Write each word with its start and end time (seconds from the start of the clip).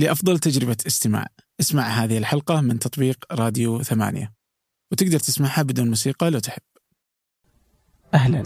لأفضل 0.00 0.38
تجربة 0.38 0.76
استماع. 0.86 1.26
اسمع 1.60 1.82
هذه 1.82 2.18
الحلقة 2.18 2.60
من 2.60 2.78
تطبيق 2.78 3.24
راديو 3.32 3.82
ثمانية. 3.82 4.32
وتقدر 4.92 5.18
تسمعها 5.18 5.62
بدون 5.62 5.88
موسيقى 5.88 6.30
لو 6.30 6.38
تحب. 6.38 6.62
أهلا. 8.14 8.42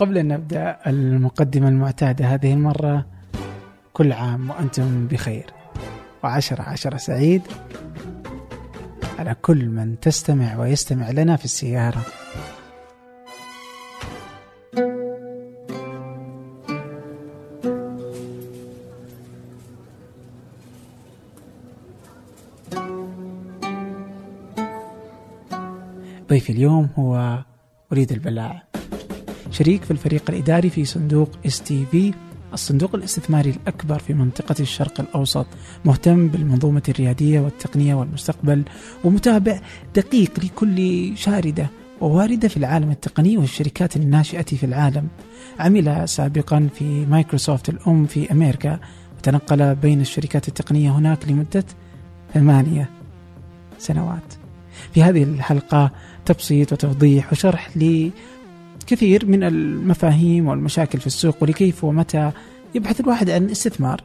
قبل 0.00 0.18
أن 0.18 0.28
نبدأ 0.28 0.78
المقدمة 0.86 1.68
المعتادة 1.68 2.24
هذه 2.24 2.52
المرة 2.52 3.06
كل 3.92 4.12
عام 4.12 4.50
وأنتم 4.50 5.06
بخير. 5.06 5.50
وعشرة 6.24 6.62
عشرة 6.62 6.96
سعيد 6.96 7.42
على 9.18 9.34
كل 9.42 9.66
من 9.66 10.00
تستمع 10.00 10.58
ويستمع 10.58 11.10
لنا 11.10 11.36
في 11.36 11.44
السيارة. 11.44 12.06
ضيفي 26.48 26.58
اليوم 26.58 26.88
هو 26.98 27.44
وليد 27.92 28.12
البلاع 28.12 28.62
شريك 29.50 29.84
في 29.84 29.90
الفريق 29.90 30.30
الإداري 30.30 30.70
في 30.70 30.84
صندوق 30.84 31.30
STV 31.46 32.14
الصندوق 32.52 32.94
الاستثماري 32.94 33.50
الأكبر 33.50 33.98
في 33.98 34.14
منطقة 34.14 34.54
الشرق 34.60 35.00
الأوسط 35.00 35.46
مهتم 35.84 36.28
بالمنظومة 36.28 36.82
الريادية 36.88 37.40
والتقنية 37.40 37.94
والمستقبل 37.94 38.64
ومتابع 39.04 39.60
دقيق 39.94 40.40
لكل 40.44 41.12
شاردة 41.16 41.66
وواردة 42.00 42.48
في 42.48 42.56
العالم 42.56 42.90
التقني 42.90 43.36
والشركات 43.36 43.96
الناشئة 43.96 44.42
في 44.42 44.66
العالم. 44.66 45.08
عمل 45.58 46.08
سابقا 46.08 46.68
في 46.74 47.06
مايكروسوفت 47.06 47.68
الأم 47.68 48.06
في 48.06 48.32
أمريكا 48.32 48.80
وتنقل 49.18 49.74
بين 49.74 50.00
الشركات 50.00 50.48
التقنية 50.48 50.90
هناك 50.90 51.28
لمدة 51.28 51.64
ثمانية 52.34 52.90
سنوات. 53.78 54.34
في 54.92 55.02
هذه 55.02 55.22
الحلقة 55.22 55.90
تبسيط 56.28 56.72
وتوضيح 56.72 57.32
وشرح 57.32 57.70
لكثير 57.76 59.26
من 59.26 59.42
المفاهيم 59.42 60.48
والمشاكل 60.48 61.00
في 61.00 61.06
السوق 61.06 61.36
ولكيف 61.42 61.84
ومتى 61.84 62.30
يبحث 62.74 63.00
الواحد 63.00 63.30
عن 63.30 63.50
استثمار 63.50 64.04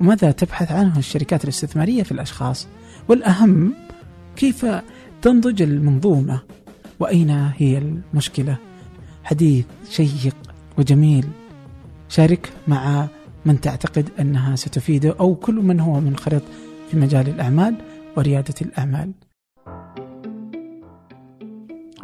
وماذا 0.00 0.30
تبحث 0.30 0.72
عنه 0.72 0.98
الشركات 0.98 1.44
الاستثمارية 1.44 2.02
في 2.02 2.12
الأشخاص 2.12 2.68
والأهم 3.08 3.72
كيف 4.36 4.66
تنضج 5.22 5.62
المنظومة 5.62 6.40
وأين 7.00 7.30
هي 7.30 7.78
المشكلة. 7.78 8.56
حديث 9.24 9.64
شيق 9.90 10.36
وجميل. 10.78 11.26
شارك 12.08 12.52
مع 12.68 13.06
من 13.44 13.60
تعتقد 13.60 14.08
أنها 14.20 14.56
ستفيده 14.56 15.16
أو 15.20 15.34
كل 15.34 15.54
من 15.54 15.80
هو 15.80 16.00
منخرط 16.00 16.42
في 16.90 16.96
مجال 16.96 17.28
الأعمال 17.28 17.76
وريادة 18.16 18.54
الأعمال. 18.62 19.12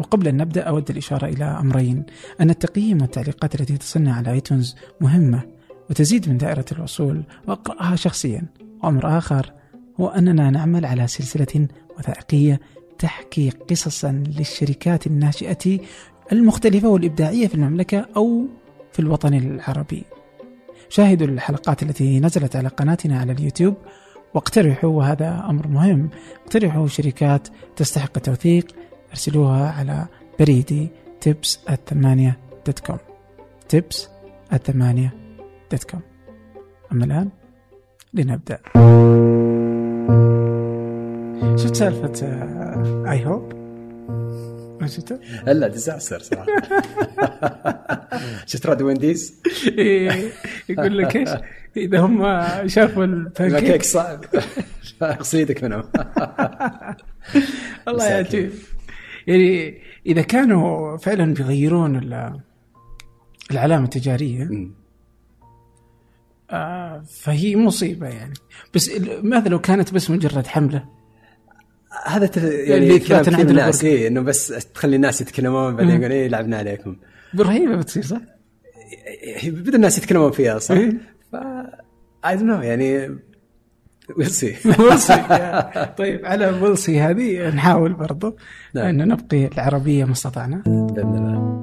وقبل 0.01 0.29
أن 0.29 0.37
نبدأ 0.37 0.63
أود 0.63 0.91
الإشارة 0.91 1.27
إلى 1.27 1.45
أمرين. 1.45 2.07
أن 2.41 2.51
التقييم 2.51 3.01
والتعليقات 3.03 3.61
التي 3.61 3.77
تصلنا 3.77 4.15
على 4.15 4.31
آيتونز 4.33 4.77
مهمة 5.01 5.43
وتزيد 5.91 6.29
من 6.29 6.39
دائرة 6.39 6.65
الوصول 6.73 7.23
وأقرأها 7.49 7.97
شخصيا. 7.97 8.43
وأمر 8.83 9.19
آخر 9.19 9.53
هو 10.01 10.09
أننا 10.09 10.51
نعمل 10.51 10.85
على 10.85 11.07
سلسلة 11.07 11.69
وثائقية 11.99 12.61
تحكي 12.99 13.51
قصصا 13.51 14.25
للشركات 14.39 15.07
الناشئة 15.07 15.79
المختلفة 16.33 16.89
والإبداعية 16.89 17.47
في 17.47 17.55
المملكة 17.55 18.07
أو 18.17 18.47
في 18.93 18.99
الوطن 18.99 19.35
العربي. 19.35 20.05
شاهدوا 20.89 21.27
الحلقات 21.27 21.83
التي 21.83 22.21
نزلت 22.21 22.57
على 22.57 22.69
قناتنا 22.69 23.21
على 23.21 23.33
اليوتيوب 23.33 23.75
واقترحوا 24.35 24.91
وهذا 24.91 25.47
أمر 25.49 25.69
مهم 25.69 26.11
اقترحوا 26.45 26.87
شركات 26.87 27.49
تستحق 27.77 28.11
التوثيق 28.17 28.67
أرسلوها 29.11 29.71
على 29.71 30.07
بريدي 30.41 30.89
tips 31.25 31.71
at 31.71 31.88
ثمانية 31.88 32.39
dot 32.67 32.79
com 32.79 32.99
tips 33.75 33.97
at 34.53 34.68
ثمانية 34.68 35.15
dot 35.71 35.85
com 35.85 36.01
أما 36.93 37.05
الآن 37.05 37.29
لنبدأ 38.15 38.59
شفت 41.57 41.75
سالفة 41.75 42.27
اي 43.11 43.27
هوب؟ 43.27 43.53
ما 44.81 44.87
شفته؟ 44.87 45.19
هلا 45.47 45.69
disaster 45.69 46.19
صراحة 46.19 46.47
شفت 48.47 48.67
رد 48.67 48.83
Wendy's؟ 48.83 49.35
إيه، 49.79 50.31
يقول 50.69 50.99
لك 50.99 51.17
إيش؟ 51.17 51.29
إذا 51.77 52.01
هم 52.01 52.23
شافوا 52.69 53.05
البانكيك 53.05 53.83
صعب 53.83 54.25
اقصيدك 55.03 55.65
منهم 55.65 55.83
الله 57.89 58.05
مساكين. 58.05 58.51
يعني 59.31 59.79
إذا 60.07 60.23
كانوا 60.23 60.97
فعلا 60.97 61.35
بيغيرون 61.35 61.97
ال- 61.97 62.41
العلامة 63.51 63.85
التجارية 63.85 64.45
مم. 64.45 64.75
آه، 66.51 67.03
فهي 67.11 67.57
مصيبة 67.57 68.09
يعني 68.09 68.35
بس 68.75 68.91
ماذا 69.23 69.49
لو 69.49 69.59
كانت 69.61 69.95
بس 69.95 70.11
مجرد 70.11 70.47
حملة 70.47 70.85
هذا 72.07 72.27
تف... 72.27 72.45
اللي 72.45 72.69
يعني 72.71 72.99
كلام 72.99 73.23
كثير 73.23 73.35
عندنا 73.37 73.51
الناس. 73.51 73.85
إيه 73.85 74.09
إنه 74.09 74.21
بس 74.21 74.49
تخلي 74.75 74.97
الناس 74.97 75.21
يتكلمون 75.21 75.77
بعدين. 75.77 76.01
يقول 76.01 76.13
إيه 76.13 76.29
لعبنا 76.29 76.59
عليكم 76.59 76.97
برهيبه 77.35 77.77
بتصير 77.77 78.03
صح؟ 78.03 78.21
بدا 79.45 79.77
الناس 79.77 79.99
يتكلمون 79.99 80.31
فيها 80.31 80.59
صح؟ 80.59 80.75
إيه. 80.75 80.93
ف 81.33 81.37
I 82.27 82.37
don't 82.37 82.43
know 82.43 82.63
يعني 82.63 83.19
we'll 84.17 84.27
see 84.27 84.57
we'll 84.79 85.06
see 85.06 85.23
طيب 85.99 86.27
على 86.27 86.47
we'll 86.47 86.80
see 86.81 87.01
هذه 87.01 87.49
نحاول 87.49 87.93
برضو 87.93 88.37
نعم. 88.75 88.87
أن 88.87 89.09
نبقي 89.09 89.47
العربية 89.47 90.05
ما 90.05 90.13
استطعنا. 90.13 90.63
بإذن 90.67 91.15
الله. 91.17 91.61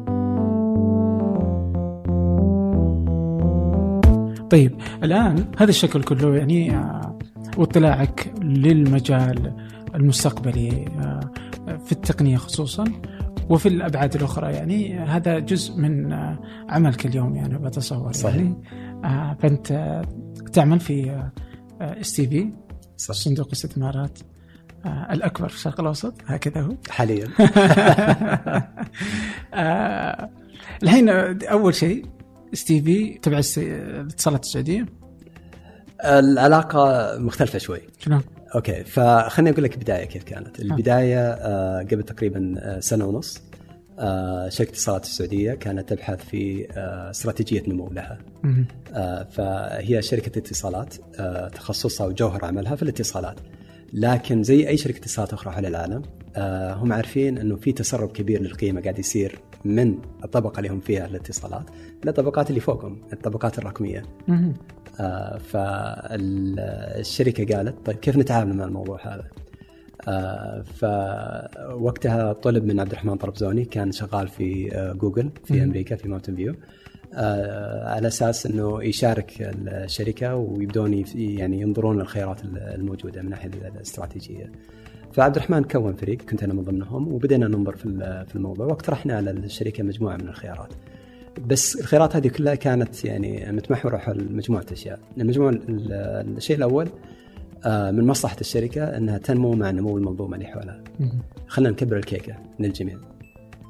طيب 4.50 4.76
الآن 5.04 5.46
هذا 5.58 5.70
الشكل 5.70 6.04
كله 6.04 6.36
يعني 6.36 6.76
آه، 6.76 7.20
واطلاعك 7.58 8.34
للمجال 8.42 9.54
المستقبلي 9.96 10.86
آه، 11.00 11.32
في 11.86 11.92
التقنية 11.92 12.38
خصوصا 12.38 12.84
وفي 13.50 13.68
الأبعاد 13.70 14.16
الأخرى. 14.16 14.54
يعني 14.54 15.00
هذا 15.00 15.40
جزء 15.40 15.78
من 15.78 16.12
آه، 16.12 16.40
عملك 16.70 17.06
اليومي 17.06 17.46
أنا 17.46 17.58
بتصور 17.58 18.12
صحيح. 18.12 18.36
يعني 18.36 18.56
آه، 19.04 19.38
فأنت 19.40 19.72
آه، 19.72 20.02
تعمل 20.54 20.80
في 20.80 21.30
STV 21.82 22.50
صندوق 22.98 23.50
استثمارات 23.52 24.20
آه، 24.86 25.08
الأكبر 25.14 25.48
في 25.48 25.56
الشرق 25.56 25.80
الأوسط 25.80 26.14
هكذا 26.26 26.62
هو. 26.62 26.76
حاليا. 26.90 27.28
آه، 29.54 30.30
الحين 30.84 31.10
أول 31.44 31.76
شيء 31.76 32.06
STV 32.54 33.18
تبع 33.18 33.42
الاتصالات 33.58 34.44
السعودية. 34.44 34.86
العلاقة 36.06 37.16
مختلفة 37.20 37.60
شوي. 37.60 37.82
شلون؟ 38.00 38.22
أوكي 38.56 38.84
فخليني 38.84 39.50
أقول 39.52 39.64
لك 39.64 39.74
البدايه 39.74 40.06
كيف 40.06 40.24
كانت. 40.24 40.60
البداية 40.60 41.32
آه، 41.32 41.80
قبل 41.80 42.04
تقريبا 42.04 42.56
آه، 42.60 42.80
سنة 42.80 43.06
ونص 43.06 43.38
آه، 43.38 43.57
شركة 44.50 44.70
اتصالات 44.70 45.04
السعودية 45.04 45.54
كانت 45.54 45.90
تبحث 45.90 46.26
في 46.26 46.68
آه، 46.72 47.10
استراتيجية 47.10 47.64
نمو 47.68 47.90
لها. 47.92 48.18
آه، 48.94 49.24
فهي 49.24 50.02
شركة 50.02 50.40
اتصالات 50.40 50.96
آه، 51.20 51.48
تخصصها 51.48 52.08
وجوهر 52.08 52.46
عملها 52.46 52.76
في 52.76 52.84
الاتصالات 52.84 53.40
لكن 53.94 54.44
زي 54.44 54.68
أي 54.68 54.78
شركة 54.78 54.98
اتصالات 54.98 55.34
أخرى 55.34 55.54
حول 55.54 55.66
العالم 55.66 56.02
آه، 56.36 56.74
هم 56.74 56.94
عارفين 56.94 57.38
إنه 57.38 57.56
في 57.56 57.72
تسرب 57.72 58.12
كبير 58.12 58.42
للقيمة 58.42 58.82
قاعد 58.82 59.00
يصير 59.00 59.40
من 59.66 60.00
الطبقة 60.24 60.58
اللي 60.58 60.70
هم 60.70 60.80
فيها 60.80 61.06
الاتصالات 61.06 61.66
للطبقات 62.06 62.50
اللي 62.50 62.60
فوقهم 62.60 63.02
الطبقات 63.14 63.60
الرقمية. 63.60 64.04
آه، 65.00 65.38
فالشركة 66.18 66.76
قالت 67.56 67.86
طيب 67.86 67.98
كيف 67.98 68.18
نتعامل 68.18 68.56
مع 68.56 68.66
الموضوع 68.66 69.00
هذا؟ 69.08 69.24
فوقتها 70.64 72.34
طلب 72.34 72.66
من 72.66 72.80
عبد 72.80 72.92
الرحمن 72.92 73.16
طربزوني 73.16 73.66
كان 73.66 73.92
شغال 73.92 74.28
في 74.28 74.76
آه، 74.76 74.94
جوجل 74.94 75.30
في. 75.46 75.64
أمريكا 75.64 75.96
في 75.96 76.08
ماونتن 76.08 76.36
فيو 76.36 76.56
آه، 77.14 77.90
على 77.90 78.08
أساس 78.08 78.46
إنه 78.46 78.84
يشارك 78.84 79.34
الشركة 79.68 80.36
ويبدون 80.36 81.04
يعني 81.16 81.62
ينظرون 81.62 82.00
للخيارات 82.00 82.42
الموجودة 82.44 83.22
من 83.22 83.30
ناحية 83.30 83.50
الاستراتيجية. 83.76 84.52
فعبد 85.14 85.36
الرحمن 85.36 85.64
كون 85.64 85.94
فريق 85.94 86.22
كنت 86.22 86.44
أنا 86.44 86.54
من 86.54 86.64
ضمنهم 86.64 87.14
وبدينا 87.14 87.48
ننظر 87.48 87.76
في 87.76 88.24
في 88.30 88.36
الموضوع 88.36 88.66
واقترحنا 88.66 89.16
على 89.18 89.32
الشركة 89.32 89.84
مجموعة 89.84 90.16
من 90.18 90.28
الخيارات. 90.28 90.74
بس 91.48 91.76
الخيارات 91.80 92.16
هذه 92.16 92.28
كلها 92.28 92.56
كانت 92.56 93.06
يعني 93.06 93.52
متمحورة 93.52 93.98
حول 93.98 94.34
مجموعة 94.34 94.66
أشياء، 94.72 95.00
المجموعه 95.18 95.50
ال- 95.50 95.92
الشيء 96.38 96.58
الأول 96.58 96.88
من 97.66 98.08
مصلحة 98.08 98.38
الشركة 98.42 98.84
إنها 98.98 99.18
تنمو 99.18 99.54
مع 99.54 99.72
نمو 99.72 99.98
المنظومة 99.98 100.36
اللي 100.36 100.48
حولها. 100.48 100.84
خلينا 101.48 101.72
نكبر 101.72 101.98
الكيكة 101.98 102.36
للجميع. 102.60 102.98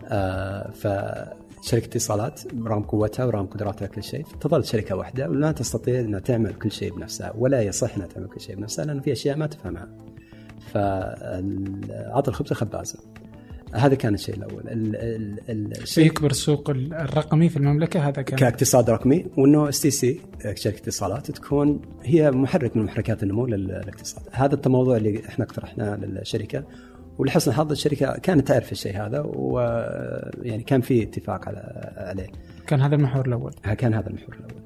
آه 0.06 0.72
شركه 1.62 1.86
اتصالات 1.86 2.42
برغم 2.54 2.84
قوتها 2.84 3.26
ورغم 3.26 3.46
قدراتها 3.46 3.88
كل 3.88 4.04
شيء 4.04 4.26
تظل 4.42 4.66
شركة 4.66 4.96
واحدة 4.96 5.30
ولا 5.30 5.52
تستطيع 5.52 6.00
إنها 6.00 6.20
تعمل 6.20 6.54
كل 6.54 6.72
شيء 6.72 6.96
بنفسها 6.96 7.34
ولا 7.38 7.62
يصح 7.62 7.96
إنها 7.96 8.08
تعمل 8.08 8.28
كل 8.28 8.42
شيء 8.42 8.56
بنفسها 8.56 8.86
لأن 8.86 9.02
في 9.02 9.12
أشياء 9.12 9.38
ما 9.38 9.48
تفهمها. 9.48 9.88
فعطى 10.74 12.28
الخبز 12.28 12.54
خبازة. 12.54 13.00
هذا 13.74 13.96
كان 13.96 14.14
الشيء 14.14 14.36
الأول. 14.36 14.64
ال 14.68 14.96
ال 15.50 15.82
الشيء 15.82 16.06
يكبر 16.06 16.32
السوق 16.32 16.70
الرقمي 16.70 17.50
في 17.50 17.58
المملكة 17.58 18.08
هذا 18.08 18.22
كان 18.22 18.40
كاقتصاد 18.40 18.90
رقمي 18.90 19.26
وإنه 19.38 19.70
STC 19.70 20.22
شركة 20.56 20.78
اتصالات 20.78 21.32
تكون 21.32 21.82
هي 22.04 22.32
محرك 22.32 22.78
من 22.78 22.84
محركات 22.84 23.24
النمو 23.24 23.46
للاقتصاد. 23.46 24.24
هذا 24.32 24.62
الموضوع 24.66 24.98
اللي 24.98 25.22
إحنا 25.28 25.46
اقترحناه 25.46 25.96
للشركة. 25.96 26.64
ولحسن 27.18 27.52
الحظ 27.52 27.72
الشركة 27.72 28.18
كانت 28.18 28.48
تعرف 28.48 28.72
الشيء 28.72 28.98
هذا 28.98 29.20
ويعني 29.26 30.64
كان 30.64 30.82
في 30.82 31.04
اتفاق 31.04 31.48
على 31.48 31.94
عليه. 31.98 32.28
كان 32.68 32.82
هذا 32.82 32.96
المحور 32.96 33.28
الأول. 33.28 33.54
كان 33.78 33.94
هذا 33.94 34.08
المحور 34.10 34.36
الأول. 34.36 34.64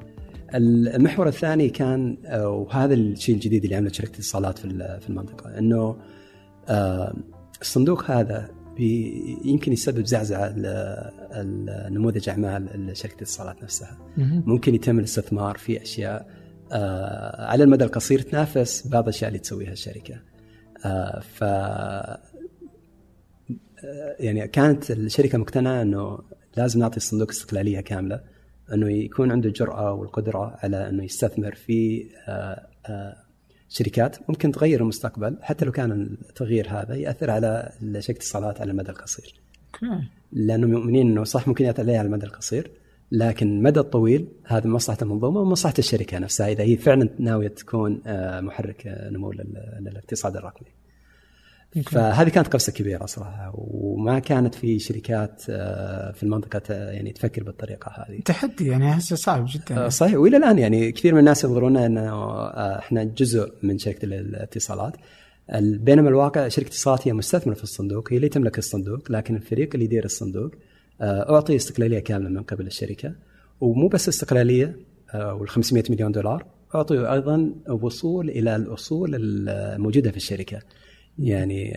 المحور 0.96 1.28
الثاني 1.28 1.70
كان 1.70 2.18
وهذا 2.34 2.94
الشيء 2.94 3.36
الجديد 3.36 3.64
اللي 3.64 3.76
عمله 3.76 3.92
شركة 3.92 4.12
الاتصالات 4.12 4.58
في 4.58 4.98
في 5.02 5.10
المنطقة 5.10 5.58
إنه 5.58 5.98
الصندوق 7.62 8.12
هذا 8.12 8.50
يمكن 9.46 9.74
يسبب 9.74 10.06
زعزعة 10.06 10.50
لنموذج 11.40 12.30
أعمال 12.30 12.98
شركة 12.98 13.16
الاتصالات 13.16 13.64
نفسها. 13.64 13.98
ممكن 14.18 14.76
يتم 14.76 15.00
الاستثمار 15.00 15.58
في 15.58 15.82
أشياء 15.82 16.30
على 17.40 17.64
المدى 17.64 17.84
القصير 17.84 18.20
تنافس 18.22 18.88
بعض 18.88 19.04
الأشياء 19.04 19.28
اللي 19.28 19.40
تسويها 19.40 19.72
الشركة. 19.72 20.22
ف 21.22 21.42
يعني 24.20 24.48
كانت 24.48 24.92
الشركة 24.92 25.38
مقتنعة 25.38 25.82
إنه 25.82 26.20
لازم 26.58 26.80
نعطي 26.80 26.98
الصندوق 26.98 27.30
استقلالية 27.30 27.80
كاملة 27.80 28.22
إنه 28.74 28.92
يكون 28.92 29.32
عنده 29.32 29.48
الجراه 29.48 29.94
والقدرة 29.94 30.58
على 30.64 30.90
إنه 30.90 31.04
يستثمر 31.04 31.56
في 31.56 32.06
شركات 33.74 34.30
ممكن 34.30 34.52
تغير 34.52 34.82
المستقبل 34.82 35.38
حتى 35.42 35.66
لو 35.66 35.72
كان 35.72 35.92
التغيير 36.30 36.68
هذا 36.70 36.96
يأثر 36.96 37.32
على 37.32 37.72
شركه 38.00 38.12
الاتصالات 38.12 38.62
على 38.62 38.72
المدى 38.72 38.90
القصير. 38.90 39.42
أوكي. 39.84 40.08
لأنه 40.32 40.68
مؤمنين 40.68 41.12
إنه 41.12 41.24
صح 41.24 41.48
ممكن 41.48 41.66
ياثر 41.66 41.84
عليها 41.84 42.00
على 42.00 42.06
المدى 42.06 42.26
القصير 42.26 42.72
لكن 43.12 43.48
المدى 43.58 43.80
الطويل 43.80 44.28
هذا 44.46 44.68
مصلحة 44.68 44.98
المنظومة 45.02 45.40
ومصلحة 45.40 45.74
الشركة 45.80 46.20
نفسها 46.20 46.48
إذا 46.48 46.64
هي 46.64 46.78
فعلا 46.78 47.10
ناوية 47.20 47.48
تكون 47.48 48.02
محرك 48.42 49.08
نمو 49.12 49.32
للاقتصاد 49.80 50.38
الرقمي. 50.38 50.68
فهذه 51.86 52.30
كانت 52.30 52.48
قصه 52.48 52.72
كبيرة 52.72 53.06
صراحة 53.06 53.52
وما 53.56 54.20
كانت 54.20 54.56
في 54.56 54.80
شركات 54.80 55.42
في 55.42 56.24
المنطقة 56.24 56.74
يعني 56.74 57.12
تفكر 57.12 57.44
بالطريقة 57.44 57.92
هذه. 57.96 58.20
تحدي 58.26 58.68
يعني 58.68 58.98
هسه 58.98 59.16
صعب 59.16 59.46
جدا. 59.50 59.90
صحيح 59.90 60.16
وإلى 60.16 60.38
الآن 60.38 60.60
يعني 60.60 60.92
كثير 60.92 61.14
من 61.14 61.20
الناس 61.20 61.44
ينظرون 61.44 61.78
انه 61.78 62.44
إحنا 62.78 63.04
جزء 63.04 63.54
من 63.64 63.78
شركة 63.78 64.06
الاتصالات 64.06 64.94
بينما 65.60 66.10
الواقع 66.10 66.48
شركة 66.48 66.68
الاتصالات 66.68 67.08
هي 67.08 67.14
مستثمرة 67.14 67.56
في 67.56 67.64
الصندوق 67.64 68.14
هي 68.14 68.18
اللي 68.18 68.30
تملك 68.30 68.58
الصندوق 68.58 69.12
لكن 69.12 69.36
الفريق 69.36 69.70
اللي 69.74 69.86
يدير 69.86 70.06
الصندوق 70.06 70.52
أعطي 71.02 71.56
استقلالية 71.56 72.00
كاملة 72.00 72.30
من 72.30 72.44
قبل 72.44 72.68
الشركة 72.68 73.14
ومو 73.62 73.88
بس 73.88 74.10
استقلالية 74.10 74.76
وال 75.16 75.50
500 75.50 75.84
مليون 75.90 76.12
دولار 76.12 76.46
اعطوا 76.76 77.14
أيضا 77.14 77.54
وصول 77.70 78.30
إلى 78.30 78.56
الاصول 78.56 79.16
الموجودة 79.16 80.12
في 80.12 80.18
الشركة. 80.18 80.60
يعني 81.22 81.74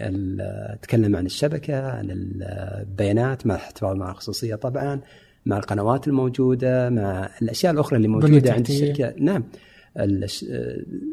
تكلم 0.82 1.16
عن 1.16 1.26
الشبكة 1.26 1.90
عن 1.90 2.10
البيانات 2.10 3.46
مع 3.46 3.54
احتفاظ 3.54 3.96
مع 3.96 4.10
الخصوصية 4.10 4.54
طبعا 4.54 5.00
مع 5.46 5.58
القنوات 5.58 6.08
الموجودة 6.08 6.90
مع 6.90 7.30
الأشياء 7.42 7.72
الأخرى 7.72 7.96
اللي 7.96 8.08
موجودة 8.08 8.52
عند 8.52 8.68
الشركة. 8.68 9.14
نعم. 9.18 9.44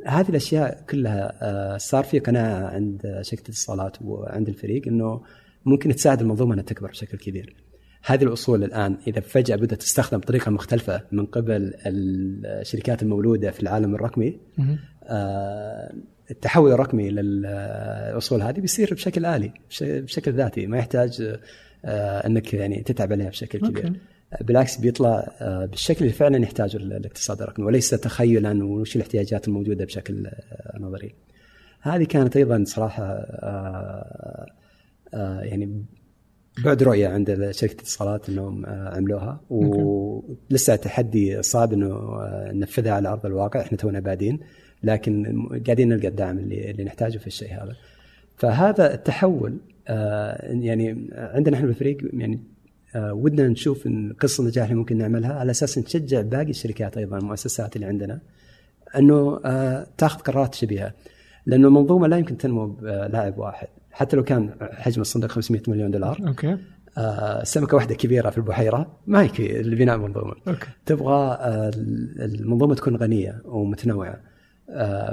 هذه 0.06 0.30
الأشياء 0.30 0.84
كلها 0.90 1.78
صار 1.78 2.04
في 2.04 2.20
قناعة 2.20 2.68
عند 2.68 3.20
شركة 3.22 3.42
الاتصالات 3.42 4.02
وعند 4.02 4.48
الفريق 4.48 4.88
إنه 4.88 5.22
ممكن 5.66 5.96
تساعد 5.96 6.22
المنظومة 6.22 6.54
إنها 6.54 6.64
تكبر 6.64 6.90
بشكل 6.90 7.18
كبير. 7.18 7.56
هذه 8.04 8.24
الأصول 8.24 8.64
الآن 8.64 8.98
إذا 9.08 9.20
فجأة 9.20 9.56
بدأت 9.56 9.82
تستخدم 9.82 10.18
بطريقة 10.18 10.52
مختلفة 10.52 11.02
من 11.12 11.26
قبل 11.26 11.74
الشركات 11.86 13.04
المولودة 13.04 13.52
في 13.52 13.64
العالم 13.64 13.96
الرقمي 13.96 14.40
آه 15.04 15.94
التحول 16.32 16.72
الرقمي 16.72 17.10
للاصول 17.10 18.42
هذه 18.42 18.60
بيصير 18.60 18.94
بشكل 18.94 19.26
آلي 19.26 19.52
بشكل 19.82 20.34
ذاتي 20.34 20.68
ما 20.68 20.78
يحتاج 20.78 21.38
إنك 21.86 22.54
يعني 22.54 22.84
تتعب 22.84 23.12
عليها 23.12 23.30
بشكل 23.30 23.60
كبير 23.60 23.88
أوكي. 23.88 24.00
بالعكس 24.42 24.78
بيطلع 24.78 25.28
بالشكل 25.42 26.06
اللي 26.06 26.14
فعلا 26.14 26.44
يحتاجه 26.44 26.78
الاقتصاد 26.78 27.42
الرقمي 27.42 27.66
وليس 27.66 27.90
تخيلا 27.90 28.66
وش 28.66 28.96
الاحتياجات 28.96 29.48
الموجودة 29.48 29.86
بشكل 29.86 30.28
نظري. 30.80 31.16
هذه 31.82 32.04
كانت 32.04 32.38
أيضا 32.38 32.64
صراحة 32.66 33.26
يعني 35.14 35.86
بعد 36.66 36.84
رؤية 36.84 37.08
عند 37.08 37.52
شركة 37.52 37.74
الاتصالات 37.74 38.30
إنهم 38.30 38.66
عملوها 38.66 39.42
ولسه 39.50 40.76
تحدي 40.76 41.42
صعب 41.42 41.74
إنه 41.74 42.20
ننفذها 42.52 42.92
على 42.92 43.10
أرض 43.10 43.26
الواقع 43.26 43.62
إحنا 43.62 43.78
تونا 43.78 44.00
بادين 44.00 44.40
لكن 44.84 45.48
قاعدين 45.66 45.90
نلقى 45.90 46.08
الدعم 46.08 46.40
اللي 46.40 46.72
اللي 46.72 46.84
نحتاجه 46.84 47.18
في 47.18 47.28
الشيء 47.28 47.54
هذا. 47.54 47.76
فهذا 48.38 48.94
التحول 48.94 49.58
يعني 49.88 51.10
عندنا 51.14 51.56
إحنا 51.58 51.68
بالفريق 51.68 51.98
يعني 52.14 52.40
ودنا 52.96 53.48
نشوف 53.48 53.88
قصة 54.20 54.42
النجاح 54.42 54.66
اللي 54.66 54.76
ممكن 54.76 54.98
نعملها 54.98 55.34
على 55.34 55.52
أساس 55.52 55.78
نشجع 55.78 56.22
باقي 56.22 56.50
الشركات 56.50 56.98
أيضا 56.98 57.18
المؤسسات 57.18 57.76
اللي 57.76 57.88
عندنا 57.88 58.20
إنه 58.98 59.40
تاخذ 59.98 60.20
قرارات 60.20 60.56
شبيهة. 60.56 60.94
لأنه 61.46 61.68
المنظومة 61.68 62.08
لا 62.08 62.18
يمكن 62.18 62.38
تنمو 62.38 62.68
بلاعب 62.68 63.38
واحد. 63.38 63.68
حتى 63.92 64.16
لو 64.16 64.24
كان 64.24 64.50
حجم 64.62 65.02
الصندوق 65.02 65.32
500 65.32 65.62
مليون 65.68 65.92
دولار 65.92 66.20
أوكي. 66.28 66.58
آه 66.98 67.44
سمكة 67.44 67.76
واحدة 67.76 67.96
كبيرة 67.96 68.30
في 68.30 68.38
البحيرة 68.38 69.00
ما 69.08 69.24
يكفي 69.24 69.62
لبناء 69.62 69.98
منظومه 69.98 70.34
أوكي. 70.48 70.68
تبغى 70.86 71.38
آه 71.42 71.72
المنظومة 72.20 72.76
تكون 72.76 72.96
غنية 72.96 73.42
ومتنوعة. 73.46 74.10
آه 74.10 74.31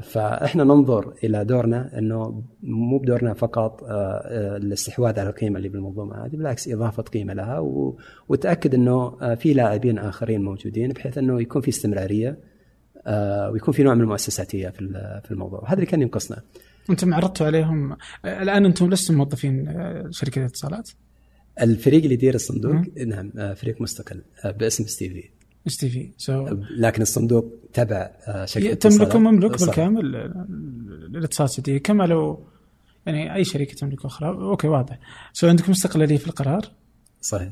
فإحنا 0.02 0.64
ننظر 0.64 1.14
إلى 1.24 1.44
دورنا 1.44 1.98
إنه 1.98 2.44
مو 2.62 2.98
بدورنا 2.98 3.34
فقط 3.34 3.84
آه 3.84 4.56
الاستحواذ 4.56 5.20
على 5.20 5.28
القيمة 5.28 5.56
اللي 5.56 5.68
بالمنظومة 5.68 6.26
هذه 6.26 6.36
بالعكس 6.36 6.68
إضافة 6.68 7.02
قيمة 7.02 7.32
لها 7.32 7.58
وتأكد 8.28 8.74
إنه 8.74 9.16
آه 9.22 9.34
في 9.34 9.52
لاعبين 9.52 9.98
آخرين 9.98 10.42
موجودين 10.42 10.88
بحيث 10.88 11.18
إنه 11.18 11.40
يكون 11.40 11.62
في 11.62 11.68
استمرارية 11.68 12.38
ويكون 13.52 13.74
في 13.74 13.82
نوع 13.82 13.94
من 13.94 14.00
المؤسساتية 14.00 14.68
في 14.68 14.78
في 15.24 15.30
الموضوع. 15.30 15.64
هذا 15.66 15.74
اللي 15.74 15.86
كان 15.86 16.02
ينقصنا. 16.02 16.42
أنتم 16.90 17.14
عرضتوا 17.14 17.46
عليهم 17.46 17.96
الآن 18.24 18.64
أنتم 18.64 18.90
لستم 18.90 19.14
موظفين 19.14 19.74
شركة 20.10 20.38
الاتصالات 20.38 20.90
الفريق 21.62 22.02
اللي 22.02 22.14
يدير 22.14 22.34
الصندوق 22.34 22.82
نعم 23.06 23.54
فريق 23.54 23.80
مستقل 23.80 24.22
باسم 24.44 24.84
ستيفي. 24.84 25.30
STV 25.68 26.10
so 26.16 26.48
لكن 26.76 27.02
الصندوق 27.02 27.54
تبع 27.72 28.10
شركة 28.44 28.74
تملكه 28.74 29.18
مملوك 29.18 29.60
بالكامل 29.60 30.16
الاتصالات 31.14 31.50
السعودية. 31.50 31.78
كما 31.78 32.04
لو 32.04 32.46
يعني 33.06 33.34
أي 33.34 33.44
شركة 33.44 33.74
تملك 33.74 34.04
أخرى. 34.04 34.28
أوكي 34.28 34.68
واضح. 34.68 34.98
so 35.32 35.48
عندكم 35.48 35.72
استقلالية 35.72 36.16
في 36.16 36.26
القرار؟ 36.26 36.62
صحيح. 37.20 37.48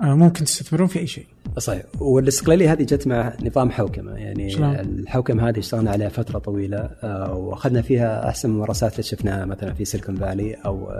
ممكن 0.00 0.44
تستثمرون 0.44 0.86
في 0.86 0.98
أي 0.98 1.06
شيء. 1.06 1.26
صحيح. 1.58 1.82
والاستقلالية 2.00 2.72
هذه 2.72 2.82
جت 2.82 3.06
مع 3.06 3.36
نظام 3.42 3.70
حوكمة. 3.70 4.12
يعني 4.12 4.50
شلون؟ 4.50 4.74
الحوكمة 4.74 5.48
هذه 5.48 5.58
اشتغلنا 5.58 5.90
عليها 5.90 6.08
فترة 6.08 6.38
طويلة 6.38 6.90
واخذنا 7.32 7.82
فيها 7.82 8.28
أحسن 8.28 8.50
الممارسات 8.50 8.92
اللي 8.92 9.02
شفناها 9.02 9.44
مثلا 9.44 9.74
في 9.74 9.84
سيليكون 9.84 10.16
فالي 10.16 10.54
أو 10.54 10.92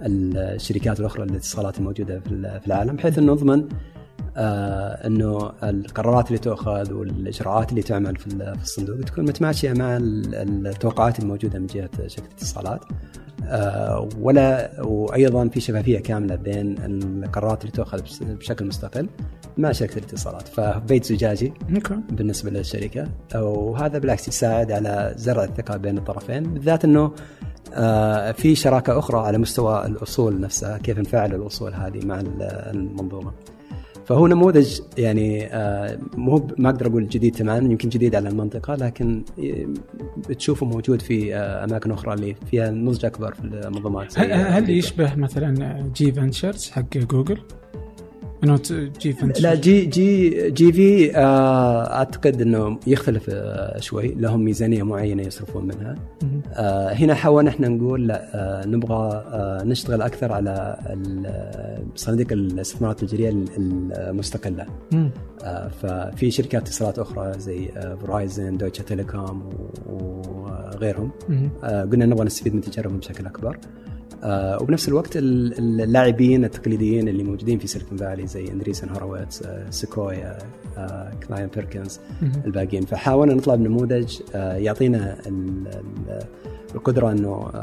الشركات 0.00 1.00
الأخرى 1.00 1.22
الاتصالات 1.22 1.78
الموجودة 1.78 2.20
في 2.60 2.66
العالم 2.66 2.96
بحيث 2.96 3.18
أنه 3.18 3.32
نضمن 3.32 3.68
آه 4.36 5.06
إنه 5.06 5.52
القرارات 5.62 6.26
اللي 6.26 6.38
تؤخذ 6.38 6.92
والإجراءات 6.92 7.70
اللي 7.70 7.82
تعمل 7.82 8.16
في 8.16 8.54
الصندوق 8.62 9.00
تكون 9.00 9.24
متماشية 9.24 9.72
مع 9.72 9.98
التوقعات 10.02 11.18
الموجودة 11.18 11.58
من 11.58 11.66
جهة 11.66 11.90
شركة 12.06 12.26
الاتصالات. 12.26 12.80
آه 13.44 14.08
ولا 14.20 14.72
وأيضا 14.82 15.48
في 15.48 15.60
شفافية 15.60 15.98
كاملة 15.98 16.34
بين 16.34 16.76
القرارات 17.24 17.60
اللي 17.60 17.72
تؤخذ 17.72 18.00
بشكل 18.20 18.66
مستقل 18.66 19.08
مع 19.58 19.72
شركة 19.72 19.98
الاتصالات. 19.98 20.48
فبيت 20.48 21.04
زجاجي 21.04 21.52
بالنسبة 22.10 22.50
للشركة. 22.50 23.08
وهذا 23.34 23.98
بالعكس 23.98 24.28
يساعد 24.28 24.72
على 24.72 25.14
زرع 25.16 25.44
الثقة 25.44 25.76
بين 25.76 25.98
الطرفين 25.98 26.42
بالذات 26.42 26.84
إنه 26.84 27.12
آه 27.74 28.32
في 28.32 28.54
شراكة 28.54 28.98
أخرى 28.98 29.18
على 29.18 29.38
مستوى 29.38 29.86
الأصول 29.86 30.40
نفسها 30.40 30.78
كيف 30.78 30.98
نفعل 30.98 31.34
الأصول 31.34 31.74
هذه 31.74 32.06
مع 32.06 32.20
المنظومة. 32.46 33.32
فهو 34.12 34.26
نموذج 34.26 34.80
يعني 34.98 35.46
آه 35.46 35.98
مو 36.16 36.48
ما 36.58 36.70
أقدر 36.70 36.86
أقول 36.86 37.08
جديد 37.08 37.34
تماما 37.34 37.70
يمكن 37.70 37.88
جديد 37.88 38.14
على 38.14 38.28
المنطقة 38.28 38.74
لكن 38.74 39.22
بتشوفه 40.28 40.66
موجود 40.66 41.02
في 41.02 41.34
آه 41.34 41.64
أماكن 41.64 41.90
أخرى 41.90 42.14
اللي 42.14 42.34
فيها 42.50 42.70
نضج 42.70 43.04
أكبر 43.04 43.34
في 43.34 43.44
المنظومات 43.44 44.18
هل, 44.18 44.32
هل 44.32 44.70
يشبه 44.70 45.14
مثلا 45.14 45.90
G 45.94 46.12
Ventures 46.12 46.70
حق 46.70 46.98
جوجل؟ 46.98 47.38
تجي 48.42 49.12
Vent 49.12 49.40
لا 49.40 49.54
G 49.54 49.84
G 49.84 50.50
GV 50.50 51.16
آه 51.16 51.94
أعتقد 51.94 52.40
إنه 52.42 52.78
يختلف 52.86 53.30
آه 53.30 53.80
شوي. 53.80 54.14
لهم 54.14 54.44
ميزانية 54.44 54.82
معينة 54.82 55.22
يصرفون 55.22 55.64
منها. 55.64 55.94
آه 56.52 56.92
هنا 56.92 57.14
حاولنا 57.14 57.50
إحنا 57.50 57.68
نقول 57.68 58.06
لا 58.06 58.30
آه 58.34 58.66
نبغى 58.66 59.24
آه 59.32 59.62
نشتغل 59.64 60.02
أكثر 60.02 60.32
على 60.32 60.76
صناديق 61.94 62.32
الاستثمارات 62.32 63.02
التجارية 63.02 63.44
المستقلة. 63.58 64.66
آه 65.44 65.68
ففي 65.68 66.30
شركات 66.30 66.62
اتصالات 66.62 66.98
أخرى 66.98 67.32
زي 67.38 67.68
فرايزن 68.06 68.56
دويتشه 68.56 68.82
تيليكوم 68.82 69.50
وغيرهم 69.86 71.10
قلنا 71.62 72.06
نبغى 72.06 72.24
نستفيد 72.24 72.54
من 72.54 72.60
تجاربهم 72.60 72.98
بشكل 72.98 73.26
أكبر. 73.26 73.58
وبنفس 74.24 74.88
الوقت 74.88 75.16
ال- 75.16 75.58
ال- 75.58 75.80
اللاعبين 75.80 76.44
التقليديين 76.44 77.08
اللي 77.08 77.22
موجودين 77.24 77.58
في 77.58 77.66
سيليكون 77.66 77.98
فالي 77.98 78.26
زي 78.26 78.48
اندريسن 78.48 78.88
هورويتس 78.88 79.42
آه، 79.42 79.70
سيكويا 79.70 80.38
آه، 80.78 81.12
كلاين 81.28 81.46
بيركنز. 81.54 82.00
الباقيين 82.44 82.82
فحاولنا 82.84 83.34
نطلع 83.34 83.54
بنموذج 83.54 84.18
آه، 84.34 84.56
يعطينا 84.56 85.16
ال- 85.26 85.66
ال- 85.68 86.22
القدرة 86.74 87.10
إنه 87.12 87.28
آه، 87.54 87.58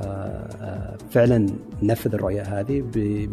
آه، 0.61 0.97
فعلا 1.11 1.45
ننفذ 1.83 2.13
الرؤية 2.13 2.41
هذه 2.41 2.83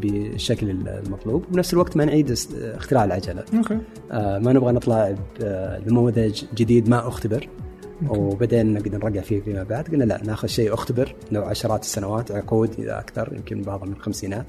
بالشكل 0.00 0.70
المطلوب 0.70 1.44
وبنفس 1.50 1.72
الوقت 1.74 1.96
ما 1.96 2.04
نعيد 2.04 2.34
اختراع 2.62 3.04
العجلة 3.04 3.44
أوكي 3.56 3.78
آه، 4.12 4.38
ما 4.38 4.52
نبغى 4.52 4.72
نطلع 4.72 5.14
بنموذج 5.86 6.42
جديد 6.56 6.88
ما 6.88 7.08
أختبر. 7.08 7.48
وبدأنا 8.08 8.78
نقدر 8.80 8.98
نرجع 8.98 9.20
فيه 9.20 9.40
فيما 9.40 9.62
بعد. 9.62 9.88
قلنا 9.88 10.04
لا 10.04 10.20
ناخذ 10.24 10.48
شيء 10.48 10.74
أختبر 10.74 11.14
له 11.32 11.40
عشرات 11.40 11.82
السنوات 11.82 12.32
عقود 12.32 12.70
إذا 12.78 12.98
أكثر 12.98 13.32
يمكن 13.36 13.62
بعضهم 13.62 13.88
من 13.88 13.94
الخمسينات. 13.94 14.46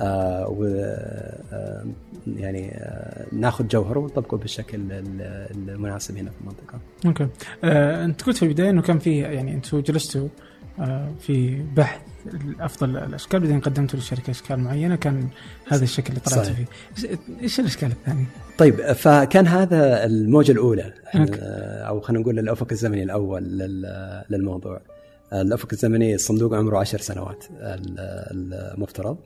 آه 0.00 0.48
و 0.48 0.64
آه 0.64 1.84
يعني 2.26 2.70
آه 2.74 3.26
ناخذ 3.32 3.68
جوهره 3.68 3.98
ونطبقه 3.98 4.36
بالشكل 4.36 4.78
ال- 4.92 5.68
المناسب 5.68 6.16
هنا 6.16 6.30
في 6.30 6.36
المنطقة. 6.40 6.78
أوكي. 7.06 7.28
آه، 7.64 8.04
أنت 8.04 8.22
قلت 8.22 8.36
في 8.36 8.42
البداية 8.42 8.70
إنه 8.70 8.82
كان 8.82 8.98
في 8.98 9.18
يعني 9.18 9.54
أنتم 9.54 9.80
جلستوا 9.80 10.28
آه، 10.80 11.08
في 11.20 11.62
بحث 11.76 12.00
افضل 12.60 12.96
الأشكال 12.96 13.40
بعدين 13.40 13.60
قدمتوا 13.60 13.98
للشركة 13.98 14.30
أشكال 14.30 14.60
معينة 14.60 14.96
كان 14.96 15.28
هذا 15.68 15.84
الشكل 15.84 16.08
اللي 16.08 16.20
طلعتوا 16.20 16.44
صحيح. 16.44 16.56
فيه 16.96 17.18
إيش 17.42 17.60
الأشكال 17.60 17.90
الثانية؟ 17.90 18.24
طيب 18.58 18.92
فكان 18.92 19.46
هذا 19.46 20.04
الموجة 20.04 20.52
الأولى 20.52 20.92
أو 21.88 22.00
خلينا 22.00 22.22
نقول 22.22 22.38
الأفق 22.38 22.66
الزمني 22.72 23.02
الأول 23.02 23.42
لل- 23.42 24.24
للموضوع. 24.30 24.80
الأفق 25.32 25.68
الزمني 25.72 26.14
الصندوق 26.14 26.54
عمره 26.54 26.78
عشر 26.78 26.98
سنوات 26.98 27.44
ال- 27.60 28.74
المفترض. 28.74 29.16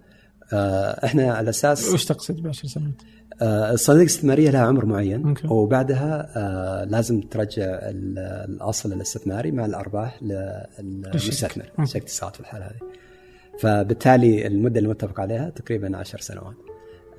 آه، 0.53 1.05
إحنا 1.07 1.33
على 1.35 1.51
أساس 1.51 1.89
وش 1.89 2.05
تقصد 2.05 2.43
بعشر 2.43 2.69
سنوات؟ 2.69 2.93
آه، 3.43 3.73
الصناديق 3.73 4.03
الاستثماريه 4.03 4.51
لها 4.51 4.61
عمر 4.61 4.85
معين 4.87 5.27
أوكي. 5.29 5.47
وبعدها 5.49 6.29
آه، 6.37 6.85
لازم 6.85 7.21
ترجع 7.21 7.65
ال- 7.65 8.19
الأصل 8.49 8.93
الاستثماري 8.93 9.51
مع 9.51 9.65
الأرباح 9.67 10.23
للمستثمر. 10.23 11.65
شركه 11.85 12.05
اتصالات 12.05 12.35
في 12.35 12.41
الحالة 12.41 12.65
هذه 12.67 12.79
فبالتالي 13.61 14.47
المدة 14.47 14.81
المتفق 14.81 15.21
عليها 15.21 15.51
تقريبا 15.51 15.97
عشر 15.97 16.19
سنوات 16.21 16.55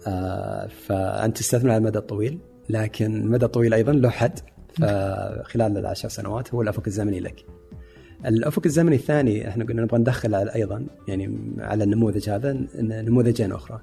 آه، 0.07 0.67
فأنت 0.87 1.37
تستثمر 1.37 1.69
على 1.69 1.77
المدى 1.77 1.97
الطويل 1.99 2.39
لكن 2.69 3.15
المدى 3.15 3.45
الطويل 3.45 3.73
أيضا 3.73 3.91
له 3.93 4.09
حد 4.09 4.39
فخلال 4.73 5.77
العشر 5.77 6.09
سنوات 6.09 6.53
هو 6.53 6.61
الأفق 6.61 6.83
الزمني 6.87 7.19
لك 7.19 7.45
الأفق 8.25 8.61
الزمني 8.65 8.95
الثاني 8.95 9.47
إحنا 9.47 9.65
قلنا 9.65 9.81
نبغى 9.81 9.99
ندخل 9.99 10.31
على- 10.35 10.55
أيضا 10.55 10.85
يعني 11.07 11.37
على 11.59 11.83
النموذج 11.83 12.29
هذا 12.29 12.57
نموذجين 12.79 13.51
أخرى. 13.51 13.79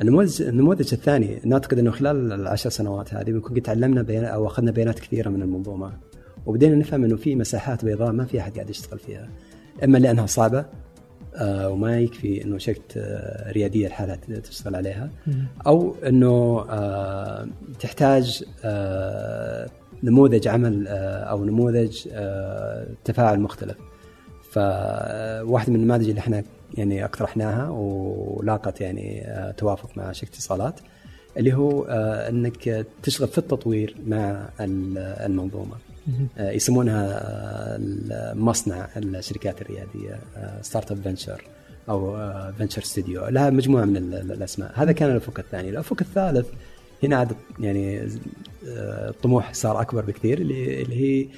النموذج 0.00 0.42
النموذج 0.42 0.88
الثاني 0.94 1.40
نعتقد 1.44 1.78
إنه 1.78 1.90
خلال 1.90 2.32
العشر 2.32 2.70
سنوات 2.70 3.14
هذه 3.14 3.30
بنكون 3.30 3.54
قد 3.56 3.62
تعلمنا 3.62 4.02
بيان 4.02 4.24
أو 4.24 4.46
أخذنا 4.46 4.70
بيانات 4.70 4.98
كثيرة 4.98 5.28
من 5.28 5.42
المنظومة 5.42 5.92
وبدينا 6.46 6.76
نفهم 6.76 7.04
إنه 7.04 7.16
في 7.16 7.34
مساحات 7.36 7.84
بيضاء 7.84 8.12
ما 8.12 8.24
في 8.24 8.40
أحد 8.40 8.54
قاعد 8.54 8.70
يشتغل 8.70 8.98
فيها 8.98 9.28
إما 9.84 9.98
لأنها 9.98 10.26
صعبة 10.26 10.64
آه، 11.34 11.68
وما 11.70 12.00
يكفي 12.00 12.44
إنه 12.44 12.58
شركه 12.58 12.80
آه، 12.96 13.52
ريادية 13.52 13.88
لحالها 13.88 14.16
تشتغل 14.16 14.74
عليها. 14.74 15.10
أو 15.66 15.94
إنه 16.06 16.64
آه، 16.70 17.48
تحتاج 17.80 18.44
نموذج 20.02 20.48
عمل 20.48 20.88
آه، 20.88 21.22
أو 21.24 21.44
نموذج 21.44 22.08
آه، 22.12 22.86
تفاعل 23.04 23.40
مختلف. 23.40 23.76
فواحد 24.52 25.70
من 25.70 25.76
النماذج 25.76 26.08
اللي 26.08 26.18
إحنا 26.20 26.42
يعني 26.74 27.04
اقترحناها 27.04 27.68
ولاقت 27.68 28.80
يعني 28.80 29.22
آه، 29.26 29.50
توافق 29.50 29.90
مع 29.96 30.12
شركة 30.12 30.30
اتصالات 30.30 30.80
اللي 31.36 31.52
هو 31.54 31.84
آه، 31.84 32.28
إنك 32.28 32.86
تشتغل 33.02 33.28
في 33.28 33.38
التطوير 33.38 33.96
مع 34.06 34.48
ال- 34.60 34.98
المنظومة. 34.98 35.74
آه، 36.38 36.50
يسمونها 36.50 37.06
آه، 37.12 37.76
المصنع 38.32 38.88
الشركات 38.96 39.62
الريادية 39.62 40.18
startup 40.62 40.98
venture 41.04 41.44
أو 41.88 42.16
venture 42.58 42.82
studio 42.82 43.26
لها 43.28 43.50
مجموعة 43.50 43.84
من 43.84 43.96
ال- 43.96 44.14
ال- 44.14 44.32
الأسماء. 44.32 44.72
هذا 44.74 44.92
كان 44.92 45.10
الأفق 45.10 45.38
الثاني. 45.38 45.68
الأفق 45.70 45.96
الثالث 46.00 46.46
هنا 47.02 47.16
عاد 47.16 47.32
يعني 47.60 48.00
آه، 48.00 49.08
الطموح 49.10 49.52
صار 49.54 49.80
أكبر 49.80 50.04
بكثير 50.04 50.38
اللي 50.38 50.82
اللي 50.82 50.94
هي 51.00 51.28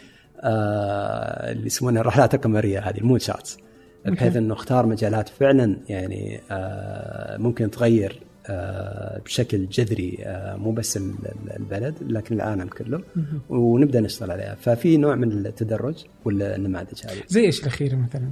آه، 0.41 1.53
اللي 1.53 1.67
يسمونها 1.67 2.01
الرحلات 2.01 2.35
القمرية 2.35 2.79
هذه 2.81 2.99
المون 2.99 3.19
شاتس 3.19 3.59
بحيث. 4.07 4.37
إنه 4.37 4.55
اختار 4.55 4.87
مجالات 4.87 5.29
فعلا 5.29 5.77
يعني 5.89 6.41
آه، 6.51 7.37
ممكن 7.37 7.71
تغير 7.71 8.21
آه، 8.47 9.19
بشكل 9.25 9.67
جذري 9.69 10.19
آه، 10.23 10.57
مو 10.57 10.73
بس 10.73 10.97
ال- 10.97 11.03
ال- 11.25 11.57
البلد 11.57 11.95
لكن 12.03 12.35
العالم 12.35 12.69
كله. 12.69 13.03
ونبدأ 13.49 14.01
نشتغل 14.01 14.31
عليها 14.31 14.55
ففي 14.55 14.97
نوع 14.97 15.15
من 15.15 15.33
التدرج 15.47 15.95
والنماذج 16.25 17.03
هذه 17.07 17.23
زي 17.29 17.41
إيش 17.41 17.61
الاخيره 17.61 17.97
مثلا؟ 17.97 18.29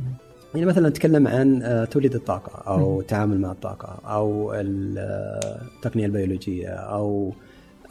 يعني 0.55 0.67
مثلا 0.67 0.89
نتكلم 0.89 1.29
عن 1.29 1.63
آه، 1.63 1.85
توليد 1.85 2.15
الطاقة 2.15 2.71
أو 2.73 3.01
التعامل 3.01 3.41
مع 3.41 3.53
الطاقة 3.53 3.99
أو 4.09 4.55
ال- 4.55 4.99
آه، 4.99 5.63
التقنية 5.77 6.07
البيولوجية 6.07 6.69
أو 6.69 7.33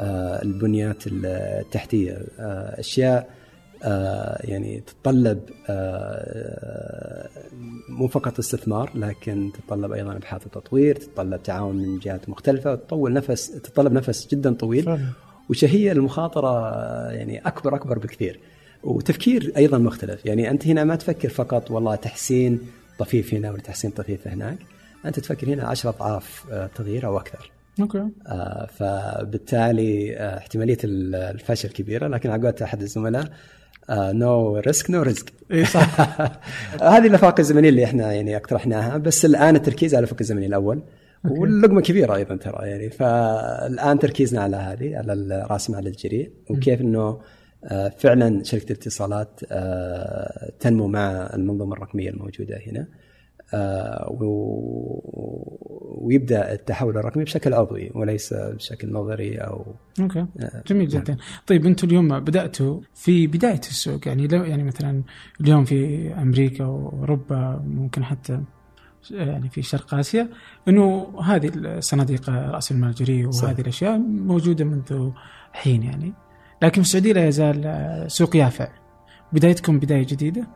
آه، 0.01 0.41
البنيات 0.41 1.03
التحتية 1.07 2.17
أشياء 2.39 3.29
آه، 3.83 4.41
يعني 4.43 4.79
تتطلب 4.79 5.39
مو 7.89 8.07
فقط 8.07 8.39
استثمار 8.39 8.91
لكن 8.95 9.51
تتطلب 9.53 9.91
أيضا 9.91 10.15
إبحاث 10.15 10.45
وتطوير 10.47 10.95
تتطلب 10.95 11.43
تعاون 11.43 11.75
من 11.75 11.99
جهات 11.99 12.29
مختلفة 12.29 12.71
وتطول 12.71 13.13
نفس 13.13 13.51
تتطلب 13.51 13.93
نفس 13.93 14.27
جدا 14.31 14.53
طويل. 14.53 14.83
فعلا. 14.85 15.05
وشهية 15.49 15.91
المخاطرة؟ 15.91 16.71
يعني 17.11 17.39
أكبر 17.47 17.75
أكبر 17.75 17.99
بكثير. 17.99 18.39
وتفكير 18.83 19.53
أيضا 19.57 19.77
مختلف. 19.77 20.25
يعني 20.25 20.51
أنت 20.51 20.67
هنا 20.67 20.83
ما 20.83 20.95
تفكر 20.95 21.29
فقط 21.29 21.71
والله 21.71 21.95
تحسين 21.95 22.59
طفيف 22.99 23.33
هنا 23.33 23.51
ولا 23.51 23.61
تحسين 23.61 23.91
طفيف 23.91 24.27
هناك. 24.27 24.57
أنت 25.05 25.19
تفكر 25.19 25.47
هنا 25.47 25.63
عشرة 25.67 25.89
أضعاف 25.89 26.45
آه، 26.51 26.69
تغيير 26.75 27.05
أو 27.05 27.17
أكثر. 27.17 27.51
أوكي. 27.81 28.07
آه، 28.27 28.65
فبالتالي 28.77 30.17
آه، 30.17 30.37
احتمالية 30.37 30.77
ال- 30.83 31.15
الفشل 31.15 31.69
كبيرة 31.69 32.07
لكن 32.07 32.29
على 32.29 32.53
أحد 32.63 32.81
الزملاء 32.81 33.25
no 33.91 34.57
risk 34.57 34.91
no 34.91 35.01
risk 35.01 35.33
إي 35.51 35.65
صح. 35.65 36.01
هذه 36.93 37.07
الافاق 37.07 37.39
الزمنية 37.39 37.69
اللي 37.69 37.83
إحنا 37.83 38.13
يعني 38.13 38.37
اقترحناها 38.37 38.97
بس 38.97 39.25
الآن 39.25 39.55
التركيز 39.55 39.95
على 39.95 40.03
الافق 40.03 40.17
الزمني 40.21 40.45
الأول. 40.45 40.83
أوكي. 41.25 41.39
واللقمة 41.39 41.81
كبيرة 41.81 42.15
أيضا 42.15 42.35
ترى 42.35 42.69
يعني. 42.69 42.89
فالآن 42.89 43.99
تركيزنا 43.99 44.41
على 44.41 44.57
هذه 44.57 44.97
على 44.97 45.45
راس 45.49 45.69
مال 45.69 45.87
الجريء 45.87 46.31
وكيف 46.49 46.81
إنه 46.81 47.19
فعلا 47.97 48.43
شركة 48.43 48.71
الاتصالات 48.71 49.41
آه، 49.51 50.51
تنمو 50.59 50.87
مع 50.87 51.29
المنظومة 51.33 51.73
الرقمية 51.73 52.09
الموجودة 52.09 52.59
هنا 52.67 52.87
آه، 53.53 54.17
ويبدأ 56.01 56.53
التحول 56.53 56.97
الرقمي 56.97 57.23
بشكل 57.23 57.53
عضوي 57.53 57.91
وليس 57.95 58.33
بشكل 58.33 58.91
نظري 58.91 59.37
أو 59.37 59.75
أوكي. 59.99 60.19
آه، 60.19 60.63
جميل 60.67 60.87
جدا. 60.87 61.17
طيب 61.47 61.65
أنتم 61.65 61.87
اليوم 61.87 62.19
بدأتوا 62.19 62.81
في 62.93 63.27
بداية 63.27 63.59
السوق 63.59 64.07
يعني 64.07 64.27
لو 64.27 64.43
يعني 64.43 64.63
مثلا 64.63 65.03
اليوم 65.41 65.65
في 65.65 66.11
أمريكا 66.13 66.65
وأوروبا 66.65 67.63
ممكن 67.65 68.03
حتى 68.03 68.41
يعني 69.11 69.49
في 69.49 69.61
شرق 69.61 69.93
آسيا 69.93 70.29
إنه 70.67 71.13
هذه 71.23 71.51
الصناديق 71.55 72.29
رأس 72.29 72.71
المال 72.71 72.89
الجريء 72.89 73.31
صح. 73.31 73.43
وهذه 73.43 73.61
الأشياء 73.61 73.97
موجودة 73.97 74.65
منذ 74.65 75.11
حين 75.53 75.83
يعني. 75.83 76.13
لكن 76.61 76.81
في 76.81 76.87
السعودية 76.87 77.13
لا 77.13 77.27
يزال 77.27 78.05
سوق 78.11 78.35
يافع 78.35 78.67
بدايتكم 79.33 79.79
بداية 79.79 80.05
جديدة 80.05 80.47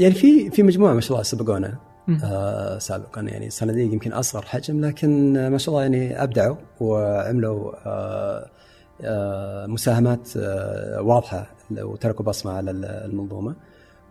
يعني 0.00 0.14
في 0.14 0.50
في 0.50 0.62
مجموعة 0.62 0.94
ما 0.94 1.00
شاء 1.00 1.12
الله 1.12 1.22
سبقونا. 1.22 1.78
آه 2.24 2.78
سابقا 2.78 3.20
يعني 3.20 3.50
صناديق 3.50 3.92
يمكن 3.92 4.12
أصغر 4.12 4.42
حجم 4.42 4.80
لكن 4.84 5.36
آه، 5.36 5.48
ما 5.48 5.58
شاء 5.58 5.74
الله 5.74 5.82
يعني 5.82 6.22
أبدعوا 6.22 6.56
وعملوا 6.80 7.72
آه 7.86 8.50
آه 9.02 9.66
مساهمات 9.66 10.28
آه 10.36 11.00
واضحة 11.02 11.50
وتركوا 11.70 12.24
بصمة 12.24 12.52
على 12.52 12.70
ال- 12.70 12.84
المنظومة 12.84 13.54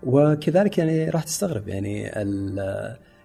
وكذلك 0.04 0.78
يعني 0.78 1.10
راح 1.10 1.24
تستغرب 1.24 1.68
يعني 1.68 2.10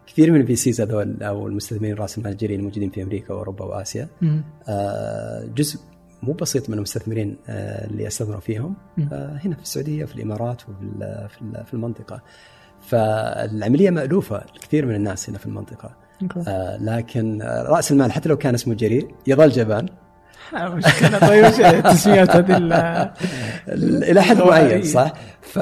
كثير 0.06 0.32
من 0.32 0.40
ال 0.40 0.56
VCs 0.56 0.80
هذول 0.80 1.22
أو 1.22 1.46
المستثمرين 1.48 1.94
رأس 1.94 2.18
المال 2.18 2.32
الجريء 2.32 2.58
الموجودين 2.58 2.90
في 2.90 3.02
أمريكا 3.02 3.34
وأوروبا 3.34 3.64
وآسيا. 3.64 4.08
آه، 4.68 5.44
جزء 5.54 5.80
مو 6.22 6.32
بسيط 6.32 6.68
من 6.70 6.76
المستثمرين 6.76 7.36
آه، 7.48 7.86
اللي 7.86 8.06
استثمروا 8.06 8.40
فيهم. 8.40 8.74
آه، 9.12 9.38
هنا 9.44 9.54
في 9.56 9.62
السعودية 9.62 10.04
في 10.04 10.14
الإمارات 10.14 10.62
وفي 10.62 10.74
في 11.28 11.42
ال- 11.42 11.66
في 11.66 11.74
المنطقة 11.74 12.22
فالعملية 12.88 13.90
مألوفة 13.90 14.42
لكثير 14.56 14.86
من 14.86 14.94
الناس 14.94 15.28
هنا 15.28 15.38
في 15.38 15.46
المنطقة. 15.46 15.90
آه، 16.48 16.76
لكن 16.76 17.42
رأس 17.42 17.92
المال 17.92 18.12
حتى 18.12 18.28
لو 18.28 18.36
كان 18.36 18.54
اسمه 18.54 18.74
جريء 18.74 19.14
يظل 19.26 19.48
جبان 19.50 19.86
مشكلة 20.54 21.18
طيب 21.18 21.44
التسميات 21.44 22.36
هذه 22.36 22.56
ال- 22.56 24.04
إلى 24.04 24.22
حد 24.22 24.36
معين. 24.36 24.82
صح؟ 24.82 25.12
ف 25.42 25.58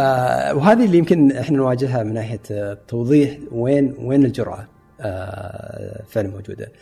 وهذه 0.56 0.84
اللي 0.84 0.98
يمكن 0.98 1.32
إحنا 1.32 1.56
نواجهها 1.56 2.02
من 2.02 2.14
ناحية 2.14 2.74
توضيح 2.88 3.38
وين 3.52 3.94
وين 3.98 4.24
الجراه 4.24 4.66
آه، 5.00 6.02
فعلا 6.08 6.28
موجودة. 6.28 6.72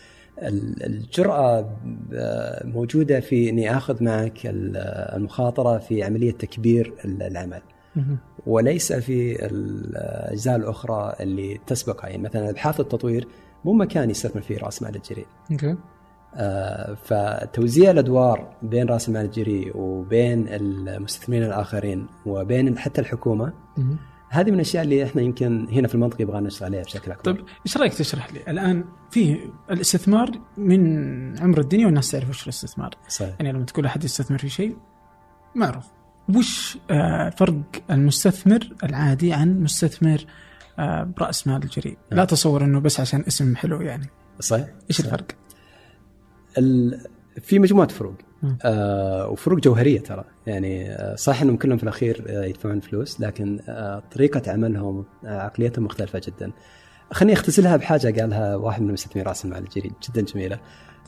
ال- 0.42 0.86
الجرأة 0.86 1.70
آه، 2.14 2.66
موجودة 2.66 3.20
في 3.20 3.48
إني 3.50 3.76
آخذ 3.76 4.04
معك 4.04 4.46
ال- 4.46 4.76
المخاطرة 5.16 5.78
في 5.78 6.02
عملية 6.02 6.32
تكبير 6.32 6.92
ال- 7.04 7.22
العمل. 7.22 7.60
وليس 8.46 8.92
في 8.92 9.46
الأجزاء 9.46 10.56
الأخرى 10.56 11.14
اللي 11.20 11.60
تسبقها 11.66 12.08
يعني 12.10 12.22
مثلا 12.22 12.50
أبحاث 12.50 12.80
التطوير 12.80 13.28
مو 13.64 13.72
مكان 13.72 14.10
يستثمر 14.10 14.42
فيه 14.42 14.58
رأس 14.58 14.82
مال 14.82 14.96
الجريء 14.96 15.26
أوكي 15.52 15.76
آه، 16.34 16.94
فتوزيع 16.94 17.90
الأدوار 17.90 18.56
بين 18.62 18.86
رأس 18.88 19.08
المال 19.08 19.24
الجريء 19.24 19.76
وبين 19.76 20.46
المستثمرين 20.48 21.42
الآخرين 21.44 22.06
وبين 22.26 22.78
حتى 22.78 23.00
الحكومة. 23.00 23.52
هذه 24.30 24.48
من 24.48 24.54
الأشياء 24.54 24.84
اللي 24.84 25.04
إحنا 25.04 25.22
يمكن 25.22 25.68
هنا 25.72 25.88
في 25.88 25.94
المنطقة 25.94 26.22
يبغى 26.22 26.40
نشتغل 26.40 26.68
عليها 26.68 26.82
بشكل 26.82 27.10
أكبر. 27.10 27.32
طيب 27.32 27.44
إيش 27.66 27.76
رأيك 27.76 27.94
تشرح 27.94 28.32
لي؟ 28.32 28.40
الآن 28.48 28.84
في 29.10 29.38
الاستثمار 29.70 30.30
من 30.56 31.38
عمر 31.38 31.60
الدنيا 31.60 31.86
والناس 31.86 32.10
تعرف 32.10 32.30
وش 32.30 32.42
الاستثمار. 32.42 32.90
صحيح. 33.08 33.34
يعني 33.40 33.52
لما 33.52 33.64
تقول 33.64 33.86
أحد 33.86 34.04
يستثمر 34.04 34.38
في 34.38 34.48
شيء 34.48 34.76
معروف. 35.54 35.84
وش 36.36 36.78
آه، 36.90 37.30
فرق 37.30 37.62
المستثمر 37.90 38.68
العادي 38.84 39.32
عن 39.32 39.60
مستثمر 39.60 40.24
آه، 40.78 41.02
برأس 41.02 41.46
مال 41.46 41.62
الجريء؟ 41.62 41.98
لا 42.10 42.24
تصور 42.24 42.64
إنه 42.64 42.80
بس 42.80 43.00
عشان 43.00 43.24
اسم 43.28 43.56
حلو 43.56 43.80
يعني. 43.80 44.06
صحيح. 44.40 44.66
إيش 44.90 45.00
الفرق؟ 45.00 45.26
ال... 46.58 47.00
في 47.42 47.58
مجموعة 47.58 47.88
فروق. 47.88 48.14
آه 48.64 49.28
وفروق 49.28 49.58
جوهرية 49.58 50.00
ترى. 50.00 50.24
يعني 50.46 50.90
آه 50.92 51.14
صح 51.14 51.42
إنهم 51.42 51.56
كلهم 51.56 51.76
في 51.76 51.82
الأخير 51.82 52.24
آه 52.28 52.44
يدفعون 52.44 52.80
فلوس 52.80 53.20
لكن 53.20 53.60
آه 53.68 54.02
طريقة 54.14 54.52
عملهم 54.52 55.04
آه 55.24 55.40
عقليتهم 55.40 55.84
مختلفة 55.84 56.20
جدا. 56.26 56.52
خليني 57.12 57.32
أختزلها 57.32 57.76
بحاجة 57.76 58.20
قالها 58.20 58.56
واحد 58.56 58.82
من 58.82 58.92
مستثمري 58.92 59.22
راس 59.26 59.44
المال 59.44 59.58
الجريء 59.58 59.92
جدا 60.08 60.22
جميلة. 60.22 60.58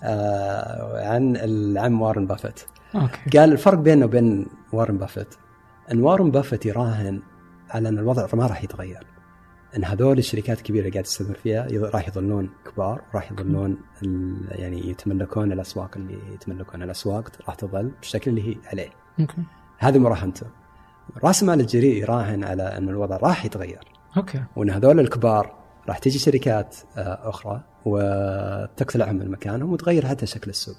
آه 0.02 1.06
عن 1.08 1.36
العم 1.36 2.02
وارن 2.02 2.26
بافيت. 2.26 2.60
أوكي. 2.94 3.38
قال 3.38 3.52
الفرق 3.52 3.78
بينه 3.78 4.04
وبين 4.04 4.46
وارن 4.72 4.98
بافيت 4.98 5.34
إن 5.92 6.00
وارن 6.00 6.30
بافيت 6.30 6.66
يراهن 6.66 7.22
على 7.70 7.88
إن 7.88 7.98
الوضع 7.98 8.26
ما 8.32 8.46
راح 8.46 8.64
يتغير. 8.64 9.06
إن 9.76 9.84
هذول 9.84 10.18
الشركات 10.18 10.58
الكبيره 10.58 10.80
اللي 10.80 10.92
قاعد 10.92 11.04
تستثمر 11.04 11.34
فيها 11.34 11.68
راح 11.70 12.08
يظلون 12.08 12.50
كبار 12.64 13.02
وراح 13.14 13.32
يظلون 13.32 13.78
يعني 14.50 14.90
يتملكون 14.90 15.52
الأسواق 15.52 15.96
اللي 15.96 16.18
يتملكون 16.34 16.82
الأسواق 16.82 17.28
راح 17.46 17.54
تظل 17.54 17.92
بالشكل 18.00 18.30
اللي 18.30 18.48
هي 18.48 18.56
عليه. 18.66 18.88
أوكي. 19.20 19.42
هذه 19.78 19.98
مراهنته 19.98 20.46
رأس 21.24 21.42
مال 21.42 21.60
الجريء 21.60 22.02
يراهن 22.02 22.44
على 22.44 22.62
إن 22.62 22.88
الوضع 22.88 23.16
راح 23.16 23.44
يتغير. 23.44 23.84
أوكي. 24.16 24.42
وإن 24.56 24.70
هذول 24.70 25.00
الكبار 25.00 25.54
راح 25.88 25.98
تجي 25.98 26.18
شركات 26.18 26.76
آه، 26.96 27.28
أخرى 27.28 27.62
وتقتلعهم 27.84 29.16
من 29.16 29.30
مكانهم 29.30 29.72
وتغير 29.72 30.06
حتى 30.06 30.26
شكل 30.26 30.50
السوق. 30.50 30.76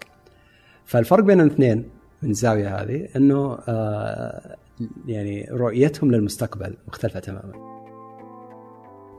فالفرق 0.86 1.24
بين 1.24 1.42
الاثنين 1.42 1.90
من 2.22 2.30
الزاويه 2.30 2.82
هذه 2.82 3.08
إنه 3.16 3.58
آه، 3.68 4.56
يعني 5.06 5.48
رؤيتهم 5.52 6.12
للمستقبل 6.12 6.78
مختلفة 6.88 7.20
تماما. 7.20 7.81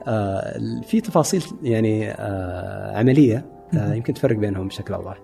آه، 0.06 0.60
في 0.86 1.00
تفاصيل 1.00 1.44
يعني 1.62 2.10
آه، 2.10 2.98
عملية 2.98 3.46
آه،. 3.74 3.94
يمكن 3.94 4.14
تفرق 4.14 4.36
بينهم 4.36 4.68
بشكل 4.68 4.94
أوضح. 4.94 5.18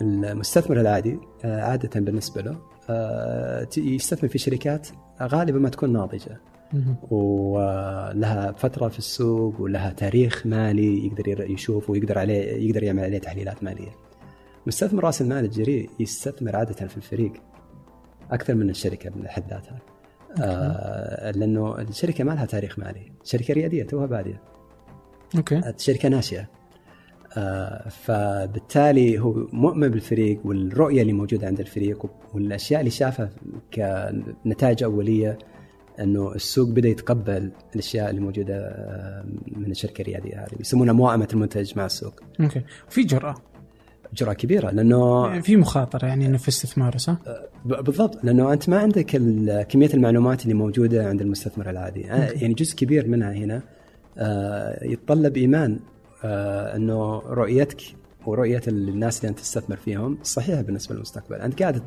المستثمر 0.00 0.80
العادي 0.80 1.18
عادة 1.44 2.00
بالنسبة 2.00 2.42
له 2.42 2.56
يستثمر 3.76 4.28
في 4.28 4.38
شركات 4.38 4.88
غالبا 5.22 5.58
ما 5.58 5.68
تكون 5.68 5.92
ناضجة. 5.92 6.40
ولها 7.10 8.52
فترة 8.52 8.88
في 8.88 8.98
السوق 8.98 9.60
ولها 9.60 9.90
تاريخ 9.90 10.46
مالي 10.46 11.06
يقدر 11.06 11.50
يشوف 11.50 11.90
ويقدر 11.90 12.18
عليه 12.18 12.68
يقدر 12.68 12.82
يعمل 12.82 13.04
عليه 13.04 13.18
تحليلات 13.18 13.64
مالية. 13.64 13.90
مستثمر 14.66 15.04
راس 15.04 15.22
المال 15.22 15.44
الجريء 15.44 15.90
يستثمر 16.00 16.56
عادة 16.56 16.86
في 16.86 16.96
الفريق 16.96 17.32
أكثر 18.30 18.54
من 18.54 18.70
الشركة 18.70 19.10
من 19.16 19.28
حد 19.28 19.50
ذاتها. 19.50 19.78
آه 20.42 21.30
لأنه 21.30 21.78
الشركة 21.80 22.24
ما 22.24 22.32
لها 22.32 22.44
تاريخ 22.44 22.78
مالي، 22.78 23.12
شركة 23.24 23.54
ريادية 23.54 23.82
توها 23.82 24.06
بادية، 24.06 24.40
أوكي. 25.36 25.60
شركة 25.76 26.08
ناشئة. 26.08 26.48
آه 27.36 27.88
فبالتالي 27.88 29.18
هو 29.18 29.32
مؤمن 29.52 29.88
بالفريق 29.88 30.40
والرؤية 30.44 31.02
اللي 31.02 31.12
موجودة 31.12 31.46
عند 31.46 31.60
الفريق 31.60 32.06
والأشياء 32.34 32.80
اللي 32.80 32.90
شافها 32.90 33.30
كنتائج 33.74 34.82
أولية 34.82 35.38
إنه 36.00 36.32
السوق 36.34 36.68
بدأ 36.68 36.88
يتقبل 36.88 37.50
الأشياء 37.74 38.10
اللي 38.10 38.20
موجودة 38.20 38.54
آه، 38.56 39.24
من 39.46 39.70
الشركة 39.70 40.02
الريادية 40.02 40.40
هذه. 40.40 40.60
يسمونها 40.60 40.92
موائمة 40.92 41.28
المنتج 41.32 41.78
مع 41.78 41.86
السوق. 41.86 42.20
أوكي. 42.40 42.62
في 42.88 43.02
جرأة. 43.02 43.34
جرأه 44.14 44.32
كبيرة 44.32 44.70
لأنه 44.70 45.40
في 45.40 45.56
مخاطرة 45.56 46.06
يعني 46.06 46.26
إنه 46.26 46.38
في 46.38 46.48
استثمار 46.48 46.98
صح؟ 46.98 47.16
ب- 47.64 47.84
بالضبط 47.84 48.24
لأنه 48.24 48.52
أنت 48.52 48.68
ما 48.68 48.78
عندك 48.78 49.06
كمية 49.68 49.90
المعلومات 49.94 50.42
اللي 50.42 50.54
موجودة 50.54 51.08
عند 51.08 51.20
المستثمر 51.20 51.70
العادي. 51.70 52.10
آه، 52.12 52.30
يعني 52.30 52.54
جزء 52.54 52.76
كبير 52.76 53.08
منها 53.08 53.32
هنا 53.32 53.62
آه، 54.18 54.84
يتطلب 54.84 55.36
إيمان 55.36 55.78
إنه 56.24 57.18
رؤيتك 57.18 57.80
ورؤية 58.26 58.62
الناس 58.68 59.18
اللي 59.20 59.28
أنت 59.30 59.38
تستثمر 59.38 59.76
فيهم 59.76 60.18
صحيحة 60.22 60.62
بالنسبة 60.62 60.94
للمستقبل. 60.94 61.36
أنت 61.36 61.60
قاعد 61.60 61.82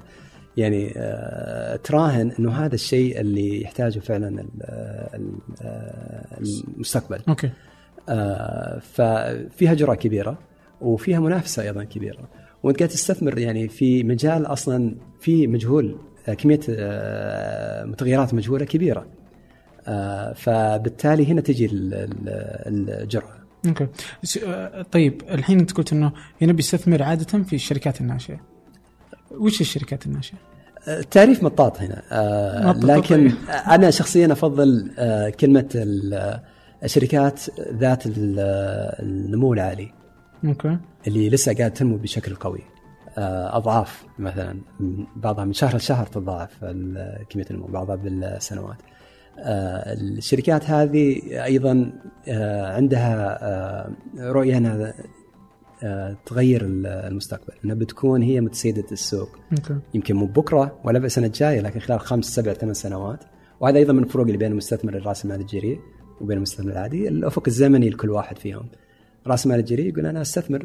يعني 0.57 0.89
تراهن 1.83 2.31
إنه 2.39 2.51
هذا 2.51 2.75
الشيء 2.75 3.19
اللي 3.21 3.61
يحتاجه 3.61 3.99
فعلا 3.99 4.27
ال- 4.27 4.47
ال- 5.13 6.63
المستقبل. 6.77 7.19
أوكي. 7.29 7.49
ففيها 8.81 9.73
جرأة 9.73 9.95
كبيرة. 9.95 10.37
وفيها 10.83 11.19
منافسة 11.19 11.63
أيضا 11.63 11.83
كبيرة. 11.83 12.29
وأنت 12.63 12.77
قاعد 12.79 12.89
تستثمر 12.89 13.37
يعني 13.37 13.67
في 13.67 14.03
مجال 14.03 14.45
أصلا 14.45 14.95
في 15.19 15.47
مجهول 15.47 15.97
آه، 16.27 16.33
كمية 16.33 16.59
آه، 16.69 17.85
متغيرات 17.85 18.33
مجهولة 18.33 18.65
كبيرة. 18.65 19.05
آه، 19.87 20.33
فبالتالي 20.33 21.25
هنا 21.27 21.41
تجي 21.41 21.65
ال- 21.65 21.93
ال- 21.93 22.89
الجرأة. 23.01 23.33
أوكي. 23.67 23.87
طيب 24.91 25.21
الحين 25.29 25.59
أنت 25.59 25.71
قلت 25.71 25.93
إنه 25.93 26.11
هنا 26.41 26.53
بيستثمر 26.53 27.03
عادة 27.03 27.43
في 27.43 27.55
الشركات 27.55 28.01
الناشئة. 28.01 28.39
وش 29.31 29.61
الشركات 29.61 30.05
الناشئة؟ 30.05 30.37
التعريف 30.87 31.43
مطاط 31.43 31.81
هنا. 31.81 32.01
مطاط، 32.69 32.83
لكن 32.85 33.29
طيب. 33.29 33.31
أنا 33.49 33.89
شخصيا 33.91 34.31
أفضل 34.31 34.91
كلمة 35.39 35.69
ال- 35.75 36.39
الشركات 36.83 37.41
ذات 37.73 38.05
ال- 38.05 38.39
النمو 38.99 39.53
العالي. 39.53 39.91
أوكي. 40.45 40.77
اللي 41.07 41.29
لسه 41.29 41.53
قاعد 41.53 41.73
تنمو 41.73 41.97
بشكل 41.97 42.35
قوي. 42.35 42.59
آه، 43.17 43.57
أضعاف 43.57 44.05
مثلا 44.19 44.57
بعضها 45.15 45.45
من 45.45 45.53
شهر 45.53 45.75
لشهر 45.75 46.05
تتضاعف 46.05 46.65
كميه 47.29 47.45
النمو 47.51 47.67
بعضها 47.67 47.95
بالسنوات. 47.95 48.77
آه، 49.39 49.93
الشركات 49.93 50.69
هذه 50.69 51.21
أيضا 51.43 51.91
آه، 52.27 52.75
عندها 52.75 53.89
رؤية 54.19 54.57
أنها 54.57 54.93
تغير 56.25 56.65
ال- 56.65 56.85
المستقبل 56.87 57.53
أنها 57.65 57.75
بتكون 57.75 58.21
هي 58.21 58.41
متسيدة 58.41 58.83
السوق. 58.91 59.29
أوكي. 59.51 59.75
يمكن 59.93 60.15
مو 60.15 60.25
بكرة 60.25 60.79
ولا 60.83 60.99
بالسنة 60.99 61.25
الجاية 61.27 61.61
لكن 61.61 61.79
خلال 61.79 61.99
خمس 61.99 62.25
سبع 62.25 62.53
ثمان 62.53 62.73
سنوات. 62.73 63.19
وهذا 63.59 63.77
أيضا 63.77 63.93
من 63.93 64.03
الفروق 64.03 64.25
اللي 64.25 64.37
بين 64.37 64.51
المستثمر 64.51 64.93
الرأس 64.97 65.25
المال 65.25 65.39
الجريء 65.41 65.79
وبين 66.21 66.37
المستثمر 66.37 66.71
العادي 66.71 67.07
الأفق 67.07 67.43
الزمني 67.47 67.89
لكل 67.89 68.09
واحد 68.09 68.37
فيهم. 68.37 68.65
راس 69.27 69.45
المال 69.45 69.59
الجريء 69.59 69.89
يقول 69.89 70.05
أنا 70.05 70.21
أستثمر 70.21 70.61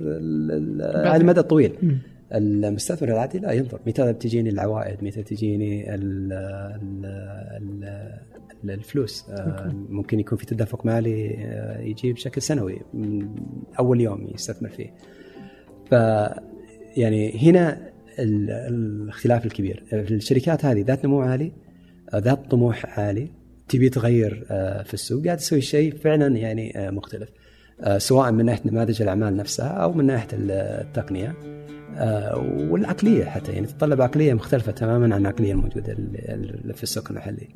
على 1.06 1.16
المدى 1.16 1.40
الطويل. 1.40 1.72
مم. 1.82 1.98
المستثمر 2.34 3.08
العادي 3.08 3.38
لا 3.38 3.52
ينظر. 3.52 3.80
متى 3.86 4.12
بتجيني 4.12 4.50
العوائد؟ 4.50 5.04
متى 5.04 5.22
تجيني 5.22 5.94
ال 5.94 6.32
ال 6.32 7.04
ال 8.64 8.70
الفلوس؟ 8.70 9.24
آه، 9.30 9.72
ممكن 9.88 10.20
يكون 10.20 10.38
في 10.38 10.46
تدفق 10.46 10.86
مالي 10.86 11.34
آه، 11.38 11.80
يجي 11.80 12.12
بشكل 12.12 12.42
سنوي 12.42 12.80
من 12.94 13.28
أول 13.78 14.00
يوم 14.00 14.28
يستثمر 14.34 14.68
فيه. 14.68 14.94
ف 15.90 15.92
يعني 16.96 17.50
هنا 17.50 17.88
ال- 18.18 18.50
الاختلاف 18.50 19.46
الكبير. 19.46 19.84
الشركات 19.92 20.64
هذه 20.64 20.82
ذات 20.82 21.04
نمو 21.04 21.20
عالي 21.20 21.52
آه، 22.14 22.18
ذات 22.18 22.50
طموح 22.50 22.98
عالي 22.98 23.30
تبي 23.68 23.88
تغير 23.88 24.44
في 24.84 24.94
السوق 24.94 25.24
قاعد 25.24 25.36
تسوي 25.36 25.60
شيء 25.60 25.96
فعلا 25.96 26.36
يعني 26.36 26.72
مختلف. 26.90 27.28
سواء 27.98 28.32
من 28.32 28.44
ناحية 28.44 28.70
نماذج 28.70 29.02
الأعمال 29.02 29.36
نفسها 29.36 29.68
أو 29.68 29.92
من 29.92 30.06
ناحية 30.06 30.28
التقنية 30.32 31.36
والعقلية 32.70 33.24
حتى 33.24 33.52
يعني 33.52 33.66
تتطلب 33.66 34.00
عقلية 34.02 34.34
مختلفة 34.34 34.72
تماما 34.72 35.14
عن 35.14 35.20
العقلية 35.20 35.52
الموجودة 35.52 35.94
في 36.74 36.82
السوق 36.82 37.08
المحلي. 37.10 37.48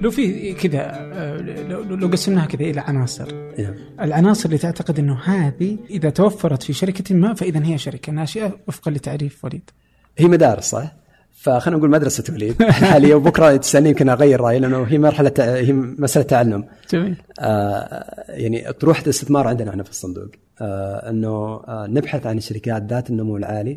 لو 0.00 0.10
في 0.10 0.54
كذا 0.54 1.06
لو 1.68 2.08
قسمناها 2.08 2.46
كذا 2.46 2.70
إلى 2.70 2.80
عناصر 2.80 3.34
نعم. 3.58 3.74
العناصر 4.00 4.46
اللي 4.46 4.58
تعتقد 4.58 4.98
إنه 4.98 5.18
هذه 5.24 5.78
إذا 5.90 6.10
توفرت 6.10 6.62
في 6.62 6.72
شركة 6.72 7.14
ما 7.14 7.34
فإذا 7.34 7.66
هي 7.66 7.78
شركة 7.78 8.12
ناشئه 8.12 8.58
وفقا 8.68 8.90
لتعريف 8.90 9.44
وليد 9.44 9.70
هي 10.18 10.26
مدارس 10.26 10.64
صح؟ 10.64 11.05
فخلينا 11.46 11.78
نقول 11.78 11.90
مدرسة 11.90 12.34
وليد 12.34 12.62
الحاليه 12.62 13.14
وبكرة 13.16 13.56
تسألني 13.56 13.88
يمكن 13.88 14.08
أغير 14.08 14.40
رأيي 14.40 14.58
لأنه 14.58 14.82
هي 14.82 14.98
مرحله 14.98 15.32
هي 15.38 15.72
مسألة 15.72 16.26
تعلم. 16.26 16.64
جميل. 16.90 17.16
آه 17.40 18.14
يعني 18.28 18.72
طروحه 18.72 19.02
الاستثمار 19.02 19.48
عندنا 19.48 19.70
إحنا 19.70 19.82
في 19.82 19.90
الصندوق. 19.90 20.30
آه 20.60 21.10
إنه 21.10 21.28
آه 21.28 21.86
نبحث 21.86 22.26
عن 22.26 22.38
الشركات 22.38 22.82
ذات 22.82 23.10
النمو 23.10 23.36
العالي 23.36 23.76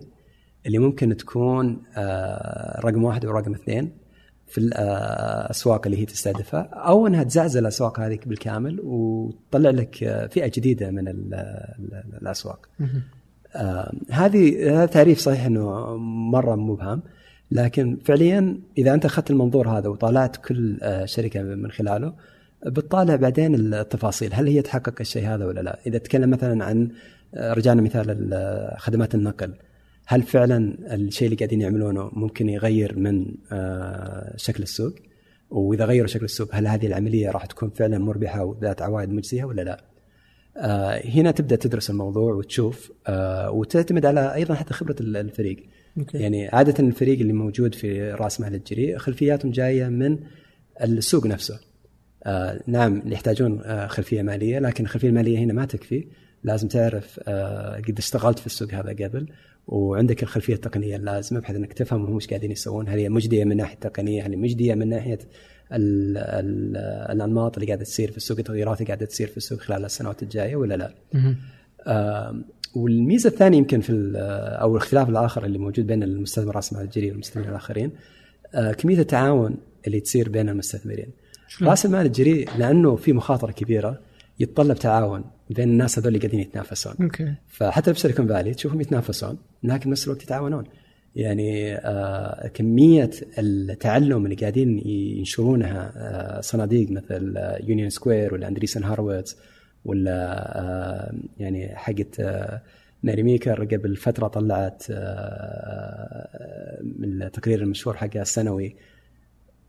اللي 0.65 0.77
ممكن 0.77 1.17
تكون 1.17 1.81
آه 1.97 2.81
رقم 2.85 3.03
واحد 3.03 3.25
ورقم 3.25 3.53
اثنين 3.53 3.91
في 4.47 4.57
الأسواق 4.57 5.85
اللي 5.85 6.01
هي 6.01 6.05
تستهدفها 6.05 6.61
أو 6.61 7.07
إنها 7.07 7.23
تزعزل 7.23 7.59
الأسواق 7.59 7.99
هذه 7.99 8.19
بالكامل 8.25 8.79
وتطلع 8.83 9.69
لك 9.69 9.95
فئة 10.31 10.51
جديدة 10.55 10.91
من 10.91 11.07
الأسواق. 12.21 12.69
آه 13.55 13.93
هذه 14.11 14.71
هذا 14.71 14.85
تعريف 14.85 15.19
صحيح 15.19 15.45
إنه 15.45 15.95
مرة 16.31 16.55
مبهم. 16.55 17.01
لكن 17.51 17.97
فعليا 18.05 18.59
إذا 18.77 18.93
أنت 18.93 19.05
أخذت 19.05 19.31
المنظور 19.31 19.69
هذا 19.69 19.87
وطالعت 19.87 20.37
كل 20.37 20.77
آه 20.81 21.05
شركة 21.05 21.43
من 21.43 21.71
خلاله 21.71 22.13
بتطالع 22.65 23.15
بعدين 23.15 23.55
التفاصيل 23.55 24.33
هل 24.33 24.47
هي 24.47 24.61
تحقق 24.61 24.95
الشيء 25.01 25.27
هذا 25.27 25.45
ولا 25.45 25.61
لا؟ 25.61 25.79
إذا 25.87 25.97
تكلم 25.97 26.29
مثلا 26.29 26.65
عن 26.65 26.89
آه، 27.35 27.53
رجعنا 27.53 27.81
مثال 27.81 28.75
خدمات 28.77 29.15
النقل 29.15 29.53
هل 30.05 30.21
فعلا 30.21 30.75
الشيء 30.95 31.25
اللي 31.25 31.37
قاعدين 31.37 31.61
يعملونه 31.61 32.09
ممكن 32.13 32.49
يغير 32.49 32.99
من 32.99 33.25
آه، 33.51 34.33
شكل 34.37 34.63
السوق؟ 34.63 34.93
وإذا 35.49 35.85
غيروا 35.85 36.07
شكل 36.07 36.25
السوق 36.25 36.55
هل 36.55 36.67
هذه 36.67 36.87
العملية 36.87 37.31
راح 37.31 37.45
تكون 37.45 37.69
فعلا 37.69 37.97
مربحة 37.97 38.43
وذات 38.43 38.81
عوائد 38.81 39.09
مجزية 39.09 39.43
ولا 39.43 39.61
لا؟ 39.61 39.83
آه، 40.57 41.01
هنا 41.05 41.31
تبدأ 41.31 41.55
تدرس 41.55 41.89
الموضوع 41.89 42.33
وتشوف 42.33 42.91
آه، 43.07 43.51
وتعتمد 43.51 44.05
على 44.05 44.33
أيضا 44.33 44.55
حتى 44.55 44.73
خبرة 44.73 44.95
الفريق 44.99 45.65
okay. 45.99 46.15
يعني 46.15 46.47
عادة 46.47 46.87
الفريق 46.87 47.19
اللي 47.19 47.33
موجود 47.33 47.75
في 47.75 48.11
رأس 48.11 48.41
مال 48.41 48.55
الجريء 48.55 48.97
خلفياتهم 48.97 49.51
جاية 49.51 49.87
من 49.87 50.19
السوق 50.83 51.25
نفسه. 51.25 51.59
آه، 52.23 52.63
نعم 52.67 53.01
يحتاجون 53.05 53.87
خلفية 53.87 54.21
مالية 54.21 54.59
لكن 54.59 54.83
الخلفية 54.83 55.09
المالية 55.09 55.39
هنا 55.39 55.53
ما 55.53 55.65
تكفي. 55.65 56.07
لازم 56.43 56.67
تعرف 56.67 57.19
قد 57.87 57.95
اشتغلت 57.97 58.39
في 58.39 58.45
السوق 58.45 58.73
هذا 58.73 59.05
قبل 59.05 59.27
وعندك 59.67 60.23
الخلفية 60.23 60.53
التقنية 60.53 60.95
اللازمة 60.95 61.39
بحيث 61.39 61.55
إنك 61.55 61.73
تفهم 61.73 62.05
هم 62.05 62.15
إيش 62.15 62.27
قاعدين 62.27 62.51
يسوون. 62.51 62.89
هل 62.89 62.99
هي 62.99 63.09
مجدية 63.09 63.43
من 63.43 63.57
ناحية 63.57 63.73
التقنيه 63.73 64.25
هل 64.25 64.31
هي 64.31 64.37
مجدية 64.37 64.75
من 64.75 64.89
ناحية 64.89 65.19
ال 65.73 66.17
ال 66.17 66.77
الأنماط 67.11 67.57
اللي 67.57 67.67
قاعدة 67.67 67.83
تصير 67.83 68.11
في 68.11 68.17
السوق 68.17 68.37
التغيرات 68.37 68.77
اللي 68.77 68.87
قاعدة 68.87 69.05
تصير 69.05 69.27
في 69.27 69.37
السوق 69.37 69.59
خلال 69.59 69.85
السنوات 69.85 70.23
الجاية 70.23 70.55
ولا 70.55 70.75
لا؟ 70.75 70.93
والميزة 72.75 73.29
الثانية 73.29 73.57
يمكن 73.57 73.81
في 73.81 74.11
أو 74.61 74.71
الاختلاف 74.71 75.09
الآخر 75.09 75.45
اللي 75.45 75.57
موجود 75.57 75.87
بين 75.87 76.03
المستثمر 76.03 76.55
راس 76.55 76.73
مال 76.73 76.81
الجريء 76.81 77.11
والمستثمرين 77.11 77.49
الآخرين 77.49 77.91
آه 78.53 78.71
كمية 78.71 78.99
التعاون 78.99 79.57
اللي 79.87 79.99
تصير 79.99 80.29
بين 80.29 80.49
المستثمرين. 80.49 81.07
راس 81.61 81.85
المال 81.85 82.05
الجريء 82.05 82.49
لأنه 82.57 82.95
في 82.95 83.13
مخاطرة 83.13 83.51
كبيرة 83.51 83.99
يتطلب 84.39 84.77
تعاون 84.77 85.23
بين 85.49 85.69
الناس 85.69 85.99
هذول 85.99 86.07
اللي 86.07 86.19
قاعدين 86.19 86.39
يتنافسون. 86.39 86.93
أوكي. 87.01 87.33
فحتى 87.47 87.93
في 87.93 87.99
سيليكون 87.99 88.27
فالي 88.27 88.53
تشوفهم 88.53 88.81
يتنافسون 88.81 89.37
لكن 89.63 89.89
نفس 89.89 90.07
الوقت 90.07 90.23
يتعاونون. 90.23 90.63
يعني 91.15 91.75
آه 91.75 92.47
كمية 92.47 93.09
التعلم 93.37 94.25
اللي 94.25 94.35
قاعدين 94.35 94.87
ينشرونها 94.87 95.93
آه 95.95 96.41
صناديق 96.41 96.91
مثل 96.91 97.33
يونيون 97.63 97.89
سكوير 97.89 98.33
ولا 98.33 98.47
اندريسن 98.47 98.83
هارويتس 98.83 99.37
ولا 99.85 100.33
آه 100.59 101.13
يعني 101.39 101.75
حقت 101.75 102.19
آه 102.19 102.61
ماري 103.03 103.23
ميكر 103.23 103.65
قبل 103.65 103.95
فترة 103.95 104.27
طلعت 104.27 104.83
آه 104.91 106.79
من 106.99 107.23
التقرير 107.23 107.61
المشهور 107.61 107.97
حقها 107.97 108.21
السنوي. 108.21 108.75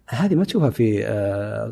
هذه 0.08 0.34
ما 0.34 0.44
تشوفها 0.44 0.70
في 0.70 1.04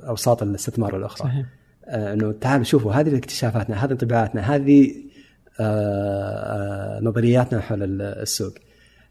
أوساط 0.08 0.42
الاستثمار 0.42 0.96
الأخرى. 0.96 1.28
صحيح. 1.28 1.46
إنه 1.88 2.32
تعالوا 2.32 2.64
شوفوا 2.64 2.92
هذه 2.92 3.18
اكتشافاتنا 3.18 3.84
هذه 3.84 3.92
انطباعاتنا 3.92 4.40
هذه 4.40 4.94
نظرياتنا 7.02 7.60
حول 7.60 8.02
السوق. 8.02 8.54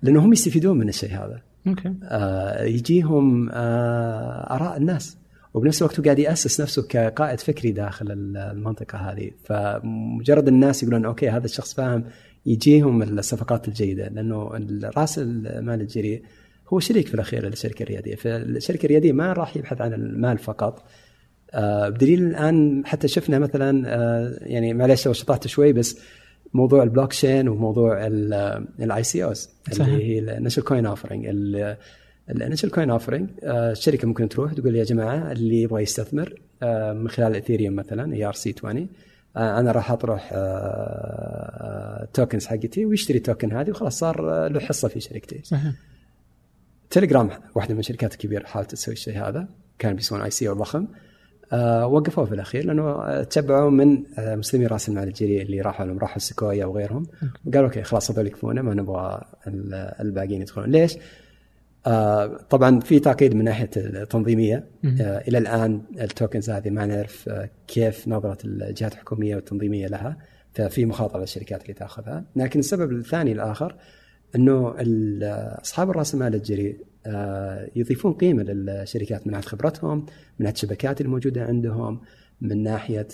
لأنه 0.02 0.26
هم 0.26 0.34
يستفيدون 0.34 0.78
من 0.78 0.90
الشيء 0.90 1.10
هذا. 1.10 1.42
أوكي. 1.68 1.94
يجيهم 2.74 3.50
آراء 3.50 4.78
الناس. 4.78 5.18
وبنفس 5.58 5.82
الوقت 5.82 6.00
هو 6.00 6.04
قاعد 6.04 6.20
يأسس 6.20 6.62
نفسه 6.62 6.82
كقائد 6.82 7.40
فكري 7.40 7.72
داخل 7.72 8.12
المنطقة 8.12 8.98
هذه. 8.98 9.32
فمجرد 9.44 10.48
الناس 10.48 10.84
يقولون 10.84 11.06
أوكي 11.06 11.30
هذا 11.30 11.46
الشخص 11.46 11.74
فاهم. 11.74 12.04
يجيهم 12.46 13.04
الصفقات 13.04 13.68
الجيدة 13.68 14.08
لأنه 14.08 14.50
راس 14.98 15.20
المال 15.20 15.82
الجريء 15.82 16.24
هو 16.74 16.80
شريك 16.80 17.08
في 17.08 17.14
الأخير 17.14 17.46
للشركة 17.46 17.84
الريادية. 17.84 18.16
فالشركة 18.16 18.86
الريادية 18.86 19.12
ما 19.12 19.34
راح 19.34 19.58
يبحث 19.58 19.82
عن 19.82 19.94
المال 19.94 20.38
فقط. 20.38 20.84
آه 21.54 21.90
بدليل 21.90 22.24
الآن 22.24 22.84
حتى 22.86 23.08
شفنا 23.08 23.40
مثلا 23.40 23.84
آه 23.88 24.38
يعني 24.42 24.74
معلش 24.74 25.08
لو 25.08 25.14
شطحت 25.14 25.48
شوي 25.48 25.74
بس 25.74 26.00
موضوع 26.54 26.84
البلوك 26.84 27.12
تشين 27.12 27.50
وموضوع 27.50 28.08
ال 28.08 29.04
ICOs 29.04 29.50
اللي 29.72 30.04
هي 30.04 30.20
ال 30.20 30.25
initial 30.25 30.64
coin 30.64 30.86
offering 30.86 31.26
ال 32.30 32.35
initial 32.35 32.72
coin 32.72 32.90
offering 32.90 33.30
الشركة 33.44 34.08
ممكن 34.08 34.30
تروح 34.30 34.54
تقول 34.54 34.76
يا 34.76 34.84
جماعة 34.84 35.32
اللي 35.32 35.62
يبغى 35.62 35.84
يستثمر 35.84 36.30
آه، 36.30 36.66
من 36.96 37.10
خلال 37.10 37.36
اثيريوم 37.36 37.76
مثلا 37.76 38.14
ERC 38.14 38.56
20 38.58 38.88
أنا 39.38 39.72
راح 39.72 39.92
أطرح 39.92 40.30
tokens 42.14 42.46
آه، 42.46 42.48
حقتي 42.48 42.86
ويشتري 42.86 43.20
token 43.20 43.54
هذه 43.54 43.70
وخلاص 43.70 44.00
صار 44.00 44.48
له 44.48 44.60
حصة 44.60 44.88
في 44.88 45.00
شركتي. 45.00 45.42
صحيح. 45.44 45.74
تليجرام 46.90 47.30
واحدة 47.56 47.74
من 47.74 47.80
الشركات 47.80 48.14
الكبيرة 48.14 48.46
حاولت 48.46 48.72
تسوي 48.72 48.94
الشيء 48.94 49.18
هذا 49.28 49.48
كان 49.80 49.96
بيسوون 49.96 50.22
ICO 50.22 50.54
ضخم 50.54 50.88
آه 51.52 51.88
وقفوه 51.88 52.26
في 52.26 52.34
الأخير 52.34 52.66
لأنه 52.66 53.24
تبعوا 53.24 53.70
من 53.70 54.04
آه 54.20 54.36
مستثمري 54.36 54.68
رأس 54.68 54.90
المال 54.90 55.08
الجريء 55.08 55.42
اللي 55.42 55.62
راحوا 55.62 55.86
لهم 55.86 56.00
راحوا 56.00 56.20
سيكويا 56.20 56.66
وغيرهم 56.66 57.08
قالوا 57.54 57.68
أوكي 57.68 57.84
خلاص 57.84 58.12
هذول 58.12 58.28
يكفونا 58.28 58.62
ما 58.62 58.74
نبغى 58.74 59.22
الباقيين 60.00 60.42
يدخلون. 60.42 60.72
ليش؟ 60.72 60.98
آه 61.88 62.38
طبعا 62.50 62.80
في 62.80 63.00
تعقيد 63.00 63.36
من 63.36 63.44
ناحية 63.44 63.70
التنظيمية. 63.78 64.64
آه 64.86 65.24
إلى 65.28 65.38
الآن 65.38 65.82
التوكنز 66.02 66.50
هذه 66.50 66.70
ما 66.70 66.86
نعرف 66.86 67.30
آه 67.30 67.50
كيف 67.68 68.08
نظرة 68.08 68.38
الجهات 68.46 68.94
الحكومية 68.94 69.36
والتنظيمية 69.36 69.88
لها. 69.88 70.18
ففي 70.54 70.86
مخاطرة 70.86 71.20
للشركات 71.20 71.62
اللي 71.62 71.74
تأخذها. 71.74 72.26
لكن 72.36 72.60
السبب 72.60 72.92
الثاني 72.92 73.32
الآخر 73.32 73.76
إنه 74.36 74.76
أصحاب 75.62 75.90
الراس 75.90 76.14
المال 76.14 76.36
الجريء 76.36 76.78
يضيفون 77.76 78.14
قيمة 78.14 78.44
للشركات 78.44 79.28
من 79.28 79.34
ناحية 79.34 79.48
خبرتهم، 79.48 79.98
من 79.98 80.06
ناحية 80.40 80.54
الشبكات 80.54 81.02
الموجودة 81.02 81.44
عندهم، 81.44 82.02
من 82.42 82.64
ناحية 82.64 83.08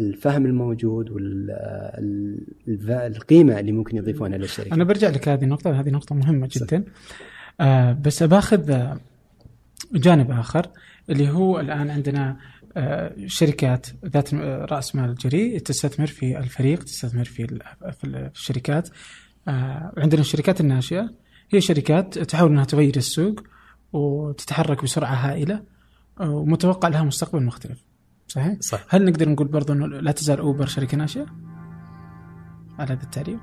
الفهم 0.00 0.46
الموجود 0.46 1.10
والقيمه 2.68 3.60
اللي 3.60 3.72
ممكن 3.72 3.96
يضيفونها 3.96 4.38
للشركة. 4.38 4.74
أنا 4.74 4.84
برجع 4.84 5.08
لك 5.08 5.28
هذه 5.28 5.44
النقطة، 5.44 5.80
هذه 5.80 5.90
نقطة 5.90 6.14
مهمة 6.14 6.48
جدا. 6.50 6.84
آه 7.60 7.92
بس 7.92 8.22
باخذ 8.22 8.88
جانب 9.92 10.30
آخر 10.30 10.70
اللي 11.10 11.30
هو 11.30 11.60
الآن 11.60 11.90
عندنا 11.90 12.36
آه 12.76 13.14
شركات 13.26 13.86
ذات 14.06 14.34
رأس 14.44 14.94
مال 14.94 15.14
جريء 15.14 15.58
تستثمر 15.58 16.06
في 16.06 16.38
الفريق، 16.38 16.82
تستثمر 16.82 17.24
في 17.24 17.58
في 18.00 18.06
الشركات. 18.06 18.88
آه 19.48 19.92
عندنا 19.96 20.20
الشركات 20.20 20.60
الناشئة 20.60 21.10
هي 21.50 21.60
شركات 21.60 22.18
تحاول 22.18 22.50
إنها 22.50 22.64
تغير 22.64 22.96
السوق 22.96 23.40
وتتحرك 23.92 24.82
بسرعة 24.82 25.14
هائلة 25.14 25.62
ومتوقع 26.20 26.88
لها 26.88 27.02
مستقبل 27.02 27.42
مختلف 27.42 27.84
صحيح؟ 28.28 28.56
صح 28.60 28.84
هل 28.88 29.04
نقدر 29.04 29.28
نقول 29.28 29.48
برضو 29.48 29.72
إنه 29.72 29.86
لا 29.86 30.12
تزال 30.12 30.38
أوبر 30.38 30.66
شركة 30.66 30.96
ناشئة؟ 30.96 31.26
على 32.78 32.92
هذا 32.92 33.02
التعريف؟ 33.02 33.40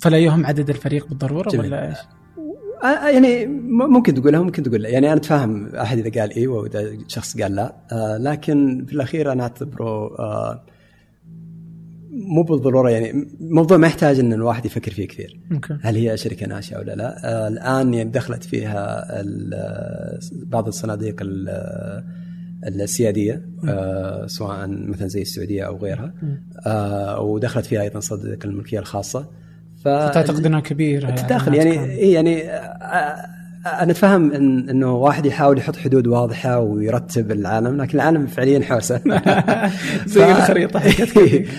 فلا 0.00 0.18
يهم 0.18 0.46
عدد 0.46 0.70
الفريق 0.70 1.06
بالضرورة 1.06 1.50
جميل. 1.50 1.66
ولا 1.66 1.88
إيش؟ 1.88 1.98
يعني 2.84 3.46
ممكن 3.68 4.14
تقولها 4.14 4.40
ممكن 4.42 4.62
تقول 4.62 4.82
لا 4.82 4.88
يعني 4.88 5.06
أنا 5.12 5.16
أتفاهم 5.16 5.66
أحد 5.66 5.98
إذا 5.98 6.20
قال 6.20 6.32
أيوه 6.36 6.58
وإذا 6.58 6.90
شخص 7.08 7.40
قال 7.40 7.54
لا. 7.54 7.74
آه 7.92 8.16
لكن 8.18 8.84
في 8.88 8.92
الأخير 8.92 9.32
أنا 9.32 9.42
أعتبره 9.42 10.18
آه 10.18 10.64
مو 12.12 12.42
بالضرورة 12.42 12.90
يعني 12.90 13.26
موضوع 13.40 13.76
ما 13.76 13.86
يحتاج 13.86 14.18
إن 14.18 14.32
الواحد 14.32 14.66
يفكر 14.66 14.90
فيه 14.90 15.08
كثير. 15.08 15.40
أوكي. 15.52 15.76
هل 15.82 15.96
هي 15.96 16.16
شركة 16.16 16.46
ناشئه 16.46 16.78
ولا 16.78 16.94
لا؟ 16.94 17.16
آه 17.24 17.48
الآن 17.48 17.94
يعني 17.94 18.10
دخلت 18.10 18.44
فيها 18.44 19.04
ال- 19.20 20.18
بعض 20.46 20.66
الصناديق 20.66 21.16
ال- 21.22 22.04
السيادية 22.64 23.42
آه 23.68 24.26
سواء 24.26 24.66
مثلا 24.68 25.08
زي 25.08 25.22
السعودية 25.22 25.62
أو 25.62 25.76
غيرها. 25.76 26.14
آه 26.66 27.20
ودخلت 27.20 27.66
فيها 27.66 27.82
أيضا 27.82 28.00
صناديق 28.00 28.46
الملكية 28.46 28.78
الخاصة. 28.78 29.26
ف 29.80 29.84
تعتقد 29.88 30.46
إنها 30.46 30.60
كبيرة 30.60 31.08
إنها 31.08 31.54
يعني 31.54 31.72
تكون- 31.74 31.88
إيه 31.88 32.14
يعني 32.14 32.42
أنا 33.66 33.92
فاهم 33.92 34.32
إن 34.32 34.68
إنه 34.68 34.92
واحد 34.94 35.26
يحاول 35.26 35.58
يحط 35.58 35.76
حدود 35.76 36.06
واضحة 36.06 36.58
ويرتب 36.58 37.30
العالم 37.32 37.82
لكن 37.82 37.98
العالم 38.00 38.26
فعليا 38.26 38.60
حوسة. 38.60 39.00
زي 40.06 40.32
الخريطة 40.32 40.78
حقت 40.80 41.08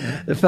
ف 0.40 0.44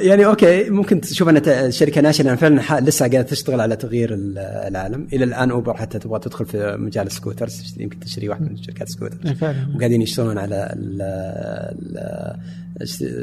يعني 0.00 0.26
أوكي 0.26 0.70
ممكن 0.70 1.00
تشوف 1.00 1.28
أن 1.28 1.36
الشركة 1.46 2.00
ناشئة 2.00 2.24
لأن 2.24 2.36
فعلا 2.36 2.80
لسه 2.80 3.08
قاعدة 3.08 3.22
تشتغل 3.22 3.60
على 3.60 3.76
تغيير 3.76 4.14
ال- 4.14 4.38
العالم. 4.38 5.06
إلى 5.12 5.24
الآن 5.24 5.50
أوبر 5.50 5.74
حتى 5.76 5.98
تبغى 5.98 6.18
تدخل 6.18 6.46
في 6.46 6.76
مجال 6.78 7.06
ال 7.06 7.14
scooters 7.14 7.74
يمكن 7.80 8.00
تشتري 8.00 8.28
واحد 8.28 8.42
من 8.42 8.56
شركات 8.56 8.88
ال 8.88 8.91
scooters 8.91 9.18
إيه 9.26 9.34
فعلا. 9.34 9.56
وقاعدين 9.76 10.02
يشتغلون 10.02 10.38
على 10.38 10.72
ال- 10.76 11.02
ال- 11.82 12.36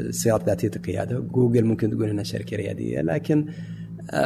السيارات 0.08 0.46
ذاتية 0.48 0.70
القيادة. 0.76 1.18
جوجل 1.18 1.64
ممكن 1.64 1.90
تقول 1.90 2.10
إنها 2.10 2.24
شركة 2.24 2.56
ريادية 2.56 3.00
لكن 3.00 3.46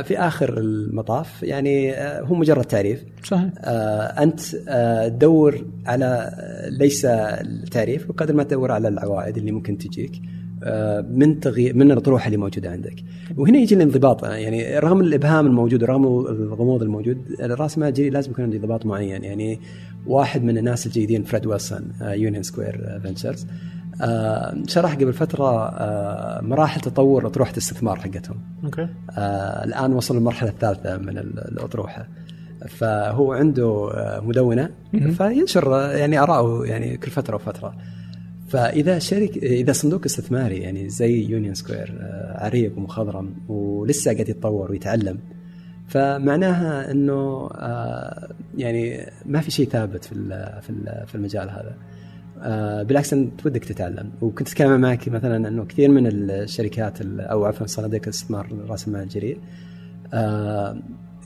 في 0.03 0.19
آخر 0.19 0.59
المطاف 0.59 1.43
يعني 1.43 1.93
آه، 1.93 2.21
هو 2.23 2.35
مجرد 2.35 2.65
تعريف. 2.65 3.05
صحيح. 3.25 3.51
آه، 3.59 4.23
أنت 4.23 4.41
آه، 4.69 5.09
تدور 5.09 5.65
على 5.87 6.05
آه، 6.05 6.69
ليس 6.69 7.05
التعريف 7.05 8.09
بقدر 8.09 8.35
ما 8.35 8.43
تدور 8.43 8.73
على 8.73 8.89
العوائد 8.89 9.37
اللي 9.37 9.53
ممكن 9.53 9.79
تجيك 9.79 10.13
آه، 10.63 11.01
من 11.01 11.41
تغيير 11.41 11.77
من 11.77 11.93
الاطروحه 11.93 12.27
اللي 12.27 12.37
موجودة 12.37 12.71
عندك. 12.71 12.95
وهنا 13.37 13.59
يجي 13.59 13.75
الانضباط 13.75 14.25
يعني 14.25 14.79
رغم 14.79 15.01
الإبهام 15.01 15.47
الموجود 15.47 15.83
ورغم 15.83 16.05
الغموض 16.27 16.83
الموجود 16.83 17.19
راس 17.41 17.79
مال 17.79 18.13
لازم 18.13 18.31
يكون 18.31 18.45
عنده 18.45 18.57
انضباط 18.57 18.87
معين. 18.87 19.25
يعني 19.25 19.61
واحد 20.07 20.45
من 20.45 20.59
الناس 20.59 20.87
الجيدين 20.87 21.23
فريد 21.23 21.47
ويلسون 21.47 21.93
يونيون 22.01 22.43
سكوير 22.43 23.01
فينتشرز 23.99 24.69
شرح 24.75 24.95
قبل 24.95 25.13
فترة 25.13 25.69
آه، 25.69 26.41
مراحل 26.41 26.81
تطور 26.81 27.27
أطروحة 27.27 27.53
الاستثمار 27.53 27.97
حقتهم. 28.01 28.37
أوكي. 28.65 28.89
آه 29.11 29.65
الآن 29.65 29.93
وصل 29.93 30.17
للمرحلة 30.17 30.51
الثالثة 30.51 30.97
من 30.97 31.19
ال- 31.19 31.39
الأطروحة. 31.39 32.09
فهو 32.69 33.33
عنده 33.33 33.91
آه، 33.95 34.21
مدونة. 34.21 34.71
فينشر 35.17 35.75
آه، 35.75 35.93
يعني 35.93 36.19
آراءه 36.19 36.65
يعني 36.65 36.97
كل 36.97 37.11
فترة 37.11 37.35
وفترة. 37.35 37.75
فإذا 38.49 38.99
شركه 38.99 39.39
إذا 39.43 39.73
صندوق 39.73 40.01
استثماري 40.05 40.57
يعني 40.57 40.89
زي 40.89 41.25
يونيون 41.25 41.55
سكوير 41.55 41.99
آه، 42.01 42.45
عريق 42.45 42.79
ومخضرم 42.79 43.35
ولسه 43.49 44.13
قاعد 44.13 44.29
يتطور 44.29 44.71
ويتعلم 44.71 45.19
فمعناها 45.89 46.91
إنه 46.91 47.51
آه، 47.55 48.29
يعني 48.57 49.07
ما 49.27 49.41
في 49.41 49.51
شيء 49.51 49.69
ثابت 49.69 50.05
في 50.05 50.15
في 50.63 50.71
ال- 50.71 51.05
في 51.07 51.15
المجال 51.15 51.51
هذا. 51.51 51.69
آه، 51.71 51.94
بالعكس 52.83 53.13
انت 53.13 53.47
ودك 53.47 53.65
تتعلم. 53.65 54.11
وكنت 54.21 54.49
أتكلم 54.49 54.81
معك 54.81 55.09
مثلا 55.09 55.49
إنه 55.49 55.65
كثير 55.65 55.91
من 55.91 56.07
الشركات 56.07 57.01
ال- 57.01 57.21
أو 57.21 57.45
عفوا 57.45 57.67
صناديق 57.67 58.03
الاستثمار 58.03 58.47
رأس 58.69 58.89
المال 58.89 59.03
الجريء. 59.03 59.39
آه، 60.15 60.79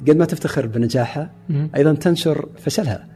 قد 0.08 0.16
ما 0.16 0.24
تفتخر 0.24 0.66
بنجاحها. 0.66 1.30
أيضا 1.76 1.94
تنشر 1.94 2.48
فشلها. 2.58 3.06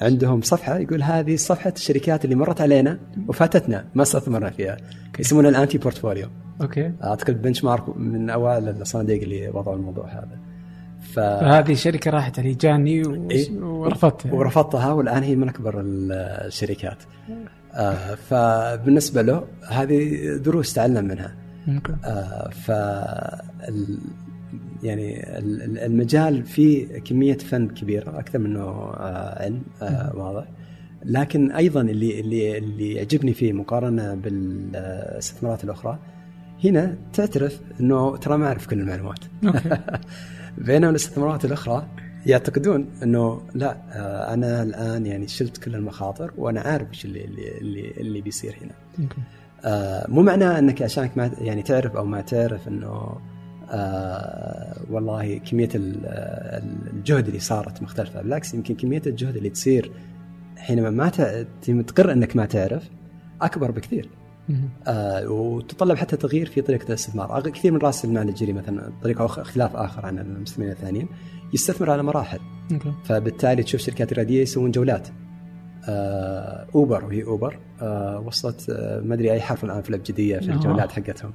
عندهم 0.00 0.40
صفحة 0.42 0.78
يقول 0.78 1.02
هذه 1.02 1.36
صفحة 1.36 1.72
الشركات 1.76 2.24
اللي 2.24 2.36
مرت 2.36 2.60
علينا 2.60 2.98
وفاتتنا 3.28 3.84
ما 3.94 4.02
استثمرنا 4.02 4.50
فيها 4.50 4.76
يسمونها 5.18 5.50
ال 5.50 5.56
anti 5.56 5.78
portfolio. 5.78 6.28
أوكي. 6.60 6.92
أعتقد 7.04 7.42
بنش 7.42 7.64
مارك 7.64 7.96
من 7.96 8.30
أوائل 8.30 8.68
الصناديق 8.68 9.22
اللي 9.22 9.48
وضعوا 9.48 9.76
الموضوع 9.76 10.08
هذا. 10.08 10.38
ف 11.00 11.18
هذه 11.18 11.74
شركة 11.74 12.10
راحت 12.10 12.38
علي 12.38 12.54
جاني 12.54 13.02
و... 13.02 13.30
إيه. 13.30 13.52
ورفضتها. 13.62 14.32
ورفضتها 14.32 14.92
والآن 14.92 15.22
هي 15.22 15.36
من 15.36 15.48
أكبر 15.48 15.80
ال- 15.80 16.12
الشركات. 16.46 16.98
آه، 17.74 18.14
فبالنسبة 18.14 19.22
له 19.22 19.44
هذه 19.68 20.18
دروس 20.36 20.72
تعلم 20.74 21.04
منها. 21.04 21.34
آه، 22.04 22.48
ف 22.50 22.68
يعني 24.82 25.38
ال- 25.38 25.62
ال- 25.62 25.78
المجال 25.78 26.42
فيه 26.44 26.98
كمية 26.98 27.38
فن 27.38 27.68
كبيرة 27.68 28.18
أكثر 28.18 28.38
منه 28.38 28.60
آه، 28.60 29.42
علم 29.42 29.62
آه، 29.82 30.12
واضح. 30.16 30.44
لكن 31.04 31.52
أيضا 31.52 31.80
اللي 31.80 32.20
اللي 32.20 32.58
اللي 32.58 32.94
يعجبني 32.94 33.32
فيه 33.34 33.52
مقارنة 33.52 34.14
بالاستثمارات 34.14 35.64
الأخرى 35.64 35.98
هنا 36.64 36.96
تعترف 37.12 37.60
إنه 37.80 38.16
ترى 38.16 38.36
ما 38.38 38.46
أعرف 38.46 38.66
كل 38.66 38.80
المعلومات. 38.80 39.18
بينما 40.60 40.90
الاستثمارات 40.90 41.44
الأخرى 41.44 41.86
يعتقدون 42.26 42.86
إنه 43.02 43.42
لا 43.54 43.76
آه، 43.92 44.34
أنا 44.34 44.62
الآن 44.62 45.06
يعني 45.06 45.28
شلت 45.28 45.56
كل 45.58 45.74
المخاطر 45.74 46.32
وأنا 46.38 46.60
عارف 46.60 46.88
إيش 46.88 47.04
اللي 47.04 47.24
اللي 47.24 47.58
اللي, 47.58 47.90
اللي 47.96 48.20
بيصير 48.20 48.56
هنا. 48.62 48.72
آه، 49.64 50.06
مو 50.10 50.22
معناه 50.22 50.58
إنك 50.58 50.82
عشانك 50.82 51.16
ما 51.16 51.30
يعني 51.38 51.62
تعرف 51.62 51.96
أو 51.96 52.04
ما 52.04 52.20
تعرف 52.20 52.68
إنه 52.68 53.20
آه 53.70 54.76
والله 54.90 55.38
كمية 55.38 55.68
ال- 55.74 56.06
الجهد 56.92 57.26
اللي 57.26 57.40
صارت 57.40 57.82
مختلفة 57.82 58.22
بالعكس 58.22 58.54
يمكن 58.54 58.74
كمية 58.74 59.02
الجهد 59.06 59.36
اللي 59.36 59.50
تصير 59.50 59.90
حينما 60.56 60.90
ما 60.90 61.08
تقر 61.86 62.12
إنك 62.12 62.36
ما 62.36 62.46
تعرف 62.46 62.88
أكبر 63.42 63.70
بكثير. 63.70 64.08
آه 64.86 65.28
وتتطلب 65.30 65.96
حتى 65.96 66.16
تغيير 66.16 66.46
في 66.46 66.60
طريقة 66.60 66.84
الاستثمار، 66.88 67.40
كثير 67.50 67.72
من 67.72 67.78
راس 67.78 68.04
المال 68.04 68.28
الجري 68.28 68.52
مثلا 68.52 68.92
طريقة 69.02 69.26
أخ- 69.28 69.38
اختلاف 69.38 69.76
آخر 69.76 70.06
عن 70.06 70.18
المستثمرين 70.18 70.72
الثانيين 70.72 71.08
يستثمر 71.54 71.90
على 71.90 72.02
مراحل، 72.02 72.38
أوكي 72.72 72.92
فبالتالي 73.04 73.62
تشوف 73.62 73.80
شركات 73.80 74.12
رياديه 74.12 74.42
يسوون 74.42 74.70
جولات. 74.70 75.08
آه 75.88 76.66
أوبر 76.74 77.04
وهي 77.04 77.22
أوبر 77.24 77.58
آه 77.82 78.20
وصلت 78.26 78.70
آه 78.70 79.00
ما 79.00 79.14
أدري 79.14 79.32
أي 79.32 79.40
حرف 79.40 79.64
الآن 79.64 79.82
في 79.82 79.90
الابجديه 79.90 80.38
في. 80.38 80.50
الجولات 80.52 80.92
حقتهم. 80.92 81.32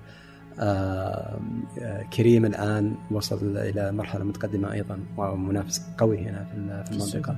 آه 0.60 1.39
آه، 1.82 2.04
كريم 2.13 2.45
الآن 2.45 2.95
وصل 3.12 3.58
إلى 3.58 3.91
مرحلة 3.91 4.23
متقدمة 4.23 4.71
أيضا 4.73 4.99
ومنافس 5.17 5.82
قوي 5.97 6.17
هنا 6.19 6.43
في 6.86 6.91
المنطقة. 6.91 7.38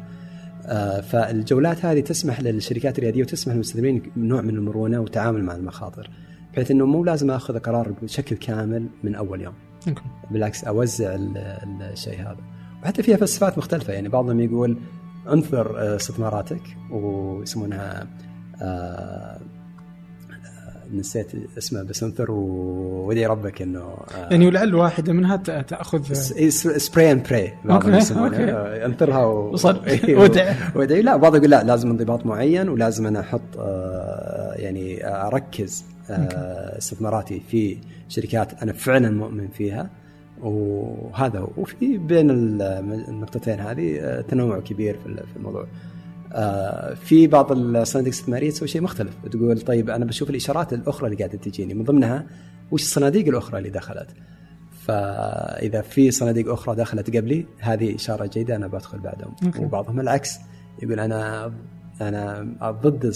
آه، 0.69 1.01
فالجولات 1.01 1.85
هذه 1.85 1.99
تسمح 1.99 2.41
للشركات 2.41 2.97
الرياديه 2.97 3.21
وتسمح 3.21 3.53
للمستثمرين 3.53 4.03
نوع 4.17 4.41
من 4.41 4.49
المرونة 4.55 4.99
والتعامل 4.99 5.43
مع 5.43 5.55
المخاطر 5.55 6.09
بحيث 6.53 6.71
إنه 6.71 6.85
مو 6.85 7.03
لازم 7.03 7.31
آخذ 7.31 7.59
قرار 7.59 7.91
بشكل 8.01 8.35
كامل 8.35 8.87
من 9.03 9.15
أول 9.15 9.41
يوم. 9.41 9.53
بالعكس 10.31 10.63
أوزع 10.63 11.15
ال- 11.15 11.37
ال- 11.37 11.81
الشيء 11.81 12.21
هذا. 12.21 12.37
وحتى 12.83 13.03
فيها 13.03 13.17
فلسفات 13.17 13.57
مختلفة 13.57 13.93
يعني 13.93 14.09
بعضهم 14.09 14.39
يقول 14.39 14.77
انثر 15.33 15.79
آه، 15.79 15.95
استثماراتك 15.95 16.61
ويسمونها 16.91 18.07
آه، 18.61 19.39
نسيت 20.93 21.27
اسمه 21.57 21.83
بس 21.83 22.03
انثر 22.03 22.31
وودي 22.31 23.25
ربك 23.25 23.61
إنه 23.61 23.79
آه، 23.79 24.29
يعني 24.31 24.47
ولعل 24.47 24.75
واحدة 24.75 25.13
منها 25.13 25.35
تأخذ 25.61 26.13
spray 26.77 27.11
and 27.11 27.27
pray 27.29 27.53
بعضهم. 27.65 27.93
آه، 28.33 28.85
انثرها 28.85 29.25
و... 29.25 29.55
ودع. 30.09 30.53
ودع 30.75 30.95
لا 30.95 31.15
بعض 31.17 31.35
يقول 31.35 31.49
لا 31.49 31.63
لازم 31.63 31.89
انضباط 31.89 32.25
معين 32.25 32.69
ولازم 32.69 33.07
أنا 33.07 33.19
أحط 33.19 33.41
آه، 33.59 34.53
يعني 34.55 35.07
أركز 35.07 35.85
آه، 36.09 36.77
استثماراتي 36.77 37.41
في 37.51 37.77
شركات 38.09 38.63
أنا 38.63 38.73
فعلا 38.73 39.09
مؤمن 39.09 39.47
فيها. 39.47 39.89
وهذا 40.41 41.39
هو. 41.39 41.49
وفي 41.57 41.97
بين 41.97 42.29
ال- 42.31 42.61
النقطتين 43.09 43.59
هذه 43.59 43.97
آه، 43.99 44.21
تنوع 44.21 44.59
كبير 44.59 44.97
في 45.05 45.37
الموضوع. 45.37 45.67
آه، 46.33 46.93
في 46.93 47.27
بعض 47.27 47.51
الصناديق 47.51 48.13
الاستثماريه 48.13 48.49
تسوي 48.49 48.67
شيء 48.67 48.81
مختلف. 48.81 49.13
تقول 49.31 49.61
طيب 49.61 49.89
أنا 49.89 50.05
بشوف 50.05 50.29
الإشارات 50.29 50.73
الأخرى 50.73 51.07
اللي 51.07 51.17
قاعدة 51.17 51.37
تجيني 51.37 51.73
من 51.73 51.83
ضمنها 51.83 52.25
وش 52.71 52.81
الصناديق 52.81 53.27
الأخرى 53.27 53.57
اللي 53.57 53.69
دخلت؟ 53.69 54.07
فإذا 54.85 55.81
في 55.81 56.11
صناديق 56.11 56.51
أخرى 56.51 56.75
دخلت 56.75 57.17
قبلي 57.17 57.45
هذه 57.59 57.95
إشارة 57.95 58.25
جيدة 58.25 58.55
أنا 58.55 58.67
بدخل 58.67 58.99
بعدهم. 58.99 59.35
أوكي. 59.45 59.59
وبعضهم 59.59 59.99
العكس 59.99 60.39
يقول 60.83 60.99
أنا 60.99 61.51
أنا 62.01 62.47
ضد 62.63 63.13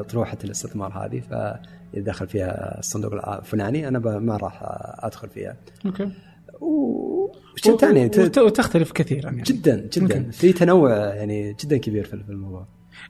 اطروحه 0.00 0.38
الاستثمار 0.44 0.92
هذه 0.92 1.20
فإذا 1.20 1.60
دخل 1.94 2.26
فيها 2.26 2.78
الصندوق 2.78 3.28
الفلاني 3.28 3.88
أنا 3.88 3.98
ما 3.98 4.36
راح 4.36 4.58
أدخل 5.04 5.28
فيها. 5.28 5.56
أوكي. 5.86 6.10
وشيء 6.60 7.76
ثاني 7.76 8.06
وت- 8.06 8.38
وتختلف 8.38 8.92
كثيرا 8.92 9.30
يعني. 9.30 9.42
جدا 9.42 9.88
جدا. 9.92 10.30
في 10.30 10.52
تنوع 10.52 10.90
يعني 10.96 11.56
جدا 11.64 11.76
كبير 11.76 12.04
في 12.04 12.14
الموضوع. 12.14 12.66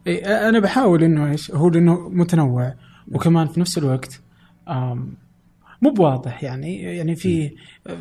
إيه، 0.07 0.49
أنا 0.49 0.59
بحاول 0.61 1.03
إنه 1.05 1.31
إيش 1.31 1.51
هو 1.51 1.69
لأنه 1.69 2.09
متنوع. 2.09 2.75
وكمان 3.13 3.47
في 3.47 3.61
نفس 3.61 3.79
الوقت 3.79 4.21
مو 5.83 5.91
بواضح 5.91 6.45
يعني. 6.45 6.83
يعني 6.83 7.17
في 7.17 7.51
آه، 7.87 7.97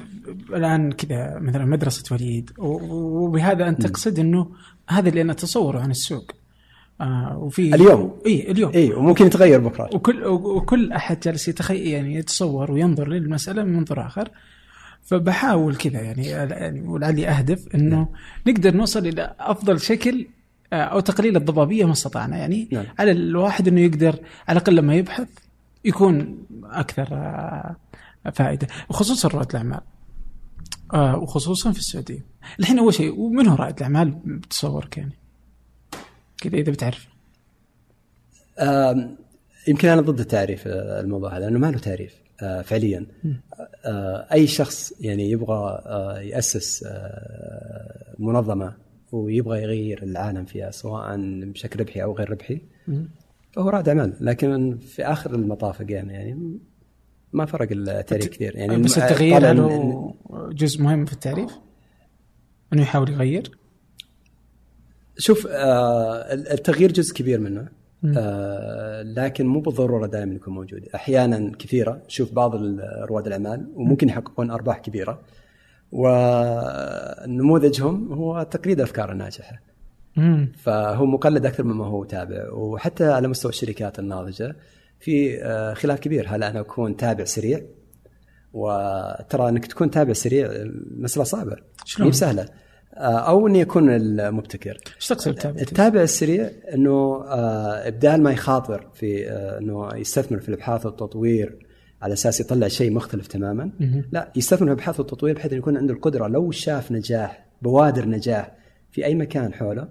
الآن 0.56 0.92
كذا 0.92 1.40
مثلا 1.40 1.66
مدرسة 1.66 2.04
وليد. 2.16 2.52
وبهذا 2.58 3.68
انت 3.70 3.88
تقصد 3.88 4.20
إنه 4.20 4.52
هذا 4.90 5.10
اللي 5.10 5.22
أنا 5.22 5.32
أتصوره 5.32 5.80
عن 5.80 5.92
السوق. 5.92 6.32
آه 7.02 7.38
وفي 7.38 7.76
اليوم. 7.76 8.20
إي 8.26 8.52
اليوم. 8.52 8.72
إي 8.72 8.94
وممكن 8.94 9.26
يتغير 9.26 9.60
بكرة. 9.60 9.90
وكل 9.96 10.26
وكل 10.26 10.92
أحد 10.92 11.20
جالس 11.20 11.48
يتخيل 11.48 11.88
يعني 11.88 12.16
يتصور 12.16 12.72
وينظر 12.72 13.08
للمسألة 13.08 13.64
من 13.64 13.74
منظور 13.74 14.06
آخر. 14.06 14.30
فبحاول 15.06 15.76
كذا 15.76 16.02
يعني 16.02 16.28
يعني 16.28 16.82
ولعلي 16.82 17.28
أهدف 17.28 17.76
إنه 17.76 18.08
نقدر 18.48 18.74
نوصل 18.76 19.08
إلى 19.08 19.36
أفضل 19.40 19.80
شكل 19.80 20.28
آه، 20.74 20.84
أو 20.84 21.00
تقليل 21.00 21.38
الضبابية 21.38 21.86
ما 21.86 21.92
استطعنا. 21.92 22.38
يعني 22.38 22.68
نعم. 22.72 22.86
على 23.00 23.12
الواحد 23.12 23.68
إنه 23.68 23.82
يقدر 23.82 24.20
على 24.48 24.58
الأقل 24.58 24.76
لما 24.76 24.96
يبحث 24.96 25.28
يكون 25.86 26.46
أكثر 26.64 27.08
آه، 27.12 27.76
فائدة. 28.34 28.68
وخصوصا 28.90 29.28
رواد 29.28 29.50
الأعمال. 29.50 29.82
آه، 30.94 31.18
وخصوصا 31.18 31.72
في 31.72 31.80
السعودية. 31.80 32.26
الحين 32.60 32.80
أول 32.80 32.94
شيء 32.94 33.20
ومن 33.20 33.48
هو 33.48 33.56
رائد 33.56 33.78
الأعمال؟ 33.78 34.12
بتصورك 34.26 34.98
يعني. 34.98 35.14
كذا 36.38 36.58
إذا 36.58 36.72
بتعرف. 36.72 37.08
يمكن 39.68 39.90
أنا 39.90 40.02
ضد 40.02 40.20
التعريف 40.20 40.64
الموضوع 40.68 41.38
هذا 41.38 41.46
لأنه 41.46 41.60
ما 41.60 41.72
له 41.72 41.78
تعريف. 41.78 42.25
فعليا. 42.40 43.06
آه، 43.86 44.28
أي 44.34 44.48
شخص 44.48 44.94
يعني 45.00 45.32
يبغى 45.32 45.84
آه، 45.86 46.20
يأسس 46.20 46.84
آه، 46.88 48.16
منظمة 48.20 48.74
ويبغى 49.12 49.64
يغير 49.64 50.04
العالم 50.04 50.46
فيها 50.46 50.72
سواء 50.72 51.18
بشكل 51.42 51.80
ربحي 51.80 52.04
أو 52.04 52.14
غير 52.14 52.30
ربحي 52.30 52.62
فهو 53.52 53.70
رائد 53.70 53.90
اعمال 53.90 54.14
لكن 54.22 54.78
في 54.78 55.04
آخر 55.04 55.36
المطاف 55.36 55.80
يعني 55.80 56.14
يعني 56.14 56.60
ما 57.34 57.46
فرق 57.46 57.68
التعريف 57.72 58.28
كثير. 58.28 58.56
يعني 58.56 58.78
بس 58.78 58.98
التغيير 58.98 59.54
له 59.54 60.14
جزء 60.52 60.82
مهم 60.82 61.06
في 61.06 61.14
التعريف 61.14 61.52
إنه 62.74 62.82
يحاول 62.82 63.10
يغير؟ 63.10 63.58
شوف 65.18 65.48
آه 65.48 66.34
التغيير 66.34 66.92
جزء 66.92 67.14
كبير 67.14 67.40
منه. 67.40 67.68
آه 68.18 69.02
لكن 69.02 69.46
مو 69.46 69.60
بالضرورة 69.60 70.08
دائما 70.08 70.36
يكون 70.36 70.54
موجود. 70.54 70.90
أحيانا 70.96 71.52
كثيرة. 71.60 72.02
شوف 72.08 72.34
بعض 72.34 72.56
رواد 73.10 73.28
الأعمال 73.28 73.68
وممكن 73.76 74.10
يحققون 74.10 74.52
أرباح 74.52 74.78
كبيرة. 74.80 75.22
ونموذجهم 77.26 78.14
هو 78.14 78.44
تقليد 78.44 78.80
الافكار 78.80 79.12
الناجحة. 79.12 79.62
مم. 80.16 80.52
فهو 80.58 81.06
مقلد 81.06 81.46
أكثر 81.46 81.64
مما 81.64 81.86
هو 81.86 82.04
تابع. 82.04 82.52
وحتى 82.52 83.06
على 83.06 83.28
مستوى 83.28 83.50
الشركات 83.50 84.00
الناضجة 84.00 84.56
في 85.00 85.44
آه، 85.44 85.74
خلاف 85.74 86.00
كبير. 86.00 86.26
هل 86.30 86.44
أنا 86.44 86.60
أكون 86.60 86.98
تابع 86.98 87.24
سريع؟ 87.24 87.62
وترى 88.54 89.50
أنك 89.50 89.66
تكون 89.66 89.92
تابع 89.92 90.14
سريع 90.14 90.50
مسألة 90.98 91.24
صعبة. 91.24 91.56
شلون؟ 91.86 92.08
مو 92.08 92.14
سهلة. 92.14 92.46
أو 92.98 93.48
اني 93.48 93.62
اكون 93.62 93.90
المبتكر 93.90 94.78
إيش 94.96 95.08
تقصد؟ 95.08 95.28
التابع 95.62 96.02
السريع 96.02 96.50
إنه 96.74 97.24
آه، 97.24 97.88
إبدال 97.88 98.24
ما 98.24 98.32
يخاطر 98.32 98.88
في 98.94 99.30
آه، 99.32 99.58
إنه 99.60 99.90
يستثمر 99.96 100.40
في 100.40 100.50
الأبحاث 100.50 100.86
والتطوير 100.86 101.66
على 102.02 102.14
أساس 102.14 102.40
يطلع 102.40 102.68
شيء 102.68 102.92
مختلف 102.92 103.28
تماما 103.28 103.72
لا 104.12 104.32
يستثمر 104.36 104.60
في 104.60 104.64
الابحاث 104.74 105.00
والتطوير 105.00 105.36
بحيث 105.36 105.52
إنه 105.52 105.60
يكون 105.60 105.78
عنده 105.78 105.94
القدرة 105.94 106.28
لو 106.28 106.52
شاف 106.52 106.92
نجاح 106.92 107.46
بوادر 107.62 108.06
نجاح 108.10 108.52
في 108.92 109.06
أي 109.06 109.16
مكان 109.16 109.54
حوله 109.54 109.88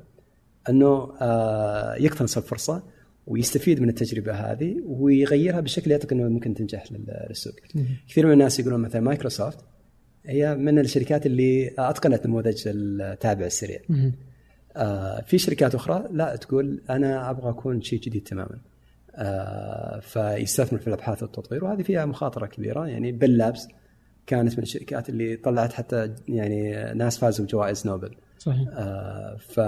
إنه 0.69 1.13
آه، 1.21 1.95
يقتنص 1.95 2.37
الفرصة 2.37 2.83
ويستفيد 3.27 3.81
من 3.81 3.89
التجربة 3.89 4.33
هذه 4.33 4.77
ويغيرها 4.87 5.61
بشكل 5.61 5.91
يعتقد 5.91 6.13
إنه 6.13 6.29
ممكن 6.29 6.55
تنجح 6.55 6.93
لل- 6.93 7.27
للسوق. 7.29 7.55
كثير 8.09 8.27
من 8.27 8.33
الناس 8.33 8.61
يقولون 8.61 8.81
مثلا 8.81 9.01
مايكروسوفت 9.01 9.59
هي 10.27 10.55
من 10.55 10.79
الشركات 10.79 11.27
اللي 11.27 11.75
أتقنت 11.79 12.27
نموذج 12.27 12.63
التابع 12.67 13.47
السريع. 13.47 13.81
آه، 14.77 15.21
في 15.21 15.39
شركات 15.39 15.75
أخرى 15.75 16.09
لا 16.13 16.37
تقول 16.37 16.83
أنا 16.91 17.31
أبغى 17.31 17.51
أكون 17.51 17.83
شيء 17.83 18.01
جديد 18.01 18.23
تماما. 18.23 18.59
آه، 19.17 20.01
فيستثمر 20.01 20.79
في 20.79 20.87
الأبحاث 20.87 21.23
والتطوير 21.23 21.65
وهذه 21.65 21.83
فيها 21.83 22.07
مخاطرة 22.07 22.47
كبيرة 22.47 22.87
يعني 22.87 23.13
بيل 23.13 23.37
لابس 23.37 23.69
كانت 24.27 24.57
من 24.57 24.63
الشركات 24.63 25.09
اللي 25.09 25.37
طلعت 25.37 25.73
حتى 25.73 26.15
يعني 26.29 26.93
ناس 26.95 27.19
فازوا 27.19 27.47
بجوائز 27.47 27.87
نوبل. 27.87 28.15
صحيح 28.39 28.69
آه، 28.73 29.37
ف 29.37 29.61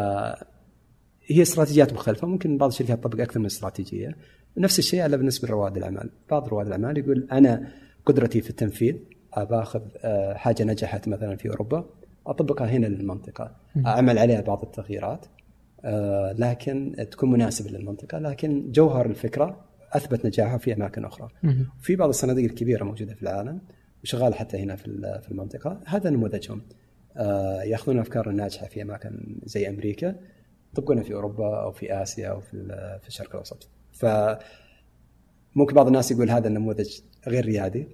هي 1.26 1.42
استراتيجيات 1.42 1.92
مختلفة 1.92 2.26
ممكن 2.26 2.58
بعض 2.58 2.70
الشركات 2.70 2.98
تطبق 2.98 3.20
أكثر 3.20 3.40
من 3.40 3.46
استراتيجية 3.46 4.16
نفس 4.56 4.78
الشيء 4.78 5.00
على 5.00 5.16
بالنسبة 5.16 5.48
لرواد 5.48 5.76
الأعمال 5.76 6.10
بعض 6.30 6.48
رواد 6.48 6.66
الأعمال 6.66 6.98
يقول 6.98 7.28
أنا 7.32 7.68
قدرتي 8.06 8.40
في 8.40 8.50
التنفيذ 8.50 8.96
بأخذ 9.44 9.80
آه، 10.04 10.34
حاجة 10.34 10.64
نجحت 10.64 11.08
مثلا 11.08 11.36
في 11.36 11.48
أوروبا. 11.48 11.84
أطبقها 12.26 12.66
هنا 12.66 12.86
للمنطقة. 12.86 13.56
أعمل 13.86 14.18
عليها 14.18 14.40
بعض 14.40 14.62
التغييرات. 14.62 15.26
آه، 15.84 16.32
لكن 16.32 16.94
تكون 17.10 17.30
مناسبة 17.30 17.70
للمنطقة. 17.70 18.18
لكن 18.18 18.72
جوهر 18.72 19.06
الفكرة 19.06 19.64
أثبت 19.92 20.26
نجاحها 20.26 20.58
في 20.58 20.72
أماكن 20.74 21.04
أخرى. 21.04 21.28
في 21.80 21.96
بعض 21.96 22.08
الصناديق 22.08 22.44
الكبيرة 22.44 22.84
موجودة 22.84 23.14
في 23.14 23.22
العالم 23.22 23.60
وشغال 24.02 24.34
حتى 24.34 24.58
هنا 24.58 24.76
في 24.76 24.86
ال- 24.86 25.20
في 25.22 25.30
المنطقة. 25.30 25.80
هذا 25.86 26.10
نموذجهم. 26.10 26.62
آه، 27.16 27.62
يأخذون 27.62 27.96
الافكار 27.96 28.30
الناجحه 28.30 28.66
في 28.66 28.82
أماكن 28.82 29.40
زي 29.44 29.68
أمريكا 29.68 30.14
يطبقونها 30.72 31.02
في 31.02 31.14
أوروبا 31.14 31.62
أو 31.62 31.72
في 31.72 32.02
آسيا 32.02 32.28
أو 32.28 32.40
في 32.40 33.06
الشرق 33.08 33.30
الأوسط. 33.30 33.68
ف 33.92 34.06
ممكن 35.54 35.74
بعض 35.74 35.86
الناس 35.86 36.10
يقول 36.10 36.30
هذا 36.30 36.48
النموذج 36.48 37.00
غير 37.28 37.44
ريادي. 37.46 37.88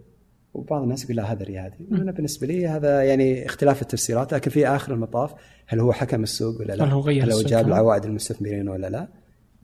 وبعض 0.55 0.83
الناس 0.83 1.05
يقول 1.05 1.17
لا 1.17 1.33
هذا 1.33 1.45
ريادي 1.45 1.89
أنا 1.93 2.13
بالنسبة 2.13 2.47
لي 2.47 2.69
هذا 2.69 3.03
يعني 3.03 3.47
اختلاف 3.47 3.83
التفسيرات 3.83 4.35
لكن 4.35 4.51
في 4.51 4.69
آخر 4.69 4.95
المطاف 4.95 5.35
هل 5.67 5.81
هو 5.81 5.93
حكم 5.93 6.23
السوق 6.23 6.61
ولا 6.61 6.73
لا؟ 6.73 6.85
هل 6.85 6.91
هو 6.91 7.01
غير 7.01 7.25
هل 7.25 7.33
هو 7.33 7.43
جاب 7.43 7.61
كمان؟ 7.61 7.73
العوائد 7.73 8.05
المستثمرين 8.05 8.69
ولا 8.69 8.87
لا؟ 8.87 9.09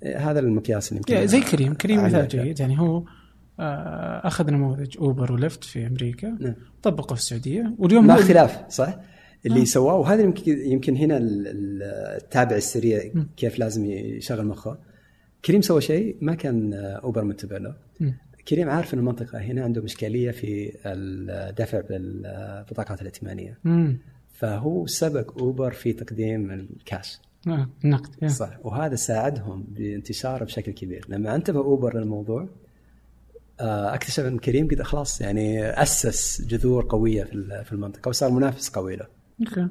إيه، 0.02 0.30
هذا 0.30 0.40
المقياس 0.40 0.92
اللي 0.92 0.98
يمكن 1.08 1.26
زي 1.26 1.40
كريم 1.40 1.74
كريم 1.74 2.04
مثال. 2.04 2.28
جيد 2.28 2.60
يعني 2.60 2.80
هو 2.80 3.04
آه، 3.60 4.26
أخذ 4.26 4.50
نموذج 4.50 4.98
أوبر 4.98 5.32
ولفت 5.32 5.64
في 5.64 5.86
أمريكا 5.86 6.36
نعم. 6.40 6.54
طبقه 6.82 7.14
في 7.14 7.20
السعودية 7.20 7.74
واليوم 7.78 8.06
مع 8.06 8.14
اختلاف 8.14 8.64
صح؟ 8.68 8.98
اللي 9.46 9.60
آه. 9.60 9.64
سواه 9.64 9.94
وهذا 9.96 10.22
يمكن 10.22 10.58
يمكن 10.70 10.96
هنا 10.96 11.16
ال- 11.16 11.46
ال- 11.46 11.82
التابع 12.22 12.56
السريع 12.56 13.12
كيف 13.36 13.58
لازم 13.58 13.84
يشغل 13.84 14.46
مخه 14.46 14.78
كريم 15.44 15.62
سوى 15.62 15.80
شيء 15.80 16.16
ما 16.20 16.34
كان 16.34 16.74
أوبر 16.74 17.24
منتبه 17.24 17.58
له. 17.58 17.74
كريم 18.48 18.70
عارف 18.70 18.94
ان 18.94 18.98
المنطقة 18.98 19.38
هنا 19.38 19.64
عندهم 19.64 19.84
اشكاليه 19.84 20.30
في 20.30 20.72
الدفع 20.86 21.80
بالبطاقات 21.80 23.00
الائتمانية. 23.00 23.58
مم. 23.64 23.98
فهو 24.32 24.86
سبق 24.86 25.38
أوبر 25.38 25.70
في 25.72 25.92
تقديم 25.92 26.50
الكاش. 26.50 27.18
آه، 27.46 27.68
النقد 27.84 28.10
يا. 28.22 28.28
صح. 28.28 28.58
وهذا 28.64 28.94
ساعدهم 28.94 29.64
بانتشاره 29.68 30.44
بشكل 30.44 30.72
كبير. 30.72 31.06
لما 31.08 31.34
انتبه 31.34 31.60
اوبر 31.60 31.98
للموضوع 31.98 32.48
آه، 33.60 33.94
أكتشف 33.94 34.24
إن 34.24 34.38
كريم 34.38 34.68
قد 34.68 34.82
خلاص 34.82 35.20
يعني 35.20 35.64
أسس 35.82 36.42
جذور 36.42 36.86
قوية 36.88 37.24
في 37.64 37.72
المنطقة 37.72 38.08
وصار 38.08 38.30
منافس 38.30 38.68
قوي 38.68 38.96
له. 38.96 39.06
أوكي. 39.40 39.68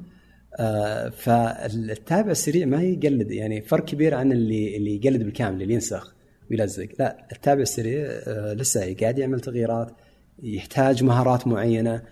آه، 0.54 1.08
فالتابع 1.08 2.30
السريع 2.30 2.66
ما 2.66 2.82
يقلد 2.82 3.30
يعني 3.30 3.62
فرق 3.62 3.84
كبير 3.84 4.14
عن 4.14 4.32
اللي 4.32 4.76
اللي 4.76 4.96
يقلد 4.96 5.22
بالكامل 5.22 5.62
اللي 5.62 5.74
ينسخ. 5.74 6.14
ويلزق. 6.50 6.88
لا 6.98 7.26
التابع 7.32 7.60
السريع 7.62 8.06
آه، 8.26 8.52
لسه 8.54 8.94
قاعد 9.00 9.18
يعمل 9.18 9.40
تغييرات 9.40 9.90
يحتاج 10.42 11.04
مهارات 11.04 11.46
معينة 11.46 12.02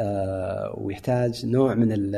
آه، 0.00 0.74
ويحتاج 0.78 1.46
نوع 1.46 1.74
من 1.74 1.92
ال- 1.92 2.16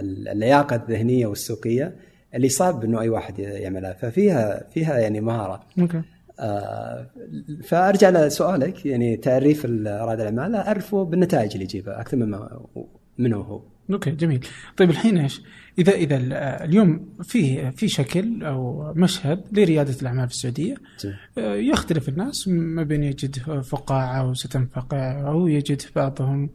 ال- 0.00 0.28
اللياقة 0.28 0.76
الذهنية 0.76 1.26
والسوقية 1.26 1.96
اللي 2.34 2.48
صعب 2.48 2.84
إنه 2.84 3.00
أي 3.00 3.08
واحد 3.08 3.38
يعملها. 3.38 3.92
ففيها 3.92 4.64
فيها 4.70 4.98
يعني 4.98 5.20
مهارة. 5.20 5.60
أوكي. 5.80 6.02
آه، 6.40 7.06
فأرجع 7.64 8.10
لسؤالك 8.10 8.86
يعني 8.86 9.16
تعريف 9.16 9.64
رائد 9.86 10.20
الأعمال 10.20 10.54
أعرفه 10.54 11.02
بالنتائج 11.04 11.52
اللي 11.52 11.64
يجيبها 11.64 12.00
أكثر 12.00 12.16
مما 12.16 12.60
منه 13.18 13.36
هو. 13.36 13.62
أوكي 13.90 14.10
جميل. 14.10 14.46
طيب 14.76 14.90
الحين 14.90 15.18
إيش؟ 15.18 15.42
إذا 15.78 15.92
إذا 15.92 16.16
ال- 16.16 16.32
اليوم 16.32 17.08
في 17.22 17.70
في 17.72 17.88
شكل 17.88 18.44
أو 18.44 18.92
مشهد 18.96 19.44
لريادة 19.52 19.94
الأعمال 20.02 20.28
في 20.28 20.34
السعودية. 20.34 20.74
آه، 21.38 21.54
يختلف 21.54 22.08
الناس 22.08 22.48
ما 22.48 22.82
بين 22.82 23.04
يجد 23.04 23.38
فقاعة 23.62 24.30
وستنفقع 24.30 25.28
أو 25.28 25.48
يجد 25.48 25.82
بعضهم 25.96 26.50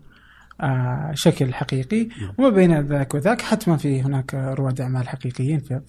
آه، 0.62 1.12
شكل 1.14 1.54
حقيقي 1.54 2.08
وما 2.38 2.50
بين 2.50 2.80
ذاك 2.82 3.14
وذاك 3.14 3.42
حتما 3.42 3.78
في 3.78 4.02
هناك 4.02 4.34
رواد 4.34 4.82
أعمال 4.82 5.08
حقيقيين 5.10 5.60
في 5.60 5.82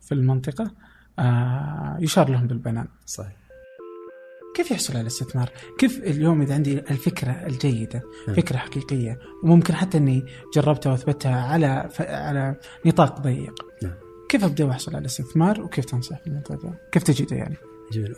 في 0.00 0.12
المنطقة 0.12 0.70
آه، 1.18 1.96
يشار 2.00 2.30
لهم 2.30 2.46
بالبنان. 2.46 2.86
صحيح. 3.06 3.36
كيف 4.58 4.70
يحصل 4.70 4.92
على 4.92 5.02
الاستثمار؟ 5.02 5.50
كيف 5.78 5.98
اليوم 5.98 6.42
إذا 6.42 6.54
عندي 6.54 6.78
الفكرة 6.78 7.30
الجيدة، 7.30 8.02
فكرة 8.36 8.56
حقيقية 8.56 9.18
وممكن 9.42 9.74
حتى 9.74 9.98
إني 9.98 10.24
جربتها 10.54 10.90
وأثبتها 10.90 11.40
على 11.40 11.88
ف... 11.90 12.02
على 12.02 12.56
نطاق 12.86 13.20
ضيق. 13.20 13.54
نعم. 13.82 13.94
كيف 14.28 14.44
أبدأ 14.44 14.64
وأحصل 14.64 14.90
على 14.90 15.00
الاستثمار 15.00 15.60
وكيف 15.60 15.84
تنصح 15.84 16.18
في 16.18 16.26
الموضوع 16.26 16.56
ده؟ 16.56 16.78
كيف 16.92 17.02
تجده 17.02 17.36
يعني؟ 17.36 17.56
جميل 17.92 18.14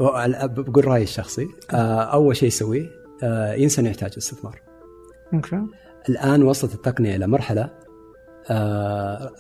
بقول 0.49 0.85
رأيي 0.85 1.03
الشخصي 1.03 1.49
آه، 1.71 2.03
أول 2.03 2.37
شيء 2.37 2.49
يسويه 2.49 2.91
آه، 3.23 3.55
ينسى 3.55 3.81
إنه 3.81 3.91
يحتاج 3.91 4.13
استثمار 4.19 4.61
أوكي 5.35 5.67
الآن 6.09 6.43
وصلت 6.43 6.75
التقنية 6.75 7.17
إلى 7.17 7.27
مرحلة 7.27 7.71
آه، 8.51 9.33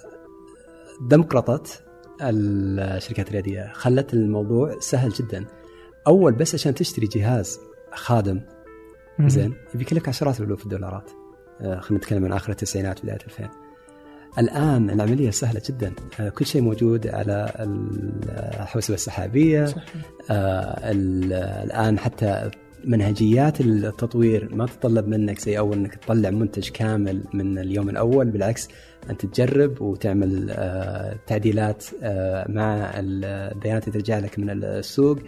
دمقرطت 1.00 1.82
الشركات 2.22 3.28
الرياديه 3.28 3.72
خلت 3.74 4.14
الموضوع 4.14 4.76
سهل 4.80 5.10
جدا 5.10 5.46
أول 6.06 6.32
بس 6.32 6.54
عشان 6.54 6.74
تشتري 6.74 7.06
جهاز 7.06 7.58
خادم 7.92 8.40
زين؟ 9.26 9.54
يبي 9.74 9.84
لك 9.92 10.08
عشرات 10.08 10.40
الالوف 10.40 10.64
الدولارات. 10.64 11.10
آه، 11.60 11.80
خلينا 11.80 12.04
نتكلم 12.04 12.24
عن 12.24 12.32
آخر 12.32 12.52
التسعينات 12.52 13.02
بدايه 13.02 13.18
2000 13.26 13.48
الآن 14.38 14.90
العملية 14.90 15.30
سهلة 15.30 15.62
جدا. 15.68 15.92
آه، 16.20 16.28
كل 16.28 16.46
شيء 16.46 16.62
موجود 16.62 17.06
على 17.06 17.52
الحوسبة 17.58 18.94
السحابية. 18.94 19.64
صحيح. 19.64 19.84
آه 20.30 20.90
الآن 21.64 21.98
حتى 21.98 22.50
منهجيات 22.84 23.60
التطوير 23.60 24.54
ما 24.54 24.66
تتطلب 24.66 25.08
منك 25.08 25.38
زي 25.38 25.58
أول 25.58 25.76
إنك 25.76 25.94
تطلع 25.94 26.30
منتج 26.30 26.68
كامل 26.68 27.24
من 27.34 27.58
اليوم 27.58 27.88
الأول. 27.88 28.30
بالعكس 28.30 28.68
أنت 29.10 29.26
تجرب 29.26 29.82
وتعمل 29.82 30.50
آه 30.50 31.18
تعديلات 31.26 31.84
آه 32.02 32.50
مع 32.50 32.92
البيانات 32.94 33.88
اللي 33.88 33.98
ترجع 33.98 34.18
لك 34.18 34.38
من 34.38 34.50
السوق. 34.50 35.18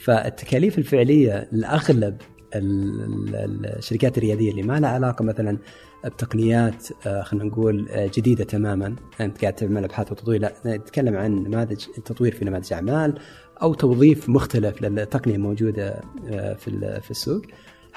فالتكاليف 0.00 0.78
الفعلية 0.78 1.48
لأغلب 1.52 2.16
الشركات 2.54 4.18
الريادية 4.18 4.50
اللي 4.50 4.62
ما 4.62 4.80
لها 4.80 4.90
علاقة 4.90 5.22
مثلا 5.24 5.58
بتقنيات 6.04 6.86
آه، 7.06 7.22
خلينا 7.22 7.44
نقول 7.44 7.88
آه، 7.88 8.10
جديدة 8.14 8.44
تماما. 8.44 8.96
أنت 9.20 9.40
قاعد 9.40 9.54
تعمل 9.54 9.84
ابحاث 9.84 10.12
وتطوير 10.12 10.40
لا 10.40 10.52
نتكلم 10.66 11.16
عن 11.16 11.44
نماذج 11.44 11.84
تطوير 12.04 12.34
في 12.34 12.44
نماذج 12.44 12.72
أعمال 12.72 13.18
أو 13.62 13.74
توظيف 13.74 14.28
مختلف 14.28 14.82
للتقنيه 14.82 15.34
الموجوده 15.34 16.00
آه، 16.30 16.54
في 16.54 17.00
في 17.02 17.10
السوق. 17.10 17.42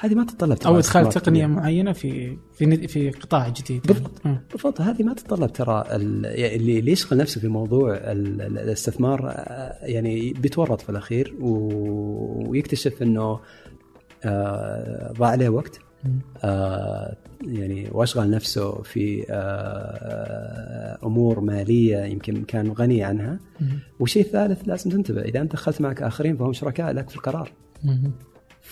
هذه 0.03 0.15
ما 0.15 0.25
تتطلب 0.25 0.57
أو 0.65 0.77
إدخال 0.77 1.09
تقنية 1.09 1.45
معينة 1.45 1.91
في 1.91 2.37
في 2.53 2.87
في 2.87 3.09
قطاع 3.09 3.49
جديد 3.49 3.81
بالضبط. 3.87 4.21
بالضبط. 4.51 4.81
هذه 4.81 5.03
ما 5.03 5.13
تتطلب 5.13 5.53
ترى 5.53 5.83
اللي 5.91 6.55
اللي 6.79 6.91
يشغل 6.91 7.17
نفسه 7.17 7.41
في 7.41 7.47
موضوع 7.47 7.97
الاستثمار 7.97 9.33
يعني 9.81 10.33
بيتورط 10.33 10.81
في 10.81 10.89
الأخير 10.89 11.35
ويكتشف 11.39 13.01
إنه 13.01 13.39
ضاع 15.17 15.29
عليه 15.29 15.49
وقت. 15.49 15.79
آه 16.43 17.17
يعني 17.41 17.89
وأشغل 17.91 18.29
نفسه 18.29 18.81
في 18.81 19.25
آه 19.29 20.97
أمور 21.03 21.39
مالية 21.39 21.97
يمكن 21.97 22.43
كان 22.43 22.71
غني 22.71 23.03
عنها. 23.03 23.39
وشيء 23.99 24.23
ثالث 24.23 24.61
لازم 24.65 24.91
تنتبه 24.91 25.21
إذا 25.21 25.41
أنت 25.41 25.53
دخلت 25.53 25.81
معك 25.81 26.01
آخرين 26.03 26.37
فهم 26.37 26.53
شركاء 26.53 26.91
لك 26.91 27.09
في 27.09 27.15
القرار. 27.15 27.51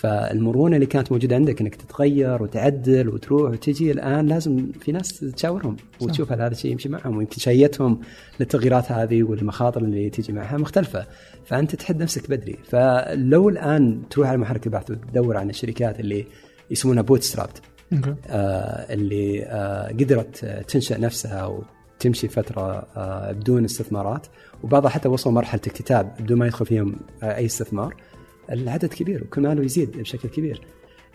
فالمرونة 0.01 0.75
اللي 0.75 0.85
كانت 0.85 1.11
موجودة 1.11 1.35
عندك 1.35 1.61
إنك 1.61 1.75
تتغير 1.75 2.43
وتعدل 2.43 3.09
وتروح 3.09 3.51
وتجي 3.51 3.91
الآن 3.91 4.27
لازم 4.27 4.71
في 4.79 4.91
ناس 4.91 5.19
تشاورهم 5.19 5.75
وتشوف 6.01 6.31
هل 6.31 6.41
هذا 6.41 6.51
الشيء 6.51 6.71
يمشي 6.71 6.89
معهم 6.89 7.17
ويمكن 7.17 7.37
شيتهم 7.37 7.99
للتغييرات 8.39 8.91
هذه 8.91 9.23
والمخاطر 9.23 9.81
اللي 9.81 10.09
تجي 10.09 10.33
معها 10.33 10.57
مختلفة. 10.57 11.05
فأنت 11.45 11.75
تحد 11.75 12.01
نفسك 12.01 12.29
بدري. 12.29 12.57
فلو 12.63 13.49
الآن 13.49 14.01
تروح 14.09 14.27
على 14.27 14.37
محرك 14.37 14.65
البحث 14.65 14.91
وتدور 14.91 15.37
عن 15.37 15.49
الشركات 15.49 15.99
اللي 15.99 16.25
يسمونها 16.71 17.03
بوت 17.03 17.23
سترابت 17.23 17.61
آه 18.29 18.93
اللي 18.93 19.43
آه 19.43 19.87
قدرت 19.87 20.45
تنشأ 20.45 20.97
نفسها 20.97 21.45
وتمشي 21.99 22.27
فترة 22.27 22.87
آه 22.97 23.31
بدون 23.31 23.65
استثمارات 23.65 24.27
وبعضها 24.63 24.89
حتى 24.89 25.09
وصلوا 25.09 25.35
مرحلة 25.35 25.61
اكتتاب 25.67 26.13
بدون 26.19 26.37
ما 26.37 26.45
يدخل 26.45 26.65
فيهم 26.65 26.95
آه 27.23 27.35
أي 27.35 27.45
استثمار. 27.45 27.95
العدد 28.51 28.85
كبير 28.85 29.23
وكل 29.23 29.41
ماله 29.41 29.63
يزيد 29.63 29.97
بشكل 29.97 30.29
كبير. 30.29 30.61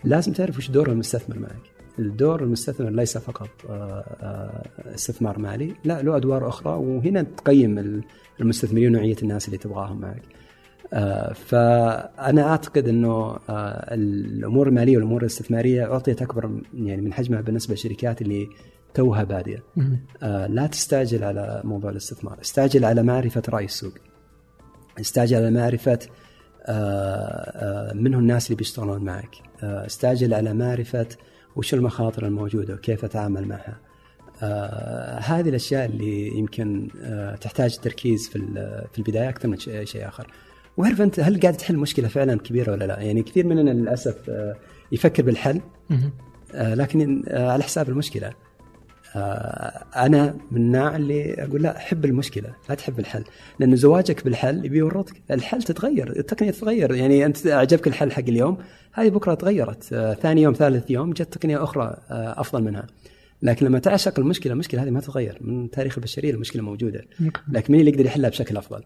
لازم 0.03 0.33
تعرف 0.33 0.57
وش 0.57 0.71
دور 0.71 0.91
المستثمر 0.91 1.39
معك. 1.39 1.77
الدور 1.99 2.43
المستثمر 2.43 2.89
ليس 2.89 3.17
فقط 3.17 3.49
آه، 3.69 3.73
آه، 4.21 4.95
استثمار 4.95 5.39
مالي 5.39 5.73
لا 5.83 6.01
له 6.01 6.17
أدوار 6.17 6.47
أخرى 6.47 6.73
وهنا 6.73 7.21
تقيم 7.21 8.01
المستثمرين 8.41 8.87
ونوعيه 8.95 9.15
الناس 9.23 9.45
اللي 9.45 9.57
تبغاهم 9.57 10.01
معك. 10.01 10.21
آه، 10.93 11.33
فأنا 11.33 12.49
أعتقد 12.49 12.87
إنه 12.87 13.37
الأمور 13.49 14.67
المالية 14.67 14.97
والأمور 14.97 15.21
الاستثمارية 15.21 15.93
أعطيت 15.93 16.21
أكبر 16.21 16.61
يعني 16.73 17.01
من 17.01 17.13
حجمها 17.13 17.41
بالنسبة 17.41 17.71
للشركات 17.73 18.21
اللي 18.21 18.47
توها 18.93 19.23
بادية. 19.23 19.63
لا 20.47 20.67
تستعجل 20.71 21.23
على 21.23 21.61
موضوع 21.63 21.91
الاستثمار. 21.91 22.41
استعجل 22.41 22.85
على 22.85 23.03
معرفة 23.03 23.41
رأي 23.49 23.65
السوق. 23.65 23.93
استعجل 24.99 25.37
على 25.37 25.51
معرفة 25.51 25.99
من 27.93 28.13
هم 28.13 28.19
الناس 28.19 28.47
اللي 28.47 28.55
بيشتغلون 28.55 29.03
معك 29.03 29.35
استعجل 29.63 30.33
على 30.33 30.53
معرفة 30.53 31.07
وش 31.55 31.73
المخاطر 31.73 32.25
الموجودة 32.25 32.73
وكيف 32.73 33.05
أتعامل 33.05 33.47
معها 33.47 33.79
آه 34.41 35.19
هذه 35.19 35.49
الأشياء 35.49 35.85
اللي 35.85 36.37
يمكن 36.37 36.87
آه 37.01 37.35
تحتاج 37.35 37.77
تركيز 37.77 38.29
في 38.29 38.39
في 38.93 38.99
البداية 38.99 39.29
أكثر 39.29 39.47
من 39.47 39.57
شيء 39.59 40.07
آخر. 40.07 40.27
وعرف 40.77 41.01
أنت 41.01 41.19
هل 41.19 41.39
قاعد 41.39 41.57
تحل 41.57 41.77
مشكلة 41.77 42.07
فعلا 42.07 42.37
كبيرة 42.39 42.71
ولا 42.71 42.85
لا؟ 42.85 42.99
يعني 42.99 43.23
كثير 43.23 43.45
مننا 43.47 43.71
للأسف 43.71 44.29
آه 44.29 44.55
يفكر 44.91 45.23
بالحل 45.23 45.61
آه 46.53 46.73
لكن 46.73 47.23
آه 47.27 47.51
على 47.51 47.63
حساب 47.63 47.89
المشكلة. 47.89 48.33
آه 49.15 49.85
أنا 49.95 50.37
من 50.51 50.61
النوع 50.61 50.95
اللي 50.95 51.33
أقول 51.33 51.63
لا 51.63 51.79
حب 51.79 52.05
المشكلة 52.05 52.49
لا 52.69 52.75
تحب 52.75 52.99
الحل. 52.99 53.23
لأنه 53.59 53.75
زواجك 53.75 54.23
بالحل 54.23 54.65
يبي 54.65 54.77
يورطك 54.77 55.21
الحل 55.31 55.63
تتغير 55.63 56.19
التقنية 56.19 56.51
تتغير. 56.51 56.95
يعني 56.95 57.25
أنت 57.25 57.47
أعجبك 57.47 57.87
الحل 57.87 58.11
حق 58.11 58.23
اليوم 58.27 58.57
هذه 58.93 59.09
بكرة 59.09 59.33
تغيرت. 59.33 59.93
آه 59.93 60.13
ثاني 60.13 60.41
يوم 60.41 60.53
ثالث 60.53 60.91
يوم 60.91 61.13
جت 61.13 61.33
تقنية 61.33 61.63
أخرى 61.63 61.97
آه 62.09 62.41
أفضل 62.41 62.63
منها. 62.63 62.87
لكن 63.41 63.65
لما 63.65 63.79
تعشق 63.79 64.19
المشكلة 64.19 64.53
المشكلة 64.53 64.83
هذه 64.83 64.89
ما 64.89 64.99
تتغير. 64.99 65.37
من 65.41 65.69
تاريخ 65.69 65.97
البشرية 65.97 66.31
المشكلة 66.31 66.63
موجودة. 66.63 67.01
لكن 67.51 67.73
مين 67.73 67.79
اللي 67.79 67.91
يقدر 67.91 68.05
يحلها 68.05 68.29
بشكل 68.29 68.57
أفضل؟ 68.57 68.83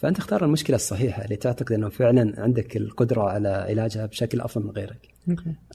فأنت 0.00 0.18
اختار 0.18 0.44
المشكلة 0.44 0.76
الصحيحة 0.76 1.24
اللي 1.24 1.36
تعتقد 1.36 1.72
إنه 1.72 1.88
فعلا 1.88 2.34
عندك 2.38 2.76
القدرة 2.76 3.22
على 3.22 3.48
علاجها 3.48 4.06
بشكل 4.06 4.40
أفضل 4.40 4.64
من 4.64 4.70
غيرك. 4.70 5.08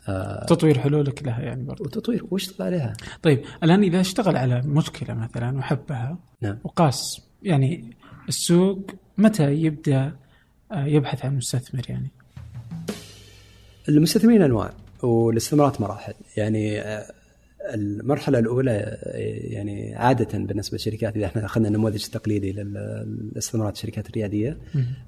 آه 0.09 0.45
تطوير 0.45 0.79
حلولك 0.79 1.23
لها 1.23 1.41
يعني 1.41 1.63
برضه. 1.63 1.85
وتطوير 1.85 2.25
واشتغل 2.31 2.67
عليها. 2.67 2.93
طيب 3.23 3.41
الآن 3.63 3.83
إذا 3.83 4.01
أشتغل 4.01 4.37
على 4.37 4.61
مشكلة 4.65 5.13
مثلا 5.13 5.57
وحبها 5.57 6.17
نعم. 6.41 6.57
وقاس 6.63 7.21
يعني 7.43 7.95
السوق 8.27 8.91
متى 9.17 9.51
يبدأ 9.51 10.15
آه، 10.71 10.85
يبحث 10.85 11.25
عن 11.25 11.37
مستثمر 11.37 11.83
يعني؟ 11.89 12.11
المستثمرين 13.89 14.41
أنواع 14.41 14.73
والاستثمارات 15.03 15.81
مراحل 15.81 16.13
يعني 16.37 16.81
آه، 16.81 17.11
المرحلة 17.73 18.39
الأولى 18.39 18.97
يعني 19.43 19.95
عادة 19.95 20.37
بالنسبة 20.37 20.73
للشركات 20.75 21.17
إذا 21.17 21.25
إحنا 21.25 21.45
أخذنا 21.45 21.67
النموذج 21.67 22.03
التقليدي 22.05 22.51
للاستثمارات 22.51 23.75
الشركات 23.75 24.09
الريادية 24.09 24.57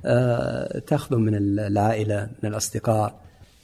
آه 0.06 0.80
تأخذه 0.80 1.18
من 1.18 1.36
العائلة 1.60 2.30
من 2.44 2.50
الأصدقاء 2.50 3.22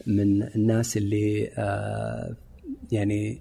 من 0.07 0.43
الناس 0.43 0.97
اللي 0.97 1.49
آه 1.57 2.35
يعني 2.91 3.37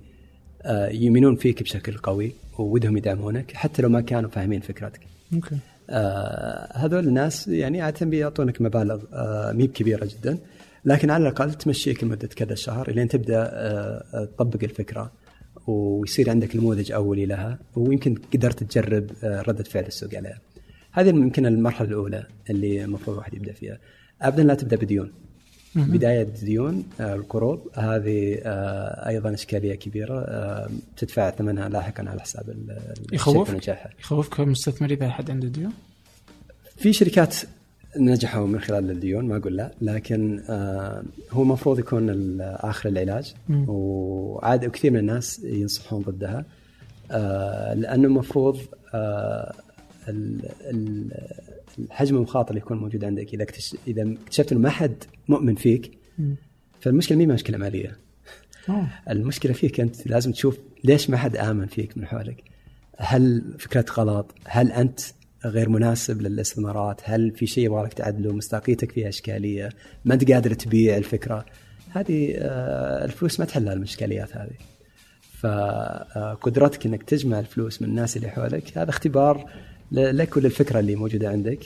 آه 0.62 0.88
يؤمنون 0.88 1.36
فيك 1.36 1.62
بشكل 1.62 1.96
قوي 1.96 2.32
وودهم 2.58 2.96
يدعمونك 2.96 3.52
حتى 3.52 3.82
لو 3.82 3.88
ما 3.88 4.00
كانوا 4.00 4.30
فاهمين 4.30 4.60
فكرتك. 4.60 5.00
أوكي. 5.34 5.56
آه 5.90 6.68
هذول 6.78 7.08
الناس 7.08 7.48
يعني 7.48 7.80
عاده 7.82 8.06
بيعطونك 8.06 8.62
مبالغ 8.62 9.02
آه 9.12 9.52
مي 9.52 9.66
كبيرة 9.66 10.04
جدا 10.04 10.38
لكن 10.84 11.10
على 11.10 11.22
الأقل 11.22 11.54
تمشيك 11.54 12.04
لمدة 12.04 12.28
كذا 12.28 12.54
شهر 12.54 12.88
إلين 12.88 13.08
تبدأ 13.08 13.50
آه، 13.52 14.24
تطبق 14.24 14.64
الفكرة 14.64 15.12
ويصير 15.66 16.30
عندك 16.30 16.56
نموذج 16.56 16.92
أولي 16.92 17.26
لها 17.26 17.58
ويمكن 17.76 18.14
قدرت 18.34 18.62
تجرب 18.64 19.10
آه، 19.24 19.42
ردة 19.42 19.64
فعل 19.64 19.84
السوق 19.84 20.14
عليها. 20.14 20.38
هذه 20.92 21.08
يمكن 21.08 21.46
المرحلة 21.46 21.88
الأولى 21.88 22.26
اللي 22.50 22.84
المفروض 22.84 23.16
الواحد 23.16 23.34
يبدأ 23.34 23.52
فيها. 23.52 23.78
ابدا 24.22 24.42
لا 24.42 24.54
تبدأ 24.54 24.76
بديون. 24.76 25.12
بداية 25.74 26.22
ديون 26.22 26.84
آه، 27.00 27.14
القروض 27.14 27.60
هذه 27.74 28.38
آه، 28.42 29.08
أيضا 29.08 29.34
إشكالية 29.34 29.74
كبيرة 29.74 30.26
تدفع 30.96 31.30
ثمنها 31.30 31.68
لاحقا 31.68 32.04
على 32.08 32.20
حساب 32.20 32.56
يخوف. 33.12 33.54
يخوفك 34.00 34.34
كمستثمر 34.34 34.90
إذا 34.90 35.06
أحد 35.06 35.30
عنده 35.30 35.48
ديون؟ 35.48 35.72
في 36.76 36.92
شركات 36.92 37.36
نجحوا 37.96 38.46
من 38.46 38.60
خلال 38.60 38.90
الديون 38.90 39.24
ما 39.24 39.36
أقول 39.36 39.56
لا 39.56 39.74
لكن 39.80 40.42
آه 40.48 41.02
هو 41.30 41.42
المفروض 41.42 41.78
يكون 41.78 42.40
آخر 42.40 42.88
العلاج. 42.88 43.34
وعاد 43.66 44.70
كثير 44.70 44.90
من 44.90 44.98
الناس 44.98 45.44
ينصحون 45.44 46.02
ضدها 46.02 46.44
آه 47.10 47.74
لأنه 47.74 48.08
المفروض 48.08 48.58
آه 48.94 49.52
الحجم 51.78 52.16
المخاطر 52.16 52.50
اللي 52.50 52.60
يكون 52.60 52.78
موجود 52.78 53.04
عندك 53.04 53.34
إذا 53.34 53.46
إذا 53.86 54.12
اكتشفت 54.22 54.52
إنه 54.52 54.60
ما 54.60 54.70
حد 54.70 55.04
مؤمن 55.28 55.54
فيك 55.54 55.98
فالمشكلة 56.80 57.18
مي 57.18 57.26
مشكلة 57.26 57.58
مالية. 57.58 57.96
أوه. 58.68 58.88
المشكلة 59.10 59.52
فيك 59.52 59.80
أنت 59.80 60.06
لازم 60.06 60.32
تشوف 60.32 60.58
ليش 60.84 61.10
ما 61.10 61.16
حد 61.16 61.36
آمن 61.36 61.66
فيك 61.66 61.98
من 61.98 62.06
حولك. 62.06 62.44
هل 62.98 63.54
فكرتك 63.58 63.98
غلط؟ 63.98 64.34
هل 64.44 64.72
أنت 64.72 65.00
غير 65.44 65.68
مناسب 65.68 66.22
للاستثمارات 66.22 67.00
هل 67.04 67.30
في 67.36 67.46
شيء 67.46 67.64
يبغى 67.64 67.88
تعدله؟ 67.88 68.32
مصداقيتك 68.32 68.92
فيها 68.92 69.08
إشكالية؟ 69.08 69.68
ما 70.04 70.14
أنت 70.14 70.32
قادر 70.32 70.54
تبيع 70.54 70.96
الفكرة؟ 70.96 71.46
هذه 71.90 72.34
آه، 72.38 73.04
الفلوس 73.04 73.40
ما 73.40 73.46
تحل 73.46 73.68
الاشكاليات 73.68 74.36
هذه. 74.36 74.50
فقدرتك 75.40 76.86
إنك 76.86 77.02
تجمع 77.02 77.38
الفلوس 77.38 77.82
من 77.82 77.88
الناس 77.88 78.16
اللي 78.16 78.28
حولك 78.28 78.78
هذا 78.78 78.90
اختبار 78.90 79.50
لك 79.92 80.36
وللفكره 80.36 80.80
اللي 80.80 80.94
موجودة 80.94 81.28
عندك. 81.30 81.58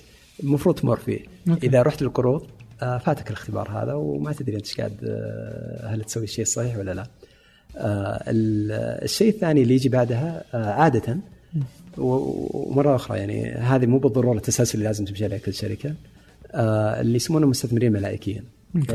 المفروض 0.43 0.75
تمر 0.75 0.97
فيه. 0.97 1.21
أوكي. 1.49 1.67
إذا 1.67 1.83
رحت 1.83 2.03
للقروض 2.03 2.47
آه، 2.83 2.99
فاتك 2.99 3.29
الاختبار 3.29 3.71
هذا 3.83 3.93
وما 3.93 4.33
تدري 4.33 4.57
أنت 4.57 4.67
إيش 4.67 4.77
قاعد 4.77 4.97
آه، 5.05 5.87
هل 5.95 6.05
تسوي 6.05 6.25
الشيء 6.25 6.43
الصحيح 6.43 6.77
ولا 6.79 6.95
لا. 6.95 7.07
ال- 8.29 9.03
الشيء 9.05 9.29
الثاني 9.29 9.63
اللي 9.63 9.75
يجي 9.75 9.89
بعدها 9.89 10.45
عادة 10.55 11.17
ومرة 11.99 12.97
أخرى 12.97 13.19
يعني 13.19 13.51
هذه 13.51 13.87
مو 13.87 13.99
بالضرورة 13.99 14.37
التسلسل 14.37 14.75
اللي 14.75 14.87
لازم 14.87 15.05
تمشي 15.05 15.25
عليه 15.25 15.39
كل 15.39 15.55
شركة. 15.55 15.95
آه، 16.53 17.01
اللي 17.01 17.17
يسمونهم 17.17 17.51
مستثمرين 17.51 17.93
ملائكيين 17.93 18.43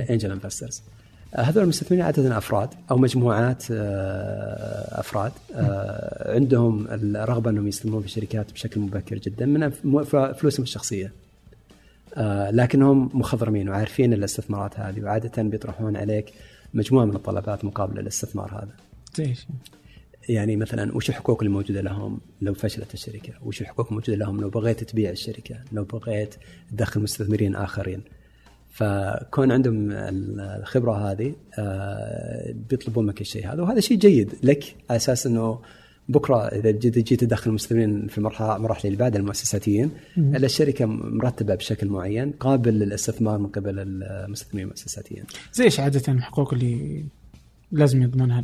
angel 0.09 0.31
investors 0.31 0.81
هذول 1.35 1.63
المستثمرين 1.63 2.05
عادة 2.05 2.37
أفراد 2.37 2.69
أو 2.91 2.97
مجموعات 2.97 3.63
آه، 3.71 4.99
أفراد. 4.99 5.31
آه، 5.55 6.33
عندهم 6.33 6.87
الرغبة 6.87 7.49
أنهم 7.49 7.67
يستثمرون 7.67 8.01
في 8.01 8.07
الشركات 8.07 8.51
بشكل 8.51 8.79
مبكر 8.79 9.17
جدا 9.17 9.45
من 9.45 9.69
فلوسهم 10.33 10.63
الشخصية. 10.63 11.11
آه، 12.17 12.51
لكنهم 12.51 13.09
مخضرمين 13.13 13.69
وعارفين 13.69 14.13
الاستثمارات 14.13 14.79
هذه 14.79 15.01
وعادة 15.01 15.43
بيطرحون 15.43 15.97
عليك 15.97 16.33
مجموعة 16.73 17.05
من 17.05 17.15
الطلبات 17.15 17.65
مقابل 17.65 17.99
الاستثمار 17.99 18.51
هذا؟ 18.53 18.73
يعني 20.31 20.55
مثلا 20.55 20.95
وش 20.95 21.09
الحقوق 21.09 21.43
الموجودة 21.43 21.81
لهم 21.81 22.19
لو 22.41 22.53
فشلت 22.53 22.93
الشركة؟ 22.93 23.33
وش 23.43 23.61
الحقوق 23.61 23.87
الموجودة 23.87 24.17
لهم 24.17 24.41
لو 24.41 24.49
بغيت 24.49 24.83
تبيع 24.83 25.09
الشركة؟ 25.11 25.55
لو 25.71 25.83
بغيت 25.83 26.35
تدخل 26.71 27.01
مستثمرين 27.01 27.55
آخرين؟ 27.55 28.01
فكون 28.69 29.51
عندهم 29.51 29.91
الخبرة 29.91 31.11
هذه 31.11 31.35
آه، 31.59 32.53
بيطلبون 32.69 33.05
منك 33.05 33.21
الشيء 33.21 33.53
هذا 33.53 33.61
وهذا 33.61 33.79
شيء 33.79 33.97
جيد 33.97 34.33
لك 34.43 34.75
على 34.89 34.97
أساس 34.97 35.27
إنه 35.27 35.59
بكرة 36.09 36.47
إذا 36.47 36.71
جيت 36.71 37.13
تدخل 37.13 37.49
المستثمرين 37.49 38.07
في 38.07 38.17
المرحله 38.17 38.55
المراحل 38.55 38.87
اللي 38.87 38.97
بعد 38.97 39.15
المؤسساتيين 39.15 39.91
الشركة 40.17 40.85
مرتبة 40.85 41.55
بشكل 41.55 41.87
معين 41.87 42.31
قابل 42.31 42.73
للاستثمار 42.73 43.37
من 43.37 43.47
قبل 43.47 43.79
المستثمرين 43.79 44.63
المؤسساتيين. 44.65 45.23
زي 45.53 45.63
إيش 45.63 45.79
عادة 45.79 46.13
الحقوق 46.13 46.53
اللي 46.53 47.05
لازم 47.71 48.01
يضمنها 48.01 48.43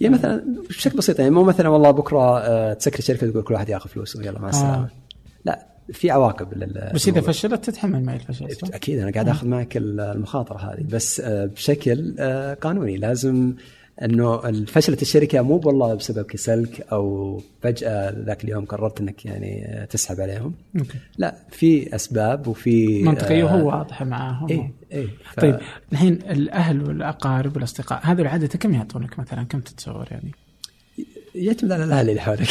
يعني 0.00 0.14
مثلا 0.14 0.44
بشكل 0.68 0.98
بسيط 0.98 1.18
يعني 1.18 1.30
مو 1.30 1.44
مثلا 1.44 1.68
والله 1.68 1.90
بكرة 1.90 2.38
آه، 2.38 2.72
تسكر 2.72 2.98
الشركة 2.98 3.30
تقول 3.30 3.42
كل 3.42 3.54
واحد 3.54 3.68
ياخذ 3.68 3.90
فلوسه 3.90 4.22
يلا 4.22 4.38
مع 4.38 4.48
السلامة. 4.48 4.84
آه. 4.84 4.90
لا 5.44 5.66
في 5.92 6.10
عواقب 6.10 6.54
لل 6.54 6.90
بس 6.94 7.08
إذا. 7.08 7.20
فشلت 7.20 7.64
تتحمل 7.64 8.04
معي 8.04 8.16
الفشل؟ 8.16 8.74
أكيد 8.74 8.98
أنا 8.98 9.10
قاعد 9.10 9.28
آخذ 9.28 9.46
معك 9.48 9.76
المخاطرة 9.76 10.58
هذه 10.58 10.84
بس 10.90 11.20
آه، 11.20 11.46
بشكل 11.46 12.14
آه، 12.18 12.54
قانوني 12.54 12.96
لازم 12.96 13.54
إنه 14.04 14.36
فشلت 14.64 15.02
الشركة 15.02 15.42
مو 15.42 15.60
والله 15.64 15.94
بسبب 15.94 16.24
كسلك 16.24 16.86
أو 16.92 17.40
فجأة 17.62 18.10
ذاك 18.10 18.44
اليوم 18.44 18.64
قررت 18.64 19.00
إنك 19.00 19.26
يعني 19.26 19.86
تسحب 19.90 20.20
عليهم. 20.20 20.54
لا 21.18 21.34
في 21.50 21.94
أسباب 21.94 22.46
وفي 22.48 23.02
منطقيه 23.02 23.42
آه، 23.42 23.44
وهو 23.44 23.66
واضحه 23.68 24.04
معاهم. 24.04 24.48
اي 24.50 24.70
اي 24.92 25.08
ف- 25.24 25.40
طيب. 25.40 25.58
الحين 25.92 26.12
الأهل 26.12 26.82
والأقارب 26.82 27.56
والأصدقاء 27.56 28.00
هذول 28.02 28.26
عاده 28.26 28.46
كم 28.58 28.74
يعطونك 28.74 29.18
مثلا؟ 29.18 29.42
كم 29.42 29.60
تتصور 29.60 30.08
يعني؟ 30.10 30.32
يعتمد 31.34 31.72
على 31.72 31.84
الاهل 31.84 32.10
اللي 32.10 32.20
حولك 32.20 32.48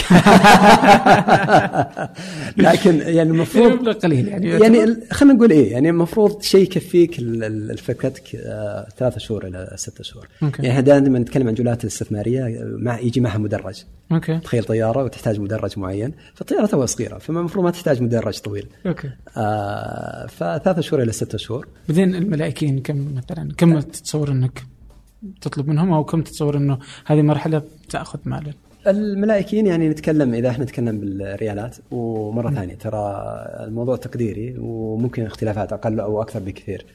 لكن 2.57 2.99
يعني 2.99 3.29
المفروض 3.29 3.71
مبلغ 3.71 3.93
قليل 3.93 4.27
يعني. 4.27 4.49
يعني 4.49 4.97
خلينا 5.11 5.35
نقول 5.35 5.51
إيه 5.51 5.71
يعني 5.71 5.89
المفروض 5.89 6.41
شيء 6.41 6.61
يكفيك 6.61 7.19
الفكتك 7.19 8.35
آه، 8.35 8.87
ثلاثة 8.97 9.17
شهور 9.17 9.47
إلى 9.47 9.73
ستة 9.75 10.03
شهور. 10.03 10.27
أوكي. 10.43 10.63
يعني 10.63 10.71
إحنا 10.71 10.81
دائما 10.81 11.19
نتكلم 11.19 11.47
عن 11.47 11.53
جولات 11.53 11.83
الاستثمارية 11.83 12.59
مع 12.63 12.99
يجي 12.99 13.19
معها 13.19 13.37
مدرج. 13.37 13.83
أوكي. 14.11 14.39
تخيل 14.39 14.63
طيارة 14.63 15.03
وتحتاج 15.03 15.39
مدرج 15.39 15.79
معين 15.79 16.13
فالطيارة 16.35 16.65
توها 16.65 16.85
صغيرة 16.85 17.17
فالمفروض 17.17 17.65
ما 17.65 17.71
تحتاج 17.71 18.01
مدرج 18.01 18.39
طويل. 18.39 18.67
أوكي. 18.85 19.09
آه 19.37 20.27
فثلاثة 20.27 20.81
شهور 20.81 21.03
إلى 21.03 21.11
ستة 21.11 21.37
شهور. 21.37 21.67
بعدين 21.89 22.15
الملائكيين 22.15 22.79
كم 22.79 23.15
مثلا 23.15 23.53
كم 23.57 23.79
تتصور 23.79 24.31
إنك 24.31 24.63
تطلب 25.41 25.67
منهم 25.67 25.93
أو 25.93 26.03
كم 26.03 26.21
تتصور 26.21 26.57
إنه 26.57 26.79
هذه 27.05 27.21
مرحلة 27.21 27.61
تأخذ 27.89 28.19
مال 28.25 28.53
الملائكيين 28.87 29.67
يعني 29.67 29.89
نتكلم 29.89 30.33
إذا 30.33 30.49
إحنا 30.49 30.63
نتكلم 30.63 30.99
بالريالات 30.99 31.77
ومرة 31.91 32.51
ثانية 32.51 32.75
ترى 32.75 33.23
الموضوع 33.59 33.95
تقديري 33.95 34.55
وممكن 34.59 35.25
اختلافات 35.25 35.73
أقل 35.73 35.99
أو 35.99 36.21
أكثر 36.21 36.39
بكثير. 36.39 36.85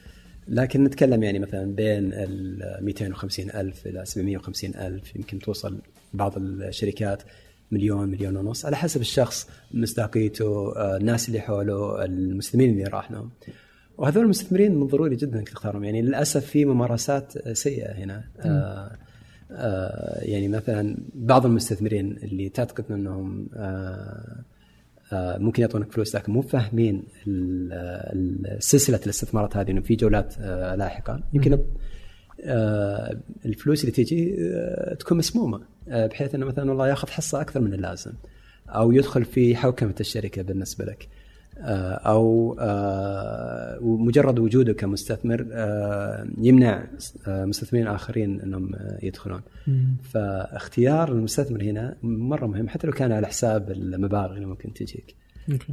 لكن 0.47 0.83
نتكلم 0.83 1.23
يعني 1.23 1.39
مثلا 1.39 1.75
بين 1.75 2.13
ال 2.13 2.77
250 2.81 3.49
ألف 3.49 3.87
إلى 3.87 4.05
750 4.05 4.75
ألف 4.75 5.15
يمكن 5.15 5.39
توصل 5.39 5.77
بعض 6.13 6.33
الشركات 6.37 7.23
مليون 7.71 8.09
مليون 8.09 8.37
ونص 8.37 8.65
على 8.65 8.75
حسب 8.75 9.01
الشخص 9.01 9.49
مصداقيته 9.73 10.73
الناس 10.97 11.27
اللي 11.27 11.39
حوله 11.39 12.05
المسلمين 12.05 12.69
اللي 12.69 12.83
راح 12.83 13.11
لهم 13.11 13.29
وهذول 13.97 14.23
المستثمرين 14.23 14.75
من 14.75 14.87
ضروري 14.87 15.15
جدا 15.15 15.39
انك 15.39 15.49
تختارهم 15.49 15.83
يعني 15.83 16.01
للأسف 16.01 16.45
في 16.45 16.65
ممارسات 16.65 17.49
سيئة 17.57 17.91
هنا. 17.91 18.23
آه 18.39 18.47
آه 18.47 18.97
يعني 20.21 20.47
مثلا 20.47 20.97
بعض 21.13 21.45
المستثمرين 21.45 22.17
اللي 22.23 22.49
تعتقد 22.49 22.91
أنهم 22.91 23.49
آه 23.55 24.43
آه 25.13 25.37
ممكن 25.37 25.61
يعطونك 25.61 25.91
فلوس 25.91 26.15
لكن 26.15 26.33
مو 26.33 26.41
فاهمين 26.41 27.03
سلسلة 28.59 28.99
الاستثمارات 29.03 29.57
هذه 29.57 29.71
إنه 29.71 29.81
في 29.81 29.95
جولات 29.95 30.33
آه 30.39 30.75
لاحقة. 30.75 31.23
يمكن 31.33 31.59
آه 32.45 33.19
الفلوس 33.45 33.81
اللي 33.81 33.91
تجي 33.91 34.35
آه 34.39 34.93
تكون 34.93 35.17
مسمومة 35.17 35.61
آه 35.89 36.07
بحيث 36.07 36.35
إنه 36.35 36.45
مثلا 36.45 36.69
والله 36.69 36.87
ياخذ 36.87 37.07
حصة 37.09 37.41
أكثر 37.41 37.59
من 37.59 37.73
اللازم 37.73 38.13
أو 38.69 38.91
يدخل 38.91 39.25
في 39.25 39.55
حوكمة 39.55 39.95
الشركة 39.99 40.41
بالنسبة 40.41 40.85
لك. 40.85 41.03
آه، 41.03 41.22
أو 41.57 42.57
آه، 42.59 43.79
مجرد 43.81 44.39
وجوده 44.39 44.73
كمستثمر 44.73 45.47
آه، 45.51 46.27
يمنع 46.37 46.87
آه، 47.27 47.45
مستثمرين 47.45 47.87
آخرين 47.87 48.41
أنهم 48.41 48.75
آه، 48.75 48.99
يدخلون. 49.03 49.41
فاختيار 50.03 51.11
المستثمر 51.11 51.63
هنا 51.63 51.95
مرة 52.03 52.47
مهم 52.47 52.69
حتى 52.69 52.87
لو 52.87 52.93
كان 52.93 53.11
على 53.11 53.27
حساب 53.27 53.71
المبالغ 53.71 54.33
اللي 54.33 54.45
ممكن 54.45 54.73
تجيك. 54.73 55.15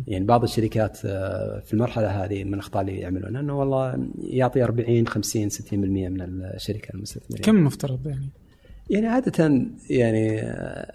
يعني 0.06 0.24
بعض 0.24 0.42
الشركات 0.42 0.98
آه، 1.04 1.60
في 1.60 1.74
المرحلة 1.74 2.24
هذه 2.24 2.44
من 2.44 2.54
الأخطاء 2.54 2.82
اللي 2.82 2.98
يعملونها 2.98 3.40
إنه 3.40 3.58
والله 3.58 4.08
يعطي 4.22 4.64
40 4.64 5.06
50 5.06 5.50
60% 5.50 5.74
من 6.08 6.20
الشركة 6.20 6.94
المستثمرين. 6.94 7.44
كم 7.44 7.64
مفترض 7.64 8.06
يعني؟ 8.06 8.28
يعني 8.90 9.06
عادة 9.06 9.66
يعني 9.90 10.40
آه، 10.40 10.92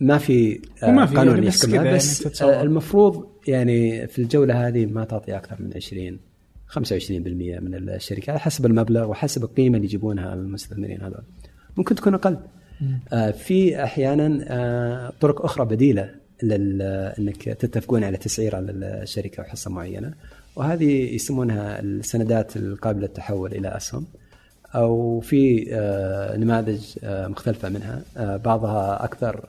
ما 0.00 0.18
في 0.18 0.60
آه، 0.82 0.88
وما 0.88 1.06
في 1.06 1.16
قانون 1.16 1.34
يعني 1.34 1.46
بس 1.46 1.64
يحكمها 1.64 1.84
يعني 1.84 1.96
بس 1.96 2.18
تتصور. 2.18 2.52
آه، 2.54 2.62
المفروض 2.62 3.26
يعني 3.48 4.06
في 4.06 4.18
الجولة 4.22 4.68
هذه 4.68 4.86
ما 4.86 5.04
تعطي 5.04 5.36
أكثر 5.36 5.56
من 5.62 5.72
20 5.76 6.18
25% 6.66 7.60
من 7.60 7.74
الشركة 7.88 8.30
على 8.30 8.40
حسب 8.40 8.66
المبلغ 8.66 9.10
وحسب 9.10 9.44
القيمة 9.44 9.76
اللي 9.76 9.86
يجيبونها 9.86 10.34
المستثمرين 10.34 11.02
هذول. 11.02 11.22
ممكن 11.76 11.94
تكون 11.94 12.14
أقل. 12.14 12.38
آه، 13.12 13.30
في 13.30 13.82
أحيانا 13.84 14.44
آه، 14.48 15.12
طرق 15.20 15.44
أخرى 15.44 15.64
بديلة 15.66 16.10
لل- 16.42 16.82
إنك 17.18 17.42
تتفقون 17.42 18.04
على 18.04 18.16
تسعير 18.16 18.56
على 18.56 18.72
الشركة 18.72 19.42
وحصة 19.42 19.70
معينة 19.70 20.14
وهذه 20.56 21.14
يسمونها 21.14 21.80
السندات 21.80 22.56
القابلة 22.56 23.02
للتحول 23.02 23.52
إلى 23.52 23.68
أسهم. 23.76 24.06
أو 24.74 25.20
في 25.20 25.66
آه، 25.74 26.36
نماذج 26.36 26.84
آه، 27.04 27.26
مختلفة 27.28 27.68
منها. 27.68 28.02
آه، 28.16 28.36
بعضها 28.36 29.04
أكثر 29.04 29.46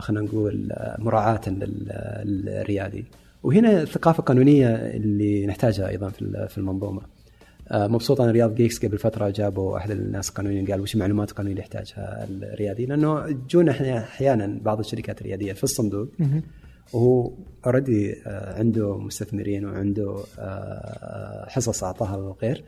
خلينا 0.00 0.20
نقول 0.26 0.72
مراعاة 0.98 1.40
لل- 1.46 1.92
للريادي. 2.24 3.04
وهنا 3.42 3.82
الثقافة 3.82 4.20
القانونية 4.20 4.68
اللي 4.74 5.46
نحتاجها 5.46 5.88
أيضا 5.88 6.08
في 6.08 6.22
ال- 6.22 6.48
في 6.48 6.58
المنظومة. 6.58 7.00
مبسوط 7.72 8.20
أنا 8.20 8.30
رياض 8.32 8.54
Geeks 8.54 8.84
قبل 8.84 8.98
فترة 8.98 9.28
جابوا 9.30 9.76
أحد 9.78 9.90
الناس 9.90 10.28
القانونيين 10.28 10.66
قال 10.66 10.80
وش 10.80 10.94
المعلومات 10.94 11.30
القانونية 11.30 11.52
اللي 11.52 11.62
يحتاجها 11.62 12.26
الريادي؟ 12.30 12.86
لأنه 12.86 13.26
جونا 13.50 13.70
إحنا 13.70 13.98
أحيانا 13.98 14.58
بعض 14.62 14.78
الشركات 14.78 15.20
الريادية 15.20 15.52
في 15.52 15.64
الصندوق. 15.64 16.08
وهو 16.92 17.30
already 17.66 18.14
عنده 18.26 18.98
مستثمرين 18.98 19.64
وعنده 19.66 20.16
حصص 21.48 21.84
أعطاها 21.84 22.16
للغير 22.16 22.64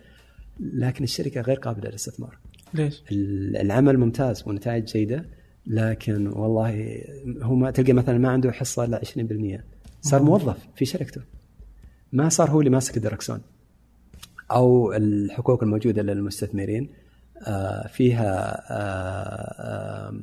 لكن 0.61 1.04
الشركة 1.04 1.40
غير 1.40 1.56
قابلة 1.56 1.88
للاستثمار. 1.88 2.38
ليش؟ 2.74 3.02
ال- 3.12 3.56
العمل 3.56 3.98
ممتاز 3.98 4.44
ونتائج 4.48 4.84
جيدة 4.84 5.24
لكن 5.66 6.26
والله 6.26 7.00
هو 7.42 7.54
ما 7.54 7.70
تلقى 7.70 7.92
مثلا 7.92 8.18
ما 8.18 8.28
عنده 8.28 8.52
حصة 8.52 8.84
إلا 8.84 9.00
20% 9.04 9.61
صار 10.00 10.22
موظف 10.22 10.56
في 10.76 10.84
شركته. 10.84 11.20
ما 12.12 12.28
صار 12.28 12.50
هو 12.50 12.61
اللي 12.61 12.70
ماسك 12.70 12.96
الدركسون 12.96 13.40
أو 14.50 14.92
الحقوق 14.92 15.62
الموجودة 15.62 16.02
للمستثمرين 16.02 16.88
آه، 17.46 17.86
فيها 17.86 18.62
آه، 18.72 20.20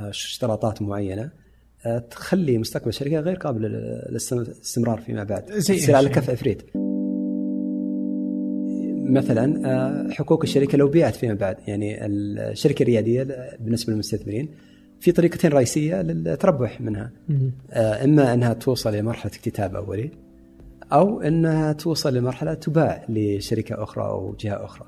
آه، 0.00 0.08
اشتراطات 0.08 0.82
معينة 0.82 1.30
تخلي 2.10 2.58
مستقبل 2.58 2.88
الشركة 2.88 3.20
غير 3.20 3.36
قابل 3.36 3.62
للاستمرار 3.62 5.00
فيما 5.00 5.24
بعد. 5.24 5.52
زي 5.52 5.76
تصير 5.76 5.96
على؟ 5.96 6.08
كف 6.08 6.30
عفريت 6.30 6.62
مثلا 9.08 9.62
آه، 9.66 10.10
حقوق 10.10 10.42
الشركة 10.42 10.78
لو 10.78 10.88
بيعت 10.88 11.14
فيما 11.16 11.34
بعد 11.34 11.56
يعني 11.66 12.06
الشركة 12.06 12.82
الريادية 12.82 13.22
بالنسبة 13.60 13.92
للمستثمرين 13.92 14.48
في 15.00 15.12
طريقتين 15.12 15.50
رئيسية 15.52 16.02
للتربح 16.02 16.80
منها. 16.80 17.10
آه، 17.70 18.04
إما 18.04 18.34
أنها 18.34 18.52
توصل 18.52 18.94
لمرحله 18.94 19.32
اكتتاب 19.32 19.74
أولي 19.74 20.10
أو 20.92 21.20
إنها 21.20 21.72
توصل 21.72 22.14
لمرحلة 22.14 22.54
تباع 22.54 23.04
لشركة 23.08 23.82
أخرى 23.82 24.04
أو 24.04 24.34
جهة 24.40 24.64
أخرى. 24.64 24.86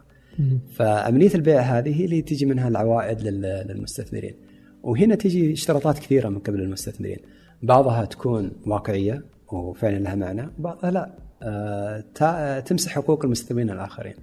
فعمليه 0.75 1.35
البيع 1.35 1.61
هذه 1.61 2.01
هي 2.01 2.05
اللي 2.05 2.23
تجي 2.23 2.47
منها 2.47 2.69
العوائد 2.69 3.21
لل- 3.23 3.67
للمستثمرين. 3.69 4.35
وهنا 4.83 5.15
تجي 5.15 5.53
اشتراطات 5.53 5.99
كثيرة 5.99 6.29
من 6.29 6.39
قبل 6.39 6.61
المستثمرين. 6.61 7.19
بعضها 7.63 8.05
تكون 8.05 8.53
واقعية 8.67 9.23
وفعلا 9.53 9.99
لها 9.99 10.15
معنى، 10.15 10.51
وبعضها 10.59 10.91
لا. 10.91 11.15
آه، 11.43 12.61
تمسح 12.61 12.93
حقوق 12.93 13.25
المستثمرين 13.25 13.71
الآخرين. 13.71 14.15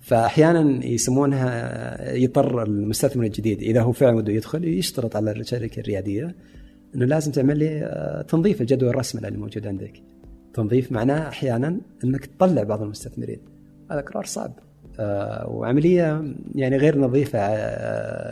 فأحيانا 0.00 0.86
يسمونها 0.86 2.12
يضطر 2.14 2.62
المستثمر 2.62 3.24
الجديد 3.24 3.62
إذا 3.62 3.80
هو 3.82 3.92
فعلا 3.92 4.16
بده 4.16 4.32
يدخل 4.32 4.64
يشترط 4.64 5.16
على 5.16 5.30
الشركة 5.30 5.80
الريادية 5.80 6.34
إنه 6.94 7.04
لازم 7.04 7.32
تعمل 7.32 7.58
لي 7.58 7.80
آه، 7.84 8.22
تنظيف 8.22 8.60
الجدول 8.60 8.88
الرسمي 8.88 9.28
اللي 9.28 9.38
موجود 9.38 9.66
عندك. 9.66 10.02
تنظيف 10.54 10.92
معناه 10.92 11.28
أحيانا 11.28 11.80
إنك 12.04 12.26
تطلع 12.26 12.62
بعض 12.62 12.82
المستثمرين. 12.82 13.38
هذا 13.90 14.00
قرار 14.00 14.24
صعب. 14.24 14.52
آه، 15.00 15.48
وعملية 15.48 16.34
يعني 16.54 16.76
غير 16.76 16.98
نظيفة 16.98 17.38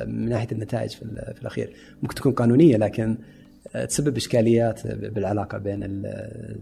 من 0.04 0.28
ناحية 0.28 0.48
النتائج 0.52 0.90
في 0.90 1.02
ال- 1.02 1.34
في 1.34 1.40
الأخير، 1.40 1.72
ممكن 2.02 2.14
تكون 2.14 2.32
قانونية 2.32 2.76
لكن 2.76 3.18
تسبب 3.88 4.16
إشكاليات 4.16 4.86
بالعلاقة 4.86 5.58
بين 5.58 5.82
ال- 5.82 6.06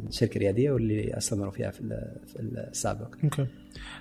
الشركة 0.09 0.37
الريادية 0.37 0.71
واللي 0.71 1.17
استثمروا 1.19 1.51
فيها 1.51 1.71
في 1.71 1.81
ال- 1.81 2.13
في 2.27 2.41
السابق. 2.41 3.15
أوكي 3.25 3.47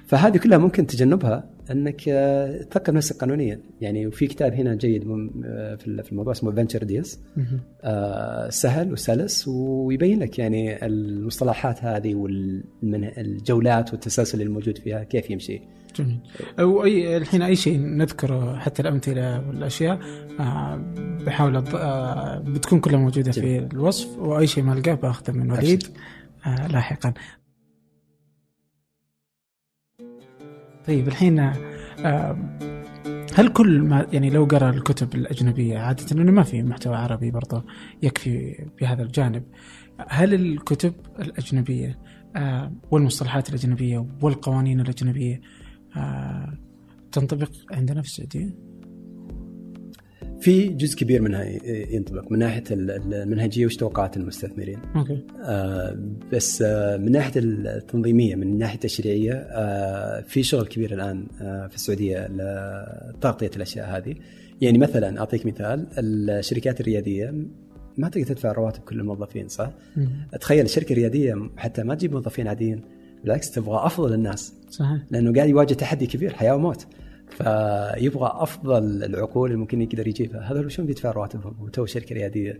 فهذه 0.07 0.37
كلها 0.37 0.57
ممكن 0.57 0.87
تجنبها 0.87 1.49
أنك 1.71 2.01
آه، 2.09 2.61
تثقف 2.63 2.89
نفسك 2.93 3.15
قانونيا 3.17 3.59
يعني 3.81 4.07
وفي 4.07 4.27
كتاب 4.27 4.53
هنا 4.53 4.75
جيد 4.75 5.03
آه، 5.45 5.75
في 5.75 6.11
الموضوع 6.11 6.33
اسمه 6.33 6.51
Venture 6.51 6.83
Deals. 6.83 7.19
سهل 8.49 8.91
وسلس 8.91 9.47
ويبين 9.47 10.19
لك 10.19 10.39
يعني 10.39 10.85
المصطلحات 10.85 11.83
هذه 11.83 12.15
والجولات 12.15 13.91
والتسلسل 13.91 14.41
الموجود 14.41 14.77
فيها 14.77 15.03
كيف 15.03 15.29
يمشي 15.29 15.61
جميل. 15.95 16.19
أو 16.59 16.83
أي 16.83 17.17
الحين 17.17 17.41
أي 17.41 17.55
شيء 17.55 17.79
نذكره 17.79 18.59
حتى 18.59 18.81
الأمثلة 18.81 19.47
والأشياء 19.47 19.99
آه، 20.39 20.75
بحاول 21.25 21.55
أض... 21.55 21.75
آه، 21.75 22.39
بتكون 22.39 22.79
كلها 22.79 22.99
موجودة 22.99 23.31
في. 23.31 23.59
الوصف 23.59 24.17
وأي 24.17 24.47
شيء 24.47 24.63
ما 24.63 24.73
القاه 24.73 24.93
بأخذه 24.93 25.31
من 25.31 25.51
وليد 25.51 25.83
آه، 26.45 26.67
لاحقا. 26.67 27.13
طيب 30.87 31.07
الحين 31.07 31.39
هل 33.35 33.47
كل 33.53 33.81
ما 33.81 34.07
يعني 34.13 34.29
لو 34.29 34.45
قرأ 34.45 34.69
الكتب 34.69 35.15
الأجنبية 35.15 35.77
عادة 35.77 36.15
لأنه 36.15 36.31
ما 36.31 36.43
في 36.43 36.63
محتوى 36.63 36.95
عربي 36.95 37.31
برضه 37.31 37.63
يكفي 38.03 38.65
بهذا 38.81 39.03
الجانب 39.03 39.43
هل 40.07 40.33
الكتب 40.33 40.93
الأجنبية 41.19 41.99
والمصطلحات 42.91 43.49
الأجنبية 43.49 44.05
والقوانين 44.21 44.79
الأجنبية 44.79 45.41
تنطبق 47.11 47.51
عندنا 47.71 48.01
في 48.01 48.07
السعودية؟ 48.07 48.49
في 50.39 50.67
جزء 50.69 50.97
كبير 50.97 51.21
منها 51.21 51.43
ينطبق 51.93 52.31
من 52.31 52.39
ناحية 52.39 52.63
ال- 52.71 53.13
المنهجية 53.13 53.65
وش 53.65 53.75
توقعات 53.75 54.17
المستثمرين 54.17 54.79
أوكي 54.95 55.23
آه، 55.43 55.97
بس 56.33 56.61
آه، 56.61 56.97
من 56.97 57.11
ناحية 57.11 57.31
التنظيمية 57.35 58.35
من 58.35 58.43
الناحيه 58.43 58.75
التشريعية 58.75 59.33
آه، 59.33 60.21
في 60.21 60.43
شغل 60.43 60.65
كبير 60.67 60.93
الآن 60.93 61.27
آه، 61.41 61.67
في 61.67 61.75
السعودية 61.75 62.27
لتغطية 62.27 63.51
الأشياء 63.55 63.97
هذه 63.97 64.15
يعني 64.61 64.77
مثلا 64.77 65.19
أعطيك 65.19 65.45
مثال 65.45 65.87
الشركات 65.99 66.81
الريادية 66.81 67.33
ما 67.97 68.09
تقدر 68.09 68.25
تدفع 68.27 68.51
رواتب 68.51 68.81
كل 68.81 68.99
الموظفين 68.99 69.47
صح؟ 69.47 69.71
مم. 69.97 70.09
تخيل 70.41 70.65
الشركة 70.65 70.93
الريادية 70.93 71.49
حتى 71.57 71.83
ما 71.83 71.95
تجيب 71.95 72.11
موظفين 72.13 72.47
عاديين 72.47 72.81
بالعكس 73.23 73.51
تبغى 73.51 73.85
أفضل 73.85 74.13
الناس. 74.13 74.53
صحيح. 74.69 74.97
لأنه 75.11 75.33
قاعد 75.33 75.49
يواجه 75.49 75.73
تحدي 75.73 76.07
كبير 76.07 76.33
حياة 76.33 76.55
وموت. 76.55 76.87
فيبغى 77.29 78.31
أفضل 78.33 79.03
العقول 79.03 79.49
اللي 79.49 79.59
ممكن 79.59 79.81
يقدر 79.81 80.07
يجيبها 80.07 80.51
هذول 80.51 80.71
شلون 80.71 80.87
بيدفع 80.87 81.11
رواتبهم 81.11 81.55
وتو 81.61 81.85
شركة 81.85 82.15
ريادية. 82.15 82.59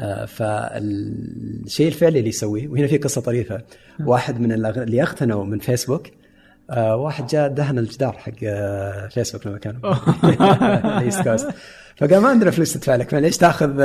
آه، 0.00 0.24
فالشيء 0.24 1.86
الفعلي 1.86 2.18
اللي 2.18 2.28
يسويه 2.28 2.68
وهنا 2.68 2.86
في 2.86 2.98
قصة 2.98 3.20
طريفة. 3.20 3.62
واحد 4.00 4.40
من 4.40 4.52
اللي 4.52 5.02
اغتنوا 5.02 5.44
من 5.44 5.58
فيسبوك 5.58 6.06
آه، 6.70 6.96
واحد 6.96 7.26
جاء 7.26 7.48
دهن 7.48 7.78
الجدار 7.78 8.12
حق 8.12 8.32
آه، 8.42 9.08
فيسبوك 9.08 9.46
لما 9.46 9.58
كانوا. 9.58 9.94
كوست 11.24 11.48
فقال 11.96 12.18
ما 12.18 12.28
عندنا 12.28 12.50
فلوس 12.50 12.72
تدفع 12.72 12.96
لك. 12.96 13.14
معليش 13.14 13.36
تأخذ 13.36 13.82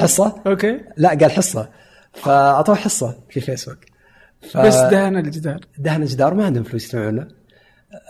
حصة؟ 0.00 0.34
أوكي. 0.46 0.80
لا 0.96 1.08
قال 1.08 1.30
حصة. 1.30 1.68
فأعطوه 2.12 2.74
حصة 2.74 3.14
في 3.30 3.40
فيسبوك. 3.40 3.78
ف- 4.42 4.56
بس 4.56 4.74
دهن 4.74 5.16
الجدار. 5.16 5.60
دهن 5.78 6.02
الجدار 6.02 6.34
ما 6.34 6.44
عندهم 6.44 6.64
فلوس 6.64 6.84
يدفعون 6.84 7.16
له 7.16 7.28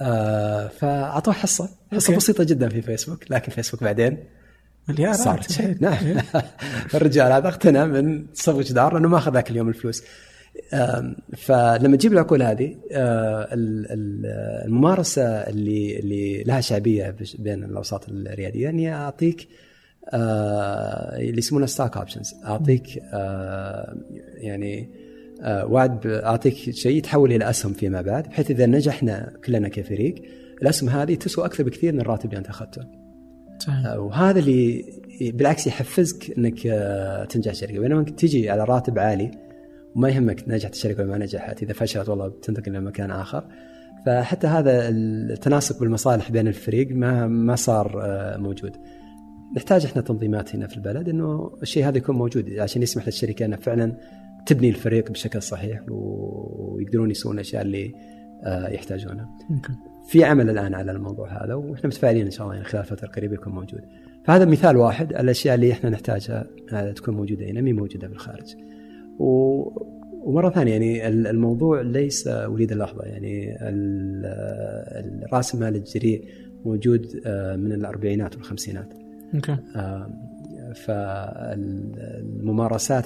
آه 0.01 0.69
فأعطوه 0.69 1.35
حصة. 1.35 1.69
حصة 1.93 2.07
أوكي. 2.07 2.17
بسيطة 2.17 2.45
جدا 2.45 2.69
في 2.69 2.83
فيسبوك. 2.83 3.31
لكن 3.31 3.53
فيسبوك 3.53 3.85
بعدين 3.85 4.19
مليارات. 4.89 5.17
صارت 5.17 5.53
شيء. 5.53 5.77
نعم. 5.81 5.97
الرجال 6.95 7.33
هذا 7.33 7.49
اقتنع 7.49 7.85
من 7.87 8.27
صفو 8.35 8.61
جدار 8.61 8.95
لأنه 8.95 9.09
ما 9.09 9.19
أخذ 9.19 9.33
ذاك 9.35 9.51
اليوم 9.51 9.69
الفلوس. 9.69 10.03
فلما 11.37 11.97
تجيب 11.97 12.13
العقول 12.13 12.43
هذه 12.43 12.77
آه، 12.93 13.49
ال- 13.55 13.87
ال- 13.93 14.27
الممارسة 14.67 15.23
اللي 15.23 15.99
اللي 15.99 16.43
لها 16.43 16.61
شعبية 16.61 17.17
بين 17.39 17.65
الأوساط 17.65 18.09
الريادية 18.09 18.69
اني 18.69 18.95
أعطيك 18.95 19.49
آه، 20.13 21.17
اللي 21.17 21.39
يسمونها 21.39 21.67
stock 21.67 21.97
options 21.97 22.35
أعطيك 22.45 22.99
آه، 23.13 23.97
يعني 24.37 24.91
وعد 25.45 26.01
ب- 26.01 26.07
أعطيك 26.07 26.55
شيء 26.55 26.97
يتحول 26.97 27.33
إلى 27.33 27.51
أسهم 27.51 27.73
فيما 27.73 28.03
بعد 28.03 28.29
بحيث 28.29 28.51
إذا 28.51 28.67
نجحنا 28.67 29.33
كلنا 29.45 29.69
كفريق 29.69 30.15
الأسهم 30.63 30.89
هذه 30.89 31.15
تسوى 31.15 31.45
أكثر 31.45 31.65
بكثير 31.65 31.93
من 31.93 32.01
الراتب 32.01 32.25
اللي 32.29 32.39
انت 32.39 32.49
اخذته. 32.49 32.83
صحيح 33.59 33.87
آه، 33.87 34.01
وهذا 34.01 34.39
اللي 34.39 34.85
بالعكس 35.21 35.67
يحفزك 35.67 36.39
إنك 36.39 36.67
آه، 36.67 37.25
تنجح 37.25 37.51
الشركة 37.51 37.81
بينما 37.81 38.01
إنك 38.01 38.11
تجي 38.11 38.51
على 38.51 38.65
راتب 38.65 38.99
عالي 38.99 39.31
وما 39.95 40.09
يهمك 40.09 40.45
نجحت 40.49 40.73
الشركة 40.75 41.03
ولا 41.03 41.11
ما 41.11 41.19
نجحت 41.19 41.63
إذا 41.63 41.73
فشلت 41.73 42.09
والله 42.09 42.29
بتنتقل 42.29 42.73
لمكان 42.73 43.11
آخر 43.11 43.45
فحتى 44.07 44.47
هذا 44.47 44.89
التناسق 44.89 45.81
بالمصالح 45.81 46.31
بين 46.31 46.49
الفريق 46.49 46.89
ما 46.91 47.27
ما 47.27 47.57
صار 47.57 48.01
آه، 48.05 48.37
موجود. 48.37 48.77
نحتاج 49.57 49.85
إحنا 49.85 50.03
تنظيمات 50.03 50.55
هنا 50.55 50.67
في 50.67 50.77
البلد 50.77 51.09
إنه 51.09 51.51
الشيء 51.63 51.89
هذا 51.89 51.99
يكون 51.99 52.17
موجود 52.17 52.59
عشان 52.59 52.83
يسمح 52.83 53.07
للشركة 53.07 53.45
إنها 53.45 53.59
فعلا 53.59 53.97
تبني 54.49 54.69
الفريق 54.69 55.11
بشكل 55.11 55.43
صحيح 55.43 55.83
ويقدرون 55.89 57.11
يسوون 57.11 57.35
الاشياء 57.35 57.63
اللي 57.63 57.95
آه، 58.45 58.69
يحتاجونها. 58.69 59.29
في 60.09 60.25
عمل 60.25 60.51
الآن 60.51 60.75
على 60.75 60.93
الموضوع 60.93 61.45
هذا 61.45 61.55
وإحنا 61.55 61.87
متفائلين 61.87 62.25
إن 62.25 62.31
شاء 62.31 62.43
الله 62.47 62.55
يعني 62.55 62.67
خلال 62.67 62.85
فتره 62.85 63.09
قريبه 63.09 63.35
يكون 63.35 63.53
موجود. 63.53 63.81
فهذا 64.25 64.45
مثال 64.45 64.77
واحد 64.77 65.13
الأشياء 65.13 65.55
اللي 65.55 65.73
إحنا 65.73 65.91
نحتاجها 65.91 66.47
آه، 66.73 66.93
تكون 66.93 67.15
موجودة 67.15 67.47
هنا 67.47 67.61
مي 67.61 67.73
موجودة 67.73 68.09
بالخارج. 68.09 68.55
و... 69.19 69.63
ومرة 70.25 70.51
ثانية 70.51 70.73
يعني 70.73 71.09
ال- 71.09 71.27
الموضوع 71.27 71.81
ليس 71.81 72.27
وليد 72.27 72.73
اللحظة 72.73 73.03
يعني 73.03 73.57
رأس 75.33 75.55
المال 75.55 75.77
الجريء 75.77 76.25
موجود 76.65 77.07
آه، 77.27 77.57
من 77.57 77.73
الأربعينات 77.73 78.37
والخمسينات. 78.37 78.89
أوكي 79.35 79.57
آه، 79.77 80.11
فالممارسات 80.75 82.31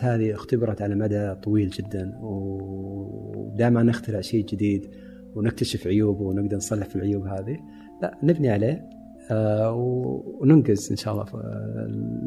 هذه 0.05 0.35
اختبرت 0.35 0.83
على 0.83 0.95
مدى 0.95 1.35
طويل 1.35 1.71
جدا 1.71 2.19
ودائما 2.21 3.83
نخترع 3.83 4.21
شيء 4.21 4.45
جديد 4.45 4.91
ونكتشف 5.35 5.87
عيوبه 5.87 6.23
ونقدر 6.23 6.57
نصلح 6.57 6.87
في 6.87 6.97
العيوب 6.97 7.27
هذه. 7.27 7.57
لا 8.03 8.19
نبني 8.23 8.51
عليه 8.51 8.89
آه، 9.31 9.73
وننقز 10.41 10.91
إن 10.91 10.97
شاء 10.97 11.15
الله 11.15 11.25
في 11.25 11.35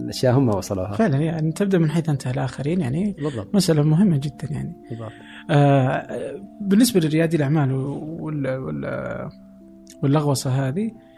الأشياء 0.01 0.37
هم 0.37 0.49
وصلوها. 0.49 0.91
فعلا 0.91 1.17
يعني 1.17 1.51
تبدأ 1.51 1.77
من 1.77 1.91
حيث 1.91 2.09
انتهى 2.09 2.31
الآخرين 2.31 2.81
يعني 2.81 3.15
بالضبط. 3.21 3.55
مسألة 3.55 3.83
مهمة 3.83 4.17
جدا 4.17 4.47
يعني. 4.51 4.75
بالضبط. 4.89 5.11
آه 5.49 6.07
بالنسبة 6.61 6.99
لريادي 6.99 7.37
الأعمال 7.37 7.71
وال 7.71 8.47
وال 8.47 9.29
واللغوصة 10.03 10.49
هذه 10.49 10.87
آه 10.87 11.14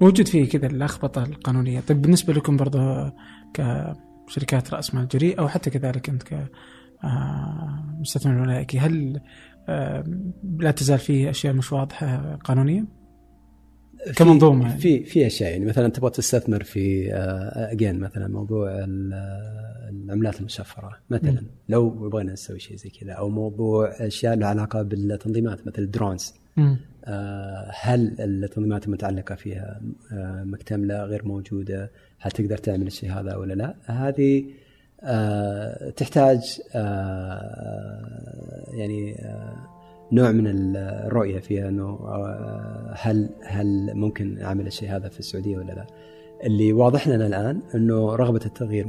موجود 0.00 0.28
فيه 0.28 0.48
كذا 0.48 0.66
اللخبطه 0.66 1.24
القانونية 1.24 1.80
طيب 1.80 2.02
بالنسبة 2.02 2.32
لكم 2.32 2.56
برضه 2.56 3.12
كشركات 3.54 4.74
رأس 4.74 4.94
مال 4.94 5.08
جريء 5.08 5.38
أو 5.38 5.48
حتى 5.48 5.70
كذلك 5.70 6.08
أنت 6.08 6.22
ك 6.22 6.32
آه، 7.04 7.96
مستثمر 8.00 8.32
ملائكي 8.34 8.78
هل 8.78 9.20
آه 9.68 10.04
لا 10.58 10.70
تزال 10.70 10.98
فيه 10.98 11.30
أشياء 11.30 11.54
مش 11.54 11.72
واضحة 11.72 12.36
قانونيا؟ 12.36 12.86
كمنظومة 14.16 14.66
يعني. 14.68 14.80
في 14.80 15.04
في 15.04 15.26
أشياء 15.26 15.50
يعني 15.50 15.64
مثلا 15.64 15.88
تبغى 15.88 16.10
تستثمر 16.10 16.62
في 16.62 17.12
اجين 17.54 18.00
مثلا 18.00 18.28
موضوع 18.28 18.70
ال- 18.70 19.12
العملات 19.90 20.40
المشفرة 20.40 20.92
مثلا 21.10 21.30
مم. 21.30 21.46
لو 21.68 21.90
بغينا 21.90 22.32
نسوي 22.32 22.58
شيء 22.58 22.76
زي 22.76 22.90
كذا 22.90 23.12
أو 23.12 23.28
موضوع 23.28 23.88
أشياء 24.00 24.36
لها 24.36 24.48
علاقة 24.48 24.82
بالتنظيمات 24.82 25.66
مثل 25.66 25.82
الدرونز. 25.82 26.34
آه، 26.58 26.76
هل 27.80 28.16
التنظيمات 28.20 28.86
المتعلقة 28.86 29.34
فيها 29.34 29.80
آه، 30.12 30.42
مكتملة 30.44 31.04
غير 31.04 31.24
موجودة؟ 31.28 31.90
هل 32.18 32.30
تقدر 32.30 32.56
تعمل 32.58 32.86
الشيء 32.86 33.10
هذا 33.12 33.36
ولا 33.36 33.54
لا؟ 33.54 33.74
هذه 33.84 34.44
آه، 35.02 35.90
تحتاج 35.90 36.40
آه، 36.74 38.66
يعني 38.72 39.14
آه، 39.24 39.56
نوع 40.12 40.30
من 40.32 40.76
الرؤية 40.76 41.40
فيها 41.40 41.68
إنه 41.68 41.84
آه، 41.88 42.94
هل 42.96 43.30
هل 43.44 43.94
ممكن 43.94 44.42
أعمل 44.42 44.66
الشيء 44.66 44.96
هذا 44.96 45.08
في 45.08 45.18
السعودية 45.20 45.56
ولا 45.58 45.72
لا؟ 45.72 45.86
اللي 46.44 46.72
واضح 46.72 47.08
لنا 47.08 47.26
الآن 47.26 47.60
إنه 47.74 48.16
رغبة 48.16 48.40
التغيير. 48.46 48.86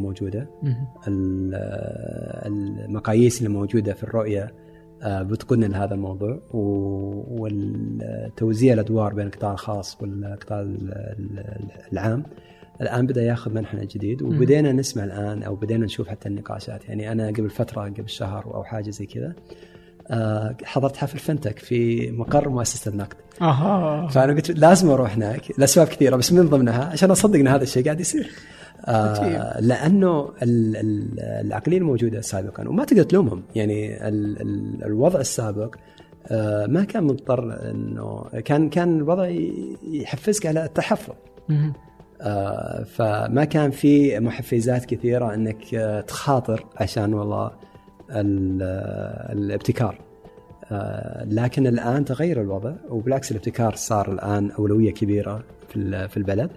ال- 1.07 1.55
المقاييس 2.85 3.37
اللي 3.37 3.49
موجوده 3.49 3.93
في 3.93 4.03
الرؤية 4.03 4.53
آه، 5.03 5.21
بتقودنا 5.21 5.65
لهذا 5.65 5.93
الموضوع. 5.93 6.39
والتوزيع 7.41 8.73
الأدوار 8.73 9.13
بين 9.13 9.25
القطاع 9.27 9.51
الخاص 9.53 9.97
والقطاع 10.01 10.61
ال- 10.61 10.91
ال- 11.19 11.71
العام. 11.93 12.23
الآن 12.81 13.07
بدأ 13.07 13.23
ياخذ 13.23 13.51
منحنى 13.53 13.85
جديد 13.85 14.21
وبدينا 14.21 14.71
نسمع 14.71 15.03
الآن 15.03 15.43
أو 15.43 15.55
بدينا 15.55 15.85
نشوف 15.85 16.07
حتى 16.07 16.29
النقاشات. 16.29 16.85
يعني 16.85 17.11
أنا 17.11 17.27
قبل 17.27 17.49
فترة 17.49 17.81
قبل 17.81 18.09
شهر 18.09 18.45
أو 18.45 18.63
حاجة 18.63 18.89
زي 18.89 19.05
كذا 19.05 19.33
آه، 20.07 20.55
حضرت 20.63 20.97
حفل 20.97 21.19
فنتك 21.19 21.59
في 21.59 22.11
مقر 22.11 22.49
مؤسسة 22.49 22.91
النقد. 22.91 23.17
أها. 23.41 24.07
فأنا 24.07 24.33
قلت 24.33 24.51
لازم 24.51 24.89
أروح 24.89 25.15
هناك 25.15 25.41
لأسباب 25.57 25.87
كثيرة 25.87 26.15
بس 26.15 26.33
من 26.33 26.49
ضمنها 26.49 26.85
عشان 26.85 27.11
اصدق 27.11 27.39
ان 27.39 27.47
هذا 27.47 27.63
الشيء 27.63 27.83
قاعد 27.83 27.99
يصير. 27.99 28.29
آه 28.87 29.61
لأنه 29.61 30.29
ال- 30.43 30.77
ال- 30.77 31.19
العقلية 31.19 31.77
الموجودة 31.77 32.21
سابقا 32.21 32.67
وما 32.67 32.85
تقدر 32.85 33.03
تلومهم. 33.03 33.43
يعني 33.55 34.07
ال 34.07 34.41
ال 34.41 34.83
الوضع 34.83 35.19
السابق 35.19 35.75
آه 36.27 36.65
ما 36.65 36.83
كان 36.83 37.03
مضطر 37.03 37.69
انه 37.71 38.23
كان 38.45 38.69
كان 38.69 38.97
الوضع 38.97 39.29
يحفزك 39.91 40.45
على 40.45 40.65
التحفظ. 40.65 41.13
آه، 42.21 42.83
فما 42.83 43.45
كان 43.45 43.71
في 43.71 44.19
محفزات 44.19 44.85
كثيرة 44.85 45.33
إنك 45.33 45.65
تخاطر 46.07 46.65
عشان 46.77 47.13
والله 47.13 47.51
ال- 48.11 48.61
الابتكار. 49.37 49.99
آه، 50.71 51.25
لكن 51.25 51.67
الآن 51.67 52.05
تغير 52.05 52.41
الوضع 52.41 52.73
وبالعكس 52.89 53.31
الابتكار 53.31 53.75
صار 53.75 54.11
الآن 54.11 54.51
أولوية 54.51 54.93
كبيرة 54.93 55.43
في 56.07 56.17
البلد. 56.17 56.49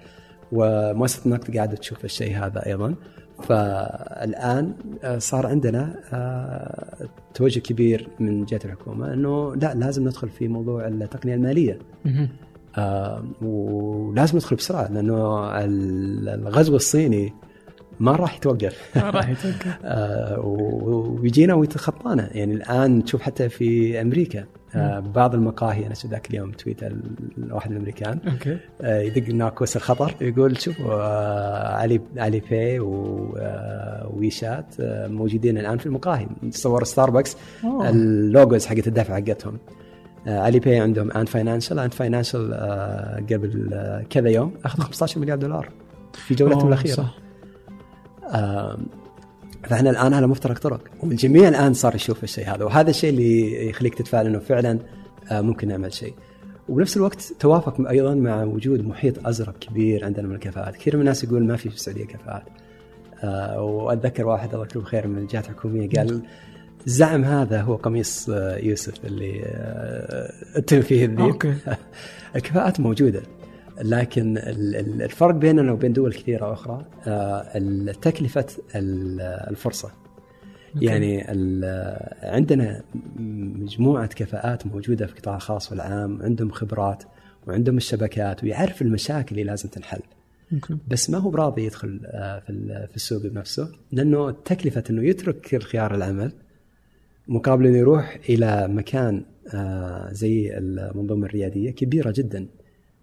ومؤسسة 0.53 1.23
النقد 1.27 1.57
قاعدة 1.57 1.77
تشوف 1.77 2.05
الشيء 2.05 2.37
هذا 2.37 2.67
أيضا. 2.67 2.95
فالآن 3.43 4.73
آه، 5.05 5.19
صار 5.19 5.47
عندنا 5.47 5.95
آه، 6.13 7.09
توجه 7.35 7.61
كبير 7.61 8.09
من 8.21 8.45
جهة 8.45 8.61
الحكومة 8.65 9.13
إنه 9.13 9.55
لا 9.55 9.75
لازم 9.75 10.03
ندخل 10.05 10.29
في 10.29 10.49
موضوع 10.49 10.87
التقنية 10.89 11.35
المالية. 11.35 11.79
آه، 12.79 13.25
ولازم 13.43 14.37
ندخل 14.37 14.57
بسرعة 14.57 14.93
لأنه 14.93 15.49
ال- 15.65 16.29
الغزو 16.29 16.77
الصيني 16.77 17.33
ما 18.01 18.13
راح 18.13 18.37
يتوقف. 18.37 18.93
ما 18.97 19.11
راح 19.11 19.29
يتوقف. 19.29 19.79
ويجينا 21.23 21.55
ويتخطانا. 21.55 22.29
يعني 22.37 22.55
الآن 22.55 23.05
تشوف 23.05 23.23
حتى 23.23 23.49
في 23.49 24.01
أمريكا. 24.01 24.45
بعض 25.15 25.35
المقاهي 25.35 25.87
أنا 25.87 25.95
شفت 25.95 26.07
ذاك 26.07 26.31
اليوم 26.31 26.51
tweet 26.53 26.83
ال- 26.83 27.03
واحد 27.51 27.71
من 27.71 27.77
الأمريكان. 27.77 28.19
أوكي. 28.33 28.59
آه، 28.81 29.01
يدق 29.01 29.35
ناقوس 29.35 29.77
الخطر. 29.77 30.15
يقول 30.21 30.61
شوفوا 30.61 30.93
آه، 30.95 31.77
Ali 31.77 32.01
Alipay 32.17 32.81
و- 32.81 33.35
آه، 33.39 34.11
WeChat 34.17 34.75
آه، 34.81 35.09
موجودين 35.09 35.59
الآن 35.59 35.79
في 35.79 35.87
المقاهي. 35.87 36.27
تصور 36.53 36.85
ستاربكس. 36.85 37.37
ال 37.65 37.82
logos 37.82 38.67
حقت 38.67 38.87
الدفع 38.87 39.15
حقتهم. 39.15 39.59
آه، 40.27 40.39
Alipay 40.41 40.81
عندهم 40.81 41.11
Ant 41.13 41.29
Financial 41.29 41.79
Ant 41.79 41.95
Financial 41.95 42.55
قبل 43.33 43.71
آه، 43.73 44.03
كذا 44.11 44.29
يوم 44.29 44.55
أخذ 44.65 44.83
15 44.83 45.21
مليار 45.21 45.39
دولار 45.39 45.69
في 46.13 46.35
جولتهم 46.35 46.69
الأخيرة. 46.69 46.95
صح. 46.95 47.19
فاحنا 49.69 49.91
الآن 49.91 50.15
على 50.15 50.27
مفترق 50.27 50.59
طرق. 50.59 50.81
والجميع 51.03 51.49
الآن 51.49 51.75
صار 51.75 51.95
يشوف 51.95 52.25
الشيء 52.25 52.55
هذا 52.55 52.65
وهذا 52.65 52.91
الشيء 52.91 53.11
اللي 53.11 53.69
يخليك 53.69 53.95
تتفائل 53.95 54.27
إنه 54.27 54.39
فعلا 54.39 54.79
آه، 55.31 55.41
ممكن 55.41 55.69
نعمل 55.69 55.93
شيء. 55.93 56.15
وبنفس 56.69 56.97
الوقت 56.97 57.33
توافق 57.41 57.89
أيضا 57.89 58.15
مع 58.15 58.45
وجود 58.45 58.87
محيط 58.87 59.27
أزرق 59.27 59.59
كبير 59.59 60.05
عندنا 60.05 60.29
من 60.29 60.35
الكفاءات. 60.35 60.77
كثير 60.77 60.97
من 60.97 61.01
الناس 61.01 61.25
يقول 61.25 61.45
ما 61.45 61.57
في 61.57 61.69
في 61.69 61.75
السعودية 61.75 62.05
كفاءات. 62.05 62.43
آه، 63.25 63.63
وأتذكر 63.63 64.27
واحد 64.27 64.53
الله 64.53 64.65
يكتبه 64.65 64.85
خير 64.85 65.07
من 65.07 65.19
الجهات 65.19 65.45
الحكومية 65.45 65.89
قال 65.89 66.23
الزعم 66.87 67.25
هذا 67.25 67.61
هو 67.61 67.77
قميص 67.77 68.31
آه، 68.31 68.57
يوسف 68.57 69.05
اللي 69.05 69.43
اتهم 70.57 70.81
فيه 70.81 71.05
الذيب 71.05 71.55
الكفاءات 72.37 72.81
موجودة. 72.81 73.23
لكن 73.83 74.39
ال- 74.39 74.77
ال- 74.77 75.03
الفرق 75.03 75.35
بيننا 75.35 75.73
وبين 75.73 75.93
دول 75.93 76.13
كثيرة 76.13 76.53
أخرى 76.53 76.85
آه، 77.07 77.41
ال- 77.59 77.95
تكلفة 78.01 78.47
ال- 78.75 79.21
الفرصة. 79.21 79.91
أوكي. 80.75 80.87
يعني 80.87 81.25
عندنا 82.23 82.83
مجموعة 83.17 84.07
كفاءات 84.07 84.67
موجودة 84.67 85.07
في 85.07 85.13
القطاع 85.13 85.37
الخاص 85.37 85.73
والعام 85.73 86.23
عندهم 86.23 86.51
خبرات 86.51 87.03
وعندهم 87.47 87.77
الشبكات 87.77 88.45
ويعرف 88.45 88.83
المشاكل 88.83 89.31
اللي 89.31 89.45
لازم 89.45 89.69
تنحل. 89.69 90.01
بس 90.89 91.11
ما 91.11 91.19
هو 91.19 91.31
براضي 91.31 91.65
يدخل 91.65 92.01
آه، 92.05 92.39
في 92.41 92.51
ال- 92.51 92.89
في 92.89 92.97
السوق 92.97 93.23
بنفسه 93.23 93.69
لأنه 93.93 94.31
تكلفة 94.31 94.85
إنه 94.91 95.05
يترك 95.09 95.55
الخيار 95.55 95.95
العمل 95.95 96.33
مقابل 97.29 97.67
إنه 97.67 97.79
يروح 97.79 98.19
إلى 98.29 98.69
مكان 98.69 99.23
آه، 99.55 100.09
زي 100.13 100.59
المنظومة 100.59 101.27
الريادية 101.27 101.71
كبيرة 101.71 102.13
جدا. 102.17 102.47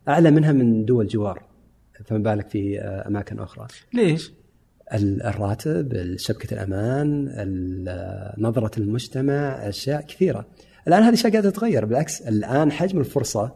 أعلى 0.07 0.31
منها 0.31 0.51
من 0.51 0.85
دول 0.85 1.07
جوار. 1.07 1.43
فما 2.05 2.17
بالك 2.19 2.49
في 2.49 2.79
آه، 2.79 3.07
أماكن 3.07 3.39
أخرى؟ 3.39 3.67
ليش؟ 3.93 4.31
ال- 4.93 5.23
الراتب 5.23 6.13
شبكه 6.17 6.53
الأمان 6.53 7.27
ال- 7.29 8.33
نظرة 8.43 8.71
المجتمع 8.79 9.33
أشياء 9.69 10.01
كثيرة. 10.01 10.45
الآن 10.87 11.01
هذه 11.01 11.09
الاشياء 11.09 11.31
قاعدة 11.31 11.49
تتغير. 11.49 11.85
بالعكس 11.85 12.21
الآن 12.21 12.71
حجم 12.71 12.99
الفرصة 12.99 13.55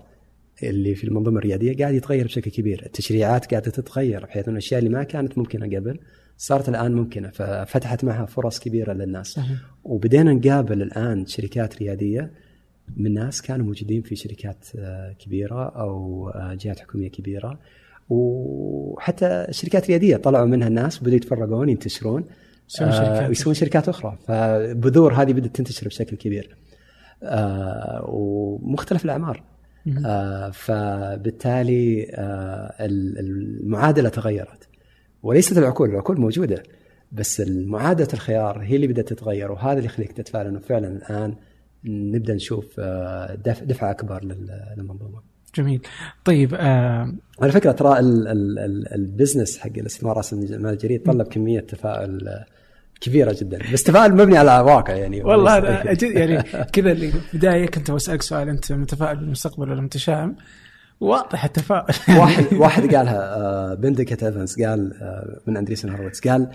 اللي 0.64 0.96
في 0.96 1.04
المنظومة 1.04 1.38
الريادية 1.40 1.78
قاعد 1.78 1.94
يتغير 1.94 2.26
بشكل 2.26 2.52
كبير. 2.52 2.84
التشريعات 2.86 3.52
قاعدة 3.52 3.72
تتغير 3.72 4.26
بحيث 4.26 4.44
إنه 4.48 4.52
الأشياء 4.58 4.80
اللي 4.80 4.90
ما 4.90 5.04
كانت 5.04 5.38
ممكنة 5.38 5.78
قبل 5.78 6.00
صارت 6.38 6.70
الآن 6.70 6.92
ممكنة 6.94 7.30
ففتحت 7.30 8.04
معها 8.04 8.26
فرص 8.26 8.60
كبيرة 8.60 8.94
للناس. 8.94 9.28
صحيح. 9.28 9.58
وبدينا 9.84 10.34
نقابل 10.34 10.82
الآن 10.82 11.26
شركات 11.26 11.78
ريادية 11.78 12.32
من 12.98 13.14
ناس 13.14 13.42
كانوا 13.42 13.66
موجودين 13.66 14.02
في 14.02 14.16
شركات 14.16 14.66
آه، 14.80 15.16
كبيرة 15.20 15.70
أو 15.70 16.30
آه، 16.30 16.54
جهات 16.54 16.80
حكومية 16.80 17.10
كبيرة. 17.10 17.60
وحتى 18.10 19.48
شركات 19.52 19.88
رياديه 19.88 20.18
طلعوا 20.18 20.46
منها 20.46 20.68
الناس 20.68 20.98
وبدأوا 21.02 21.16
يتفرقون 21.16 21.70
ينتشرون 21.70 22.26
يسوون 22.70 22.90
آه، 22.90 22.94
شركات. 22.98 23.30
ويسوون 23.30 23.54
شركات 23.56 23.90
أخرى. 23.90 24.18
فبذور 24.28 25.14
هذه 25.14 25.34
بدات 25.34 25.56
تنتشر 25.56 25.88
بشكل 25.88 26.16
كبير. 26.18 26.58
ومختلف 28.04 29.06
الأعمار. 29.06 29.44
فبالتالي 30.54 32.04
ال- 32.80 33.20
المعادلة 33.20 34.10
تغيرت. 34.10 34.68
وليست 35.24 35.58
العقول 35.58 35.90
العقول 35.90 36.20
موجودة 36.20 36.64
بس 37.12 37.42
معادله 37.48 38.08
الخيار 38.14 38.60
هي 38.64 38.76
اللي 38.76 38.88
بدأت 38.88 39.08
تتغير 39.10 39.52
وهذا 39.52 39.74
اللي 39.74 39.86
يخليك 39.86 40.12
تتفائل 40.12 40.48
إنه 40.48 40.60
فعلا 40.60 40.88
الآن 40.88 41.36
نبدأ 41.86 42.34
نشوف 42.34 42.66
آه، 42.80 43.36
دفع 43.36 43.64
دفعة 43.66 43.92
أكبر 43.92 44.24
لل- 44.24 44.74
للمنظومه. 44.78 45.22
جميل. 45.56 45.82
طيب 46.26 46.54
آه 46.54 47.14
على 47.42 47.52
فكرة 47.52 47.72
ترى 47.72 48.00
ال- 48.00 48.28
ال- 48.28 48.60
ال- 48.60 48.94
البزنس 48.94 49.58
حق 49.58 49.70
الاستثمار 49.78 50.18
راس 50.18 50.34
المال 50.34 50.74
الجديد 50.74 51.04
طلب 51.04 51.28
كمية 51.28 51.60
تفاؤل 51.60 52.28
آه، 52.28 52.46
كبيرة 53.02 53.36
جدا. 53.40 53.60
بس 53.74 53.84
تفاؤل 53.84 54.14
مبني 54.14 54.38
على 54.38 54.60
واقع 54.60 54.94
يعني. 54.96 55.24
والله 55.24 55.58
أجد 55.92 56.04
يعني 56.04 56.44
كذا 56.74 56.92
اللي 56.92 57.12
في 57.12 57.34
البداية 57.34 57.66
كنت 57.66 57.92
بسالك 57.92 58.22
سؤال 58.22 58.50
أنت 58.50 58.72
متفائل 58.72 59.18
بالمستقبل 59.18 59.72
ولا 59.72 59.82
متشائم؟ 59.82 60.36
واضح 61.00 61.46
التفاؤل. 61.46 61.94
واحد 62.10 62.46
واحد 62.62 62.96
قالها 62.96 63.36
آه، 63.36 63.74
Benedict 63.74 64.24
Evans 64.24 64.62
قال 64.62 64.94
من 65.48 65.58
Andreessen 65.58 65.90
Horowitz 65.90 66.20
قال 66.20 66.50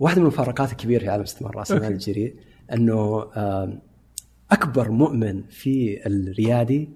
واحدة 0.00 0.20
من 0.20 0.26
المفارقات 0.26 0.72
الكبيرة 0.72 1.00
في 1.00 1.08
عالم 1.08 1.22
استثمار 1.22 1.56
راس 1.56 1.72
المال 1.72 1.92
الجريء 1.92 2.34
أنه 2.72 3.26
أكبر 4.52 4.90
مؤمن 4.90 5.42
في 5.42 6.06
الريادي 6.06 6.88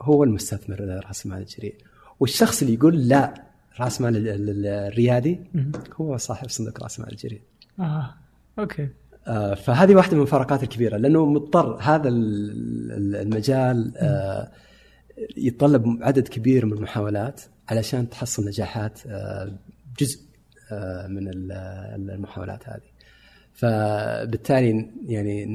هو 0.00 0.24
المستثمر 0.24 0.80
راس 1.06 1.26
المال 1.26 1.38
الجريء. 1.38 1.74
والشخص 2.20 2.62
اللي 2.62 2.74
يقول 2.74 3.08
لا 3.08 3.42
راس 3.80 4.00
مال 4.00 4.16
ال- 4.16 4.28
ال- 4.28 4.66
الريادي 4.66 5.40
هو 6.00 6.16
صاحب 6.16 6.48
صندوق 6.48 6.82
راس 6.82 6.98
المال 6.98 7.12
الجريء. 7.12 7.40
آه 7.80 8.14
أوكي. 8.58 8.88
آه، 9.26 9.54
فهذه 9.54 9.94
واحدة 9.94 10.12
من 10.12 10.18
المفارقات 10.18 10.62
الكبيرة 10.62 10.96
لأنه 10.96 11.26
مضطر 11.26 11.78
هذا 11.82 12.08
ال- 12.08 12.92
ال- 12.92 13.16
المجال 13.16 13.92
آه، 13.96 14.50
يتطلب 15.36 15.98
عدد 16.02 16.28
كبير 16.28 16.66
من 16.66 16.72
المحاولات 16.72 17.40
علشان 17.68 18.08
تحصل 18.10 18.46
نجاحات 18.46 19.00
آه، 19.06 19.52
جزء 19.98 20.20
من 21.08 21.28
ال- 21.28 21.52
المحاولات 22.10 22.68
هذه. 22.68 22.80
فبالتالي 23.56 24.90
يعني 25.06 25.46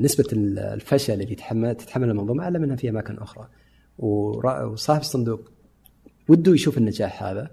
نسبة 0.00 0.24
الفشل 0.32 1.12
اللي 1.12 1.24
تتحمل 1.24 1.74
تتحمل 1.74 2.10
المنظومه 2.10 2.44
اعلى 2.44 2.58
منها 2.58 2.76
في 2.76 2.88
أماكن 2.88 3.18
أخرى 3.18 3.48
وصاحب 3.98 5.00
الصندوق 5.00 5.50
وده 6.28 6.52
يشوف 6.52 6.78
النجاح 6.78 7.22
هذا 7.22 7.50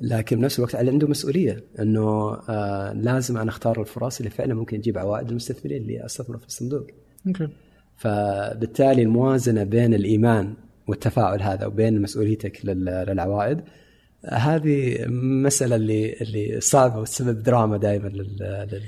لكن 0.00 0.38
بنفس 0.38 0.58
الوقت 0.58 0.74
عنده 0.74 1.08
مسؤولية 1.08 1.64
إنه 1.78 2.34
آه 2.48 2.92
لازم 2.92 3.38
أنا 3.38 3.50
أختار 3.50 3.80
الفرص 3.80 4.18
اللي 4.18 4.30
فعلا 4.30 4.54
ممكن 4.54 4.80
تجيب 4.80 4.98
عوائد 4.98 5.28
المستثمرين 5.28 5.82
اللي 5.82 6.04
أستثمروا 6.04 6.40
في 6.40 6.46
الصندوق. 6.46 6.86
Okay. 7.26 7.48
فبالتالي 7.96 9.02
الموازنة 9.02 9.64
بين 9.64 9.94
الإيمان 9.94 10.54
والتفاعل 10.88 11.42
هذا 11.42 11.66
وبين 11.66 12.02
مسؤوليتك 12.02 12.66
للعوائد 12.66 13.60
هذه 14.28 15.06
مسألة 15.08 15.76
اللي 15.76 16.12
اللي 16.20 16.60
صعبة 16.60 16.98
وتسبب 17.00 17.42
دراما 17.42 17.76
دائما 17.76 18.08
لل, 18.08 18.36
لل... 18.72 18.82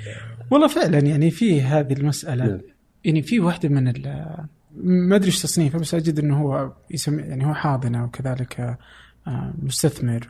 والله 0.50 0.68
فعلا 0.68 0.98
يعني 0.98 1.30
في 1.30 1.62
هذه 1.62 1.92
المسألة 1.92 2.46
نعم. 2.46 2.60
يعني 3.04 3.22
في 3.22 3.40
واحدة 3.40 3.68
من 3.68 3.92
ما 4.76 5.16
أدري 5.16 5.26
إيش 5.26 5.42
تصنيفه 5.42 5.78
بس 5.78 5.94
أجد 5.94 6.18
إنه 6.18 6.40
هو 6.40 6.72
يسمي 6.90 7.22
يعني 7.22 7.46
هو 7.46 7.54
حاضنة 7.54 8.04
وكذلك 8.04 8.78
آه، 9.26 9.54
مستثمر 9.62 10.28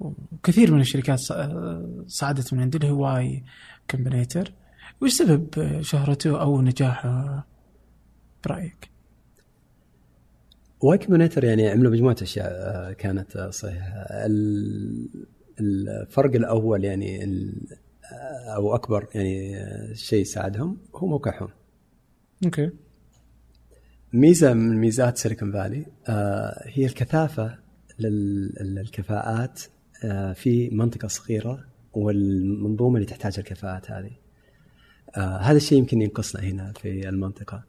وكثير 0.00 0.74
من 0.74 0.80
الشركات 0.80 1.20
صعدت 2.06 2.54
من 2.54 2.60
عنده 2.60 2.78
اللي 2.78 2.90
هو 2.90 3.04
Y 3.04 3.44
Combinator 3.90 4.52
وش 5.00 5.12
سبب 5.12 5.78
شهرته 5.80 6.40
أو 6.40 6.62
نجاحه 6.62 7.46
برأيك؟ 8.44 8.97
Y 10.80 10.98
Combinator 10.98 11.44
يعني 11.44 11.68
عملوا 11.68 11.92
مجموعة 11.92 12.16
أشياء 12.22 12.46
آه، 12.46 12.92
كانت 12.92 13.36
آه، 13.36 13.50
صحيحه 13.50 14.06
الفرق 15.60 16.34
الأول 16.34 16.84
يعني 16.84 17.24
أو 18.56 18.74
أكبر 18.74 19.06
يعني 19.14 19.56
شيء 19.94 20.24
ساعدهم 20.24 20.78
هو 20.94 21.06
موقعهم 21.06 21.48
okay. 22.44 22.70
ميزة 24.12 24.54
من 24.54 24.76
ميزات 24.76 25.18
Silicon 25.18 25.52
Valley 25.52 25.86
هي 26.74 26.86
الكثافة 26.86 27.58
للكفاءات 27.98 29.62
آه، 30.04 30.32
في 30.32 30.70
منطقة 30.70 31.08
صغيرة 31.08 31.64
والمنظومة 31.92 32.96
اللي 32.96 33.06
تحتاج 33.06 33.38
الكفاءات 33.38 33.90
هذه. 33.90 34.10
آه، 35.16 35.36
هذا 35.36 35.56
الشيء 35.56 35.78
يمكن 35.78 36.02
ينقصنا 36.02 36.42
هنا 36.42 36.72
في 36.72 37.08
المنطقة. 37.08 37.64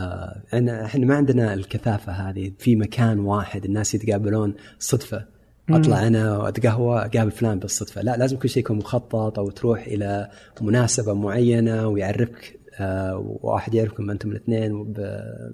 آه، 0.00 0.42
إحنا 0.84 1.06
ما 1.06 1.14
عندنا 1.14 1.54
الكثافة 1.54 2.12
هذه 2.12 2.52
في 2.58 2.76
مكان 2.76 3.18
واحد 3.18 3.64
الناس 3.64 3.94
يتقابلون 3.94 4.54
صدفة. 4.78 5.24
أطلع 5.70 6.06
أنا 6.06 6.38
وأتقهوى 6.38 6.98
أقابل 6.98 7.30
فلان 7.30 7.58
بالصدفة. 7.58 8.02
لا 8.02 8.16
لازم 8.16 8.36
كل 8.36 8.48
شيء 8.48 8.62
يكون 8.62 8.76
مخطط 8.76 9.38
أو 9.38 9.50
تروح 9.50 9.86
إلى 9.86 10.30
مناسبة 10.60 11.14
معينة 11.14 11.88
ويعرفك 11.88 12.60
واحد 13.42 13.74
يعرفكم 13.74 14.10
أنتم 14.10 14.30
الاثنين 14.30 14.94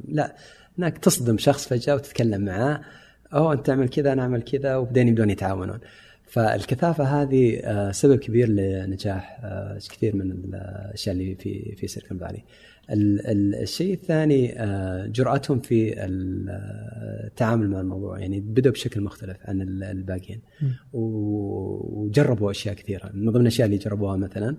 لا 0.09 0.37
هناك 0.79 0.99
تصدم 0.99 1.39
شخص 1.39 1.69
فجأة 1.69 1.95
وتتكلم 1.95 2.45
معاه. 2.45 2.81
أوه 3.35 3.53
أنت 3.53 3.67
تعمل 3.67 3.89
كذا 3.89 4.13
أنا 4.13 4.23
أعمل 4.23 4.43
كذا 4.43 4.77
وبعدين 4.77 5.09
يبدون 5.09 5.31
يتعاونون. 5.31 5.79
فالكثافة 6.27 7.05
هذه 7.05 7.61
آه، 7.65 7.91
سبب 7.91 8.19
كبير 8.19 8.49
لنجاح 8.49 9.41
آه، 9.45 9.79
كثير 9.91 10.17
من 10.17 10.31
الأشياء 10.31 11.15
اللي 11.15 11.35
في 11.35 11.75
في 11.77 11.87
Silicon 11.87 12.19
Valley. 12.19 12.45
الشيء 12.91 13.95
الثاني 13.95 14.63
آه، 14.63 15.07
جرأتهم 15.07 15.61
في 15.61 15.95
التعامل 15.99 17.71
مع 17.71 17.81
الموضوع. 17.81 18.19
يعني 18.19 18.41
بدأوا 18.41 18.73
بشكل 18.75 19.01
مختلف 19.01 19.37
عن 19.45 19.61
الباقيين. 19.83 20.41
وجربوا 20.93 22.51
أشياء 22.51 22.75
كثيرة. 22.75 23.11
من 23.15 23.33
ضمن 23.33 23.41
الأشياء 23.41 23.67
اللي 23.67 23.79
جربوها 23.79 24.17
مثلا 24.17 24.57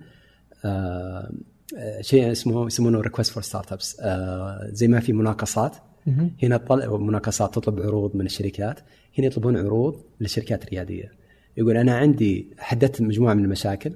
شيء 2.02 2.32
اسمه 2.32 2.66
يسمونه 2.66 3.02
Request 3.02 3.32
for 3.32 3.44
Startups 3.44 4.02
زي 4.74 4.88
ما 4.88 5.00
في 5.00 5.14
مناقصات. 5.14 5.76
هنا 6.44 6.62
مناقصات 6.98 7.56
تطلب 7.56 7.80
عروض 7.80 8.16
من 8.16 8.26
الشركات. 8.26 8.80
هنا 9.18 9.28
يطلبون 9.28 9.58
عروض 9.58 10.04
للشركات 10.22 10.64
الرياديه 10.64 11.12
يقول 11.58 11.78
أنا 11.78 11.98
عندي 11.98 12.48
حددت 12.58 13.02
مجموعة 13.02 13.34
من 13.34 13.44
المشاكل. 13.44 13.92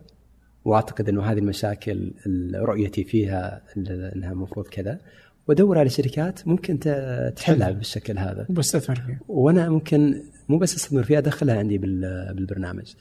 واعتقد 0.65 1.09
إنه 1.09 1.23
هذه 1.23 1.37
المشاكل 1.37 2.11
رؤيتي 2.55 3.03
فيها 3.03 3.61
إنها 3.77 4.31
المفروض 4.31 4.67
كذا. 4.67 4.99
وادور 5.47 5.77
على 5.77 5.89
شركات 5.89 6.47
ممكن 6.47 6.79
تحلها 7.35 7.71
بالشكل 7.71 8.17
هذا. 8.17 8.45
وبستثمر 8.49 8.95
فيها. 8.95 9.19
وأنا 9.27 9.69
ممكن 9.69 10.21
مو 10.49 10.57
بس 10.57 10.75
أستثمر 10.75 11.03
فيها 11.03 11.17
أدخلها 11.17 11.57
عندي 11.57 11.77
بالبرنامج. 11.77 12.93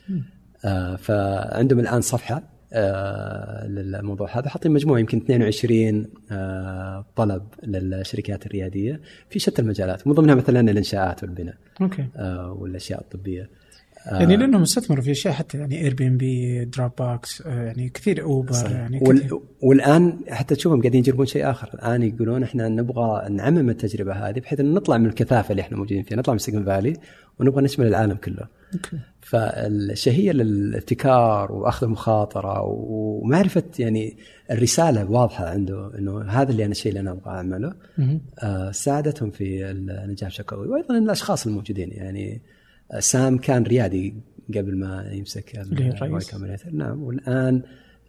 آه 0.65 0.97
فعندهم 0.97 1.81
الآن 1.81 2.01
صفحة 2.01 2.43
آه، 2.73 3.67
للموضوع 3.67 4.39
هذا. 4.39 4.49
حاطين 4.49 4.73
مجموعة 4.73 4.99
يمكن 4.99 5.19
22 5.19 6.07
آه، 6.31 7.05
طلب 7.17 7.43
للشركات 7.63 8.47
الريادية 8.47 9.01
في 9.31 9.39
شتى 9.39 9.63
المجالات 9.63 10.07
من 10.07 10.13
ضمنها 10.13 10.35
مثلا 10.35 10.61
الإنشاءات 10.61 11.23
والبناء 11.23 11.55
okay. 11.81 12.07
آه، 12.17 12.53
والأشياء 12.53 13.01
الطبية. 13.01 13.51
يعني 14.07 14.37
لأنهم 14.37 14.63
استثمروا 14.63 15.03
في 15.03 15.11
أشياء 15.11 15.35
حتى 15.35 15.59
يعني 15.59 15.81
اير 15.81 15.95
بي 15.95 16.07
ام 16.07 16.17
بي 16.17 16.65
دروب 16.65 16.93
بوكس 16.99 17.41
يعني 17.41 17.89
كثير 17.89 18.23
Uber 18.23 18.53
صحيح. 18.53 18.71
يعني 18.71 19.01
كثير. 19.01 19.39
والآن 19.61 20.19
حتى 20.29 20.55
تشوفهم 20.55 20.81
قاعدين 20.81 21.01
يجربون 21.01 21.27
شيء 21.27 21.51
آخر 21.51 21.71
الآن 21.75 22.03
يقولون 22.03 22.43
إحنا 22.43 22.69
نبغى 22.69 23.29
نعمم 23.29 23.71
التجربة 23.71 24.13
هذه 24.13 24.41
بحيث 24.41 24.61
إن 24.61 24.75
نطلع 24.75 24.99
من 24.99 25.07
الكثافة 25.07 25.51
اللي 25.51 25.63
إحنا 25.63 25.77
موجودين 25.77 26.03
فيها 26.03 26.19
نطلع 26.19 26.33
من 26.33 26.39
Silicon 26.39 26.65
Valley 26.65 26.97
ونبغى 27.41 27.63
نشمل 27.63 27.87
العالم 27.87 28.15
كله 28.15 28.49
okay. 28.75 28.99
فالشهية 29.21 30.33
للابتكار 30.33 31.53
وأخذ 31.53 31.87
المخاطرة 31.87 32.63
ومعرفة 32.63 33.63
يعني 33.79 34.17
الرسالة 34.51 35.11
واضحة 35.11 35.49
عنده 35.49 35.99
إنه 35.99 36.23
هذا 36.23 36.51
اللي 36.51 36.65
أنا 36.65 36.73
الشيء 36.73 36.89
اللي 36.89 37.01
أنا 37.01 37.11
أبغى 37.11 37.31
أعمله 37.31 37.75
آه 38.39 38.71
ساعدتهم 38.71 39.31
في 39.31 39.71
النجاح 39.71 40.29
بشكل 40.31 40.57
قوي 40.57 40.69
وأيضا 40.69 40.99
الأشخاص 40.99 41.47
الموجودين 41.47 41.91
يعني 41.93 42.35
آه، 42.35 42.62
سام 42.99 43.39
كان 43.39 43.63
ريادي 43.63 44.15
قبل 44.49 44.79
ما 44.79 45.09
يمسك 45.13 45.57
ال 45.57 46.25
Y 46.31 46.34
Combinator 46.34 46.71
نعم 46.71 47.03
والآن 47.03 47.63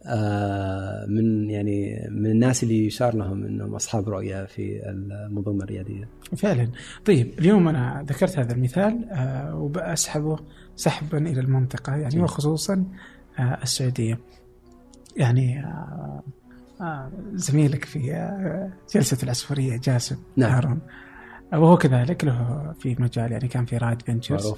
آه 0.06 1.06
من 1.06 1.50
يعني 1.50 2.08
من 2.10 2.30
الناس 2.30 2.62
اللي 2.62 2.86
يشار 2.86 3.16
لهم 3.16 3.44
إنهم 3.44 3.74
أصحاب 3.74 4.08
رؤية 4.08 4.44
في 4.44 4.90
المنظومة 4.90 5.64
الريادية. 5.64 6.08
فعلا، 6.36 6.68
طيب 7.04 7.38
اليوم 7.38 7.68
أنا 7.68 8.04
ذكرت 8.08 8.38
هذا 8.38 8.52
المثال 8.52 9.08
آه 9.10 9.54
وبسحبه 9.56 10.38
سحبا 10.76 11.18
إلى 11.18 11.40
المنطقة 11.40 11.96
يعني 11.96 12.20
وخصوصا 12.20 12.84
آه 13.38 13.58
السعودية. 13.62 14.18
يعني 15.16 15.64
آه 15.64 16.22
آه 16.80 17.10
زميلك 17.34 17.84
في 17.84 18.14
آه 18.14 18.72
جلسة 18.94 19.18
العصفورية 19.22 19.76
جاسم 19.76 20.16
نعم. 20.36 20.52
هارون 20.52 20.80
وهو 21.52 21.76
كذلك 21.76 22.24
له 22.24 22.72
في 22.80 22.96
مجال 22.98 23.32
يعني 23.32 23.48
كان 23.48 23.64
في 23.64 23.76
رايد 23.76 24.02
فينتشرز 24.02 24.54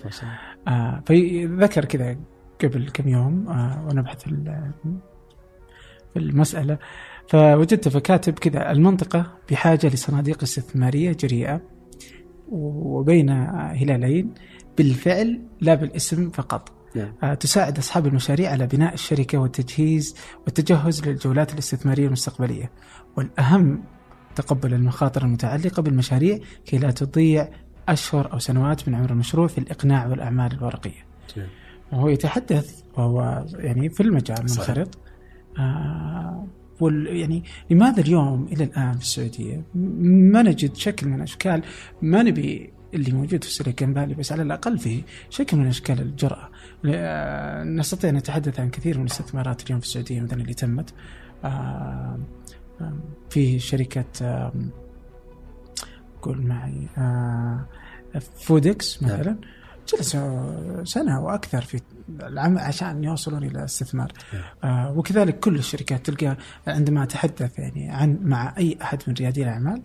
آه 0.69 1.03
فذكر 1.07 1.85
كذا 1.85 2.17
قبل 2.65 2.91
كم 2.91 3.09
يوم 3.09 3.49
آه 3.49 3.87
وأنا 3.87 4.01
أبحث 4.01 4.29
في 6.13 6.17
المسألة. 6.17 6.79
فوجدت 7.29 7.89
فكاتب 7.89 8.39
كذا 8.39 8.71
المنطقة 8.71 9.33
بحاجة 9.51 9.87
لصناديق 9.87 10.43
استثمارية 10.43 11.13
جريئة 11.13 11.61
وبين 12.49 13.31
هلالين 13.51 14.35
بالفعل 14.79 15.43
لا 15.61 15.75
بالاسم 15.75 16.31
فقط. 16.31 16.73
نعم. 16.95 17.13
آه، 17.23 17.35
تساعد 17.35 17.79
أصحاب 17.79 18.07
المشاريع 18.07 18.51
على 18.51 18.67
بناء 18.67 18.95
الشركة 18.95 19.39
والتجهيز 19.39 20.17
والتجهز 20.45 21.09
للجولات 21.09 21.53
الاستثمارية 21.53 22.07
المستقبلية. 22.07 22.71
والأهم 23.17 23.85
تقبل 24.37 24.75
المخاطر 24.75 25.25
المتعلقة 25.25 25.83
بالمشاريع 25.83 26.39
كي 26.65 26.79
لا 26.79 26.91
تضيع 26.91 27.49
أشهر 27.89 28.33
أو 28.33 28.39
سنوات 28.39 28.89
من 28.89 28.95
عمر 28.95 29.11
المشروع 29.11 29.47
في 29.47 29.59
الإقناع 29.59 30.07
والأعمال 30.07 30.53
الورقية. 30.53 31.07
نعم. 31.37 31.47
وهو 31.93 32.09
يتحدث 32.09 32.83
وهو 32.97 33.45
يعني 33.55 33.89
في 33.89 34.03
المجال 34.03 34.43
منخرط. 34.43 34.99
آه 35.59 36.47
وال 36.81 37.07
يعني 37.07 37.43
لماذا 37.71 38.01
اليوم 38.01 38.49
إلى 38.53 38.65
الآن 38.65 38.93
في 38.93 39.03
السعودية؟ 39.03 39.63
ما 39.75 40.43
نجد 40.43 40.75
شكل 40.75 41.09
من 41.09 41.21
أشكال 41.21 41.63
ما 42.03 42.23
نبي 42.23 42.71
اللي 42.95 43.13
موجود 43.13 43.45
في 43.45 43.51
سيليكون 43.51 43.95
فالي 43.95 44.15
بس 44.15 44.33
على 44.33 44.43
الأقل 44.43 44.79
في 44.79 45.03
شكل 45.31 45.57
من 45.57 45.67
أشكال 45.67 46.01
الجرأة. 46.01 46.49
نستطيع 47.65 48.11
أن 48.11 48.17
نتحدث 48.17 48.61
عن 48.61 48.71
كثير 48.71 48.99
من 48.99 49.07
الاستثمارات 49.07 49.67
اليوم 49.67 49.81
في 49.81 49.87
السعودية 49.87 50.21
مثلا 50.21 50.41
اللي 50.41 50.55
تمت. 50.55 50.95
آه، 51.45 52.19
في 53.31 53.59
شركة 53.59 54.53
قول 56.23 56.43
معي 56.47 56.89
آه، 56.99 57.67
فودكس 58.37 59.03
مثلا. 59.03 59.23
نعم. 59.23 59.37
جلسوا 59.89 60.85
سنة 60.85 61.21
وأكثر 61.21 61.61
في 61.63 61.81
العمل 62.23 62.59
عشان 62.59 63.05
يوصلون 63.05 63.45
إلى 63.45 63.59
الاستثمار 63.59 64.13
آه 64.65 64.93
وكذلك 64.93 65.41
كل 65.41 65.57
الشركات 65.57 66.07
تلقى 66.07 66.37
عندما 66.67 67.03
اتحدث 67.03 67.59
يعني 67.59 67.91
عن 67.91 68.19
مع 68.23 68.55
أي 68.59 68.79
أحد 68.83 69.03
من 69.07 69.15
ريادي 69.15 69.43
الأعمال 69.43 69.83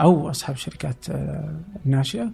أو 0.00 0.30
أصحاب 0.30 0.56
الشركات 0.56 1.10
آه 1.10 1.60
الناشئه 1.86 2.30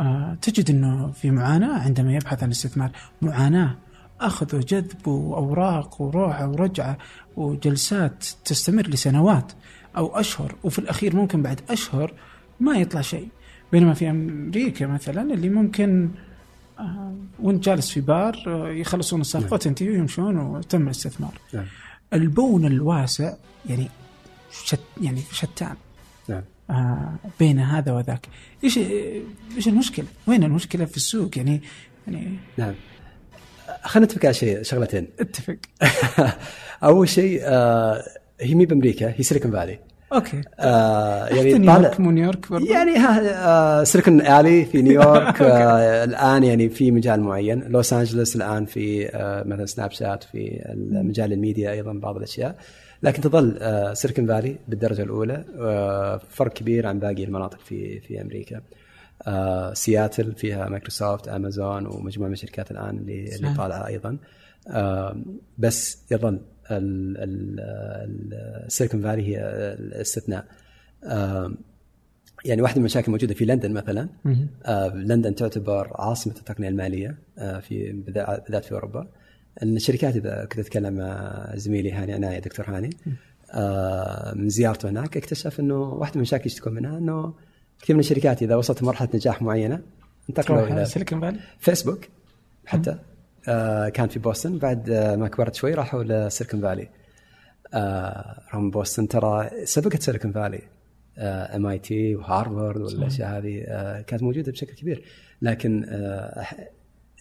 آه 0.00 0.36
تجد 0.42 0.70
إنه 0.70 1.12
في 1.12 1.30
معاناة 1.30 1.78
عندما 1.78 2.14
يبحث 2.14 2.42
عن 2.42 2.48
الاستثمار 2.48 2.90
معاناة. 3.22 3.76
أخذ 4.20 4.56
وجذب 4.56 5.08
وأوراق 5.08 6.02
وروعه 6.02 6.48
ورجعة 6.48 6.98
وجلسات 7.36 8.24
تستمر 8.44 8.86
لسنوات 8.86 9.52
أو 9.96 10.20
أشهر 10.20 10.54
وفي 10.64 10.78
الأخير 10.78 11.16
ممكن 11.16 11.42
بعد 11.42 11.60
أشهر 11.70 12.12
ما 12.60 12.76
يطلع 12.76 13.00
شيء. 13.00 13.28
بينما 13.72 13.94
في 13.94 14.10
أمريكا 14.10 14.86
مثلا 14.86 15.34
اللي 15.34 15.48
ممكن 15.48 16.10
آه، 16.78 17.14
وأنت 17.40 17.64
جالس 17.64 17.90
في 17.90 18.00
بار 18.00 18.44
آه، 18.46 18.68
يخلصون 18.68 19.20
الصفقه 19.20 19.44
نعم. 19.44 19.52
وتنتهي 19.52 19.88
ويمشون 19.90 20.36
وتم 20.38 20.82
الاستثمار. 20.82 21.34
نعم. 21.52 21.66
البون 22.12 22.66
الواسع 22.66 23.34
يعني 23.68 23.88
شت 24.64 24.80
يعني 25.00 25.20
شتان. 25.32 25.76
نعم. 26.28 26.42
آه 26.70 27.14
بين 27.40 27.58
هذا 27.58 27.92
وذاك. 27.92 28.26
إيش 28.64 28.78
إيش 29.56 29.68
المشكلة؟ 29.68 30.06
وين 30.26 30.44
المشكلة 30.44 30.84
في 30.84 30.96
السوق؟ 30.96 31.38
يعني 31.38 31.62
يعني 32.08 32.38
نعم. 32.56 32.74
خلينا 33.82 34.06
نتفق 34.06 34.24
على 34.24 34.34
شيء 34.34 34.62
شغلتين. 34.62 35.06
اتفق. 35.20 35.56
أول 36.84 37.08
شيء 37.08 37.40
آه 37.44 38.02
هي 38.40 38.54
مو 38.54 38.66
بأمريكا 38.66 39.14
هي 39.16 39.22
Silicon 39.22 39.50
Valley. 39.52 39.78
Okay. 40.12 40.40
آه 40.60 41.26
يعني 41.28 41.50
يعني 41.50 41.58
نيويورك 41.58 42.00
مو 42.00 42.10
نيويورك 42.10 42.46
يعني 42.50 42.96
ها 42.96 43.20
آه 43.80 43.84
Silicon 43.84 44.20
Alley 44.20 44.64
في 44.64 44.82
نيويورك 44.86 45.42
آه 45.42 46.04
الآن 46.04 46.44
يعني 46.44 46.68
في 46.68 46.90
مجال 46.90 47.20
معين. 47.20 47.60
لوس 47.60 47.92
انجلوس 47.92 48.36
الآن 48.36 48.64
في 48.64 49.08
آه 49.08 49.42
مثلا 49.42 49.66
Snapchat 49.66 50.24
في 50.24 50.62
مجال 50.76 51.32
الميديا 51.32 51.70
أيضا 51.72 51.92
بعض 51.92 52.16
الأشياء. 52.16 52.56
لكن 53.02 53.22
تظل 53.22 53.58
آه 53.60 53.94
Silicon 53.94 54.26
Valley 54.26 54.56
بالدرجة 54.68 55.02
الأولى 55.02 55.44
آه 55.60 56.20
فرق 56.30 56.52
كبير 56.52 56.86
عن 56.86 56.98
باقي 56.98 57.24
المناطق 57.24 57.58
في 57.60 58.00
في 58.00 58.20
أمريكا. 58.20 58.60
آه 59.26 59.72
سياتل 59.74 60.32
فيها 60.34 60.68
مايكروسوفت 60.68 61.28
أمازون 61.28 61.86
ومجموعة 61.86 62.28
من 62.28 62.34
الشركات 62.34 62.70
الآن 62.70 62.98
اللي 62.98 63.36
اللي. 63.36 63.54
طالعة 63.54 63.86
أيضا. 63.86 64.16
آه 64.68 65.22
بس 65.58 66.04
يظل 66.10 66.28
ال- 66.70 67.16
ال- 67.18 67.60
ال- 67.60 68.64
ال 68.66 68.70
Silicon 68.70 69.00
Valley 69.02 69.22
هي 69.28 69.40
الاستثناء. 69.78 70.44
آه 71.04 71.52
يعني 72.44 72.62
واحدة 72.62 72.76
من 72.76 72.80
المشاكل 72.80 73.06
الموجودة 73.06 73.34
في 73.34 73.44
لندن 73.44 73.72
مثلا. 73.72 74.08
آه 74.66 74.88
لندن 74.88 75.34
تعتبر 75.34 75.90
عاصمة 75.94 76.34
التقنية 76.36 76.68
المالية 76.68 77.18
آه 77.38 77.60
في 77.60 77.92
بالذات 77.92 78.64
في 78.64 78.72
أوروبا. 78.72 79.08
إن 79.62 79.76
الشركات 79.76 80.16
إذا 80.16 80.44
كنت 80.44 80.58
أتكلم 80.58 80.94
مع 80.94 81.52
زميلي 81.56 81.92
هاني 81.92 82.12
عناية 82.12 82.38
دكتور 82.38 82.66
هاني 82.68 82.90
من 84.42 84.48
زيارته 84.48 84.88
هناك 84.90 85.16
اكتشف 85.16 85.60
إنه 85.60 85.74
واحدة 85.80 86.12
من 86.14 86.16
المشاكل 86.16 86.46
يشتكون 86.46 86.74
منها؟ 86.74 86.98
إنه 86.98 87.34
كثير 87.82 87.96
من 87.96 88.00
الشركات 88.00 88.42
إذا 88.42 88.56
وصلت 88.56 88.82
مرحله 88.82 89.08
نجاح 89.14 89.42
معينة 89.42 89.80
انتقلوا 90.30 90.66
إلى 90.66 90.84
Silicon 90.84 91.20
Valley. 91.20 91.38
فيسبوك 91.58 92.08
حتى 92.66 92.98
آه 93.48 93.88
كان 93.88 94.08
في 94.08 94.18
بوسطن. 94.18 94.58
بعد 94.58 94.90
آه 94.90 95.16
ما 95.16 95.28
كبرت 95.28 95.54
شوي 95.54 95.74
راحوا 95.74 96.04
ل 96.04 96.11
Silicon 96.11 96.60
Valley. 96.60 96.88
آه 97.74 98.42
رغم 98.54 98.70
بوسطن. 98.70 99.08
ترى 99.08 99.50
سبقت 99.64 100.02
Silicon 100.02 100.32
Valley 100.32 100.62
MIT 101.18 102.16
وهارفارد 102.16 102.80
والأشياء 102.80 103.38
هذه 103.38 103.64
آه 103.68 104.00
كانت 104.00 104.22
موجودة 104.22 104.52
بشكل 104.52 104.74
كبير. 104.74 105.04
لكن 105.42 105.84
آه 105.88 106.46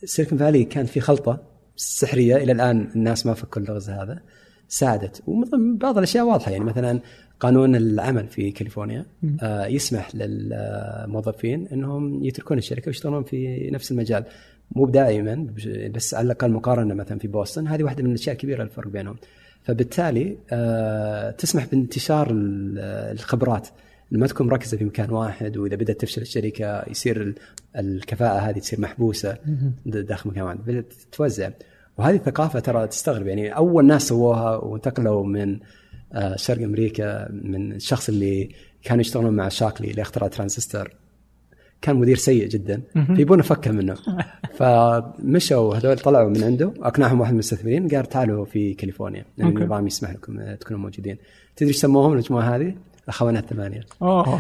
سيليكون 0.04 0.38
فالي 0.38 0.64
كان 0.64 0.86
في 0.86 1.00
خلطة 1.00 1.42
سحرية 1.76 2.36
إلى 2.36 2.52
الآن 2.52 2.92
الناس 2.96 3.26
ما 3.26 3.34
فكوا 3.34 3.62
اللغز 3.62 3.90
هذا. 3.90 4.20
ساعدت 4.70 5.22
ومن 5.28 5.78
بعض 5.78 5.98
الأشياء 5.98 6.26
واضحة. 6.26 6.52
يعني 6.52 6.64
مثلا 6.64 7.00
قانون 7.40 7.76
العمل 7.76 8.28
في 8.28 8.52
كاليفورنيا 8.52 9.06
آه 9.42 9.66
يسمح 9.66 10.16
للموظفين 10.16 11.68
إنهم 11.68 12.24
يتركون 12.24 12.58
الشركة 12.58 12.88
ويشتغلون 12.88 13.24
في 13.24 13.70
نفس 13.72 13.92
المجال. 13.92 14.24
مو 14.76 14.88
دائما 14.90 15.48
بس 15.94 16.14
على 16.14 16.26
الأقل 16.26 16.52
مقارنة 16.52 16.94
مثلا 16.94 17.20
في 17.20 17.28
بوسطن. 17.28 17.68
هذه 17.68 17.84
واحدة 17.84 18.04
من 18.04 18.10
الأشياء 18.10 18.36
الكبيره 18.36 18.64
الفرق 18.64 18.88
بينهم. 18.88 19.16
فبالتالي 19.64 20.38
آه 20.52 21.32
تسمح 21.32 21.66
بانتشار 21.66 22.32
ال- 22.32 22.80
الخبرات. 23.14 23.68
ما 24.12 24.28
تكون 24.28 24.48
مركزة 24.48 24.78
في 24.78 24.86
مكان 24.86 25.10
واحد 25.12 25.58
وإذا 25.58 25.76
بدأت 25.76 26.02
تفشل 26.02 26.22
الشركة 26.22 26.84
يصير 26.90 27.22
ال- 27.22 27.36
الكفاءة 27.76 28.40
هذه 28.40 28.60
تصير 28.60 28.82
محبوسة 28.82 29.38
داخل 29.86 30.30
مكان 30.30 30.44
واحد. 30.44 30.58
بدأت 30.58 30.94
تتوزع 31.12 31.50
وهذه 32.00 32.16
الثقافة 32.16 32.60
ترى 32.60 32.88
تستغرب. 32.88 33.28
يعني 33.28 33.56
أول 33.56 33.86
ناس 33.86 34.08
سووها 34.08 34.56
وانتقلوا 34.56 35.26
من 35.26 35.60
آه، 36.14 36.36
شرق 36.36 36.64
أمريكا 36.64 37.28
من 37.32 37.72
الشخص 37.72 38.10
اللي 38.10 38.50
كانوا 38.84 39.02
يشتغلون 39.02 39.34
مع 39.34 39.50
شاكلي 39.50 39.92
اللي 39.92 40.02
اخترع 40.02 40.28
ترانزستور 40.28 40.90
كان 41.82 41.96
مدير 41.96 42.16
سيء 42.16 42.48
جدا. 42.48 42.82
فيبون 43.16 43.40
الفكة 43.40 43.72
منه. 43.72 43.96
فمشوا 44.58 45.76
هذول 45.76 46.00
طلعوا 46.00 46.30
من 46.30 46.44
عنده. 46.44 46.74
أقنعهم 46.82 47.20
واحد 47.20 47.32
من 47.32 47.36
المستثمرين 47.40 47.88
قال 47.88 48.06
تعالوا 48.06 48.46
في 48.46 48.74
كاليفورنيا 48.74 49.26
لأن. 49.38 49.58
النظام 49.58 49.88
يسمح 49.88 50.12
لكم 50.12 50.40
آه، 50.40 50.56
تكونوا 50.56 50.82
موجودين. 50.82 51.18
تدري 51.56 51.70
إيش 51.70 51.78
سموهم؟ 51.78 52.14
المجموعه 52.14 52.56
هذه؟ 52.56 52.76
الخونة 53.04 53.44
الثمانية. 53.44 53.82
أوه. 54.02 54.40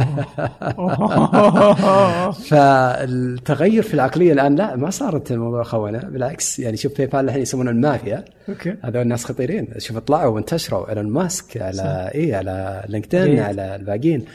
فالتغير 2.50 3.84
في 3.84 3.94
العقلية 3.94 4.34
الآن 4.34 4.56
لا 4.56 4.76
ما 4.76 4.90
صارت 4.90 5.34
موضوع 5.34 5.64
خونه 5.64 6.00
بالعكس. 6.00 6.60
يعني 6.60 6.78
شوف 6.78 6.98
PayPal 6.98 7.20
الحين 7.20 7.42
يسمونه 7.42 7.72
المافيا. 7.72 8.26
Okay. 8.50 8.76
هذول 8.84 9.02
الناس 9.02 9.26
خطيرين. 9.26 9.68
شوف 9.78 9.98
طلعوا 9.98 10.36
وانتشروا. 10.36 10.90
إيلون 10.90 11.10
ماسك 11.10 11.58
على 11.58 12.12
إي 12.16 12.36
على 12.36 12.86
LinkedIn 12.90 13.26
جيد. 13.26 13.40
على 13.40 13.76
الباقيين. 13.76 14.26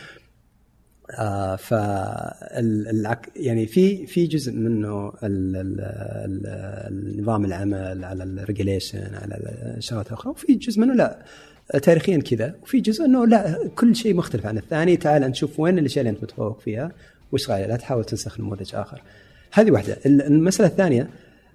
آه 1.11 1.57
ف. 1.57 1.70
يعني 3.37 3.66
في 3.66 4.07
في 4.07 4.27
جزء 4.27 4.53
منه 4.53 5.09
ال... 5.09 5.57
ال... 5.57 5.81
ال... 5.81 6.47
النظام 6.91 7.45
العمل 7.45 8.05
على 8.05 8.25
ال 8.24 8.33
regulation 8.33 9.14
على 9.14 9.35
الشغلات 9.77 10.07
الاخرى 10.07 10.31
وفي 10.31 10.55
جزء 10.55 10.81
منه 10.81 10.95
لا. 10.95 11.18
تاريخيا 11.82 12.18
كذا. 12.18 12.54
وفي 12.62 12.80
جزء 12.80 13.04
إنه 13.04 13.26
لا 13.26 13.68
كل 13.76 13.96
شيء 13.96 14.14
مختلف 14.14 14.46
عن 14.46 14.58
الثاني. 14.58 14.96
تعال 14.96 15.22
نشوف 15.22 15.60
وين 15.60 15.78
الاشياء 15.78 16.06
اللي 16.06 16.16
أنت 16.16 16.22
متفوق 16.22 16.60
فيها. 16.60 16.92
وش 17.32 17.50
غاية؟ 17.50 17.66
لا 17.66 17.76
تحاول 17.76 18.04
تنسخ 18.04 18.40
نموذج 18.40 18.74
آخر. 18.74 19.02
هذه 19.52 19.70
واحدة. 19.70 19.98
ال- 20.06 20.22
المسألة 20.22 20.68
الثانية 20.68 21.10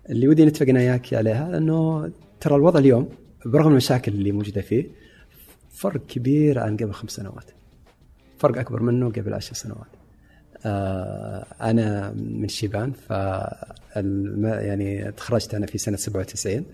اللي 0.10 0.28
ودي 0.28 0.46
نتفق 0.46 0.68
أنا 0.70 0.80
وياك 0.80 1.14
عليها 1.14 1.58
إنه 1.58 2.12
ترى 2.40 2.56
الوضع 2.56 2.80
اليوم 2.80 3.10
برغم 3.46 3.72
المشاكل 3.72 4.12
اللي 4.12 4.32
موجودة 4.32 4.62
فيه 4.62 4.86
فرق 5.72 6.06
كبير 6.06 6.60
عن 6.60 6.78
قبل 6.78 6.92
خمس 6.92 7.12
سنوات. 7.12 7.52
فرق 8.38 8.58
أكبر 8.58 8.82
منه 8.84 9.10
قبل 9.10 9.34
عشر 9.34 9.54
سنوات. 9.54 9.99
أنا 10.66 12.12
من 12.12 12.48
شيبان 12.48 12.92
ف 12.92 13.10
يعني 14.44 15.12
تخرجت 15.12 15.54
أنا 15.56 15.66
في 15.66 15.78
سنة 15.78 15.98
97 15.98 16.66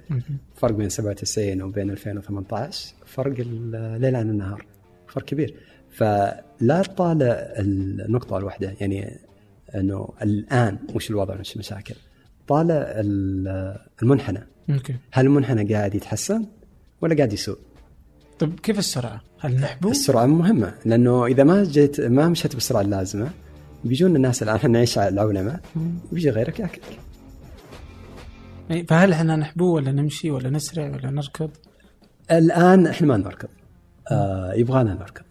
فرق 0.55 0.71
بين 0.75 0.89
97 0.89 1.61
وبين 1.61 1.89
2018 1.89 2.93
فرق 3.05 3.35
الليل 3.39 4.15
عن 4.15 4.29
النهار. 4.29 4.65
فرق 5.07 5.25
كبير. 5.25 5.55
فلا 5.91 6.81
تطالع 6.83 7.53
النقطة 7.59 8.37
الواحدة. 8.37 8.73
يعني 8.81 9.17
إنه 9.75 10.09
الآن 10.21 10.77
وش 10.95 11.09
الوضع 11.09 11.39
وش 11.39 11.53
المشاكل؟ 11.53 11.95
طالع 12.47 12.75
ال- 12.75 13.77
المنحنى. 14.03 14.39
أوكي. 14.69 14.95
هل 15.11 15.25
المنحنى 15.25 15.73
قاعد 15.73 15.95
يتحسن 15.95 16.45
ولا 17.01 17.15
قاعد 17.15 17.33
يسوء؟ 17.33 17.57
طيب 18.39 18.59
كيف 18.59 18.79
السرعة؟ 18.79 19.21
هل 19.39 19.55
نحبو؟ 19.55 19.91
السرعة 19.91 20.25
مهمة 20.25 20.73
لأنه 20.85 21.25
إذا 21.25 21.43
ما 21.43 21.63
جيت 21.63 22.01
ما 22.01 22.29
مشيت 22.29 22.53
بالسرعه 22.53 22.81
اللازمة 22.81 23.29
بيجون 23.85 24.15
الناس 24.15 24.43
الآن 24.43 24.55
إحنا 24.55 24.69
نعيش 24.69 24.97
على 24.97 25.09
العولمه 25.09 25.59
ويجي 26.11 26.29
غيرك 26.29 26.59
ياكلك 26.59 26.99
فهل 28.87 29.11
إحنا 29.13 29.35
نحبو 29.35 29.75
ولا 29.75 29.91
نمشي 29.91 30.31
ولا 30.31 30.49
نسرع 30.49 30.89
ولا 30.89 31.11
نركض؟ 31.11 31.49
الآن 32.31 32.87
إحنا 32.87 33.07
ما 33.07 33.17
نركض. 33.17 33.47
آه 34.11 34.53
يبغانا 34.53 34.93
نركض. 34.93 35.23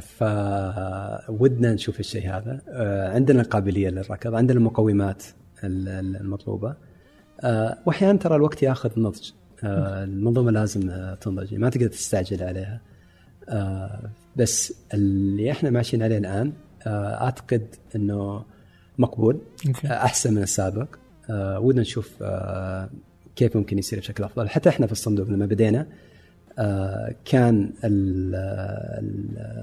فودنا 0.00 1.72
نشوف 1.74 2.00
الشيء 2.00 2.28
هذا. 2.30 2.60
آه 2.68 3.14
عندنا 3.14 3.42
القابلية 3.42 3.88
للركض 3.88 4.34
عندنا 4.34 4.58
المقومات 4.58 5.22
ال- 5.64 5.88
ال- 5.88 6.16
المطلوبة. 6.16 6.74
آه 7.40 7.78
وأحيانا 7.86 8.18
ترى 8.18 8.36
الوقت 8.36 8.62
ياخذ 8.62 8.90
نضج. 9.00 9.30
آه 9.64 10.04
المنظومه 10.04 10.50
لازم 10.50 11.14
تنضج 11.20 11.54
ما 11.54 11.70
تقدر 11.70 11.86
تستعجل 11.88 12.42
عليها. 12.42 12.80
آه 13.48 14.10
بس 14.36 14.74
اللي 14.94 15.50
إحنا 15.50 15.70
ماشيين 15.70 16.02
عليه 16.02 16.18
الآن 16.18 16.52
أعتقد 16.86 17.66
إنه 17.96 18.44
مقبول 18.98 19.38
آه، 19.84 19.88
أحسن 19.88 20.34
من 20.34 20.42
السابق. 20.42 20.88
آه 21.30 21.60
ودنا 21.60 21.80
نشوف 21.80 22.10
آه 22.22 22.90
كيف 23.36 23.56
ممكن 23.56 23.78
يصير 23.78 23.98
بشكل 23.98 24.24
أفضل. 24.24 24.48
حتى 24.48 24.68
إحنا 24.68 24.86
في 24.86 24.92
الصندوق 24.92 25.28
لما 25.28 25.46
بدينا 25.46 25.86
آه 26.58 27.14
كان 27.24 27.70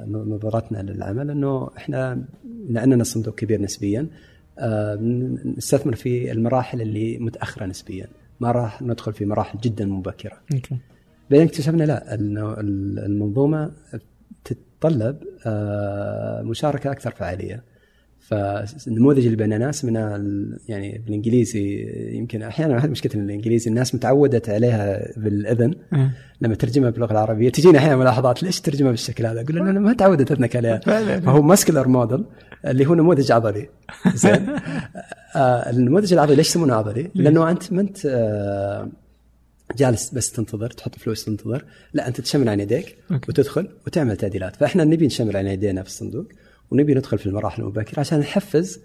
نظرتنا 0.08 0.92
للعمل 0.92 1.30
إنه 1.32 1.70
إحنا 1.78 2.24
لأننا 2.70 3.04
صندوق 3.04 3.36
كبير 3.36 3.62
نسبيا 3.62 4.08
آه 4.60 4.96
نستثمر 5.58 5.96
في 5.96 6.32
المراحل 6.32 6.82
اللي 6.82 7.18
متأخرة 7.18 7.66
نسبيا. 7.66 8.08
ما 8.40 8.52
راح 8.52 8.82
ندخل 8.82 9.14
في 9.14 9.26
مراحل 9.26 9.60
جدا 9.60 9.86
مبكرة. 9.86 10.38
أوكي. 10.54 10.78
بعدين 11.32 11.48
اكتشفنا 11.48 11.84
لا 11.84 12.14
إنه 12.16 12.56
المنظومة 12.60 13.72
تتطلب 14.80 15.18
آه، 15.46 16.42
مشاركة 16.42 16.92
أكثر 16.92 17.12
فعالية 17.12 17.64
فالنموذج 18.20 19.26
اللي 19.26 19.36
بيننا 19.38 19.70
اسمنا 19.70 20.16
ال- 20.16 20.60
يعني 20.68 21.02
بالإنجليزي 21.06 21.86
يمكن 22.18 22.42
أحيانا 22.44 22.78
هذه 22.86 22.90
مشكلة 22.90 23.24
الإنجليزي 23.24 23.70
الناس 23.70 23.96
متعودت 23.96 24.50
عليها 24.50 25.00
بالإذن 25.18 25.74
إيه. 25.94 26.12
لما 26.42 26.56
ترجمها 26.56 26.90
باللغة 26.90 27.12
العربية 27.12 27.50
تجيني 27.50 27.78
أحيانا 27.78 27.96
ملاحظات 27.96 28.44
ليش 28.44 28.62
ترجمها 28.62 28.92
بالشكل 28.92 29.26
هذا؟ 29.26 29.42
أقول 29.42 29.58
أنا 29.58 29.80
ما 29.80 29.94
تعودت 29.94 30.32
اذنك 30.32 30.56
عليها. 30.56 30.78
فهو 31.20 31.42
ماسكلر 31.42 31.88
موديل 31.88 32.26
اللي 32.66 32.86
هو 32.86 32.96
نموذج 32.96 33.32
عضلي 33.32 33.70
زين 34.16 34.48
آه 35.36 35.70
النموذج 35.70 36.14
العضلي 36.14 36.36
ليش 36.36 36.48
يسمونه 36.50 36.74
عضلي؟ 36.76 37.12
لأنه 37.16 37.52
أنت 37.52 37.74
ما 37.74 37.82
أنت 37.82 38.06
آه 38.06 38.90
جالس 39.78 40.14
بس 40.14 40.32
تنتظر 40.32 40.70
تحط 40.70 40.96
فلوس 40.96 41.26
تنتظر 41.26 41.66
لا 41.94 42.08
أنت 42.08 42.22
تشمل 42.22 42.50
عن 42.50 42.60
يديك 42.60 42.98
أوكي. 43.12 43.26
وتدخل 43.32 43.70
وتعمل 43.88 44.18
تعديلات 44.18 44.56
فإحنا 44.56 44.84
نبي 44.84 45.06
نشمل 45.06 45.38
عن 45.38 45.48
يدينا 45.48 45.84
في 45.84 45.90
الصندوق 45.90 46.26
ونبي 46.72 46.94
ندخل 46.94 47.18
في 47.18 47.26
المراحل 47.26 47.62
المبكرة 47.62 48.00
عشان 48.00 48.20
نحفز 48.20 48.80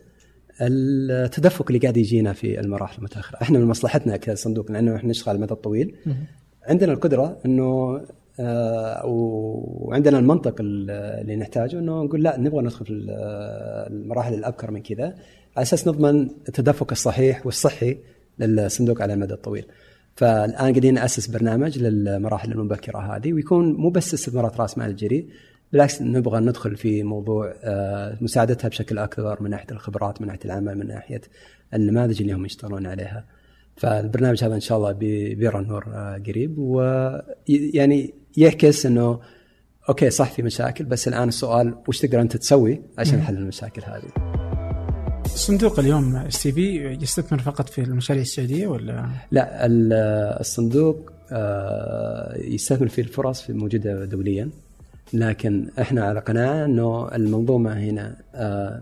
التدفق 0.61 1.64
اللي 1.68 1.78
قاعد 1.78 1.97
يجينا 1.97 2.32
في 2.32 2.61
المراحل 2.61 2.99
المتأخرة 2.99 3.43
إحنا 3.43 3.59
من 3.59 3.64
مصلحتنا 3.64 4.16
كصندوق 4.16 4.70
لأنه 4.72 4.97
إحنا 4.97 5.11
نشتغل 5.11 5.28
على 5.28 5.37
المدى 5.37 5.53
الطويل 5.53 5.95
عندنا 6.62 6.93
القدرة 6.93 7.39
إنه 7.47 8.01
آه، 8.41 9.03
وعندنا 9.07 10.18
المنطق 10.18 10.55
اللي 10.61 11.37
نحتاجه 11.37 11.78
إنه 11.78 12.03
نقول 12.03 12.22
لا 12.22 12.41
نبغى 12.41 12.62
ندخل 12.62 12.85
في 12.85 12.93
المراحل 13.91 14.35
الأبكر 14.35 14.70
من 14.70 14.82
كذا 14.82 15.05
على 15.57 15.62
أساس 15.62 15.89
نضمن 15.89 16.28
التدفق 16.49 16.91
الصحيح 16.91 17.47
والصحي 17.47 17.99
للصندوق 18.39 19.03
على 19.03 19.14
المدى 19.14 19.35
الطويل. 19.35 19.64
فالآن 20.16 20.56
قاعدين 20.56 20.94
نأسس 20.94 21.26
برنامج 21.26 21.78
للمراحل 21.78 22.52
المبكرة 22.52 22.98
هذه 23.16 23.32
ويكون 23.32 23.72
مو 23.72 23.90
بس 23.90 24.14
استثمارات 24.14 24.60
رأس 24.60 24.78
مال 24.78 24.90
الجريء 24.90 25.28
بالعكس 25.72 26.02
نبغى 26.02 26.40
ندخل 26.40 26.76
في 26.76 27.02
موضوع 27.02 27.54
آه، 27.62 28.18
مساعدتها 28.20 28.68
بشكل 28.68 28.98
أكبر 28.98 29.42
من 29.42 29.50
ناحية 29.50 29.66
الخبرات 29.70 30.20
من 30.20 30.26
ناحية 30.26 30.40
العمل 30.44 30.78
من 30.78 30.86
ناحية 30.86 31.20
النماذج 31.74 32.20
اللي 32.20 32.32
هم 32.32 32.44
يشتغلون 32.44 32.86
عليها. 32.86 33.24
فالبرنامج 33.76 34.44
هذا 34.44 34.54
إن 34.54 34.60
شاء 34.60 34.78
الله 34.78 34.92
بي- 34.92 35.34
بيرى 35.34 35.58
النور 35.58 35.84
آه، 35.94 36.22
قريب 36.26 36.58
ويعني 36.58 38.14
يعكس 38.36 38.86
إنه 38.86 39.20
okay 39.88 40.11
صح 40.10 40.30
في 40.32 40.42
مشاكل 40.42 40.84
بس 40.84 41.08
الآن 41.08 41.28
السؤال 41.28 41.74
وش 41.88 41.98
تقدر 42.00 42.20
أنت 42.20 42.36
تسوي 42.36 42.82
عشان 42.98 43.20
حل 43.22 43.36
المشاكل 43.36 43.82
هذه؟ 43.86 44.43
الصندوق 45.35 45.78
اليوم 45.78 46.16
STV 46.16 46.86
يستثمر 47.03 47.39
فقط 47.39 47.68
في 47.68 47.80
المشاريع 47.80 48.22
السعودية 48.22 48.66
ولا؟ 48.66 49.09
لا 49.30 49.66
ال- 49.66 49.93
الصندوق 50.41 51.12
آه، 51.32 52.37
يستثمر 52.39 52.89
في 52.89 53.01
الفرص 53.01 53.41
في 53.43 53.53
موجودة 53.53 54.05
دوليا. 54.05 54.51
لكن 55.12 55.68
إحنا 55.80 56.05
على 56.05 56.20
قناعة 56.20 56.64
إنه 56.64 57.14
المنظومة 57.14 57.72
هنا 57.72 58.16
آه، 58.35 58.80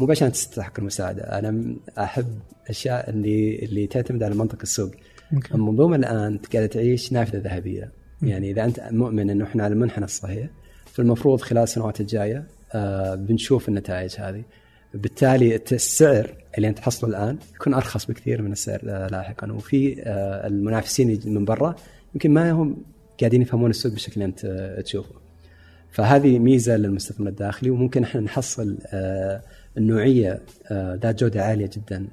مو 0.00 0.10
عشان 0.10 0.32
تستحق 0.32 0.72
المساعدة. 0.78 1.22
أنا 1.22 1.76
أحب 1.98 2.26
أشياء 2.68 3.10
اللي 3.10 3.58
اللي 3.64 3.86
تعتمد 3.86 4.22
على 4.22 4.34
منطق 4.34 4.58
السوق. 4.62 4.90
Okay. 5.34 5.54
المنظومة 5.54 5.96
الآن 5.96 6.38
قاعدة 6.52 6.66
تعيش 6.66 7.12
نافذة 7.12 7.38
ذهبية. 7.38 7.90
يعني 8.22 8.50
إذا 8.50 8.64
أنت 8.64 8.80
مؤمن 8.90 9.30
إنه 9.30 9.44
إحنا 9.44 9.64
على 9.64 9.72
المنحنى 9.74 10.04
الصحيح 10.04 10.48
فالمفروض 10.92 11.40
خلال 11.40 11.62
السنوات 11.62 12.00
الجاية 12.00 12.44
آه، 12.74 13.14
بنشوف 13.14 13.68
النتائج 13.68 14.14
هذه. 14.18 14.42
بالتالي 14.94 15.54
الت- 15.54 15.72
السعر 15.72 16.30
اللي 16.56 16.68
أنت 16.68 16.78
تحصله 16.78 17.10
الآن 17.10 17.38
يكون 17.54 17.74
أرخص 17.74 18.06
بكثير 18.06 18.42
من 18.42 18.52
السعر 18.52 18.84
لاحقا. 19.10 19.52
وفي 19.52 20.02
آه، 20.02 20.46
المنافسين 20.46 21.20
من 21.26 21.44
برا 21.44 21.76
يمكن 22.14 22.30
ما 22.30 22.50
هم 22.52 22.76
قاعدين 23.20 23.42
يفهمون 23.42 23.70
السوق 23.70 23.92
بالشكل 23.92 24.12
اللي 24.14 24.24
أنت 24.24 24.46
تشوفه. 24.84 25.14
فهذه 25.90 26.38
ميزة 26.38 26.76
للمستثمر 26.76 27.28
الداخلي 27.28 27.70
وممكن 27.70 28.02
إحنا 28.02 28.20
نحصل 28.20 28.78
آه، 28.86 29.42
النوعية 29.78 30.42
آه، 30.70 30.94
ذات 31.02 31.20
جودة 31.20 31.44
عالية 31.44 31.70
جدا 31.76 32.06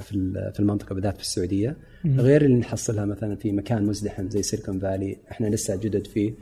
في 0.00 0.12
ال- 0.14 0.52
في 0.54 0.60
المنطقة 0.60 0.94
بالذات 0.94 1.16
في 1.16 1.22
السعودية. 1.22 1.76
غير 2.06 2.44
اللي 2.44 2.56
نحصلها 2.56 3.04
مثلا 3.04 3.36
في 3.36 3.52
مكان 3.52 3.82
مزدحم 3.86 4.30
زي 4.30 4.42
سيليكون 4.42 4.78
فالي 4.80 5.16
إحنا 5.30 5.46
لسه 5.46 5.76
جدد 5.76 6.06
فيه. 6.06 6.32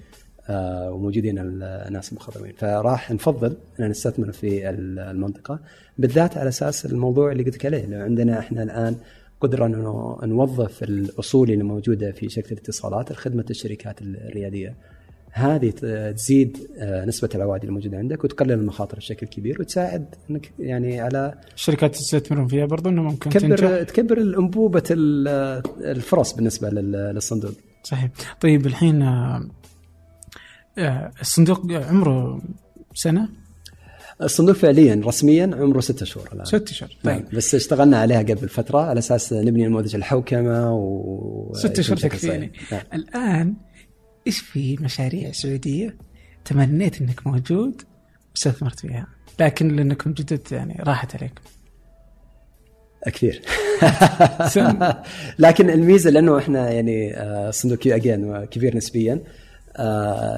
وموجودين 0.50 1.38
ال- 1.38 1.62
الناس 1.62 2.12
المخضرمين. 2.12 2.52
فراح 2.58 3.10
نفضل 3.10 3.56
إن 3.80 3.88
نستثمر 3.88 4.32
في 4.32 4.70
ال- 4.70 4.98
المنطقة 4.98 5.60
بالذات 5.98 6.36
على 6.38 6.48
أساس 6.48 6.86
الموضوع 6.86 7.32
اللي 7.32 7.42
قلت 7.42 7.54
لك 7.54 7.66
عليه 7.66 7.86
لو 7.86 8.00
عندنا 8.04 8.38
إحنا 8.38 8.62
الآن 8.62 8.96
قدرة 9.40 9.66
إنه 9.66 10.18
نوظف 10.22 10.82
الأصول 10.82 11.50
اللي 11.50 11.64
موجودة 11.64 12.12
في 12.12 12.28
شركة 12.28 12.52
الاتصالات 12.52 13.12
لخدمه 13.12 13.44
الشركات 13.50 14.02
الريادية. 14.02 14.74
هذه 15.30 15.70
تزيد 16.12 16.58
آه، 16.78 17.04
نسبة 17.04 17.28
العوائد 17.34 17.64
الموجوده 17.64 17.98
عندك 17.98 18.24
وتقلل 18.24 18.52
المخاطر 18.52 18.96
بشكل 18.96 19.26
كبير 19.26 19.60
وتساعد 19.60 20.14
إنك 20.30 20.52
يعني 20.58 21.00
على 21.00 21.34
الشركات 21.54 21.94
تستثمرون 21.94 22.46
فيها 22.48 22.66
برضو 22.66 22.88
انه 22.88 23.02
ممكن 23.02 23.30
تكبر 23.30 23.56
تنجح؟ 23.58 23.82
تكبر 23.82 24.18
الأنبوبة 24.18 24.82
ال- 24.90 25.28
الفرص 25.84 26.32
بالنسبة 26.34 26.70
لل- 26.70 26.92
للصندوق. 27.14 27.52
صحيح. 27.82 28.10
طيب 28.40 28.66
الحين 28.66 29.02
آه، 29.02 29.36
آه، 29.36 29.48
الصندوق 31.20 31.72
عمره 31.72 32.42
سنة؟ 32.94 33.28
الصندوق 34.22 34.56
فعليا 34.56 35.00
رسميا 35.04 35.50
عمره 35.54 35.80
ستة 35.80 36.06
شهور 36.06 36.28
الآن. 36.32 36.44
ست 36.44 36.70
اشهر 36.70 36.96
نعم 37.04 37.18
طيب 37.18 37.28
بس 37.34 37.54
اشتغلنا 37.54 38.00
عليها 38.00 38.18
قبل 38.18 38.48
فترة 38.48 38.78
على 38.78 38.98
أساس 38.98 39.32
نبني 39.32 39.66
نموذج 39.66 39.94
الحوكمة 39.94 40.74
و 40.74 41.52
ست 41.54 41.78
اشهر 41.78 41.96
بشكل 41.96 42.08
تكفيني. 42.08 42.52
نعم. 42.72 42.82
الآن 42.94 43.54
إيش 44.26 44.38
في 44.38 44.76
مشاريع 44.80 45.32
سعودية 45.32 45.96
تمنيت 46.44 47.00
إنك 47.00 47.26
موجود 47.26 47.82
واستثمرت 48.30 48.80
فيها؟ 48.80 49.06
لكن 49.40 49.76
لأنكم 49.76 50.12
جدد 50.12 50.52
يعني 50.52 50.82
راحت 50.82 51.16
عليكم 51.16 51.42
كثير. 53.06 53.42
لكن 55.38 55.70
الميزة 55.70 56.10
لأنه 56.10 56.38
إحنا 56.38 56.70
يعني 56.70 57.16
آه، 57.16 57.50
صندوق 57.50 57.78
كيو 57.78 57.96
أجين 57.96 58.44
كبير 58.44 58.76
نسبيا. 58.76 59.14
آه، 59.14 59.47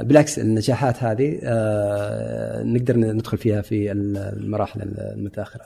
بالعكس 0.03 0.39
النجاحات 0.39 1.03
هذه 1.03 1.39
آه، 1.43 2.63
نقدر 2.63 2.97
ندخل 2.97 3.39
فيها 3.39 3.63
في 3.63 3.93
المراحل 3.93 4.81
المتأخرة. 4.83 5.65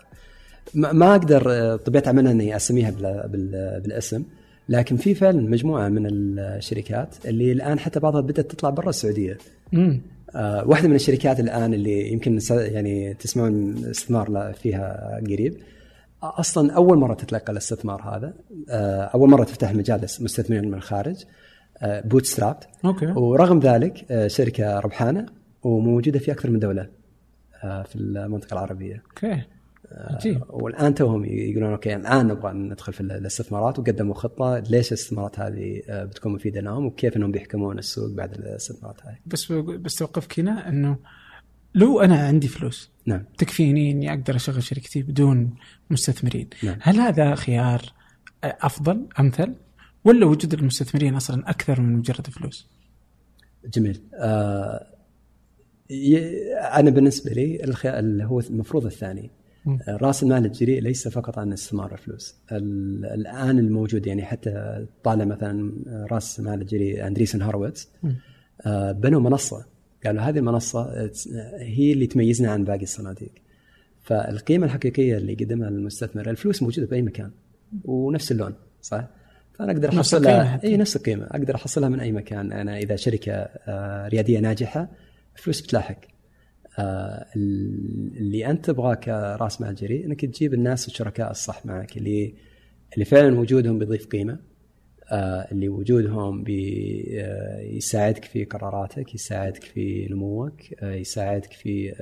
ما 0.75 1.11
أقدر 1.13 1.43
آه، 1.53 1.77
طبيعة 1.77 2.03
عملنا 2.07 2.31
إني 2.31 2.57
أسميها 2.57 2.91
بال- 2.91 3.29
بال- 3.29 3.81
بالاسم 3.81 4.23
لكن 4.69 4.97
في 4.97 5.15
فعلا 5.15 5.43
مجموعة 5.43 5.89
من 5.89 6.07
الشركات 6.07 7.09
اللي 7.27 7.53
الآن 7.53 7.79
حتى 7.79 8.01
بعضها 8.01 8.21
بدأت 8.21 8.51
تطلع 8.51 8.71
برا 8.71 8.89
السعودية. 8.89 9.39
مم. 9.73 10.01
آه، 10.35 10.69
واحدة 10.69 10.89
من 10.89 10.95
الشركات 10.95 11.41
الآن 11.41 11.75
اللي 11.75 12.13
يمكن 12.13 12.39
يعني 12.51 13.15
تسمعون 13.15 13.85
استثمار 13.91 14.53
فيها 14.63 15.21
قريب. 15.27 15.57
أصلا 16.23 16.73
أول 16.73 16.99
مرة 16.99 17.15
تتلقى 17.15 17.53
الاستثمار 17.53 18.03
هذا. 18.03 18.33
آه، 18.71 19.03
أول 19.03 19.31
مرة 19.31 19.45
تفتح 19.45 19.75
مجال 19.75 19.97
للمستثمرين 19.99 20.69
من 20.69 20.75
الخارج. 20.75 21.17
bootstrap 21.83 22.57
okay. 22.85 23.07
ورغم 23.07 23.59
ذلك 23.59 24.07
آه، 24.11 24.27
شركة 24.27 24.81
ربحانة 24.81 25.27
وموجودة 25.63 26.19
في 26.19 26.33
أكثر 26.33 26.51
من 26.51 26.59
دولة 26.59 26.89
آه، 27.65 27.83
في 27.83 27.97
المنطقة 27.97 28.55
العربية. 28.55 29.03
okay. 29.11 29.43
عجيب. 29.93 30.43
والآن 30.49 30.95
توهم 30.95 31.25
يقولون 31.25 31.71
okay 31.71 31.97
الآن 31.97 32.27
نبغى 32.27 32.53
ندخل 32.53 32.93
في 32.93 33.01
الاستثمارات 33.01 33.79
وقدموا 33.79 34.15
خطة 34.15 34.59
ليش 34.59 34.89
الاستثمارات 34.89 35.41
هذه 35.41 35.83
آه، 35.89 36.05
بتكون 36.05 36.33
مفيدة 36.33 36.61
لهم 36.61 36.87
وكيف 36.87 37.17
إنهم 37.17 37.31
بيحكمون 37.31 37.79
السوق 37.79 38.11
بعد 38.11 38.35
الاستثمارات 38.35 39.07
هذه. 39.07 39.17
بس 39.27 39.53
بس 39.53 39.95
توقفك 39.95 40.41
هنا 40.41 40.69
إنه 40.69 40.97
لو 41.75 42.01
أنا 42.01 42.27
عندي 42.27 42.49
فلوس 42.49 42.91
نعم. 43.07 43.25
تكفيني 43.39 43.91
إني 43.91 44.11
أقدر 44.11 44.37
أشغل 44.37 44.63
شركتي 44.63 45.03
بدون 45.03 45.55
مستثمرين 45.91 46.49
نعم. 46.63 46.77
هل 46.81 47.01
هذا 47.01 47.35
خيار 47.35 47.83
أفضل 48.45 49.07
أمثل؟ 49.21 49.55
ولا 50.05 50.27
وجود 50.27 50.55
المستثمرين 50.55 51.15
أصلا 51.15 51.51
أكثر 51.51 51.81
من 51.81 51.93
مجرد 51.97 52.27
فلوس؟ 52.27 52.67
جميل. 53.75 54.01
آه 54.15 54.87
أنا 56.75 56.91
بالنسبة 56.91 57.31
لي 57.31 57.65
اللي 57.65 58.25
هو 58.25 58.41
المفروض 58.41 58.87
الثاني. 58.87 59.31
آه، 59.89 59.97
رأس 59.97 60.23
المال 60.23 60.47
الجريء 60.47 60.81
ليس 60.83 61.09
فقط 61.09 61.39
عن 61.39 61.53
استثمار 61.53 61.93
الفلوس. 61.93 62.35
ال- 62.53 63.05
الآن 63.05 63.59
الموجود 63.59 64.07
يعني 64.07 64.25
حتى 64.25 64.87
طالع 65.05 65.25
مثلا 65.25 65.73
رأس 66.11 66.41
مال 66.41 66.61
الجريء 66.61 67.07
اندريسن 67.07 67.43
هورويتز 67.43 67.89
مم. 68.03 68.17
آه، 68.67 68.93
بنوا 68.93 69.21
منصة. 69.21 69.65
قالوا 70.07 70.23
هذه 70.23 70.39
المنصة 70.39 70.83
آه، 70.83 71.11
هي 71.59 71.93
اللي 71.93 72.07
تميزنا 72.07 72.51
عن 72.51 72.65
باقي 72.65 72.83
الصناديق. 72.83 73.31
فالقيمة 74.03 74.67
الحقيقية 74.67 75.17
اللي 75.17 75.35
قدمها 75.35 75.69
المستثمر 75.69 76.31
الفلوس 76.31 76.63
موجودة 76.63 76.87
بأي 76.87 77.03
مكان. 77.03 77.31
ونفس 77.85 78.33
اللون 78.33 78.55
صح؟ 78.83 79.09
فانا 79.59 79.73
أقدر 79.73 79.89
احصلها. 79.89 80.61
إي 80.65 80.77
نفس 80.77 80.97
القيمه 80.97 81.25
أقدر 81.25 81.55
أحصلها 81.55 81.89
من 81.89 82.01
أي 82.01 82.13
مكان. 82.13 82.53
أنا 82.53 82.79
إذا 82.79 82.97
شركة 82.97 83.33
آه، 83.33 84.09
ريادية 84.09 84.39
ناجحة 84.39 84.89
الفلوس 85.37 85.61
بتلاحق. 85.61 85.99
آه، 86.79 87.27
اللي 87.37 88.47
أنت 88.47 88.65
تبغاه 88.65 88.95
كراس 88.95 89.61
مال 89.61 89.75
جريء 89.75 90.07
إنك 90.07 90.25
تجيب 90.25 90.55
الناس 90.55 90.89
الشركاء 90.89 91.31
الصح 91.31 91.67
معك 91.67 91.97
اللي 91.97 92.35
اللي 92.95 93.05
فعلا 93.05 93.41
وجودهم 93.41 93.79
بيضيف 93.79 94.07
قيمة. 94.07 94.39
آه، 95.11 95.49
اللي 95.53 95.69
وجودهم 95.69 96.45
بيساعدك 96.45 98.25
في 98.25 98.45
قراراتك 98.45 99.15
يساعدك 99.15 99.65
في 99.65 100.09
نموك 100.11 100.83
يساعدك 100.83 101.53
في 101.53 101.95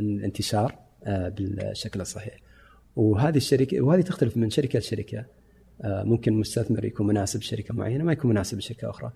الانتشار 0.00 0.74
بالشكل 1.06 2.00
الصحيح. 2.00 2.36
وهذه 2.96 3.36
الشركة 3.36 3.80
وهذه 3.80 4.00
تختلف 4.00 4.36
من 4.36 4.50
شركة 4.50 4.78
لشركة. 4.78 5.37
ممكن 5.84 6.32
مستثمر 6.32 6.84
يكون 6.84 7.06
مناسب 7.06 7.40
لشركه 7.40 7.74
معينة 7.74 8.04
ما 8.04 8.12
يكون 8.12 8.30
مناسب 8.30 8.58
لشركة 8.58 8.90
أخرى. 8.90 9.12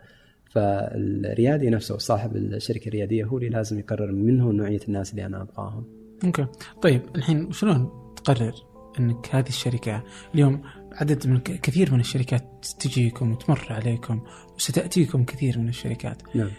فالريادي 0.51 1.71
نفسه 1.71 1.99
صاحب 1.99 2.37
الشركة 2.37 2.89
الريادية 2.89 3.25
هو 3.25 3.39
اللي 3.39 3.49
لازم 3.49 3.79
يقرر 3.79 4.13
من 4.13 4.41
هو 4.41 4.53
نوعية 4.53 4.81
الناس 4.89 5.11
اللي 5.11 5.27
أنا 5.27 5.43
أبغاهم. 5.43 5.85
أوكي. 6.25 6.47
طيب 6.83 7.03
الحين 7.17 7.53
شلون 7.53 7.91
تقرر 8.17 8.53
إنك 9.01 9.35
هذه 9.35 9.49
الشركة؟ 9.49 10.05
اليوم 10.35 10.63
عدد 10.93 11.27
من 11.27 11.39
كثير 11.41 11.93
من 11.93 12.01
الشركات 12.01 12.67
تجيكم 12.81 13.33
وتمر 13.33 13.67
عليكم 13.71 14.23
وستأتيكم 14.55 15.25
كثير 15.25 15.59
من 15.59 15.69
الشركات. 15.69 16.23
نعم. 16.35 16.51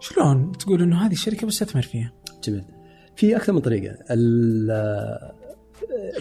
شلون 0.00 0.52
تقول 0.52 0.82
إنه 0.82 1.06
هذه 1.06 1.12
الشركة 1.12 1.46
بستثمر 1.46 1.82
فيها؟ 1.82 2.12
جميل. 2.44 2.64
في 3.16 3.36
أكثر 3.36 3.52
من 3.52 3.60
طريقة. 3.60 3.96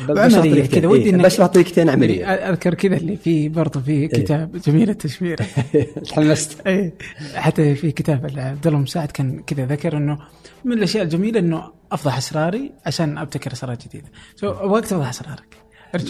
طريقتين. 0.07 0.81
كذا 0.81 0.87
ودي 0.87 1.15
إيه، 1.15 1.45
طريقتين 1.45 1.89
عملية. 1.89 2.25
أذكر 2.25 2.73
كذا 2.73 2.97
اللي 2.97 3.17
في 3.17 3.49
برضه 3.49 3.79
في 3.79 4.07
كتاب 4.07 4.57
جميل 4.57 4.89
التشمير. 4.89 5.37
تحمست. 6.09 6.67
اي 6.67 6.93
حتى 7.35 7.75
في 7.75 7.91
كتاب 7.91 8.31
عبد 8.37 8.67
الله 8.67 8.79
مساعد 8.79 9.11
كان 9.11 9.39
كذا 9.39 9.65
ذكر 9.65 9.97
إنه 9.97 10.19
من 10.65 10.73
الأشياء 10.73 11.03
الجميلة 11.03 11.39
إنه 11.39 11.63
أفضح 11.91 12.17
أسراري 12.17 12.71
عشان 12.85 13.17
أبتكر 13.17 13.53
أسرار 13.53 13.75
جديدة. 13.75 14.07
سو 14.35 14.49
ابغاك 14.49 14.85
تفضح 14.85 15.09
أسرارك. 15.09 15.57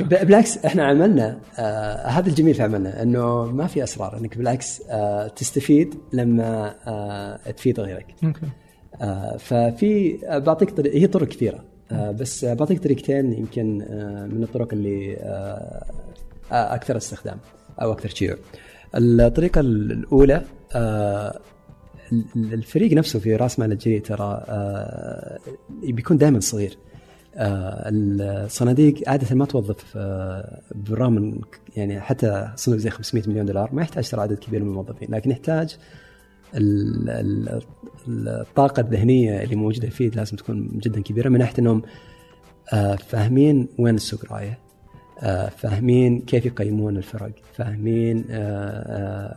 بالعكس 0.02 0.57
إحنا 0.57 0.86
عملنا 0.86 1.40
آه 1.60 2.07
هذا 2.07 2.30
الجميل 2.30 2.53
في 2.53 2.64
عملنا 2.64 3.02
إنه 3.02 3.45
ما 3.45 3.68
في 3.68 3.84
أسرار 3.84 4.18
إنك 4.18 4.38
بالعكس 4.38 4.81
آه 4.90 5.27
تستفيد 5.27 5.95
لما 6.14 6.76
آه 6.88 7.52
تفيد 7.52 7.80
غيرك. 7.80 8.06
آه 9.02 9.38
ففي 9.38 10.18
بعطيك 10.45 10.72
طريق 10.72 10.95
هي 10.95 11.07
طرق 11.07 11.27
كثيرة. 11.27 11.68
بس 11.91 12.44
آه، 12.44 12.53
بعطيك 12.53 12.84
طريقتين 12.84 13.34
يمكن 13.34 13.82
آه 13.82 14.26
من 14.26 14.44
الطرق 14.44 14.74
اللي 14.74 15.18
آه 15.18 15.86
أكثر 16.52 16.98
استخدام 16.98 17.38
أو 17.82 17.91
أكثر 17.91 18.10
شيوع 18.10 18.36
الطريقة 18.95 19.61
الأولى 19.61 20.41
ال- 20.76 22.53
الفريق 22.53 22.94
نفسه 22.94 23.20
في 23.20 23.36
راس 23.36 23.60
مال 23.60 23.72
الجريء 23.72 24.02
ترى 24.02 24.44
بيكون 25.84 26.18
دائما 26.18 26.40
صغير. 26.40 26.78
الصناديق 27.38 29.10
عادة 29.10 29.36
ما 29.36 29.45
توظف 29.45 29.98
بالرغم 30.76 31.14
من 31.14 31.41
يعني 31.78 32.02
حتى 32.02 32.49
صندوق 32.56 32.80
زي 32.80 32.90
500 32.90 33.24
مليون 33.30 33.45
دولار 33.45 33.70
ما 33.74 33.82
يحتاج 33.82 34.10
ترى 34.10 34.22
عدد 34.22 34.38
كبير 34.40 34.64
من 34.64 34.70
الموظفين 34.70 35.07
لكن 35.11 35.32
يحتاج 35.32 35.78
ال- 36.55 37.09
ال- 37.09 37.61
الطاقة 38.27 38.80
الذهنية 38.81 39.43
اللي 39.43 39.55
موجودة 39.55 39.89
فيه 39.89 40.09
لازم 40.09 40.38
تكون 40.38 40.67
جدا 40.67 41.01
كبيرة 41.01 41.30
من 41.30 41.39
ناحية 41.39 41.53
إنهم 41.59 41.81
آه 42.73 42.95
فاهمين 42.95 43.67
وين 43.80 43.95
السوق 43.95 44.34
رايح 44.34 44.57
آه، 45.21 45.49
فاهمين 45.49 46.19
كيف 46.21 46.45
يقيمون 46.45 46.97
الفرق 46.97 47.31
فاهمين 47.53 48.26
آه، 48.30 49.34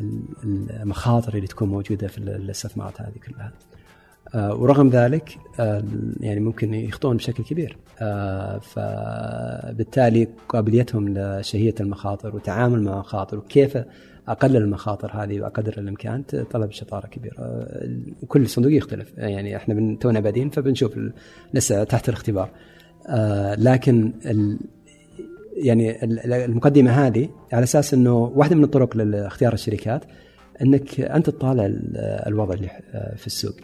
ال- 0.00 0.70
المخاطر 0.80 1.34
اللي 1.34 1.46
تكون 1.46 1.68
موجودة 1.68 2.08
في 2.08 2.18
الاستثمارات 2.18 3.00
هذه 3.00 3.14
كلها. 3.26 3.52
ورغم 4.34 4.88
ذلك 4.88 5.38
آه، 5.60 5.84
يعني 6.20 6.40
ممكن 6.40 6.74
يخطئون 6.74 7.16
بشكل 7.16 7.44
كبير. 7.44 7.76
آه، 8.00 8.58
فبالتالي 8.58 10.28
قابليتهم 10.48 11.08
لشهية 11.18 11.74
المخاطر 11.80 12.36
وتعامل 12.36 12.82
مع 12.82 12.92
المخاطر 12.92 13.38
وكيف 13.38 13.78
أقلل 14.28 14.56
المخاطر 14.56 15.10
هذه 15.14 15.40
بقدر 15.40 15.74
الإمكان 15.78 16.22
طلب 16.50 16.70
شطارة 16.70 17.06
كبيرة. 17.06 17.34
آه، 17.38 17.88
كل 18.28 18.48
صندوق 18.48 18.72
يختلف. 18.72 19.12
يعني 19.16 19.56
إحنا 19.56 19.74
من 19.74 19.98
تونا 19.98 20.20
بادين 20.20 20.50
فبنشوف 20.50 20.98
لسه 21.54 21.84
تحت 21.84 22.08
الاختبار. 22.08 22.50
آه، 23.08 23.54
لكن 23.54 24.12
يعني 25.56 26.04
ال- 26.04 26.32
المقدمة 26.32 26.90
هذه 26.90 27.28
على 27.52 27.62
أساس 27.62 27.94
إنه 27.94 28.14
واحدة 28.18 28.56
من 28.56 28.64
الطرق 28.64 28.96
لاختيار 28.96 29.52
الشركات 29.52 30.04
إنك 30.62 31.00
أنت 31.00 31.30
تطالع 31.30 31.66
ال- 31.66 31.96
الوضع 32.26 32.54
اللي 32.54 32.68
في 33.16 33.26
السوق. 33.26 33.54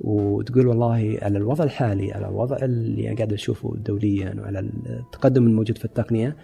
وتقول 0.00 0.66
والله 0.66 1.18
على 1.22 1.38
الوضع 1.38 1.64
الحالي 1.64 2.12
على 2.12 2.28
الوضع 2.28 2.56
اللي 2.56 3.08
أنا 3.08 3.16
قاعد 3.16 3.32
أشوفه 3.32 3.74
دوليا 3.76 4.34
وعلى 4.40 4.58
التقدم 4.58 5.46
الموجود 5.46 5.78
في 5.78 5.84
التقنية 5.84 6.36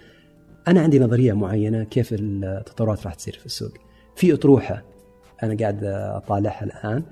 أنا 0.67 0.81
عندي 0.81 0.99
نظرية 0.99 1.33
معينة 1.33 1.83
كيف 1.83 2.09
التطورات 2.19 3.05
راح 3.05 3.13
تصير 3.13 3.33
في 3.33 3.45
السوق. 3.45 3.71
في 4.15 4.33
أطروحة 4.33 4.83
أنا 5.43 5.55
قاعد 5.59 5.83
أطالعها 5.83 6.63
الآن 6.63 7.03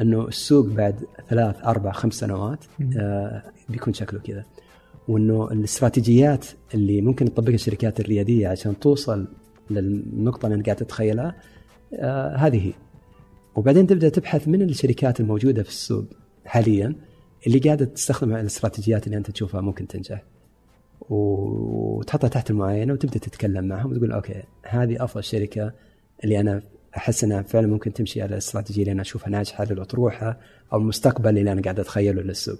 إنه 0.00 0.28
السوق 0.28 0.66
بعد 0.66 0.94
ثلاث 1.28 1.64
أربع 1.64 1.92
خمس 1.92 2.14
سنوات 2.14 2.64
آه 2.98 3.42
بيكون 3.68 3.92
شكله 3.92 4.20
كذا. 4.20 4.44
وإنه 5.08 5.52
الاستراتيجيات 5.52 6.46
اللي 6.74 7.00
ممكن 7.02 7.34
تطبقها 7.34 7.54
الشركات 7.54 8.00
الريادية 8.00 8.48
عشان 8.48 8.78
توصل 8.78 9.26
للنقطة 9.70 10.46
اللي 10.46 10.56
انت 10.56 10.66
قاعد 10.66 10.76
تتخيلها 10.76 11.26
آه 11.28 11.34
هذه. 12.36 12.66
هي 12.66 12.72
وبعدين 13.56 13.86
تبدأ 13.86 14.08
تبحث 14.08 14.48
من 14.48 14.62
الشركات 14.62 15.20
الموجودة 15.20 15.62
في 15.62 15.68
السوق 15.68 16.04
حاليا 16.44 16.94
اللي 17.46 17.58
قاعدة 17.58 17.84
تستخدم 17.84 18.36
الاستراتيجيات 18.36 19.06
اللي 19.06 19.16
أنت 19.16 19.30
تشوفها 19.30 19.60
ممكن 19.60 19.86
تنجح. 19.86 20.22
وتحطها 21.10 22.28
تحت 22.28 22.50
المعاينة 22.50 22.92
وتبدأ 22.92 23.18
تتكلم 23.18 23.64
معهم 23.64 23.92
وتقول 23.92 24.12
أوكي 24.12 24.42
هذه 24.66 25.04
أفضل 25.04 25.24
شركة 25.24 25.72
اللي 26.24 26.40
أنا 26.40 26.62
أحس 26.96 27.24
إنها 27.24 27.42
فعلا 27.42 27.66
ممكن 27.66 27.92
تمشي 27.92 28.22
على 28.22 28.32
الاستراتيجيه 28.32 28.82
اللي 28.82 28.92
أنا 28.92 29.02
أشوفها 29.02 29.30
ناجحة 29.30 29.64
للاطروحه 29.64 30.38
أو 30.72 30.78
المستقبل 30.78 31.38
اللي 31.38 31.52
أنا 31.52 31.62
قاعد 31.62 31.80
أتخيله 31.80 32.22
للسوق 32.22 32.58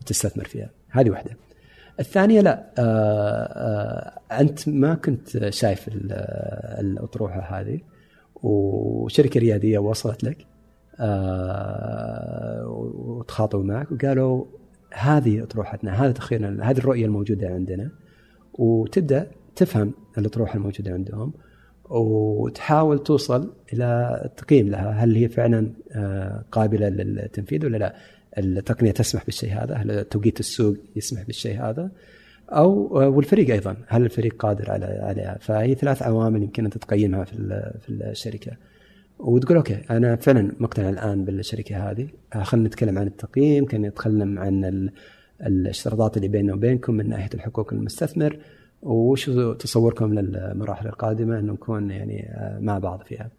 وتستثمر 0.00 0.44
فيها. 0.44 0.70
هذه 0.88 1.10
واحدة. 1.10 1.36
الثانية 2.00 2.40
لا 2.40 2.72
آآ 2.78 4.20
آآ 4.30 4.40
أنت 4.40 4.68
ما 4.68 4.94
كنت 4.94 5.48
شايف 5.48 5.88
الأطروحة 6.80 7.60
هذه. 7.60 7.80
وشركة 8.44 9.40
ريادية 9.40 9.78
وصلت 9.78 10.24
لك 10.24 10.46
وتخاطبوا 12.66 13.64
معك 13.64 13.92
وقالوا 13.92 14.44
هذه 14.92 15.42
أطروحتنا 15.42 16.04
هذا 16.04 16.12
تخيلنا 16.12 16.70
هذه 16.70 16.78
الرؤية 16.78 17.06
الموجودة 17.06 17.48
عندنا 17.48 17.90
وتبدأ 18.54 19.30
تفهم 19.56 19.92
الأطروحة 20.18 20.56
الموجودة 20.56 20.92
عندهم 20.92 21.32
وتحاول 21.90 23.02
توصل 23.02 23.52
إلى 23.72 24.30
تقييم 24.36 24.68
لها 24.68 24.90
هل 24.90 25.16
هي 25.16 25.28
فعلا 25.28 25.70
قابلة 26.52 26.88
للتنفيذ 26.88 27.66
ولا 27.66 27.76
لا؟ 27.76 27.94
التقنية 28.38 28.90
تسمح 28.90 29.24
بالشيء 29.24 29.52
هذا 29.52 29.74
هل 29.74 30.04
توقيت 30.04 30.40
السوق 30.40 30.76
يسمح 30.96 31.22
بالشيء 31.22 31.60
هذا؟ 31.60 31.90
أو 32.50 32.88
والفريق 33.16 33.50
أيضا. 33.50 33.76
هل 33.86 34.02
الفريق 34.02 34.36
قادر 34.38 34.70
على 34.70 34.84
عليها 34.84 35.38
فهي 35.40 35.74
ثلاث 35.74 36.02
عوامل 36.02 36.42
يمكن 36.42 36.64
انت 36.64 36.78
تقيمها 36.78 37.24
في 37.24 37.36
في 37.80 37.88
الشركة. 37.88 38.52
وتقول 39.18 39.56
أوكي 39.56 39.80
أنا 39.90 40.16
فعلا 40.16 40.52
مقتنع 40.60 40.88
الآن 40.88 41.24
بالشركة 41.24 41.90
هذه. 41.90 42.08
خلينا 42.42 42.68
نتكلم 42.68 42.98
عن 42.98 43.06
التقييم. 43.06 43.66
خلينا 43.66 43.88
نتكلم 43.88 44.38
عن 44.38 44.90
الاشتراطات 45.46 46.16
اللي 46.16 46.28
بيننا 46.28 46.54
وبينكم 46.54 46.94
من 46.94 47.08
ناحية 47.08 47.30
الحقوق 47.34 47.72
المستثمر. 47.72 48.38
وش 48.82 49.30
تصوركم 49.58 50.14
للمراحل 50.14 50.86
القادمة؟ 50.86 51.38
انه 51.38 51.52
نكون 51.52 51.90
يعني 51.90 52.28
مع 52.60 52.78
بعض 52.78 53.02
فيها. 53.02 53.30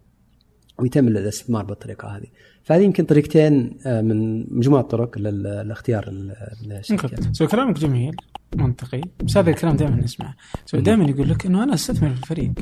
ويتم 0.78 1.08
الاستثمار 1.08 1.64
بالطريقة 1.64 2.08
هذه. 2.08 2.26
فهذه 2.66 2.82
يمكن 2.82 3.04
طريقتين 3.04 3.78
من 3.86 4.40
مجموعة 4.58 4.82
طرق 4.82 5.18
لاختيار 5.18 6.04
الشركات. 6.08 7.36
so 7.36 7.46
كلامك 7.46 7.78
جميل 7.78 8.16
منطقي. 8.56 9.00
بس 9.24 9.36
هذا 9.36 9.50
الكلام 9.50 9.76
دائما 9.76 9.96
نسمعه. 9.96 10.36
so 10.66 10.78
دائما 10.78 11.04
يقول 11.04 11.28
لك 11.28 11.46
إنه 11.46 11.62
أنا 11.62 11.74
أستثمر 11.74 12.08
في 12.08 12.22
الفريق. 12.22 12.52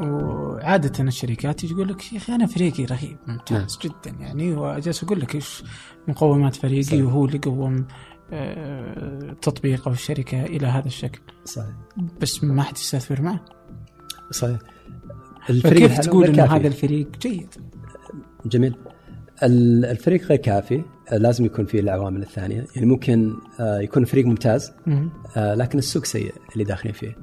وعادة 0.00 1.04
الشركات 1.04 1.64
يقول 1.64 1.88
لك 1.88 2.12
يا 2.12 2.18
أخي 2.18 2.34
أنا 2.34 2.46
فريقي 2.46 2.84
رهيب 2.84 3.16
ممتاز 3.26 3.78
نعم. 3.84 3.92
جدا. 3.94 4.20
يعني 4.20 4.52
وجالس 4.52 5.04
أقول 5.04 5.20
لك 5.20 5.34
إيش 5.34 5.64
مقومات 6.08 6.56
فريقي 6.56 6.82
صحيح. 6.82 7.04
وهو 7.04 7.24
اللي 7.24 7.38
قوم 7.38 7.86
تطبيق 9.42 9.88
أو 9.88 9.94
الشركة 9.94 10.44
إلى 10.44 10.66
هذا 10.66 10.86
الشكل. 10.86 11.20
صحيح. 11.44 11.74
بس 12.20 12.44
ما 12.44 12.62
حد 12.62 12.76
يستثمر 12.76 13.22
معه. 13.22 13.44
صحيح. 14.30 14.58
الفريق 15.50 15.88
كيف 15.88 15.98
تقول 15.98 16.26
إنه 16.26 16.44
هذا 16.44 16.66
الفريق 16.66 17.08
جيد؟ 17.20 17.54
جميل. 18.46 18.74
الفريق 19.42 20.22
غير 20.26 20.38
كافي 20.38 20.82
لازم 21.12 21.44
يكون 21.44 21.64
فيه 21.66 21.80
العوامل 21.80 22.22
الثانية. 22.22 22.64
يعني 22.76 22.86
ممكن 22.86 23.32
يكون 23.60 24.04
فريق 24.04 24.26
ممتاز 24.26 24.72
لكن 25.36 25.78
السوق 25.78 26.04
سيء 26.04 26.34
اللي 26.52 26.64
داخلين 26.64 26.94
فيه. 26.94 27.16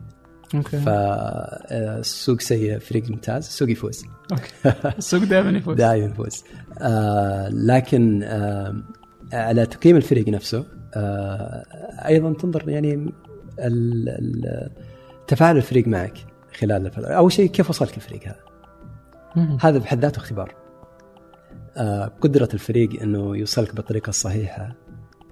okay. 0.55 0.77
فالسوق 0.77 2.39
سيء 2.41 2.79
فريق 2.79 3.09
ممتاز 3.09 3.47
السوق 3.47 3.69
يفوز. 3.69 4.03
okay. 4.31 4.73
السوق 4.97 5.23
دائما 5.23 5.49
يفوز. 5.49 5.77
دائما 5.85 6.05
يفوز. 6.05 6.43
آه 6.81 7.49
لكن 7.49 8.23
آه 8.23 8.83
على 9.33 9.65
تقييم 9.65 9.95
الفريق 9.95 10.29
نفسه 10.29 10.65
آه 10.95 11.63
أيضا 12.07 12.33
تنظر 12.33 12.69
يعني 12.69 13.11
تفاعل 15.27 15.57
الفريق 15.57 15.87
معك 15.87 16.13
خلال 16.59 16.85
الفترة. 16.85 17.07
أول 17.07 17.31
شيء 17.31 17.49
كيف 17.49 17.69
وصلك 17.69 17.97
الفريق 17.97 18.21
هذا؟ 18.23 18.51
هذا 19.61 19.77
بحد 19.77 20.01
ذاته 20.01 20.17
اختبار. 20.17 20.60
قدرة 22.21 22.49
الفريق 22.53 23.01
إنه 23.01 23.37
يوصلك 23.37 23.75
بالطريقة 23.75 24.09
الصحيحه 24.09 24.75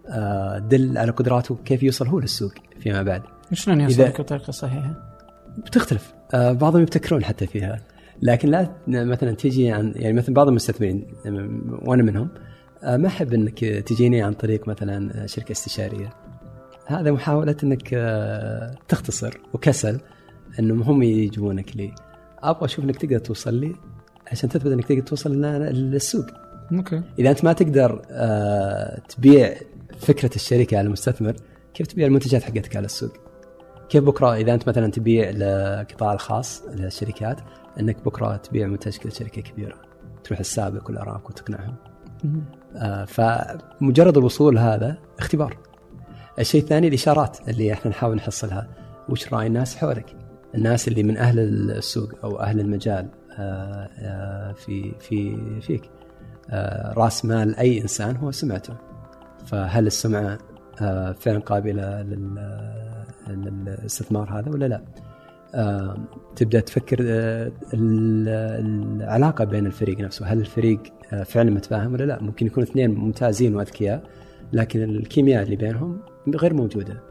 آه، 0.10 0.60
دل 0.60 0.98
على 0.98 1.12
قدراته 1.12 1.58
كيف 1.66 1.84
يوصل 1.84 2.08
هو 2.08 2.20
للسوق 2.20 2.54
فيما 2.80 3.04
بعد. 3.04 3.22
شلون 3.54 3.82
يوصلك 3.82 4.22
بطريقة 4.22 4.52
صحيحة؟ 4.52 4.96
بتختلف. 5.58 6.14
آه، 6.34 6.52
بعضهم 6.52 6.82
يبتكرون 6.82 7.24
حتى 7.24 7.48
فيها. 7.48 7.80
لكن 8.22 8.50
لا 8.50 8.72
مثلا 8.88 9.32
تجي 9.32 9.72
عن 9.72 9.94
يعني 9.96 10.14
مثلا 10.14 10.36
بعض 10.36 10.48
المستثمرين 10.48 11.08
وأنا 11.82 12.04
منهم 12.04 12.30
آه، 12.84 12.98
ما 12.98 13.08
أحب 13.08 13.34
إنك 13.34 13.60
تجيني 13.60 14.22
عن 14.22 14.34
طريق 14.34 14.68
مثلا 14.68 15.28
شركة 15.28 15.52
استشارية. 15.52 16.10
هذا 16.86 17.12
محاولة 17.12 17.56
إنك 17.64 17.90
تختصر 18.88 19.38
وكسل 19.54 20.00
إنهم 20.60 20.82
هم 20.82 21.04
يجيبونك 21.04 21.78
لي. 21.78 21.92
أبغى 22.44 22.66
أشوف 22.66 22.86
إنك 22.86 22.96
تقدر 22.96 23.20
توصل 23.20 23.54
لي 23.54 23.76
عشان 24.32 24.50
تثبت 24.50 24.72
إنك 24.72 24.86
تقدر 24.86 25.02
توصل 25.02 25.42
للسوق. 25.42 26.26
أوكي. 26.72 27.02
إذا 27.20 27.30
أنت 27.30 27.44
ما 27.44 27.54
تقدر 27.54 28.02
آه، 28.12 29.00
تبيع 29.00 29.56
فكرة 30.00 30.36
الشركة 30.36 30.78
على 30.78 30.88
المستثمر 30.88 31.36
كيف 31.74 31.88
تبيع 31.88 32.08
المنتجات 32.08 32.44
حقتك 32.44 32.76
على 32.76 32.86
السوق؟ 32.86 33.14
كيف 33.90 34.04
بكرة 34.04 34.36
إذا 34.36 34.54
أنت 34.54 34.70
مثلا 34.70 34.92
تبيع 34.92 35.30
للقطاع 35.30 36.14
الخاص 36.14 36.64
للشركات 36.74 37.38
إنك 37.80 38.06
بكرة 38.06 38.36
تبيع 38.36 38.68
منتجك 38.68 39.06
لشركه 39.06 39.42
كبيرة 39.42 39.76
تروح 40.24 40.40
السابق 40.40 40.90
والأرامكو 40.90 41.30
وتقنعهم. 41.30 41.76
آه، 42.76 43.06
فمجرد 43.06 44.18
الوصول 44.18 44.58
هذا 44.58 44.98
اختبار. 45.20 45.58
الشيء 46.40 46.62
الثاني 46.62 46.88
الإشارات 46.88 47.38
اللي 47.50 47.74
إحنا 47.74 47.92
نحاول 47.92 48.16
نحصلها. 48.16 48.68
وش 49.10 49.34
رأي 49.34 49.48
الناس 49.48 49.76
حولك؟ 49.76 50.16
الناس 50.56 50.88
اللي 50.88 51.04
من 51.04 51.18
أهل 51.18 51.40
السوق 51.40 52.10
أو 52.24 52.40
أهل 52.40 52.60
المجال. 52.60 53.08
في 54.56 54.92
في 55.00 55.38
فيك 55.62 55.90
آه، 56.52 56.94
راس 56.94 57.26
مال 57.26 57.56
أي 57.56 57.82
إنسان 57.82 58.16
هو 58.16 58.32
سمعته 58.32 58.74
فهل 59.46 59.88
السمعة 59.88 60.38
آه، 60.82 61.12
فعلا 61.12 61.40
قابلة 61.40 62.02
لل- 62.02 63.04
للاستثمار 63.28 64.40
هذا 64.40 64.50
ولا 64.52 64.66
لا؟ 64.66 64.82
آه، 65.56 65.98
تبدأ 66.36 66.60
تفكر 66.60 66.98
آه، 67.02 67.52
ال- 67.74 68.30
العلاقة 69.02 69.46
بين 69.46 69.66
الفريق 69.66 70.00
نفسه 70.00 70.26
هل 70.26 70.40
الفريق 70.40 70.80
آه، 71.14 71.24
فعلا 71.24 71.52
متفاهم 71.52 71.94
ولا 71.94 72.04
لا؟ 72.04 72.22
ممكن 72.24 72.46
يكون 72.46 72.64
اثنين 72.64 72.92
ممتازين 72.96 73.56
وأذكياء 73.56 74.04
لكن 74.54 74.84
الكيمياء 74.84 75.44
اللي 75.44 75.56
بينهم 75.56 76.00
غير 76.36 76.54
موجودة. 76.54 77.02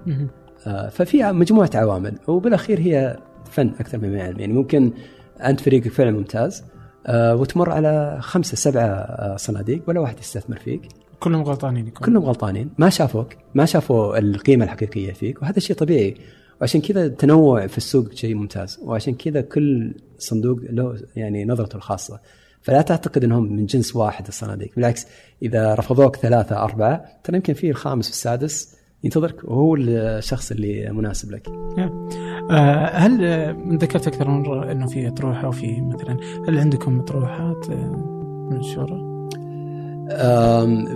آه، 0.67 0.89
ففي 0.89 1.33
مجموعة 1.33 1.71
عوامل 1.75 2.19
وبالأخير 2.29 2.81
هي 2.81 3.17
فن 3.51 3.69
أكثر 3.81 3.99
من 3.99 4.19
علم 4.21 4.41
يعني 4.41 4.53
ممكن 4.53 4.93
أنت 5.45 5.61
فريقك 5.61 5.89
فعلا 5.89 6.11
ممتاز 6.11 6.65
آه، 7.07 7.37
وتمر 7.37 7.71
على 7.71 8.19
خمسة 8.21 8.57
سبعة 8.57 8.85
آه، 8.85 9.37
صناديق 9.37 9.83
ولا 9.87 10.01
واحد 10.01 10.19
يستثمر 10.19 10.59
فيك. 10.59 10.89
كلهم 11.21 11.43
غلطانين 11.43 11.87
يكون. 11.87 12.07
كلهم 12.07 12.25
غلطانين 12.25 12.71
ما 12.79 12.91
شافوك 12.91 13.35
ما 13.55 13.65
شافوا 13.65 14.19
القيمة 14.19 14.65
الحقيقية 14.65 15.13
فيك 15.13 15.43
وهذا 15.43 15.59
شيء 15.59 15.77
طبيعي. 15.77 16.15
وعشان 16.61 16.81
كذا 16.81 17.07
التنوع 17.07 17.67
في 17.67 17.79
السوق 17.79 18.13
شيء 18.13 18.35
ممتاز 18.35 18.79
وعشان 18.83 19.15
كذا 19.15 19.41
كل 19.41 19.95
صندوق 20.19 20.59
له 20.71 21.01
يعني 21.17 21.45
نظرته 21.45 21.77
الخاصة. 21.77 22.21
فلا 22.63 22.83
تعتقد 22.83 23.25
إنهم 23.25 23.53
من 23.53 23.67
جنس 23.67 23.97
واحد 23.97 24.27
الصناديق 24.27 24.71
بالعكس 24.77 25.07
إذا 25.43 25.75
رفضوك 25.75 26.17
ثلاثة 26.17 26.63
أربعة 26.63 27.05
ترى 27.25 27.37
يمكن 27.37 27.55
في 27.55 27.71
الخامس 27.71 28.07
والسادس 28.07 28.78
ينتظرك 29.05 29.45
وهو 29.45 29.77
الشخص 29.77 30.51
اللي 30.51 30.91
مناسب 30.93 31.31
لك 31.31 31.49
آه، 32.51 32.87
هل 32.87 33.25
آه، 33.25 33.57
ذكرت 33.69 34.07
أكثر 34.07 34.29
من 34.29 34.43
مرة 34.43 34.73
إنه 34.73 34.87
في 34.87 35.09
أطروحة 35.09 35.49
وفي 35.49 35.81
مثلا 35.81 36.17
هل 36.49 36.59
عندكم 36.59 37.01
أطروحات 37.01 37.71
آه، 37.71 38.49
منشوره؟ 38.51 39.09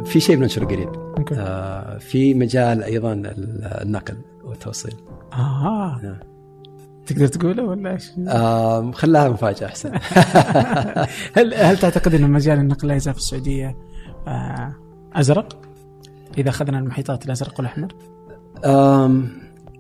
في 0.05 0.21
شيء 0.21 0.37
بننشره 0.37 0.65
قريب 0.65 0.89
آه، 1.33 1.99
في 1.99 2.35
مجال 2.35 2.83
أيضا 2.83 3.23
النقل 3.83 4.17
والتوصيل 4.45 4.95
آه 5.33 6.01
نعم. 6.03 6.19
تقدر 7.07 7.27
تقوله 7.27 7.65
ولا 7.65 7.93
إيش؟ 7.93 8.11
خلاها 8.95 9.29
مفاجأة 9.29 9.67
أحسن 9.67 9.93
هل 11.37 11.55
هل 11.55 11.77
تعتقد 11.79 12.15
إن 12.15 12.31
مجال 12.31 12.59
النقل 12.59 12.89
لا 12.89 12.95
يزال 12.95 13.15
في 13.15 13.21
السعودية 13.21 13.77
آه، 14.27 14.75
أزرق؟ 15.13 15.72
إذا 16.39 16.49
أخذنا 16.49 16.79
المحيطات 16.79 17.27
الأزرق 17.27 17.55
والأحمر؟ 17.59 17.95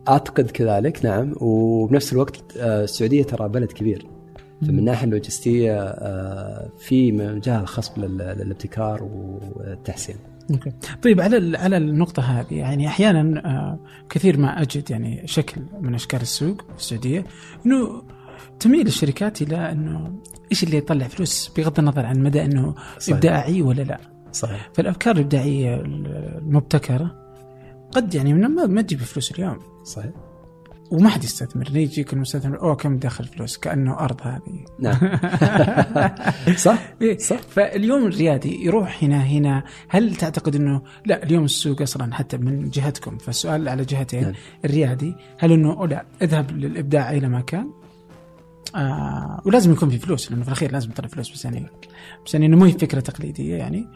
أعتقد 0.08 0.50
كذلك 0.50 1.04
نعم 1.04 1.32
وبنفس 1.36 2.12
الوقت 2.12 2.56
آه، 2.56 2.84
السعودية 2.84 3.22
ترى 3.22 3.48
بلد 3.48 3.72
كبير 3.72 4.06
فمن 4.62 4.78
الناحيه 4.78 5.04
اللوجستية 5.06 5.78
آه، 5.82 6.70
في 6.78 7.12
مجال 7.12 7.66
خصب 7.68 7.98
لل- 7.98 8.16
للابتكار 8.18 9.02
والتحسين 9.02 10.16
أوكي. 10.50 10.72
طيب 11.02 11.20
على 11.20 11.58
على 11.58 11.76
النقطة 11.76 12.22
هذه 12.22 12.54
يعني 12.54 12.88
أحيانا 12.88 13.42
آه، 13.46 13.78
كثير 14.10 14.38
ما 14.38 14.62
أجد 14.62 14.90
يعني 14.90 15.22
شكل 15.26 15.60
من 15.80 15.94
أشكال 15.94 16.20
السوق 16.20 16.62
في 16.62 16.76
السعودية 16.78 17.24
إنه 17.66 18.02
تميل 18.60 18.86
الشركات 18.86 19.42
إلى 19.42 19.56
إنه 19.72 20.12
إيش 20.52 20.64
اللي 20.64 20.76
يطلع 20.76 21.08
فلوس 21.08 21.50
بغض 21.56 21.78
النظر 21.78 22.06
عن 22.06 22.18
مدى 22.22 22.44
إنه 22.44 22.74
صحيح. 22.98 23.14
إبداعي 23.16 23.62
ولا 23.62 23.82
لا. 23.82 23.98
صحيح. 24.32 24.70
فالأفكار 24.74 25.16
الإبداعية 25.16 25.74
المبتكرة 25.74 27.22
قد 27.92 28.14
يعني 28.14 28.34
من 28.34 28.40
ما 28.40 28.66
ما 28.66 28.82
تجيب 28.82 28.98
فلوس 28.98 29.32
اليوم. 29.32 29.58
صحيح. 29.84 30.12
وما 30.90 31.08
حد 31.08 31.24
يستثمر. 31.24 31.76
يجيك 31.76 32.12
المستثمر 32.12 32.60
أوه 32.60 32.74
كم 32.74 32.98
دخل 32.98 33.24
فلوس؟ 33.24 33.58
كأنه 33.58 33.98
أرض 33.98 34.20
هذه. 34.22 34.64
نعم. 34.78 35.18
صح. 36.56 36.94
إيه. 37.02 37.18
صح. 37.18 37.36
فاليوم 37.36 38.06
الريادي 38.06 38.64
يروح 38.64 39.04
هنا 39.04 39.22
هنا. 39.22 39.64
هل 39.88 40.16
تعتقد 40.16 40.56
انه 40.56 40.82
لا 41.06 41.22
اليوم 41.22 41.44
السوق 41.44 41.82
أصلا 41.82 42.14
حتى 42.14 42.36
من 42.36 42.70
جهتكم. 42.70 43.18
فالسؤال 43.18 43.68
على 43.68 43.84
جهتين. 43.84 44.22
نعم. 44.22 44.32
الريادي 44.64 45.14
هل 45.38 45.52
انه 45.52 45.86
لا 45.86 46.04
اذهب 46.22 46.50
للإبداع 46.50 47.10
اينما 47.10 47.40
كان 47.40 47.70
آه 48.74 49.42
ولازم 49.44 49.72
يكون 49.72 49.90
في 49.90 49.98
فلوس 49.98 50.30
لأنه 50.30 50.42
في 50.42 50.48
الأخير 50.48 50.72
لازم 50.72 50.90
تطلع 50.90 51.08
فلوس 51.08 51.32
بس 51.32 51.44
يعني 51.44 51.66
بس 52.26 52.34
يعني 52.34 52.46
إنه 52.46 52.56
مو 52.56 52.64
هي 52.64 52.72
فكرة 52.72 53.00
تقليدية 53.00 53.54
يعني. 53.54 53.86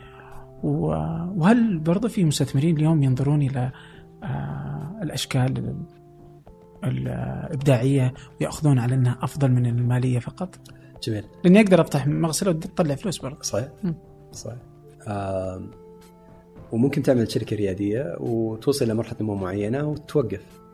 وهل 0.62 1.78
برضه 1.78 2.08
في 2.08 2.24
مستثمرين 2.24 2.76
اليوم 2.76 3.02
ينظرون 3.02 3.42
إلى 3.42 3.72
آه 4.22 4.98
الأشكال 5.02 5.58
ال- 5.58 5.86
الإبداعية 6.84 8.14
ويأخذون 8.40 8.78
على 8.78 8.94
أنها 8.94 9.18
أفضل 9.22 9.50
من 9.50 9.66
المالية 9.66 10.18
فقط؟ 10.18 10.58
جميل 11.02 11.24
لأني 11.44 11.60
أقدر 11.60 11.80
أفتح 11.80 12.06
مغسلة 12.06 12.50
وتطلع 12.50 12.94
فلوس 12.94 13.18
برضه. 13.18 13.42
صحيح 13.42 13.68
مم. 13.84 13.94
صحيح 14.32 14.56
آم، 15.08 15.70
وممكن 16.72 17.02
تعمل 17.02 17.30
شركة 17.32 17.56
ريادية 17.56 18.16
وتوصل 18.20 18.84
إلى 18.84 18.94
مرحلة 18.94 19.16
نمو 19.20 19.34
معينة 19.34 19.84
وتوقف. 19.84 20.40
آه، 20.40 20.65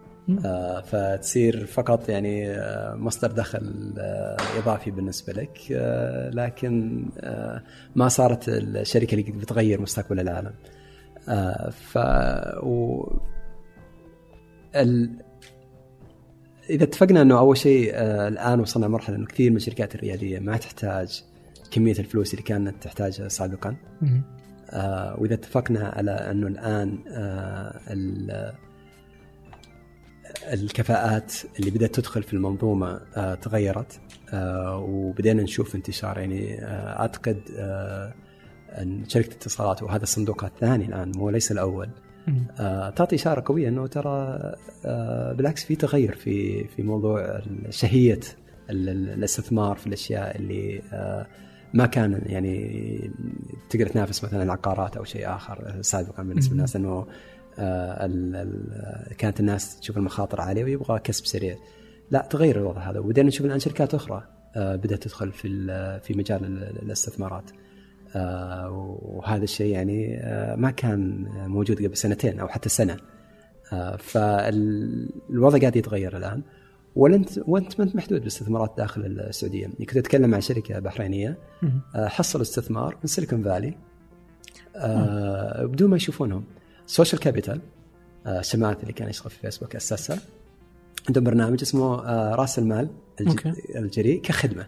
فتصير 0.81 1.67
فقط 1.67 2.09
يعني 2.09 2.51
آه، 2.51 2.95
مصدر 2.95 3.31
دخل 3.33 3.95
آه، 3.99 4.37
إضافي 4.59 4.91
بالنسبة 4.91 5.33
لك. 5.33 5.59
آه، 5.73 6.31
لكن 6.31 7.05
آه، 7.21 7.63
ما 7.97 8.09
صارت 8.09 8.49
الشركة 8.49 9.15
اللي 9.15 9.33
بتغير 9.33 9.81
مستقبل 9.81 10.21
العالم. 10.21 10.53
آه، 11.29 11.71
ف 11.71 11.99
و... 12.63 13.05
ال... 14.77 15.11
إذا 16.71 16.85
اتفقنا 16.85 17.23
إنه 17.23 17.39
أول 17.39 17.57
شيء 17.57 17.91
آه، 17.95 18.29
الآن 18.29 18.61
وصلنا 18.61 18.87
لمرحله 18.87 19.17
إنه 19.17 19.27
كثير 19.27 19.51
من 19.51 19.57
الشركات 19.57 19.95
الريادية 19.95 20.39
ما 20.39 20.57
تحتاج 20.57 21.23
كمية 21.71 21.99
الفلوس 21.99 22.31
اللي 22.35 22.43
كانت 22.43 22.83
تحتاجها 22.83 23.29
سابقا. 23.29 23.77
آه، 24.71 25.17
وإذا 25.21 25.35
اتفقنا 25.35 25.89
على 25.89 26.11
إنه 26.11 26.47
الآن 26.47 26.99
آه، 27.09 27.81
ال- 27.91 28.53
الكفاءات 30.53 31.33
اللي 31.61 31.71
بدأت 31.71 31.95
تدخل 31.95 32.23
في 32.23 32.33
المنظومة 32.35 33.01
آه، 33.17 33.35
تغيرت 33.35 34.01
آه، 34.33 34.77
وبدينا 34.79 35.43
نشوف 35.43 35.75
انتشار. 35.75 36.19
يعني 36.19 36.65
آه، 36.65 37.01
أعتقد 37.01 37.41
آه، 37.57 38.15
أن 38.71 39.05
شركة 39.09 39.33
اتصالات 39.35 39.83
وهذا 39.83 40.03
الصندوق 40.03 40.45
الثاني 40.45 40.85
الآن 40.85 41.13
مو 41.17 41.31
ليس. 41.31 41.53
آه، 42.61 42.91
تعطي 42.91 43.17
إشارة 43.17 43.43
قوية 43.47 43.69
إنه 43.69 43.87
ترى 43.87 44.39
بالعكس 45.35 45.65
في 45.65 45.77
تغير 45.77 46.15
في 46.15 46.65
في 46.69 46.83
موضوع 46.83 47.41
ال- 48.71 48.89
الاستثمار 48.89 49.77
في 49.77 49.87
الأشياء 49.87 50.37
اللي 50.37 50.83
ما 51.75 51.87
كان 51.87 52.23
يعني 52.27 53.11
تقدر 53.71 53.87
تنافس 53.87 54.25
مثلا 54.25 54.43
العقارات 54.43 54.97
أو 54.97 55.05
شيء 55.05 55.29
آخر 55.35 55.79
سابقا 55.81 56.23
بالنسبة 56.23 56.55
للناس. 56.55 56.77
إنه 56.77 57.07
كانت 59.19 59.41
الناس 59.41 59.81
تشوف 59.81 59.97
المخاطر 59.97 60.41
عالية 60.41 60.65
ويبغى 60.65 60.99
كسب 60.99 61.27
سريع. 61.27 61.57
لا 62.11 62.27
تغير 62.31 62.57
الوضع 62.57 62.91
هذا. 62.91 62.99
وبدينا 62.99 63.29
نشوف 63.29 63.47
الآن 63.47 63.59
شركات 63.59 63.95
أخرى 63.95 64.25
آه، 64.57 64.77
بدأت 64.77 65.03
تدخل 65.03 65.33
في 65.33 65.49
في 66.01 66.15
مجال 66.15 66.45
ال- 66.45 66.83
الاستثمارات. 66.83 67.51
آه، 68.17 68.99
وهذا 69.03 69.45
الشيء 69.45 69.73
يعني 69.73 70.19
آه، 70.21 70.57
ما 70.57 70.71
كان 70.71 71.27
موجود 71.47 71.83
قبل 71.83 71.97
سنتين 71.97 72.41
أو 72.41 72.49
حتى 72.49 72.69
سنة. 72.69 72.97
آه، 73.73 73.97
فالوضع 73.97 75.59
قاعد 75.59 75.77
يتغير 75.77 76.17
الآن. 76.17 76.43
وانت 76.97 77.29
وأنت 77.47 77.79
ما 77.81 77.85
أنت 77.85 77.97
محدود 77.97 78.19
بالاستثمارات 78.19 78.75
داخل 78.79 79.01
السعودية، 79.07 79.63
يعني 79.63 79.87
كنت 79.87 79.97
أتكلم 79.97 80.35
عن 80.35 80.41
شركة 80.41 80.79
بحرينية. 80.79 81.39
آه، 81.95 82.09
حصلوا 82.09 82.43
استثمار 82.43 82.95
من 82.95 83.07
Silicon 83.07 83.43
Valley. 83.43 83.75
آه، 84.77 85.65
بدون 85.67 85.91
ما 85.91 85.97
يشوفونهم. 85.97 86.45
Social 86.93 87.21
Capital 87.21 87.61
Chamath 88.41 88.79
اللي 88.83 88.93
كان 88.93 89.09
يشتغل 89.09 89.31
في 89.31 89.39
فيسبوك 89.39 89.77
اسسها 89.77 90.19
عندهم 91.09 91.25
برنامج 91.25 91.63
اسمه 91.63 92.09
آه، 92.09 92.35
رأس 92.35 92.59
المال. 92.59 92.89
الجريء 93.77 94.21
كخدمة. 94.21 94.67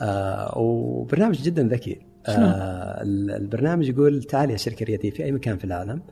آه، 0.00 0.58
وبرنامج 0.58 1.42
جدا 1.42 1.62
ذكي. 1.62 2.00
آه، 2.26 3.02
ال- 3.02 3.30
البرنامج 3.30 3.88
يقول 3.88 4.22
تعال 4.22 4.50
يا 4.50 4.56
شركة 4.56 4.84
رياديه 4.84 5.10
في 5.10 5.24
أي 5.24 5.32
مكان 5.32 5.56
في 5.58 5.64
العالم. 5.64 6.02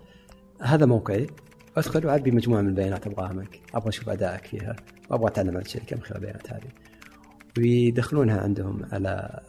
هذا 0.63 0.87
موقعي. 0.87 1.27
أدخل 1.77 2.07
وعبي 2.07 2.31
مجموعة 2.31 2.61
من 2.61 2.69
البيانات. 2.69 3.07
أبغاها 3.07 3.33
منك. 3.33 3.61
أبغى 3.75 3.89
أشوف 3.89 4.09
أدائك 4.09 4.45
فيها. 4.45 4.77
وابغى 5.11 5.29
أتعلم 5.29 5.57
عن 5.57 5.63
الشركة 5.63 5.97
من 5.97 6.03
خلال 6.03 6.17
البيانات 6.17 6.53
هذه. 6.53 6.69
ويدخلونها 7.59 8.41
عندهم 8.41 8.83
على 8.93 9.41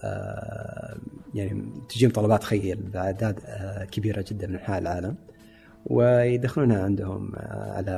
يعني 1.36 1.66
تجيهم 1.90 2.12
طلبات 2.12 2.44
خيل 2.44 2.76
بأعداد 2.76 3.40
كبيرة 3.92 4.26
جدا 4.28 4.48
من 4.48 4.54
انحاء 4.54 4.80
العالم. 4.80 5.16
ويدخلونها 5.90 6.84
عندهم 6.84 7.32
آه، 7.36 7.72
على 7.72 7.92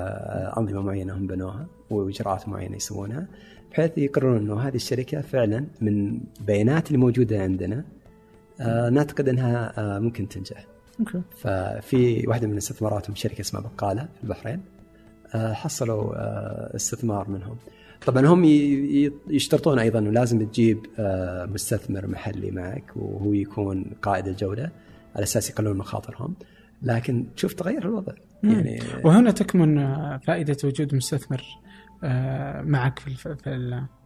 أنظمة 0.57 0.81
معينة 0.81 1.17
هم 1.17 1.27
بنوها 1.27 1.67
وإجراءات 1.89 2.49
معينة 2.49 2.75
يسوونها 2.75 3.27
بحيث 3.71 3.97
يقررون 3.97 4.37
إنه 4.37 4.59
هذه 4.59 4.75
الشركة 4.75 5.21
فعلا 5.21 5.65
من 5.81 6.19
البيانات 6.39 6.87
اللي 6.87 6.97
موجوده 6.97 7.41
عندنا 7.41 7.83
آه، 8.61 8.89
نعتقد 8.89 9.29
إنها 9.29 9.73
آه، 9.77 9.99
ممكن 9.99 10.29
تنجح. 10.29 10.65
أوكي. 10.99 11.21
ففي 11.37 12.27
واحدة 12.27 12.47
من 12.47 12.57
استثماراتهم 12.57 13.15
شركة 13.15 13.41
اسمها 13.41 13.61
بقالة 13.61 14.01
في 14.01 14.23
البحرين 14.23 14.61
حصلوا 15.33 16.13
استثمار 16.75 17.29
منهم. 17.29 17.57
طبعا 18.05 18.27
هم 18.27 18.45
يشترطون 19.29 19.79
أيضا 19.79 19.99
إنه 19.99 20.11
لازم 20.11 20.45
تجيب 20.45 20.85
مستثمر 21.53 22.07
محلي 22.07 22.51
معك 22.51 22.83
وهو 22.95 23.33
يكون 23.33 23.85
قائد 24.01 24.27
الجودة 24.27 24.71
على 25.15 25.23
أساس 25.23 25.49
يقللون 25.49 25.77
مخاطرهم. 25.77 26.35
لكن 26.81 27.27
تشوف 27.35 27.53
تغير 27.53 27.85
الوضع. 27.85 28.13
يعني 28.43 28.79
وهنا 29.03 29.31
تكمن 29.31 29.77
آه، 29.77 30.19
فائدة 30.27 30.57
وجود 30.63 30.95
مستثمر 30.95 31.43
آه، 32.03 32.61
معك 32.61 32.99
في 32.99 33.37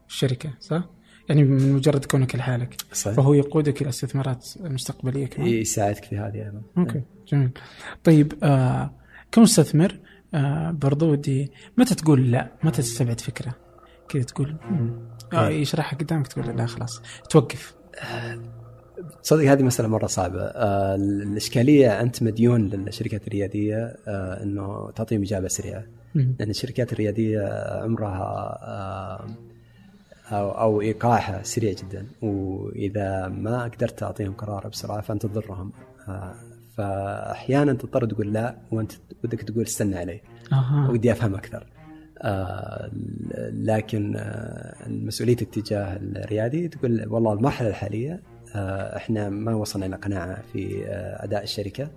الشركة 0.10 0.54
صح؟ 0.60 0.90
يعني 1.30 1.44
من 1.44 1.74
مجرد 1.74 2.06
كونك 2.06 2.36
لحالك. 2.36 2.76
صحيح. 2.94 3.16
فهو 3.16 3.34
يقودك 3.34 3.82
إلى 3.82 3.90
استثمارات 3.90 4.48
مستقبلية 4.60 5.26
كمان. 5.28 5.48
يساعدك 5.48 6.04
في 6.04 6.18
هذه 6.18 6.36
أيضا. 6.36 6.62
أوكي 6.78 7.02
جميل. 7.28 7.50
طيب 8.04 8.34
آه 8.44 8.94
كمستثمر 9.32 10.00
آه 10.34 10.72
برضو 10.72 11.12
ودي 11.12 11.52
متى 11.78 11.96
تقول 11.96 12.32
لا؟ 12.32 12.52
متى 12.64 12.82
تستبعد 12.82 13.22
فكرة؟ 13.22 13.56
كذا 14.10 14.24
تقول. 14.24 14.58
آه 15.34 15.48
إيه. 15.48 15.62
يشرحها 15.62 15.98
قدامك 16.00 16.28
تقول 16.28 16.58
لا 16.58 16.66
خلاص. 16.66 17.02
توقف. 17.30 17.76
صدق 19.22 19.44
هذه 19.52 19.64
مسألة 19.64 19.88
مرة 19.90 20.08
صعبة. 20.08 20.42
آه، 20.42 20.96
الإشكالية 20.96 22.02
أنت 22.02 22.24
مديون 22.24 22.70
للشركات 22.70 23.28
الريادية 23.28 23.96
آه، 24.08 24.44
أنه 24.44 24.92
تعطيهم 24.96 25.22
إجابة 25.22 25.48
سريعة. 25.48 25.84
لأن 26.16 26.50
الشركات 26.50 26.94
الريادية 26.94 27.42
عمرها 27.84 28.60
آه، 28.64 29.28
أو, 30.32 30.52
أو 30.52 30.82
إيقاعها 30.82 31.44
سريع 31.44 31.74
جدا. 31.74 32.08
وإذا 32.22 33.28
ما 33.28 33.64
قدرت 33.64 34.00
تعطيهم 34.00 34.34
قرار 34.34 34.68
بسرعة 34.68 35.02
فأنت 35.02 35.26
تضرهم. 35.26 35.72
آه، 36.08 36.36
فأحيانا 36.78 37.74
تضطر 37.74 38.06
تقول 38.06 38.34
لا 38.34 38.56
وأنت 38.72 38.92
بدك 39.24 39.42
تقول 39.42 39.64
استنى 39.64 39.96
علي. 39.96 40.22
ودي 40.90 41.12
أفهم 41.12 41.36
أكثر. 41.36 41.68
آه 42.24 42.92
لكن 43.52 44.16
آه 44.18 44.90
مسؤوليتك 44.90 45.50
تجاه 45.50 45.98
الريادي 45.98 46.68
تقول 46.68 47.08
والله 47.08 47.34
المرحلة 47.34 47.70
الحالية 47.70 48.20
إحنا 48.56 49.30
ما 49.30 49.54
وصلنا 49.56 49.86
إلى 49.86 49.96
قناعة 49.96 50.42
في 50.54 50.86
آه 50.88 51.24
أداء 51.24 51.44
الشركة 51.44 51.90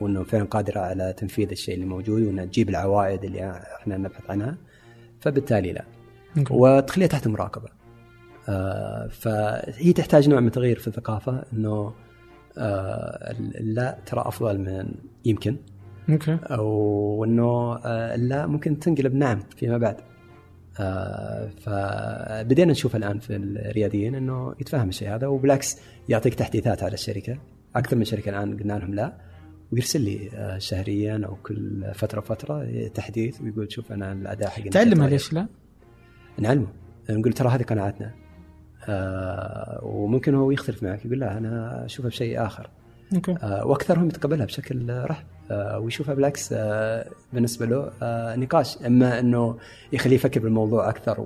وإنه 0.00 0.22
فعلا 0.22 0.44
قادرة 0.44 0.80
على 0.80 1.12
تنفيذ 1.12 1.50
الشيء 1.50 1.74
اللي 1.74 1.86
موجود 1.86 2.22
وإنها 2.22 2.44
تجيب 2.44 2.68
العوائد 2.68 3.24
اللي 3.24 3.62
إحنا 3.80 3.96
نبحث 3.96 4.30
عنها 4.30 4.56
فبالتالي 5.20 5.72
لا. 5.72 5.84
okay. 6.38 6.54
وتخليها 6.54 7.08
تحت 7.08 7.28
مراقبة. 7.28 7.68
آه 8.48 9.06
فهي 9.06 9.92
تحتاج 9.92 10.28
نوع 10.28 10.40
من 10.40 10.46
التغيير 10.46 10.78
في 10.78 10.88
الثقافة 10.88 11.44
إنه 11.52 11.92
آه 12.58 13.34
لا 13.60 13.98
ترى 14.06 14.20
أفضل 14.26 14.58
من 14.58 14.94
يمكن. 15.24 15.56
okay. 16.10 16.38
وإنه 16.60 17.76
آه، 17.84 18.16
لا 18.16 18.46
ممكن 18.46 18.78
تنقلب 18.78 19.14
نعم 19.14 19.40
فيما 19.56 19.78
بعد. 19.78 19.96
آه، 20.80 21.48
فبدينا 21.48 22.72
نشوف 22.72 22.96
الآن 22.96 23.18
في 23.18 23.36
الرياديين 23.36 24.14
إنه 24.14 24.54
يتفهم 24.60 24.88
الشيء 24.88 25.14
هذا 25.14 25.26
وبالعكس 25.26 25.78
يعطيك 26.08 26.34
تحديثات 26.34 26.82
على 26.82 26.94
الشركة. 26.94 27.38
أكثر 27.76 27.96
من 27.96 28.04
شركة 28.04 28.28
الآن 28.28 28.58
قلنا 28.58 28.72
لهم 28.72 28.94
لا. 28.94 29.12
ويرسل 29.72 30.00
لي 30.00 30.30
آه، 30.34 30.58
شهريا 30.58 31.22
أو 31.26 31.36
كل 31.36 31.84
فترة 31.94 32.20
فترة 32.20 32.88
تحديث 32.94 33.40
ويقول 33.40 33.72
شوف 33.72 33.92
أنا 33.92 34.12
الأداء 34.12 34.48
حقنا 34.48 34.70
تعلمها 34.70 34.94
تغير. 34.94 35.10
ليش 35.10 35.32
لا؟ 35.32 35.46
نعلمه. 36.38 36.66
نقول 37.10 37.32
ترى 37.32 37.48
هذه 37.48 37.62
قناعتنا. 37.62 38.14
آه، 38.88 39.80
وممكن 39.82 40.34
هو 40.34 40.50
يختلف 40.50 40.82
معك 40.82 41.04
يقول 41.04 41.20
لا 41.20 41.38
أنا 41.38 41.84
أشوفها 41.84 42.08
بشيء 42.08 42.46
آخر. 42.46 42.70
آه، 43.42 43.66
وأكثرهم 43.66 44.06
يتقبلها 44.06 44.46
بشكل 44.46 45.04
رحب. 45.04 45.24
آه، 45.50 45.78
ويشوفها 45.78 46.14
بالعكس 46.14 46.52
آه، 46.52 47.10
بالنسبة 47.32 47.66
له 47.66 47.90
آه، 48.02 48.36
نقاش. 48.36 48.78
أما 48.86 49.18
إنه 49.18 49.58
يخليه 49.92 50.14
يفكر 50.16 50.40
بالموضوع 50.40 50.88
أكثر 50.88 51.20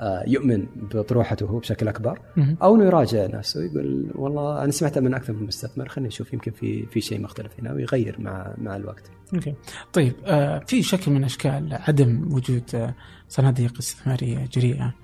ويؤمن 0.00 0.66
بطروحته 0.94 1.46
هو 1.46 1.58
بشكل 1.58 1.88
أكبر. 1.88 2.18
أو 2.62 2.74
إنه 2.76 2.84
يراجع 2.84 3.26
نفسه 3.26 3.64
يقول 3.64 4.10
والله 4.14 4.64
أنا 4.64 4.70
سمعتها 4.72 5.00
من 5.00 5.14
أكثر 5.14 5.32
من 5.32 5.46
مستثمر 5.46 5.88
خليني 5.88 6.08
أشوف 6.08 6.32
يمكن 6.32 6.50
في 6.50 6.86
في 6.86 7.00
شيء 7.00 7.20
مختلف 7.20 7.52
هنا 7.60 7.72
ويغير 7.72 8.16
مع 8.20 8.54
مع 8.58 8.76
الوقت. 8.76 9.10
أوكي 9.34 9.54
طيب 9.92 10.12
آه 10.24 10.58
في 10.66 10.82
شكل 10.82 11.10
من 11.12 11.24
أشكال 11.24 11.68
عدم 11.88 12.28
وجود 12.34 12.62
آه 12.74 12.94
صناديق 13.28 13.78
استثمارية 13.78 14.46
جريئة 14.52 14.94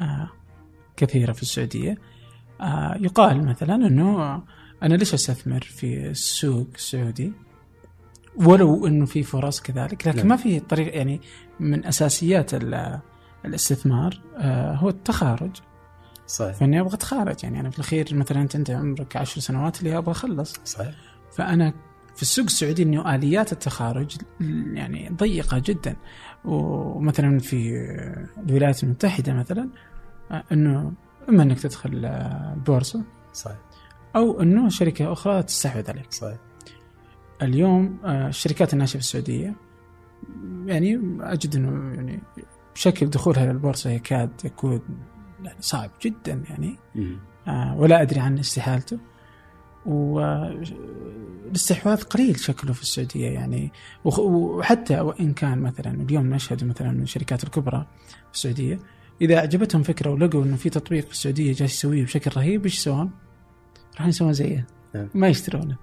آه 0.00 0.30
كثيرة 0.96 1.32
في 1.32 1.42
السعودية 1.42 1.98
آه 2.60 2.96
يقال 3.00 3.44
مثلا 3.46 3.74
إنه 3.74 4.22
آه، 4.22 4.42
أنا 4.82 4.94
ليش 4.94 5.14
أستثمر 5.14 5.60
في 5.60 6.06
السوق 6.10 6.68
السعودي 6.74 7.32
ولو 8.36 8.86
إنه 8.86 9.06
في 9.06 9.22
فرص 9.22 9.60
كذلك 9.60 10.06
لكن 10.08 10.18
نعم. 10.18 10.28
ما 10.28 10.36
في 10.36 10.60
طريقه 10.60 10.96
يعني 10.96 11.20
من 11.60 11.84
أساسيات 11.86 12.54
ال- 12.54 13.00
الاستثمار 13.44 14.20
آه 14.36 14.74
هو 14.74 14.88
التخارج. 14.88 15.50
صحيح. 16.26 16.54
فإني 16.54 16.80
أبغى 16.80 16.94
أتخارج. 16.94 17.44
يعني 17.44 17.60
أنا 17.60 17.70
في 17.70 17.78
الأخير 17.78 18.08
مثلا 18.12 18.42
أنت 18.42 18.54
انت 18.54 18.70
عمرك 18.70 19.16
عشر 19.16 19.40
سنوات 19.40 19.80
اللي 19.80 19.98
أبغى 19.98 20.12
أخلص. 20.12 20.60
صحيح. 20.64 20.94
فأنا 21.36 21.74
في 22.16 22.22
السوق 22.22 22.44
السعودي 22.44 22.82
إنه 22.82 23.14
آليات 23.14 23.52
التخارج 23.52 24.16
يعني 24.72 25.08
ضيقة 25.08 25.62
جدا. 25.64 25.96
ومثلا 26.44 27.38
في 27.38 27.70
الولايات 28.46 28.84
المتحدة 28.84 29.32
مثلا 29.32 29.68
إنه 30.52 30.92
إما 31.28 31.42
إنك 31.42 31.60
تدخل 31.60 31.90
البورصه 32.04 33.02
صحيح. 33.32 33.56
أو 34.16 34.40
إنه 34.40 34.68
شركة 34.68 35.12
أخرى 35.12 35.42
تستحوذ 35.42 35.90
عليك. 35.90 36.12
صحيح. 36.12 36.36
اليوم 37.42 37.98
آه، 38.04 38.28
الشركات 38.28 38.72
الناشئة 38.72 38.98
في 38.98 39.04
السعودية 39.04 39.54
يعني 40.66 41.00
أجد 41.20 41.56
إنه 41.56 41.94
يعني 41.94 42.22
شكل 42.74 43.06
دخولها 43.06 43.46
للبورصة 43.46 43.90
يكاد 43.90 44.30
يكون 44.44 44.80
يعني 45.44 45.58
صعب 45.60 45.90
جدا 46.02 46.44
يعني. 46.50 46.78
آه، 47.48 47.76
ولا 47.78 48.02
أدري 48.02 48.20
عن 48.20 48.38
استحالته 48.38 48.98
والاستحواذ 49.86 50.72
قليل 52.02 52.38
شكله 52.38 52.72
في 52.72 52.82
السعودية 52.82 53.30
يعني 53.30 53.72
وحتى 54.04 55.00
وإن 55.00 55.32
كان 55.32 55.58
مثلا 55.58 56.02
اليوم 56.02 56.34
نشهد 56.34 56.64
مثلا 56.64 56.90
من 56.90 57.02
الشركات 57.02 57.44
الكبرى 57.44 57.86
في 58.28 58.34
السعودية 58.34 58.78
إذا 59.20 59.38
أعجبتهم 59.38 59.82
فكرة 59.82 60.10
ولقوا 60.10 60.44
إنه 60.44 60.56
في 60.56 60.70
تطبيق 60.70 61.06
في 61.06 61.12
السعودية 61.12 61.52
جالس 61.52 61.74
يسويه 61.74 62.04
بشكل 62.04 62.30
رهيب 62.36 62.64
إيش 62.64 62.78
يسوون؟ 62.78 63.10
راح 63.98 64.06
يسوون 64.06 64.32
زيه 64.32 64.66
نعم. 64.94 65.08
ما 65.14 65.28
يشترونه 65.28 65.76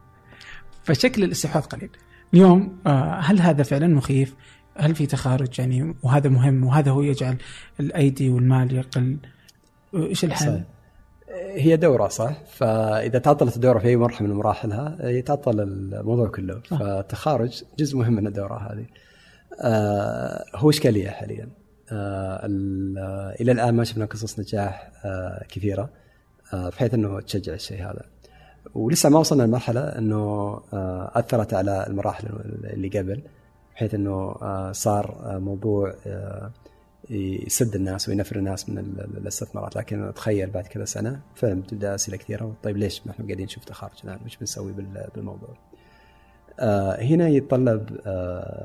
فشكل 0.83 1.23
الاستحواذ 1.23 1.63
قليل 1.63 1.89
اليوم 2.33 2.77
آه، 2.87 3.19
هل 3.19 3.41
هذا 3.41 3.63
فعلا 3.63 3.87
مخيف؟ 3.87 4.35
هل 4.81 4.95
في 4.95 5.05
تخارج 5.05 5.59
يعني 5.59 5.95
وهذا 6.03 6.29
مهم 6.29 6.63
وهذا 6.63 6.91
هو 6.91 7.01
يجعل 7.01 7.37
الأيدي 7.79 8.29
والمال 8.29 8.75
يقل؟ 8.75 9.17
إيش 9.95 10.25
الحل؟ 10.25 10.61
هي 11.55 11.77
دورة 11.77 12.07
صح؟ 12.07 12.43
فإذا 12.45 13.19
تعطلت 13.19 13.55
الدورة 13.55 13.79
في 13.79 13.87
أي 13.87 13.95
مرحلة 13.95 14.27
من 14.27 14.33
مراحلها 14.35 14.97
يتعطل 15.09 15.59
الموضوع 15.59 16.27
كله. 16.27 16.61
صح. 16.69 16.79
فالتخارج 16.79 17.63
جزء 17.79 17.97
مهم 17.97 18.13
من 18.13 18.27
الدورة 18.27 18.71
هذه. 18.71 18.85
آه 19.61 20.45
هو 20.55 20.69
إشكالية 20.69 21.09
حاليا. 21.09 21.49
آه 21.91 22.45
ال- 22.45 23.35
إلى 23.41 23.51
الآن 23.51 23.75
ما 23.75 23.83
شفنا 23.83 24.05
قصص 24.05 24.39
نجاح 24.39 24.91
آه 25.05 25.45
كثيرة 25.49 25.89
آه 26.53 26.69
بحيث 26.69 26.93
أنه 26.93 27.19
تشجع 27.21 27.53
الشيء 27.53 27.81
هذا. 27.83 28.01
ولسه 28.75 29.09
ما 29.09 29.19
وصلنا 29.19 29.43
لمرحلة 29.43 29.81
أنه 29.81 30.17
آه 30.73 31.11
أثرت 31.15 31.53
على 31.53 31.85
المراحل 31.87 32.27
اللي 32.63 32.87
قبل. 32.99 33.21
بحيث 33.75 33.93
إنه 33.95 34.11
آه، 34.41 34.71
صار 34.71 35.21
آه، 35.25 35.39
موضوع 35.39 35.93
آه، 36.07 36.51
يسد 37.09 37.75
الناس 37.75 38.09
وينفر 38.09 38.35
الناس 38.35 38.69
من 38.69 38.77
ال- 38.77 39.17
الاستثمارات. 39.17 39.75
لكن 39.75 40.11
تخيل 40.15 40.49
بعد 40.49 40.67
كذا 40.67 40.85
سنة 40.85 41.21
فعلا 41.35 41.61
تبدا 41.61 41.95
أسئلة 41.95 42.17
كثيرة. 42.17 42.55
طيب 42.63 42.77
ليش 42.77 43.01
ما 43.07 43.11
إحنا 43.11 43.25
قاعدين 43.25 43.45
نشوف 43.45 43.65
تخارج 43.65 43.93
الآن؟ 44.03 44.19
وش 44.25 44.37
بنسوي 44.37 44.71
بال- 44.71 45.07
بالموضوع؟ 45.15 45.57
هنا 46.99 47.27
يتطلب 47.27 47.89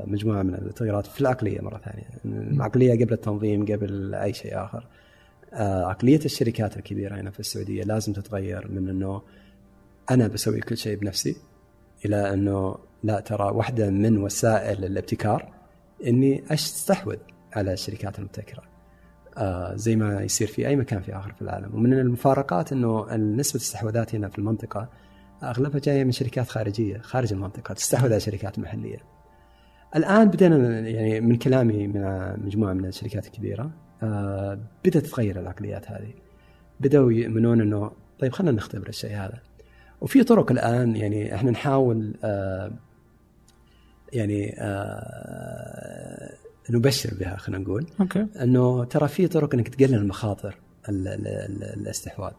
مجموعة 0.06 0.42
من 0.42 0.54
التغييرات 0.54 1.06
في 1.06 1.20
العقلية 1.20 1.60
مرة 1.60 1.78
ثانية. 1.84 2.04
العقلية 2.52 3.04
قبل 3.04 3.12
التنظيم 3.12 3.64
قبل 3.66 4.14
أي 4.14 4.32
شيء 4.32 4.64
آخر. 4.64 4.86
عقلية 5.88 6.20
الشركات 6.24 6.76
الكبيرة 6.76 7.14
هنا 7.20 7.30
في 7.30 7.40
السعودية 7.40 7.82
لازم 7.82 8.12
تتغير 8.12 8.68
من 8.70 8.88
إنه 8.88 9.22
أنا 10.10 10.26
بسوي 10.28 10.60
كل 10.60 10.76
شيء 10.76 10.98
بنفسي 10.98 11.36
إلى 12.04 12.32
إنه 12.34 12.76
لا 13.02 13.20
ترى 13.20 13.44
واحدة 13.44 13.90
من 13.90 14.18
وسائل 14.18 14.84
الابتكار 14.84 15.52
إني 16.06 16.44
أستحوذ 16.50 17.16
على 17.52 17.72
الشركات 17.72 18.18
المبتكرة. 18.18 18.62
آه 19.38 19.74
زي 19.74 19.96
ما 19.96 20.22
يصير 20.22 20.48
في 20.48 20.68
أي 20.68 20.76
مكان 20.76 21.00
في 21.02 21.16
آخر 21.16 21.32
في 21.32 21.42
العالم 21.42 21.74
ومن 21.74 21.92
المفارقات 21.92 22.72
إنه 22.72 23.14
نسبة 23.16 23.56
الاستحواذات 23.56 24.14
هنا 24.14 24.28
في 24.28 24.38
المنطقة 24.38 24.88
أغلبها 25.42 25.80
جاية 25.80 26.04
من 26.04 26.12
شركات 26.12 26.48
خارجية 26.48 26.98
خارج 26.98 27.32
المنطقة 27.32 27.74
تستحوذ 27.74 28.10
على 28.10 28.20
شركات 28.20 28.58
محلية. 28.58 28.98
الآن 29.96 30.28
بدينا 30.28 30.80
يعني 30.80 31.20
من 31.20 31.36
كلامي 31.36 31.86
مع 31.88 32.36
مجموعة 32.36 32.72
من 32.72 32.84
الشركات 32.84 33.26
الكبيرة 33.26 33.70
آه 34.02 34.58
بدأت 34.84 35.06
تتغير 35.06 35.40
العقليات 35.40 35.90
هذه. 35.90 36.14
بدأوا 36.80 37.12
يؤمنون 37.12 37.60
إنه 37.60 37.90
طيب 38.18 38.32
خلينا 38.32 38.56
نختبر 38.56 38.88
الشيء 38.88 39.16
هذا. 39.16 39.38
وفي 40.00 40.24
طرق 40.24 40.52
الآن 40.52 40.96
يعني 40.96 41.34
إحنا 41.34 41.50
نحاول 41.50 42.14
آه 42.24 42.72
يعني 44.16 44.56
آه 44.58 46.32
نبشر 46.70 47.14
بها 47.14 47.36
خلينا 47.36 47.62
نقول. 47.64 47.86
أوكي. 48.00 48.26
إنه 48.42 48.84
ترى 48.84 49.08
في 49.08 49.28
طرق 49.28 49.54
إنك 49.54 49.68
تقلل 49.68 49.94
المخاطر 49.94 50.58
ال- 50.88 51.08
ال- 51.08 51.26
ال- 51.28 51.80
الاستحواذ. 51.80 52.32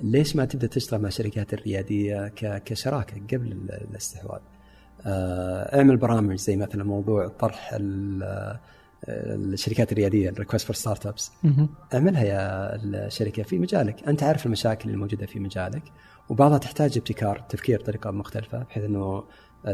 ليش 0.00 0.36
ما 0.36 0.44
تبدأ 0.44 0.66
تشتغل 0.66 1.00
مع 1.00 1.08
الشركات 1.08 1.54
الريادية 1.54 2.28
كشراكة 2.38 3.16
قبل 3.32 3.52
ال- 3.52 3.86
الاستحواذ؟ 3.90 4.40
آه، 5.06 5.78
اعمل 5.78 5.96
برامج 5.96 6.36
زي 6.38 6.56
مثلا 6.56 6.84
موضوع 6.84 7.28
طرح 7.28 7.70
ال- 7.72 8.58
الشركات 9.08 9.92
الريادية 9.92 10.28
ال 10.30 10.66
request 10.66 10.76
for 10.76 11.06
startups. 11.06 11.30
اعملها 11.94 12.24
يا 12.24 12.74
الشركة 12.76 13.42
في 13.42 13.58
مجالك، 13.58 14.08
أنت 14.08 14.22
عارف 14.22 14.46
المشاكل 14.46 14.90
الموجوده 14.90 15.26
في 15.26 15.40
مجالك 15.40 15.82
وبعضها 16.28 16.58
تحتاج 16.58 16.98
ابتكار 16.98 17.38
تفكير 17.48 17.78
بطريقه 17.80 18.10
مختلفة 18.10 18.58
بحيث 18.62 18.84
إنه 18.84 19.24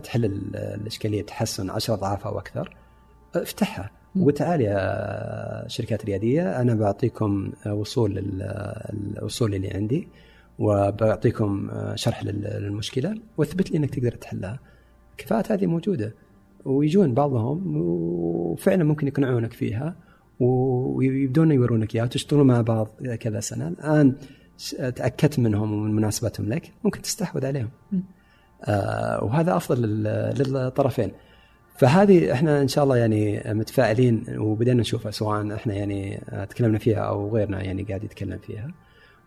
تحل 0.03 0.25
ال- 0.25 0.57
الإشكالية 0.57 1.23
تحسن 1.23 1.71
10 1.71 1.95
اضعاف 1.95 2.27
أو 2.27 2.39
أكثر. 2.39 2.77
افتحها. 3.35 3.91
وتعال 4.17 4.61
يا 4.61 5.65
شركات 5.69 6.05
ريادية 6.05 6.61
أنا 6.61 6.75
بعطيكم 6.75 7.53
وصول 7.67 8.19
الوصول 9.19 9.55
اللي 9.55 9.71
عندي 9.71 10.09
وبعطيكم 10.59 11.71
شرح 11.95 12.25
لل- 12.25 12.59
للمشكلة 12.63 13.15
واثبت 13.37 13.71
لي 13.71 13.79
إنك 13.79 13.95
تقدر 13.95 14.13
تحلها. 14.13 14.59
الكفاءات 15.11 15.53
هذه 15.53 15.67
موجودة. 15.67 16.15
ويجون 16.65 17.15
بعضهم 17.15 17.77
وفعلا 17.77 18.85
ممكن 18.85 19.07
يقنعونك 19.07 19.53
فيها 19.53 19.97
ويبدون 20.41 21.53
يورونك 21.53 21.95
إياها 21.95 22.05
وتشتغلون 22.05 22.47
مع 22.47 22.61
بعض 22.61 22.89
كذا 23.21 23.41
سنة. 23.41 23.69
الآن 23.69 24.15
تأكدت 24.79 25.39
منهم 25.39 25.73
ومن 25.73 25.95
مناسبتهم 25.95 26.49
لك 26.49 26.73
ممكن 26.85 27.03
تستحوذ 27.03 27.47
عليهم. 27.47 27.71
وهذا 29.23 29.57
أفضل 29.57 29.83
لل- 29.83 30.35
للطرفين. 30.53 31.13
فهذه 31.79 32.33
إحنا 32.33 32.63
إن 32.63 32.69
شاء 32.69 32.85
الله 32.85 32.97
يعني 32.97 33.43
متفائلين 33.47 34.25
وبدأنا 34.39 34.81
نشوفها 34.81 35.11
سواء 35.11 35.55
إحنا 35.55 35.75
يعني 35.75 36.23
آه، 36.29 36.45
تكلمنا 36.45 36.79
فيها 36.79 36.99
أو 37.01 37.37
غيرنا 37.37 37.63
يعني 37.63 37.83
قاعد 37.83 38.05
يتكلم 38.05 38.39
فيها. 38.39 38.71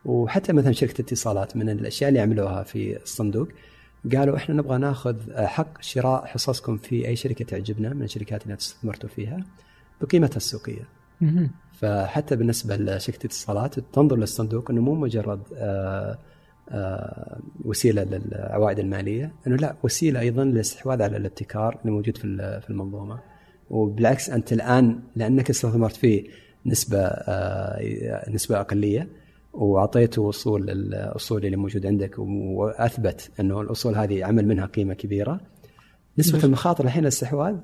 وحتى 0.05 0.53
مثلا 0.53 0.72
شركة 0.72 1.01
اتصالات 1.01 1.57
من 1.57 1.69
الأشياء 1.69 2.09
اللي 2.09 2.19
عملوها 2.19 2.64
في 2.64 3.03
الصندوق 3.03 3.47
قالوا 4.15 4.35
إحنا 4.38 4.55
نبغى 4.55 4.77
ناخذ 4.77 5.15
حق 5.45 5.81
شراء 5.81 6.26
حصصكم 6.26 6.77
في 6.77 7.07
أي 7.07 7.15
شركة 7.15 7.45
تعجبنا 7.45 7.93
من 7.93 8.03
الشركات 8.03 8.43
اللي 8.43 8.53
استثمرتوا 8.53 9.09
فيها 9.09 9.43
بقيمتها 10.01 10.38
السوقية. 10.38 10.88
فحتى 11.80 12.35
بالنسبة 12.35 12.76
لشركة 12.76 13.18
الاتصالات 13.18 13.80
تنظر 13.80 14.15
للصندوق 14.15 14.72
إنه 14.72 14.81
مو 14.81 14.95
مجرد 14.95 15.39
آه، 15.55 15.57
آه، 16.11 16.18
وسيلة 17.65 18.03
للعوائد 18.03 18.80
المالية، 18.80 19.31
إنه 19.48 19.56
لا 19.56 19.76
وسيلة 19.84 20.19
أيضا 20.19 20.44
للاستحواذ 20.44 21.02
على 21.02 21.18
الابتكار 21.18 21.77
اللي 21.81 21.91
موجود 21.91 22.18
في 22.18 22.26
ال- 22.26 22.61
في 22.61 22.69
المنظومة. 22.69 23.19
وبالعكس 23.69 24.30
أنت 24.30 24.53
الآن 24.53 24.99
لأنك 25.15 25.49
استثمرت 25.49 25.95
فيه 25.95 26.23
نسبة 26.65 26.98
آه، 26.99 28.30
نسبة 28.31 28.60
أقلية 28.60 29.07
واعطيته 29.53 30.22
وصول 30.22 30.69
الأصول 30.69 31.45
اللي 31.45 31.57
موجود 31.57 31.85
عندك 31.85 32.19
وأثبت 32.19 33.31
إنه 33.39 33.61
الأصول 33.61 33.95
هذه 33.95 34.26
عمل 34.26 34.48
منها 34.48 34.65
قيمة 34.65 34.94
كبيرة. 34.94 35.39
نسبة 36.19 36.44
المخاطر 36.44 36.85
الحين 36.85 37.03
الاستحواذ 37.03 37.56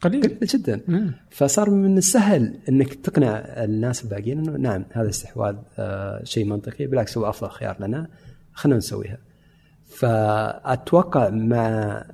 قليل. 0.00 0.38
جدا. 0.42 0.80
مم. 0.88 1.12
فصار 1.30 1.70
من 1.70 1.98
السهل 1.98 2.58
إنك 2.68 2.94
تقنع 2.94 3.38
الناس 3.38 4.04
الباقيين 4.04 4.38
إنه 4.38 4.52
نعم 4.56 4.84
هذا 4.92 5.04
الاستحواذ 5.04 5.56
آه، 5.78 6.24
شيء 6.24 6.44
منطقي. 6.44 6.86
بالعكس 6.86 7.18
هو 7.18 7.28
أفضل 7.28 7.50
خيار 7.50 7.76
لنا. 7.80 8.08
خلينا 8.54 8.78
نسويها. 8.78 9.18
فأتوقع 9.84 11.30
مع 11.30 12.04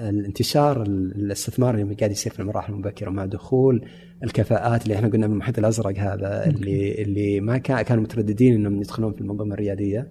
الانتشار 0.00 0.82
الاستثمار 0.82 1.74
اللي 1.74 1.94
قاعد 1.94 2.10
يصير 2.10 2.32
في 2.32 2.40
المراحل 2.40 2.72
المبكرة 2.72 3.10
مع 3.10 3.24
دخول 3.26 3.88
الكفاءات 4.24 4.82
اللي 4.82 4.94
إحنا 4.94 5.08
قلنا 5.08 5.26
بالمحيط 5.26 5.58
الأزرق 5.58 5.98
هذا 5.98 6.46
اللي 6.46 7.02
اللي 7.02 7.40
ما 7.40 7.58
كان 7.58 7.82
كانوا 7.82 8.02
مترددين 8.02 8.54
إنهم 8.54 8.80
يدخلون 8.80 9.12
في 9.12 9.20
المنظومة 9.20 9.54
الريادية 9.54 10.10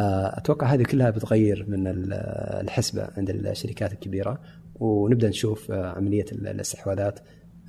آه، 0.00 0.38
أتوقع 0.38 0.66
هذه 0.66 0.82
كلها 0.82 1.10
بتغير 1.10 1.64
من 1.68 1.86
ال- 1.86 2.12
الحسبة 2.60 3.08
عند 3.16 3.30
الشركات 3.30 3.92
الكبيرة 3.92 4.40
ونبدأ 4.74 5.28
نشوف 5.28 5.70
آه، 5.70 5.86
عملية 5.86 6.24
ال- 6.32 6.46
الاستحواذات 6.48 7.18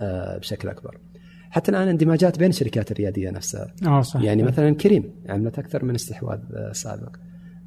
آه، 0.01 0.37
بشكل 0.37 0.69
أكبر. 0.69 0.97
حتى 1.49 1.71
الآن 1.71 1.87
اندماجات 1.87 2.39
بين 2.39 2.49
الشركات 2.49 2.91
الريادية 2.91 3.29
نفسها 3.29 3.73
آه 3.87 4.01
صح 4.01 4.21
يعني 4.21 4.43
مثلا 4.43 4.75
كريم 4.75 5.11
عملت 5.29 5.59
أكثر 5.59 5.85
من 5.85 5.95
استحواذ 5.95 6.39
سابق. 6.71 7.15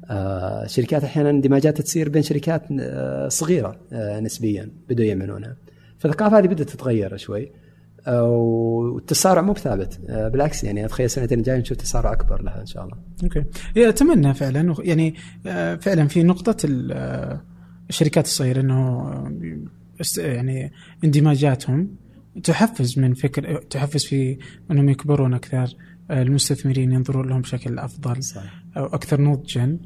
آه، 0.09 0.67
شركات 0.67 1.03
أحيانا 1.03 1.29
اندماجات 1.29 1.81
تصير 1.81 2.09
بين 2.09 2.21
شركات 2.21 2.63
آه، 2.79 3.27
صغيرة 3.27 3.79
آه، 3.93 4.19
نسبيا 4.19 4.71
بدوا 4.89 5.05
يعملونها. 5.05 5.55
فالثقافة 5.99 6.39
هذه 6.39 6.47
بدأت 6.47 6.69
تتغير 6.69 7.17
شوي 7.17 7.51
والتسارع 8.07 9.41
مو 9.41 9.53
بثابت 9.53 9.99
بالعكس 10.09 10.63
يعني 10.63 10.85
أتخيل 10.85 11.05
السنتين 11.05 11.39
الجايه 11.39 11.57
نشوف 11.57 11.77
تسارع 11.77 12.13
أكبر 12.13 12.41
لها 12.41 12.61
إن 12.61 12.65
شاء 12.65 12.83
الله. 12.83 12.97
أوكي 13.23 13.43
إيه، 13.77 13.89
أتمنى 13.89 14.33
فعلا 14.33 14.75
يعني 14.79 15.15
فعلا 15.81 16.07
في 16.07 16.23
نقطة 16.23 16.57
ال- 16.65 17.39
الشركات 17.89 18.25
الصغيرة 18.25 18.61
إنه 18.61 19.09
يعني 20.17 20.71
اندماجاتهم 21.03 21.95
تحفز 22.43 22.99
من 22.99 23.13
فكر 23.13 23.55
تحفز 23.61 24.05
في 24.05 24.37
إنهم 24.71 24.89
يكبرون 24.89 25.33
أكثر 25.33 25.75
المستثمرين 26.11 26.91
ينظرون 26.91 27.29
لهم 27.29 27.41
بشكل 27.41 27.79
أفضل 27.79 28.23
صحيح. 28.23 28.63
أو 28.77 28.85
أكثر 28.85 29.21
نضجا 29.21 29.77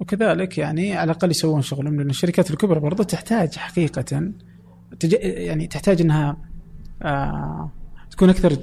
وكذلك 0.00 0.58
يعني 0.58 0.96
على 0.96 1.04
الأقل 1.12 1.30
يسوون 1.30 1.62
شغلهم 1.62 1.96
لأن 1.96 2.10
الشركات 2.10 2.50
الكبرى 2.50 2.80
برضو 2.80 3.02
تحتاج 3.02 3.56
حقيقة 3.56 4.02
تج... 5.00 5.12
يعني 5.22 5.66
تحتاج 5.66 6.00
إنها 6.00 6.36
آه 7.02 7.70
تكون 8.10 8.30
أكثر 8.30 8.56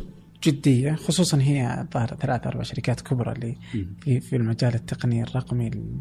جدية 0.43 0.93
خصوصا 0.93 1.37
هي 1.41 1.81
الظاهر 1.81 2.07
ثلاث 2.07 2.47
أربع 2.47 2.63
شركات 2.63 3.01
كبرى 3.01 3.31
اللي 3.31 3.55
في 4.01 4.19
في 4.19 4.35
المجال 4.35 4.73
التقني 4.75 5.23
الرقمي 5.23 5.67
ال- 5.67 5.97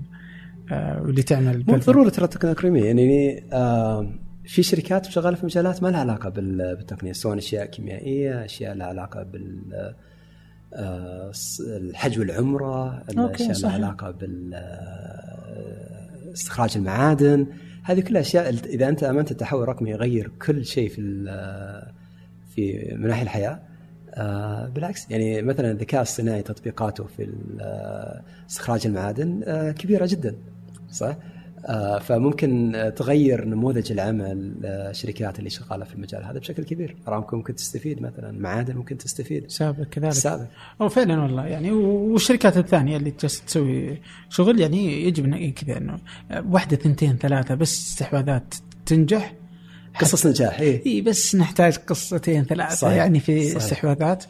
آه 0.72 1.02
واللي 1.02 1.22
تعمل 1.22 1.46
مو 1.58 1.62
بال- 1.64 1.74
بالضرورة 1.74 2.08
ترى 2.08 2.24
التقنية 2.24 2.52
الكريمية 2.52 2.84
يعني 2.84 3.44
آه 3.52 4.12
في 4.44 4.62
شركات 4.62 5.06
شغالة 5.06 5.36
في 5.36 5.46
مجالات 5.46 5.82
ما 5.82 5.88
لها 5.88 6.00
علاقة 6.00 6.28
بال- 6.28 6.76
بالتقنية 6.76 7.12
سواء 7.12 7.38
أشياء 7.38 7.66
كيميائية 7.66 8.44
أشياء 8.44 8.74
لها 8.74 8.86
علاقة 8.86 9.22
بال 9.22 9.60
آه، 9.74 9.94
الحج 11.60 12.18
والعمرة 12.18 13.02
الأشياء 13.10 13.48
لها 13.48 13.54
صحيح. 13.54 13.74
علاقة 13.74 14.10
بال 14.10 14.50
آه، 14.54 16.32
استخراج 16.32 16.76
المعادن 16.76 17.46
هذه 17.82 18.00
كلها 18.00 18.20
أشياء 18.20 18.48
إذا 18.48 18.88
أنت 18.88 19.04
آمنت 19.04 19.30
التحول 19.30 19.62
الرقمي 19.62 19.90
يغير 19.90 20.30
كل 20.46 20.64
شيء 20.64 20.88
في 20.88 21.00
ال- 21.00 21.92
في 22.54 22.94
مناحي 22.98 23.22
الحياة 23.22 23.60
آه 24.14 24.68
بالعكس 24.68 25.10
يعني 25.10 25.42
مثلا 25.42 25.70
الذكاء 25.70 26.02
الصناعي 26.02 26.42
تطبيقاته 26.42 27.04
في 27.16 27.28
آه، 27.60 28.22
استخراج 28.50 28.86
المعادن 28.86 29.40
آه 29.44 29.70
كبيرة 29.72 30.06
جدا 30.06 30.34
صح؟ 30.90 31.16
آه 31.66 31.98
فممكن 31.98 32.74
آه، 32.74 32.88
تغير 32.88 33.44
نموذج 33.44 33.92
العمل 33.92 34.54
آه، 34.64 34.90
الشركات 34.90 35.38
اللي 35.38 35.50
شغالة 35.50 35.84
في 35.84 35.94
المجال 35.94 36.24
هذا 36.24 36.38
بشكل 36.38 36.64
كبير، 36.64 36.96
أرامكو 37.08 37.36
ممكن 37.36 37.54
تستفيد 37.54 38.02
مثلا، 38.02 38.32
معادن 38.32 38.76
ممكن 38.76 38.98
تستفيد. 38.98 39.50
سابق 39.50 39.84
كذلك 39.84 40.10
السابق 40.10 40.44
أو 40.80 40.88
فعلا 40.88 41.22
والله 41.22 41.46
يعني 41.46 41.72
والشركات 41.72 42.56
الثانية 42.56 42.96
اللي 42.96 43.12
جالسة 43.20 43.44
تسوي 43.46 43.98
شغل 44.30 44.60
يعني 44.60 45.04
يجب 45.04 45.24
ان 45.24 45.52
كذا 45.52 45.76
إنه 45.76 45.98
واحدة 46.50 46.76
ثنتين 46.76 47.16
ثلاثة 47.16 47.54
بس 47.54 47.78
استحواذات 47.90 48.54
تنجح 48.86 49.34
قصص 50.00 50.26
نجاح 50.26 50.60
اي 50.60 50.82
اي 50.86 51.00
بس 51.00 51.34
نحتاج 51.36 51.76
قصتين 51.76 52.44
ثلاثة 52.44 52.74
صحيح. 52.74 52.94
يعني 52.94 53.20
في 53.20 53.44
صحيح. 53.44 53.56
استحواذات 53.56 54.24
آه، 54.24 54.28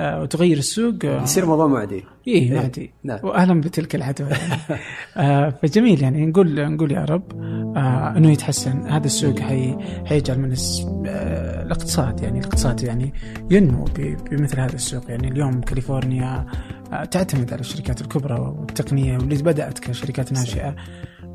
وتغير 0.00 0.56
السوق 0.58 0.94
آه، 1.04 1.22
يصير 1.22 1.46
موضوع 1.46 1.66
معدي. 1.66 2.04
إيه 2.28 2.54
معدي. 2.54 2.92
نعم. 3.04 3.18
وأهلا 3.22 3.60
بتلك 3.60 3.94
العدوى. 3.94 4.28
يعني. 4.28 4.80
آه 5.16 5.50
فجميل 5.62 6.02
يعني 6.02 6.26
نقول 6.26 6.72
نقول 6.74 6.92
يا 6.92 7.04
رب 7.04 7.32
آه 7.76 8.16
إنه 8.16 8.30
يتحسن. 8.30 8.86
هذا 8.86 9.06
السوق 9.06 9.38
حي 9.38 9.76
حيجعل 10.06 10.38
من 10.38 10.54
آه 11.06 11.62
الاقتصاد 11.62 12.20
يعني 12.20 12.38
الاقتصاد 12.38 12.82
يعني 12.82 13.12
ينمو 13.50 13.84
بمثل 14.30 14.60
هذا 14.60 14.74
السوق. 14.74 15.10
يعني 15.10 15.28
اليوم 15.28 15.60
كاليفورنيا 15.60 16.46
آه 16.92 17.04
تعتمد 17.04 17.52
على 17.52 17.60
الشركات 17.60 18.00
الكبرى 18.00 18.40
والتقنية 18.40 19.18
واللي 19.18 19.42
بدأت 19.42 19.78
كشركات 19.78 20.32
ناشئة. 20.32 20.76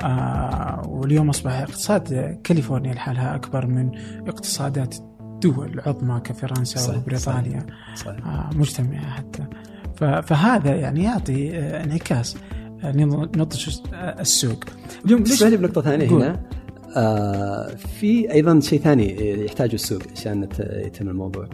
آه 0.01 0.81
واليوم 0.87 1.29
أصبح 1.29 1.51
اقتصاد 1.51 2.37
كاليفورنيا 2.43 2.93
لحالها 2.93 3.35
أكبر 3.35 3.65
من 3.65 3.91
اقتصادات 4.27 4.95
دول 5.41 5.79
عظمى 5.85 6.19
كفرنسا 6.23 6.79
صحيح، 6.79 6.97
وبريطانيا. 7.01 7.65
صحيح 7.95 8.27
آه، 8.27 8.49
مجتمعة 8.55 9.09
حتى. 9.09 9.43
فهذا 10.23 10.75
يعني 10.75 11.03
يعطي 11.03 11.57
آه، 11.59 11.83
انعكاس 11.83 12.37
آه، 12.83 12.91
نض- 12.91 13.37
نضج 13.37 13.69
السوق. 14.19 14.63
اليوم 15.05 15.23
ليش 15.23 15.43
بنقطة 15.43 15.81
ثانية 15.81 16.09
قول. 16.09 16.23
هنا. 16.23 16.39
آه 16.95 17.67
في 17.75 18.31
أيضا 18.31 18.59
شيء 18.59 18.79
ثاني 18.79 19.31
يحتاجه 19.45 19.73
السوق 19.73 20.01
عشان 20.15 20.43
يت- 20.43 20.59
يتم 20.59 21.09
الموضوع. 21.09 21.49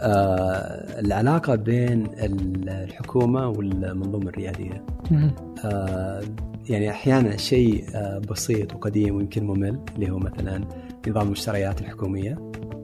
آه 0.00 1.00
العلاقة 1.00 1.54
بين 1.54 2.06
ال- 2.06 2.68
الحكومة 2.68 3.48
والمنظومة 3.48 4.28
الريادية. 4.28 4.84
مم. 5.10 5.30
آه 5.64 6.20
يعني 6.68 6.90
أحيانا 6.90 7.36
شيء 7.36 7.84
بسيط 8.30 8.74
وقديم 8.74 9.16
ويمكن 9.16 9.44
ممل 9.46 9.78
اللي 9.94 10.10
هو 10.10 10.18
مثلا 10.18 10.64
نظام 11.10 11.26
المشتريات 11.26 11.80
الحكومية. 11.80 12.38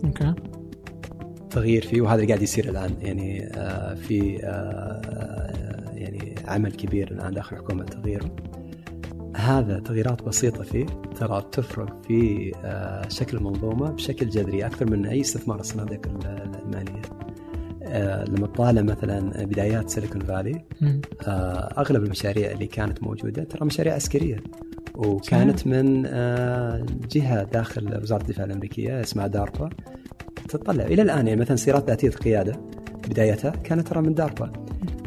أوكي. 0.05 0.35
تغيير 1.51 1.83
فيه 1.87 2.01
وهذا 2.01 2.15
اللي 2.15 2.27
قاعد 2.27 2.43
يصير 2.43 2.69
الآن. 2.69 2.91
يعني 3.01 3.47
آه 3.47 3.95
في 3.95 4.45
آه 4.45 4.49
آه، 4.49 5.91
يعني 5.95 6.35
عمل 6.49 6.73
كبير 6.73 7.11
الآن 7.11 7.35
داخل 7.35 7.57
الحكومة 7.57 7.85
تغييره 7.85 8.37
هذا 9.37 9.79
تغييرات 9.81 10.23
بسيطة 10.23 10.63
فيه 10.63 10.87
ترى 11.21 11.45
تفرق 11.53 12.03
في 12.03 12.53
شكل 13.09 13.37
المنظومة 13.37 13.91
بشكل 13.91 14.29
جذري 14.29 14.67
أكثر 14.67 14.91
من 14.91 15.07
أي 15.07 15.21
استثمار 15.21 15.61
الصناديق 15.61 16.07
ال- 16.07 16.51
المالية. 16.65 17.03
لما 18.29 18.47
تطالع 18.47 18.83
مثلا 18.83 19.45
بدايات 19.45 19.91
سيليكون 19.91 20.21
فالي 20.21 20.65
أغلب 21.79 22.05
المشاريع 22.05 22.51
اللي 22.51 22.67
كانت 22.67 23.03
موجودة 23.03 23.45
ترى 23.45 23.67
مشاريع 23.67 23.95
عسكرية. 23.95 24.37
وكانت 25.07 25.67
من 25.67 26.07
آه، 26.07 26.87
جهة 27.11 27.43
داخل 27.43 28.01
وزارة 28.03 28.23
الدفاع 28.23 28.45
الأمريكية 28.45 29.01
اسمها 29.01 29.27
داربا 29.27 29.71
تطلع 30.49 30.85
إلى 30.85 31.03
الآن. 31.03 31.27
يعني 31.27 31.41
مثلا 31.41 31.57
سيارات 31.57 31.89
ذاتية 31.89 32.09
القيادة 32.09 32.61
بدايتها 33.09 33.51
كانت 33.51 33.89
ترى 33.89 34.01
من 34.03 34.15
داربا. 34.15 34.53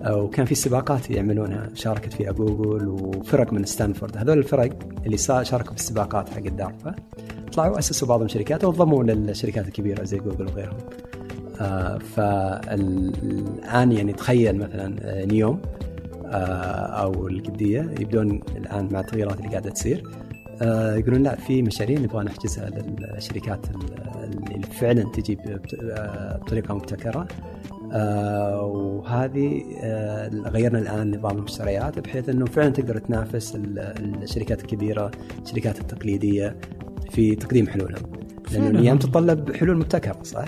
وكان 0.09 0.45
في 0.45 0.55
سباقات 0.55 1.09
يعملونها. 1.09 1.69
شاركت 1.73 2.13
فيها 2.13 2.31
جوجل 2.31 2.87
وفرق 2.87 3.53
من 3.53 3.65
ستانفورد. 3.65 4.17
هذول 4.17 4.37
الفرق 4.37 4.69
اللي 5.05 5.17
شاركوا 5.17 5.71
في 5.73 5.79
السباقات 5.79 6.29
حق 6.29 6.45
الداربا 6.45 6.95
طلعوا 7.53 7.79
اسسوا 7.79 8.07
بعض 8.07 8.21
الشركات 8.21 8.63
وانضموا 8.63 9.03
للشركات 9.03 9.67
الكبيرة 9.67 10.03
زي 10.03 10.17
جوجل 10.17 10.47
وغيرهم. 10.47 10.77
آه، 11.61 11.97
فالآن 11.97 13.91
يعني 13.91 14.13
تخيل 14.13 14.57
مثلا 14.57 14.95
آه، 15.01 15.25
نيوم 15.25 15.61
أو 16.37 17.27
القبديه 17.27 17.81
يبدون 17.99 18.41
الآن 18.57 18.89
مع 18.91 18.99
التغييرات 18.99 19.37
اللي 19.37 19.49
قاعدة 19.49 19.69
تصير 19.69 20.03
آه، 20.61 20.95
يقولون 20.95 21.23
لا 21.23 21.35
في 21.35 21.61
مشاريع 21.61 21.99
نبغى 21.99 22.23
نحجزها 22.23 22.69
للشركات 22.69 23.65
ال- 23.69 24.53
اللي 24.55 24.67
فعلا 24.67 25.03
تجي 25.03 25.37
آه، 25.81 26.37
بطريقة 26.37 26.73
مبتكرة 26.75 27.27
آه، 27.91 28.61
وهذه 28.61 29.61
آه، 29.83 30.27
غيرنا 30.29 30.79
الآن 30.79 31.15
نظام 31.17 31.37
المشتريات 31.37 31.99
بحيث 31.99 32.29
إنه 32.29 32.45
فعلا 32.45 32.69
تقدر 32.69 32.97
تنافس 32.97 33.55
ال- 33.55 34.23
الشركات 34.23 34.61
الكبيرة 34.61 35.11
الشركات 35.43 35.81
التقليدية 35.81 36.55
في 37.11 37.35
تقديم 37.35 37.67
حلولهم 37.67 38.03
لأنه 38.51 38.65
فعلاً. 38.65 38.69
الأيام 38.79 38.97
تتطلب 38.97 39.51
حلول 39.55 39.77
مبتكرة 39.77 40.17
صح؟ 40.23 40.45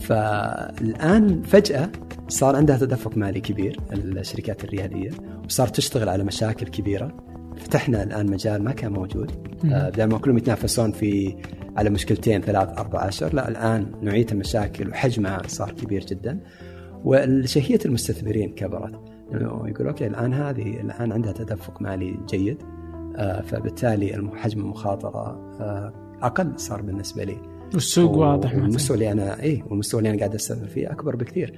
فالآن 0.00 1.42
فجأة 1.42 1.88
صار 2.28 2.56
عندها 2.56 2.76
تدفق 2.76 3.16
مالي 3.16 3.40
كبير 3.40 3.80
الشركات 3.92 4.64
الرياديه 4.64 5.10
وصارت 5.44 5.76
تشتغل 5.76 6.08
على 6.08 6.24
مشاكل 6.24 6.66
كبيرة. 6.66 7.16
فتحنا 7.56 8.02
الآن 8.02 8.30
مجال 8.30 8.62
ما 8.62 8.72
كان 8.72 8.92
موجود. 8.92 9.30
آه، 9.72 9.90
بدل 9.90 10.04
ما 10.04 10.18
كلهم 10.18 10.38
يتنافسون 10.38 10.92
في 10.92 11.36
على 11.76 11.90
مشكلتين 11.90 12.40
ثلاث 12.40 12.78
أربع 12.78 13.00
عشر 13.00 13.34
لا 13.34 13.48
الآن 13.48 13.86
نوعية 14.02 14.26
المشاكل 14.32 14.88
وحجمها 14.88 15.42
صار 15.46 15.70
كبير 15.70 16.04
جدا. 16.06 16.40
وشهيه 17.04 17.78
المستثمرين 17.86 18.54
كبرت. 18.54 19.00
يقول 19.32 19.86
أوكي 19.86 20.06
الآن 20.06 20.32
هذه 20.32 20.80
الآن 20.80 21.12
عندها 21.12 21.32
تدفق 21.32 21.82
مالي 21.82 22.18
جيد. 22.28 22.58
آه، 23.16 23.40
فبالتالي 23.40 24.30
حجم 24.34 24.60
المخاطرة 24.60 25.26
آه، 25.60 25.92
أقل 26.22 26.52
صار 26.56 26.82
بالنسبة 26.82 27.24
لي. 27.24 27.36
والسوق 27.74 28.16
واضح 28.16 28.50
مثلا. 28.50 28.62
والمستوى 28.62 28.94
اللي 28.94 29.12
أنا 29.12 29.42
اي 29.42 29.62
والمستوى 29.70 29.98
اللي 29.98 30.10
أنا 30.10 30.18
قاعد 30.18 30.34
أستثمر 30.34 30.66
فيه 30.66 30.92
أكبر 30.92 31.16
بكثير. 31.16 31.54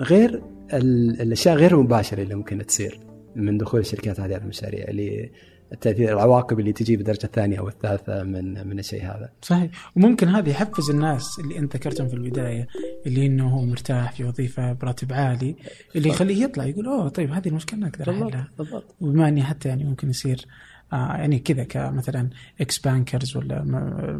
غير 0.00 0.42
ال- 0.72 1.20
الأشياء 1.20 1.56
غير 1.56 1.74
المباشرة 1.74 2.22
اللي 2.22 2.34
ممكن 2.34 2.66
تصير 2.66 3.00
من 3.36 3.58
دخول 3.58 3.80
الشركات 3.80 4.20
هذه 4.20 4.34
على 4.34 4.42
المشاريع 4.42 4.84
اللي 4.88 5.30
التأثير 5.72 6.12
العواقب 6.12 6.60
اللي 6.60 6.72
تجي 6.72 6.96
بالدرجة 6.96 7.24
الثانية 7.24 7.58
أو 7.58 7.68
الثالثة 7.68 8.22
من 8.22 8.68
من 8.68 8.78
الشيء 8.78 9.02
هذا. 9.04 9.32
صحيح. 9.42 9.70
وممكن 9.96 10.28
هذا 10.28 10.48
يحفز 10.50 10.90
الناس 10.90 11.38
اللي 11.44 11.58
أنت 11.58 11.76
ذكرتهم 11.76 12.08
في 12.08 12.14
البداية 12.14 12.66
اللي 13.06 13.26
إنه 13.26 13.48
هو 13.48 13.64
مرتاح 13.64 14.12
في 14.12 14.24
وظيفة 14.24 14.72
براتب 14.72 15.12
عالي 15.12 15.56
اللي 15.96 16.08
يخليه 16.08 16.42
يطلع 16.44 16.64
يقول 16.64 16.86
أوه 16.86 17.08
طيب 17.08 17.30
هذه 17.32 17.48
المشكلة 17.48 17.78
أنا 17.78 17.88
أقدر 17.88 18.10
أحلها. 18.10 18.48
بالضبط. 18.58 18.94
وبما 19.00 19.28
إني 19.28 19.42
حتى 19.42 19.68
يعني 19.68 19.84
ممكن 19.84 20.10
يصير 20.10 20.46
آه 20.46 20.46
يعني 20.92 21.38
كذا 21.38 21.64
كمثلا 21.64 22.28
ex 22.60 22.78
bankers 22.78 23.36
ولا 23.36 23.62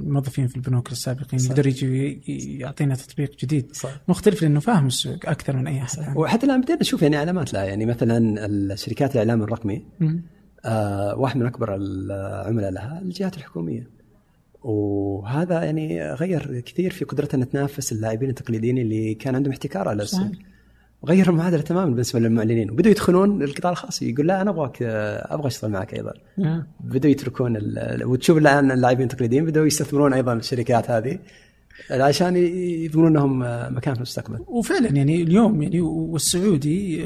موظفين 0.07 0.47
في 0.47 0.57
البنوك 0.57 0.93
السابقين 0.93 1.39
صح. 1.39 1.51
يقدر 1.51 1.66
يجي 1.66 2.20
يعطينا 2.59 2.94
تطبيق 2.94 3.36
جديد 3.39 3.73
صح 3.73 3.90
مختلف 4.09 4.43
لأنه 4.43 4.61
فاهم 4.61 4.86
السوق 4.86 5.28
أكثر 5.28 5.57
من 5.57 5.66
أي 5.66 5.78
أحد 5.78 5.89
ثاني. 5.89 6.19
وحتى 6.19 6.47
الآن 6.47 6.61
بدينا 6.61 6.78
نشوف 6.81 7.03
يعني 7.03 7.16
علامات 7.16 7.53
لها 7.53 7.65
يعني 7.65 7.86
مثلا 7.86 8.47
الشركات 8.47 9.12
الإعلام 9.12 9.43
الرقمي. 9.43 9.82
آه، 10.65 11.16
واحد 11.16 11.36
من 11.36 11.47
أكبر 11.47 11.74
العملاء 11.74 12.70
لها 12.70 13.01
الجهات 13.03 13.36
الحكومية 13.36 13.90
وهذا 14.62 15.65
يعني 15.65 16.12
غير 16.12 16.61
كثير 16.61 16.90
في 16.90 17.05
قدرتها 17.05 17.39
ان 17.39 17.49
تنافس 17.49 17.93
اللاعبين 17.93 18.31
التقليديين 18.31 18.78
اللي 18.78 19.15
كان 19.15 19.35
عندهم 19.35 19.53
احتكار 19.53 19.89
على 19.89 20.03
السوق 20.03 20.31
وغير 21.02 21.30
المعادله 21.30 21.60
تماما 21.60 21.90
بالنسبة 21.90 22.20
للمعلنين. 22.20 22.70
وبدوا 22.70 22.90
يدخلون 22.90 23.42
القطاع 23.42 23.70
الخاص 23.70 24.02
يقول 24.02 24.26
لا 24.26 24.42
أنا 24.42 24.50
أبغاك 24.50 24.82
أبغى 24.82 25.46
أشتغل 25.46 25.70
معك 25.70 25.94
أيضا. 25.94 26.12
آه. 26.38 26.66
بدوا 26.80 27.10
يتركون 27.10 27.58
وتشوف 28.04 28.38
الآن 28.38 28.70
اللاعبين 28.70 29.06
التقليديين 29.06 29.44
بدوا 29.44 29.66
يستثمرون 29.66 30.12
أيضا 30.12 30.32
الشركات 30.32 30.90
هذه 30.90 31.18
عشان 31.90 32.36
يضمنون 32.36 33.12
لهم 33.12 33.38
مكان 33.76 33.94
في 33.94 34.00
المستقبل. 34.00 34.38
وفعلا 34.48 34.88
يعني 34.88 35.22
اليوم 35.22 35.62
يعني 35.62 35.80
والسعودي 35.80 37.04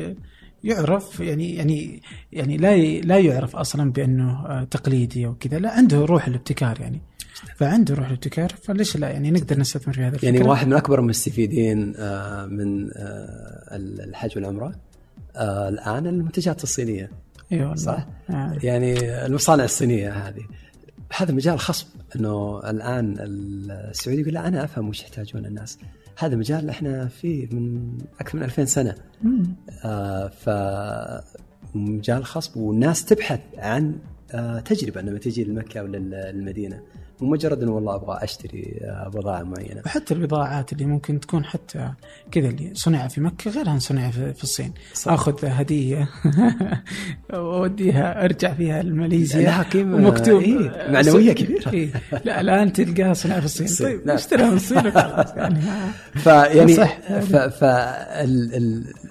يعرف 0.65 1.21
يعني 1.21 1.55
يعني 1.55 2.03
يعني 2.33 2.57
لا 2.57 2.77
لا 3.01 3.19
يعرف 3.19 3.57
أصلا 3.57 3.93
بأنه 3.93 4.65
تقليدي 4.65 5.27
أو 5.27 5.35
كذا 5.35 5.59
لا 5.59 5.71
عنده 5.71 6.05
روح 6.05 6.27
الابتكار 6.27 6.81
يعني. 6.81 7.01
فعنده 7.57 7.95
روح 7.95 8.07
الابتكار 8.07 8.49
فليش 8.63 8.97
لا؟ 8.97 9.09
يعني 9.09 9.31
نقدر 9.31 9.59
نستثمر 9.59 9.95
في 9.95 10.01
هذا 10.01 10.15
الفكرة. 10.15 10.29
يعني 10.29 10.49
واحد 10.49 10.67
من 10.67 10.73
أكبر 10.73 10.99
المستفيدين 10.99 11.95
آه، 11.97 12.47
من 12.47 12.91
آه، 12.93 13.77
الحج 13.77 14.37
والعمرة 14.37 14.75
آه، 15.37 15.69
الآن 15.69 16.07
المنتجات 16.07 16.63
الصينية. 16.63 17.11
إي 17.53 17.61
والله 17.61 17.75
صح؟ 17.75 18.07
آه. 18.31 18.59
يعني 18.63 19.25
المصانع 19.27 19.65
الصينية 19.65 20.13
هذه. 20.13 20.43
هذا 21.17 21.33
مجال 21.33 21.59
خصب 21.61 21.87
إنه 22.17 22.61
الآن 22.71 23.17
السعودي 23.21 24.21
يقول 24.21 24.35
لا 24.35 24.49
أنا 24.49 24.65
أفهم 24.65 24.89
وش 24.89 25.03
يحتاجون 25.03 25.47
الناس. 25.47 25.79
هذا 26.19 26.37
مجال 26.37 26.71
إحنا 26.71 27.09
فيه 27.09 27.49
من 27.53 27.93
أكثر 28.21 28.39
من 28.39 28.45
2000 28.45 28.65
سنة. 28.65 28.95
مم. 29.23 29.47
آه 29.85 30.29
ف 30.29 30.51
مجال 31.75 32.25
خصب 32.25 32.57
والناس 32.57 33.05
تبحث 33.05 33.41
عن 33.59 33.99
آه 34.33 34.61
تجربة 34.61 35.01
لما 35.01 35.19
تجي 35.19 35.45
لمكة 35.45 35.83
ولا 35.83 35.99
المدينة 36.31 36.83
مو 37.21 37.31
مجرد 37.31 37.63
إنه 37.63 37.73
والله 37.73 37.95
أبغى 37.95 38.19
أشتري 38.25 38.79
آه 38.83 39.09
بضاعة 39.09 39.43
معينة. 39.43 39.83
وحتى 39.87 40.15
البضاعات 40.15 40.73
اللي 40.73 40.85
ممكن 40.87 41.21
تكون 41.21 41.45
حتى 41.45 41.91
كذا 42.31 42.49
اللي 42.49 42.71
صنع 42.75 43.09
في 43.09 43.21
مكة 43.21 43.51
غيرها 43.51 43.71
عن 43.71 43.79
صنع 43.79 44.11
في 44.11 44.43
الصين. 44.43 44.73
صح. 44.95 45.13
آخذ 45.13 45.35
هدية. 45.47 46.09
واوديها 47.33 48.25
أرجع 48.25 48.55
فيها 48.55 48.83
لماليزيا 48.83 49.43
لها 49.43 49.63
قيمة، 49.63 49.97
ومكتوب. 49.97 50.43
إيه، 50.43 50.93
معنوية 50.93 51.33
كبيرة. 51.33 51.73
إيه. 51.73 51.91
لا 52.25 52.41
الآن 52.41 52.73
تلقاها 52.73 53.13
صنع 53.15 53.39
في 53.41 53.45
الصين. 53.45 53.67
الصين، 53.67 53.87
طيب 53.87 54.07
نعم. 54.07 54.17
اشتريها 54.17 54.51
من 54.51 54.57
الصين 54.57 54.87
وخلاص. 54.87 55.31
يعني 55.37 55.61
فيعني 56.15 56.75
صح. 56.75 56.99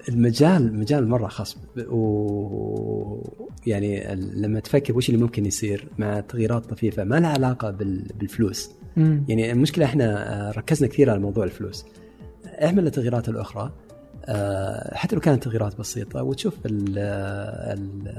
فالمجال 0.06 0.78
مجال 0.78 1.08
مرة 1.08 1.28
خصب 1.28 1.58
و 1.88 3.22
يعني 3.66 4.12
ال- 4.12 4.42
لما 4.42 4.60
تفكر 4.60 4.96
وش 4.96 5.08
اللي 5.10 5.20
ممكن 5.22 5.46
يصير 5.46 5.88
مع 5.98 6.20
تغييرات 6.20 6.66
طفيفة 6.66 7.04
ما 7.04 7.20
لها 7.20 7.30
علاقة 7.30 7.70
بال- 7.70 7.95
بالفلوس. 8.14 8.70
مم. 8.96 9.24
يعني 9.28 9.52
المشكلة 9.52 9.84
إحنا 9.84 10.32
آه، 10.48 10.52
ركزنا 10.52 10.88
كثير 10.88 11.10
على 11.10 11.20
موضوع 11.20 11.44
الفلوس. 11.44 11.84
اعمل 12.46 12.86
التغييرات 12.86 13.28
الأخرى 13.28 13.72
آه، 14.24 14.94
حتى 14.94 15.16
لو 15.16 15.20
كانت 15.20 15.42
تغييرات 15.42 15.78
بسيطة 15.78 16.22
وتشوف 16.22 16.54
ال 16.66 16.98
ال 16.98 18.12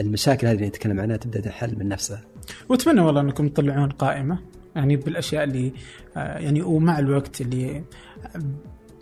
المشاكل 0.00 0.46
هذه 0.46 0.54
اللي 0.56 0.68
نتكلم 0.68 1.00
عنها 1.00 1.16
تبدأ 1.16 1.40
تنحل 1.40 1.78
من 1.78 1.88
نفسها. 1.88 2.20
وأتمنى 2.68 3.00
والله 3.00 3.20
أنكم 3.20 3.48
تطلعون 3.48 3.90
قائمة 3.90 4.38
يعني 4.76 4.96
بالأشياء 4.96 5.44
اللي 5.44 5.72
آه، 6.16 6.38
يعني 6.38 6.62
ومع 6.62 6.98
الوقت 6.98 7.40
اللي 7.40 7.82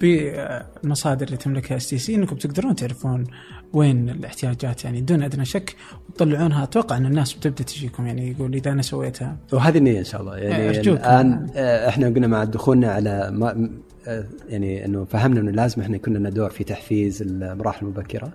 بالمصادر 0.01 1.27
اللي 1.27 1.37
تملكها 1.37 1.77
STC 1.77 2.15
أنكم 2.15 2.37
تقدرون 2.37 2.75
تعرفون 2.75 3.25
وين 3.73 4.11
الاحتياجات 4.11 4.85
يعني 4.85 5.01
دون 5.01 5.23
أدنى 5.23 5.45
شك 5.45 5.77
وتطلعونها 6.09 6.63
أتوقع 6.63 6.97
إن 6.97 7.07
الناس 7.07 7.33
بتبدأ 7.35 7.65
تجيكم 7.65 8.07
يعني 8.07 8.31
يقول 8.31 8.55
إذا 8.55 8.73
أنا 8.73 8.83
سويتها. 8.83 9.37
وهذه 9.53 9.79
النية 9.79 9.99
إن 9.99 10.05
شاء 10.05 10.21
الله. 10.21 10.37
يعني 10.37 10.69
أرجوك. 10.69 10.99
الآن 10.99 11.47
آه، 11.57 11.89
إحنا 11.89 12.07
قلنا 12.07 12.27
مع 12.27 12.45
دخولنا 12.45 12.93
على 12.93 13.31
ما 13.31 13.71
آه، 14.07 14.25
يعني 14.49 14.85
إنه 14.85 15.05
فهمنا 15.05 15.41
إنه 15.41 15.51
لازم 15.51 15.83
إحنا 15.83 15.97
يكون 15.97 16.15
لنا 16.15 16.31
دور 16.31 16.51
في 16.51 16.65
تحفيز 16.65 17.23
المراحل 17.23 17.87
المبكرة. 17.87 18.33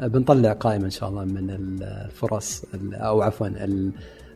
آه، 0.00 0.06
بنطلع 0.06 0.52
قائمه 0.52 0.84
إن 0.84 0.90
شاء 0.90 1.08
الله 1.08 1.24
من 1.24 1.50
الفرص 1.50 2.64
ال- 2.74 2.94
أو 2.94 3.22
عفوا 3.22 3.46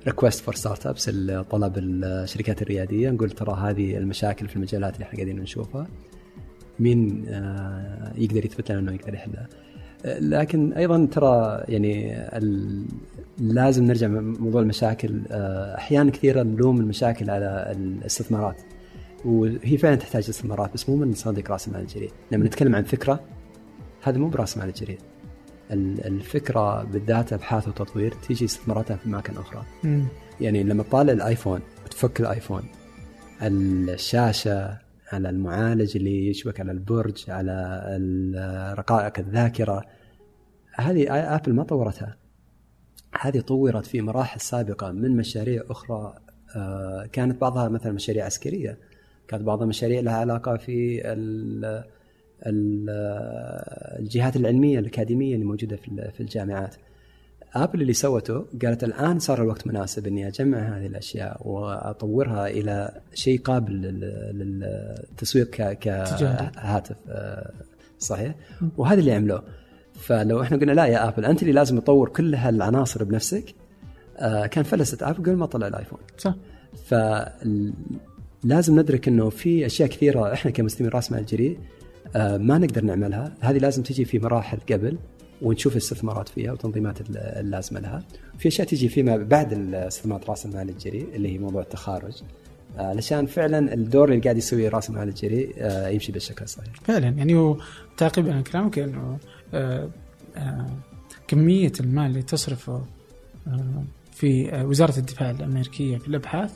ال 0.03 0.41
request 0.41 0.55
for 0.55 0.87
startups 0.87 1.11
طلب 1.51 1.73
الشركات 1.79 2.63
الريادية. 2.63 3.11
نقول 3.11 3.31
ترى 3.31 3.57
هذه 3.61 3.97
المشاكل 3.97 4.49
في 4.49 4.57
المجالات 4.57 4.95
اللي 4.95 5.05
إحنا 5.05 5.17
قاعدين 5.17 5.41
نشوفها. 5.41 5.87
مين 6.79 7.25
يقدر 8.17 8.45
يثبت 8.45 8.71
لنا 8.73 8.81
إنه 8.81 8.93
يقدر 8.93 9.15
يحلها؟ 9.15 9.49
لكن 10.05 10.73
أيضا 10.73 11.07
ترى 11.13 11.65
يعني 11.69 12.17
لازم 13.39 13.85
نرجع 13.85 14.09
موضوع 14.09 14.61
المشاكل. 14.63 15.21
آه، 15.31 15.77
أحيانا 15.77 16.11
كثيره 16.11 16.43
نلوم 16.43 16.81
المشاكل 16.81 17.31
على 17.31 17.73
الاستثمارات 17.77 18.57
وهي 19.25 19.77
فعلا 19.79 19.95
تحتاج 19.95 20.25
استثمارات 20.29 20.75
بس 20.75 20.89
مو 20.89 20.97
من 20.97 21.13
صندوق 21.15 21.51
رأس 21.51 21.69
المال 21.69 21.81
الجريء. 21.81 22.11
لما 22.33 22.45
نتكلم 22.45 22.75
عن 22.77 22.83
فكرة 22.83 23.21
هذا 24.03 24.19
مو 24.19 24.29
برأس 24.29 24.59
مال 24.59 24.69
الجريء. 24.69 24.99
ال- 25.71 26.07
الفكرة 26.07 26.83
بالذات 26.85 27.33
أبحاث 27.33 27.69
وتطوير 27.69 28.15
تيجي 28.29 28.45
استثماراتها 28.45 28.97
في 28.97 29.07
اماكن 29.07 29.37
أخرى. 29.37 29.63
مم. 29.85 30.05
يعني 30.41 30.63
لما 30.63 30.83
تطالع 30.83 31.13
الآيفون 31.13 31.61
وتفك 31.87 32.21
الآيفون 32.21 32.63
الشاشة 33.43 34.79
على 35.15 35.31
المعالج 35.31 35.97
اللي 35.97 36.29
يشبك 36.29 36.61
على 36.61 36.73
البرج 36.73 37.25
على 37.31 38.75
رقائق 38.79 39.19
الذاكرة. 39.19 39.85
هذه 40.75 41.35
ابل 41.35 41.53
ما 41.53 41.63
طورتها. 41.63 42.17
هذه 43.21 43.41
طورت 43.41 43.87
في 43.87 44.01
مراحل 44.01 44.41
سابقة 44.41 44.93
من 44.93 45.17
مشاريع 45.17 45.63
أخرى. 45.71 46.15
كانت 47.13 47.41
بعضها 47.41 47.69
مثلا 47.69 47.93
مشاريع 47.93 48.25
عسكرية. 48.25 48.79
كانت 49.29 49.43
بعضها 49.43 49.67
مشاريع 49.67 50.01
لها 50.01 50.17
علاقة 50.17 50.57
في 50.57 51.03
ال- 51.13 51.85
ال- 52.47 52.91
الجهات 54.01 54.37
العلمية 54.37 54.79
الأكاديمية 54.79 55.35
اللي 55.35 55.45
موجودة 55.45 55.77
في 56.11 56.21
الجامعات. 56.21 56.77
Apple 57.55 57.83
اللي 57.83 57.93
سوته 57.93 58.45
قالت 58.65 58.85
الآن 58.85 59.19
صار 59.19 59.43
الوقت 59.43 59.67
مناسب 59.67 60.07
إني 60.07 60.29
أجمع 60.29 60.59
هذه 60.59 60.87
الأشياء 60.87 61.49
وأطورها 61.49 62.47
إلى 62.47 63.01
شيء 63.15 63.41
قابل 63.41 63.73
لل- 63.73 64.61
للتسويق. 65.11 65.51
كهاتف. 65.73 66.97
آه، 67.09 67.51
صحيح؟ 67.99 68.35
وهذا 68.77 69.01
اللي 69.01 69.13
عملوه 69.13 69.43
فلو 69.95 70.43
إحنا 70.43 70.57
قلنا 70.57 70.73
لا 70.73 70.85
يا 70.87 71.09
Apple 71.09 71.25
أنت 71.25 71.43
اللي 71.43 71.53
لازم 71.53 71.79
تطور 71.79 72.09
كل 72.09 72.35
هالعناصر 72.35 73.05
بنفسك. 73.05 73.55
آه، 74.19 74.47
كان 74.47 74.65
فلست 74.65 75.03
Apple 75.03 75.17
قبل 75.19 75.37
ما 75.37 75.47
طلع 75.47 75.67
ال 75.67 75.71
iPhone. 75.71 75.99
صح. 76.19 76.35
فلازم 76.87 78.81
ندرك 78.81 79.09
إنه 79.09 79.29
في 79.31 79.67
أشياء 79.67 79.89
كثيرة 79.89 80.33
إحنا 80.33 80.51
كمستثمرين 80.51 80.93
راس 80.93 81.13
مال 81.13 81.27
جريء 81.27 81.59
آه، 82.17 82.37
ما 82.37 82.59
نقدر 82.59 82.85
نعملها. 82.85 83.35
هذه 83.41 83.59
لازم 83.59 83.83
تجي 83.83 84.05
في 84.05 84.19
مراحل 84.19 84.59
قبل. 84.73 84.99
ونشوف 85.45 85.73
الاستثمارات 85.73 86.29
فيها 86.29 86.53
وتنظيمات 86.53 87.01
ال- 87.01 87.17
اللازمة 87.17 87.81
لها. 87.81 88.03
في 88.39 88.49
أشياء 88.49 88.67
تجي 88.69 88.89
فيما 88.89 89.17
بعد 89.17 89.75
استثمارات 89.75 90.31
رأس 90.31 90.47
المال 90.47 90.69
الجريء 90.69 91.09
اللي 91.15 91.33
هي 91.35 91.39
موضوع 91.39 91.63
التخارج. 91.63 92.23
آه، 92.79 92.83
علشان 92.83 93.27
فعلا 93.27 93.75
الدور 93.75 94.09
اللي 94.09 94.21
قاعد 94.21 94.37
يسويه 94.37 94.69
رأس 94.69 94.91
المال 94.91 95.09
الجريء 95.09 95.55
آه، 95.59 95.89
يمشي 95.89 96.13
بالشكل 96.13 96.45
الصحيح. 96.45 96.75
فعلا. 96.85 97.09
يعني 97.09 97.35
هو 97.35 97.57
تعقيبا 97.97 98.33
على 98.35 98.43
كلامك 98.43 98.79
إنه 98.79 99.19
آه، 99.55 99.91
كمية 101.29 101.73
المال 101.81 102.07
اللي 102.07 102.23
تصرفه 102.23 102.85
في 104.13 104.63
وزارة 104.65 104.99
الدفاع 104.99 105.31
الأمريكية 105.31 105.99
في 105.99 106.09
الأبحاث 106.09 106.53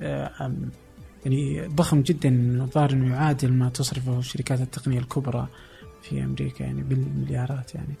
يعني 0.00 1.66
ضخم 1.68 2.02
جدا 2.02 2.28
الظاهر 2.62 2.90
إنه 2.92 3.14
يعادل 3.14 3.52
ما 3.52 3.68
تصرفه 3.68 4.20
شركات 4.20 4.60
التقنية 4.60 4.98
الكبرى 4.98 5.48
في 6.02 6.24
أمريكا 6.24 6.62
يعني 6.64 6.82
بالمليارات 6.82 7.74
يعني. 7.74 7.94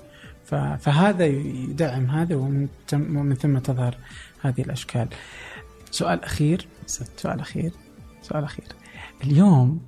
فهذا 0.78 1.26
يدعم 1.26 2.10
هذا 2.10 2.36
ومن 2.36 3.34
ثم 3.34 3.58
تظهر 3.58 3.96
هذه 4.42 4.60
الأشكال. 4.62 5.08
سؤال 5.90 6.24
أخير. 6.24 6.66
سؤال 7.16 7.40
أخير. 7.40 7.72
سؤال 8.22 8.44
أخير. 8.44 8.66
اليوم 9.24 9.80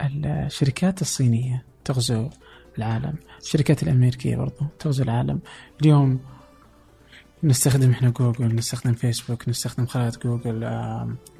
الشركات 0.00 1.02
الصينية 1.02 1.64
تغزو 1.84 2.28
العالم. 2.78 3.14
الشركات 3.42 3.82
الأمريكية 3.82 4.36
برضو 4.36 4.66
تغزو 4.78 5.02
العالم. 5.02 5.40
اليوم 5.82 6.20
نستخدم 7.44 7.90
إحنا 7.90 8.10
جوجل 8.10 8.54
نستخدم 8.54 8.92
فيسبوك 8.92 9.48
نستخدم 9.48 9.86
خرائط 9.86 10.26
جوجل 10.26 10.62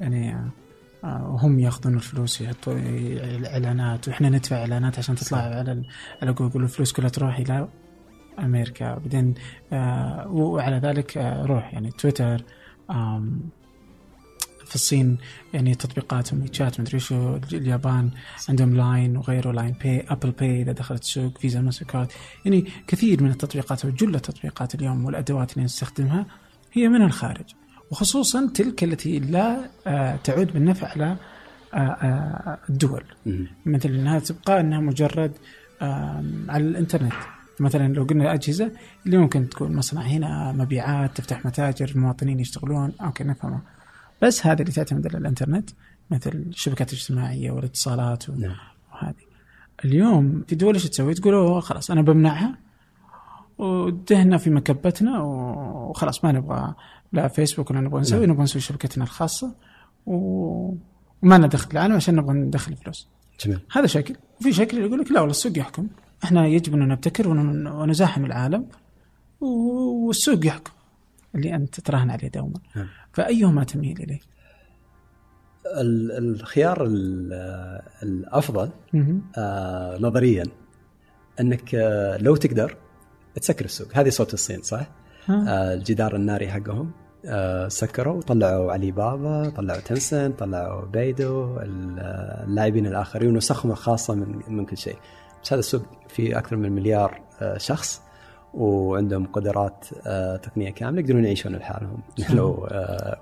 يعني 0.01 0.51
وهم 1.03 1.59
ياخذون 1.59 1.95
الفلوس 1.95 2.41
يحطوا 2.41 2.73
إعلانات. 3.45 4.07
وإحنا 4.07 4.29
ندفع 4.29 4.55
إعلانات 4.55 4.97
عشان 4.99 5.15
تطلع 5.15 5.37
على 5.37 5.83
على 6.21 6.33
جوجل 6.33 6.61
والفلوس 6.61 6.91
كلها 6.91 7.09
تروح 7.09 7.39
إلى 7.39 7.67
أمريكا. 8.41 8.95
بعدين 8.95 9.33
آه، 9.73 10.27
وعلى 10.27 10.77
ذلك 10.77 11.17
آه، 11.17 11.45
روح 11.45 11.73
يعني 11.73 11.91
تويتر 11.91 12.43
في 14.71 14.75
الصين 14.75 15.17
يعني 15.53 15.75
تطبيقاتهم 15.75 16.41
WeChat 16.41 16.79
مدري 16.79 16.99
شو 16.99 17.35
اليابان 17.53 18.09
عندهم 18.49 18.75
LINE 18.75 19.17
وغيره 19.17 19.51
LINE 19.51 19.75
Pay 19.83 20.05
Apple 20.09 20.31
Pay 20.31 20.61
إذا 20.61 20.71
دخلت 20.71 21.01
السوق 21.01 21.37
Visa 21.37 21.61
MasterCard 21.61 22.07
يعني 22.45 22.65
كثير 22.87 23.23
من 23.23 23.29
التطبيقات 23.29 23.85
وجل 23.85 24.15
التطبيقات 24.15 24.75
اليوم 24.75 25.05
والأدوات 25.05 25.53
اللي 25.53 25.65
نستخدمها 25.65 26.25
هي 26.73 26.87
من 26.87 27.01
الخارج. 27.01 27.45
وخصوصا 27.91 28.51
تلك 28.53 28.83
التي 28.83 29.19
لا 29.19 29.69
آه، 29.87 30.15
تعود 30.15 30.53
بالنفع 30.53 30.87
على 30.87 31.17
آه، 31.73 31.77
آه، 31.77 32.59
الدول. 32.69 33.03
مثل 33.65 33.89
إنها 33.89 34.19
تبقى 34.19 34.59
إنها 34.59 34.79
مجرد 34.79 35.31
على 36.49 36.63
الإنترنت. 36.63 37.13
مثلا 37.61 37.93
لو 37.93 38.03
قلنا 38.03 38.33
أجهزة 38.33 38.71
اللي 39.05 39.17
ممكن 39.17 39.49
تكون 39.49 39.75
مصنع 39.75 40.01
هنا 40.01 40.51
مبيعات 40.51 41.17
تفتح 41.17 41.45
متاجر 41.45 41.89
المواطنين 41.89 42.39
يشتغلون. 42.39 42.91
أوكي 43.01 43.23
نفهمه. 43.23 43.61
بس 44.21 44.45
هذه 44.45 44.61
اللي 44.61 44.71
تعتمد 44.71 45.07
على 45.07 45.17
الإنترنت 45.17 45.69
مثل 46.11 46.29
الشبكات 46.31 46.93
الاجتماعية 46.93 47.51
والاتصالات 47.51 48.29
و- 48.29 48.33
نعم. 48.35 48.55
وهذه. 48.93 49.15
اليوم 49.85 50.43
في 50.47 50.55
دول 50.55 50.73
إيش 50.73 50.85
تسوي؟ 50.89 51.13
تقول 51.13 51.63
خلاص 51.63 51.91
أنا 51.91 52.01
بمنعها 52.01 52.57
ودهنا 53.57 54.37
في 54.37 54.49
مكبتنا 54.49 55.19
وخلاص 55.19 56.25
ما 56.25 56.31
نبغى 56.31 56.73
لا 57.13 57.27
فيسبوك 57.27 57.71
ولا 57.71 57.81
نبغى 57.81 58.01
نسوي 58.01 58.25
نبغى 58.27 58.43
نسوي 58.43 58.61
شبكتنا 58.61 59.03
الخاصة 59.03 59.55
و... 60.05 60.15
وما 61.23 61.35
لنا 61.37 61.47
دخل 61.47 61.71
العالم 61.71 61.95
عشان 61.95 62.15
نبغى 62.15 62.33
ندخل 62.33 62.75
فلوس. 62.75 63.07
جميل. 63.45 63.59
هذا 63.71 63.87
شكل. 63.87 64.15
وفي 64.39 64.53
شكل 64.53 64.77
يقول 64.77 64.99
لك 64.99 65.11
لا 65.11 65.19
والله 65.19 65.31
السوق 65.31 65.57
يحكم. 65.57 65.87
إحنا 66.23 66.47
يجب 66.47 66.73
أن 66.73 66.87
نبتكر 66.87 67.27
ون- 67.29 67.67
ونزاحم 67.67 68.25
العالم 68.25 68.67
والسوق 69.41 70.45
يحكم 70.45 70.71
اللي 71.35 71.55
أنت 71.55 71.79
تراهن 71.79 72.09
عليه 72.09 72.27
دوما 72.27 72.59
نعم. 72.75 72.87
فأيهما 73.13 73.63
تميل 73.63 73.97
إليه؟ 74.01 74.19
ال- 75.77 76.11
الخيار 76.11 76.85
ال- 76.85 77.81
الأفضل. 78.03 78.69
آه، 79.37 79.97
نظريا 79.99 80.43
أنك 81.39 81.75
آه، 81.75 82.17
لو 82.17 82.35
تقدر 82.35 82.77
تسكر 83.35 83.65
السوق 83.65 83.87
هذه 83.93 84.09
صوت 84.09 84.33
الصين 84.33 84.61
صح؟ 84.61 84.87
آه، 85.29 85.73
الجدار 85.73 86.15
الناري 86.15 86.49
حقهم 86.51 86.91
آه، 87.25 87.67
سكروا 87.67 88.21
طلعوا 88.21 88.71
علي 88.71 88.91
بابا 88.91 89.49
طلعوا 89.49 89.79
تنسن 89.79 90.31
طلعوا 90.31 90.85
بيدو 90.85 91.57
ال- 91.57 91.99
اللاعبين 92.47 92.85
الآخرين 92.87 93.29
ونسخهم 93.29 93.71
الخاصة 93.71 94.15
من 94.15 94.41
من 94.47 94.65
كل 94.65 94.77
شيء 94.77 94.97
بس 95.43 95.53
هذا 95.53 95.59
السوق 95.59 95.81
فيه 96.07 96.37
أكثر 96.37 96.55
من 96.55 96.71
مليار 96.71 97.21
آه، 97.41 97.57
شخص 97.57 98.01
وعندهم 98.53 99.25
قدرات 99.25 99.85
آه، 100.07 100.35
تقنية 100.35 100.69
كاملة 100.69 101.01
يقدرون 101.01 101.25
يعيشون 101.25 101.55
لحالهم 101.55 102.01
لو 102.35 102.67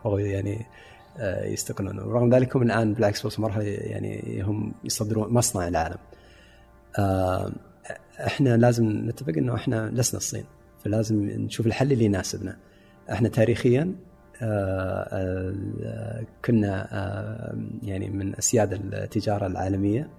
بغوا 0.04 0.20
يعني 0.20 0.66
آه، 1.18 1.46
يستقلون. 1.46 2.00
ورغم 2.00 2.36
ذلك 2.36 2.56
هم 2.56 2.62
الآن 2.62 2.94
بالعكس 2.94 3.26
وصلوا 3.26 3.48
مرحلة 3.48 3.64
يعني 3.64 4.42
هم 4.42 4.74
يصدرون 4.84 5.34
مصنع 5.34 5.68
العالم. 5.68 5.98
إحنا 8.20 8.58
لازم 8.58 9.10
نتفق 9.10 9.34
إنه 9.38 9.56
إحنا 9.56 9.90
لسنا 9.94 10.18
الصين 10.18 10.44
فلازم 10.84 11.26
نشوف 11.26 11.68
الحل 11.68 11.92
اللي 11.92 12.06
يناسبنا. 12.06 12.58
إحنا 13.12 13.30
تاريخيا 13.30 13.96
كنا 16.46 16.88
يعني 17.84 18.10
من 18.10 18.36
اسياد 18.36 18.74
التجارة 18.74 19.48
العالمية 19.48 20.10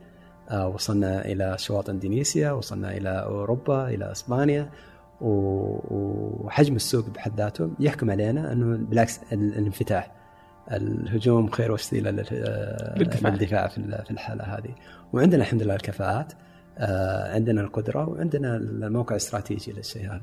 وصلنا 0.50 1.24
إلى 1.24 1.58
شواطئ 1.58 1.92
إندونيسيا 1.92 2.52
وصلنا 2.52 2.96
إلى 2.96 3.08
أوروبا 3.08 3.88
إلى 3.88 4.12
إسبانيا 4.12 4.70
وحجم 5.20 6.76
السوق 6.76 7.10
بحد 7.10 7.36
ذاته 7.36 7.70
يحكم 7.80 8.10
علينا 8.10 8.52
أنه 8.52 8.76
بالعكس 8.76 9.20
الانفتاح 9.32 10.20
الهجوم 10.72 11.50
خير 11.50 11.72
وسيلة 11.72 12.10
للدفاع, 12.10 13.68
في 13.68 14.10
الحالة 14.10 14.44
هذه. 14.44 14.74
وعندنا 15.12 15.42
الحمد 15.42 15.62
لله 15.62 15.74
الكفاءات 15.74 16.32
آه، 16.78 17.34
عندنا 17.34 17.60
القدرة 17.60 18.08
وعندنا 18.08 18.56
الموقع 18.56 19.10
الاستراتيجي 19.10 19.72
للشيء 19.72 20.06
هذا. 20.06 20.22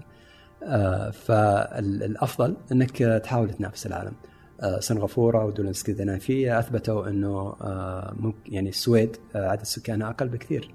آه، 0.63 1.09
فالافضل 1.09 2.57
أنك 2.71 2.97
تحاول 2.97 3.49
تنافس 3.49 3.87
العالم. 3.87 4.13
آه، 4.13 4.36
سنغافورة 4.79 5.45
والدول 5.45 5.65
الاسكندنافيه 5.65 6.59
أثبتوا 6.59 7.07
إنه 7.07 7.55
ممكن 8.19 8.53
يعني 8.53 8.69
السويد 8.69 9.17
عدد 9.35 9.63
سكانها 9.63 10.09
أقل 10.09 10.27
بكثير 10.27 10.71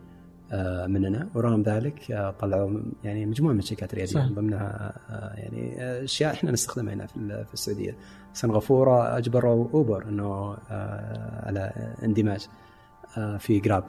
مننا. 0.86 1.28
ورغم 1.34 1.62
ذلك 1.62 2.34
طلعوا 2.40 2.80
يعني 3.04 3.26
مجموعة 3.26 3.52
من 3.52 3.58
الشركات 3.58 3.92
الرياديه 3.92 4.20
من 4.20 4.34
ضمنها 4.34 4.92
يعني 5.36 5.76
أشياء 6.04 6.32
إحنا 6.32 6.50
نستخدمها 6.50 6.94
هنا 6.94 7.06
في 7.44 7.54
السعودية. 7.54 7.96
سنغافورة 8.32 9.18
أجبروا 9.18 9.68
أوبر 9.74 10.08
إنه 10.08 10.56
على 11.42 11.72
اندماج 12.02 12.46
في 13.38 13.60
جراب. 13.60 13.84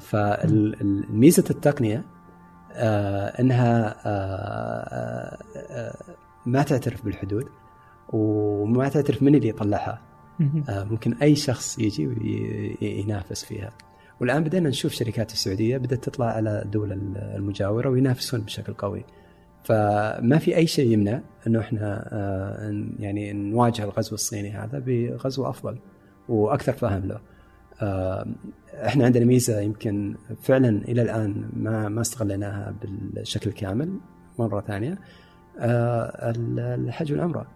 فميزه 0.00 1.44
التقنية 1.50 2.04
آه، 2.74 3.40
إنها 3.40 3.96
آه، 4.06 5.38
آه، 5.56 5.96
ما 6.46 6.62
تعترف 6.62 7.04
بالحدود. 7.04 7.48
وما 8.12 8.88
تعترف 8.88 9.22
من 9.22 9.34
اللي 9.34 9.48
يطلعها. 9.48 10.00
ممكن 10.68 11.14
أي 11.14 11.36
شخص 11.36 11.78
يجي 11.78 12.06
وينافس 12.06 13.44
فيها. 13.44 13.70
والآن 14.20 14.44
بدأنا 14.44 14.68
نشوف 14.68 14.92
شركات 14.92 15.32
السعودية 15.32 15.78
بدأت 15.78 16.04
تطلع 16.04 16.26
على 16.26 16.62
الدول 16.62 16.92
المجاورة 17.16 17.88
وينافسون 17.88 18.40
بشكل 18.40 18.72
قوي. 18.72 19.04
فما 19.64 20.38
في 20.38 20.56
أي 20.56 20.66
شيء 20.66 20.92
يمنع 20.92 21.20
إنه 21.46 21.60
إحنا 21.60 22.08
يعني 22.98 23.32
نواجه 23.32 23.84
الغزو 23.84 24.14
الصيني 24.14 24.50
هذا 24.50 24.78
بغزو 24.78 25.48
أفضل 25.48 25.78
وأكثر 26.28 26.72
فهم 26.72 27.04
له. 27.04 27.20
آه، 27.82 28.26
إحنا 28.86 29.04
عندنا 29.04 29.24
ميزة 29.24 29.60
يمكن 29.60 30.16
فعلا 30.42 30.68
إلى 30.68 31.02
الآن 31.02 31.50
ما 31.56 31.88
ما 31.88 32.00
استغليناها 32.00 32.74
بالشكل 32.82 33.50
الكامل 33.50 33.98
مرة 34.38 34.60
ثانية 34.60 34.98
آه، 35.58 36.32
الحج 36.58 37.12
والعمره 37.12 37.46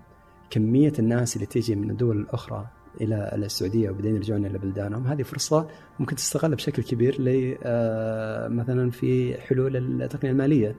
كمية 0.51 0.93
الناس 0.99 1.37
اللي 1.37 1.47
تيجي 1.47 1.75
من 1.75 1.91
الدول 1.91 2.17
الأخرى 2.17 2.67
إلى 3.01 3.31
السعودية 3.35 3.91
وبعدين 3.91 4.15
يرجعون 4.17 4.47
إلى 4.47 4.59
بلدانهم 4.59 5.07
هذه 5.07 5.23
فرصة 5.23 5.69
ممكن 6.01 6.17
تستغل 6.17 6.55
بشكل 6.55 6.83
كبير 6.83 7.21
ل 7.21 7.57
آه، 7.63 8.49
مثلا 8.49 8.91
في 8.91 9.41
حلول 9.41 9.77
التقنية 9.77 10.33
المالية 10.33 10.77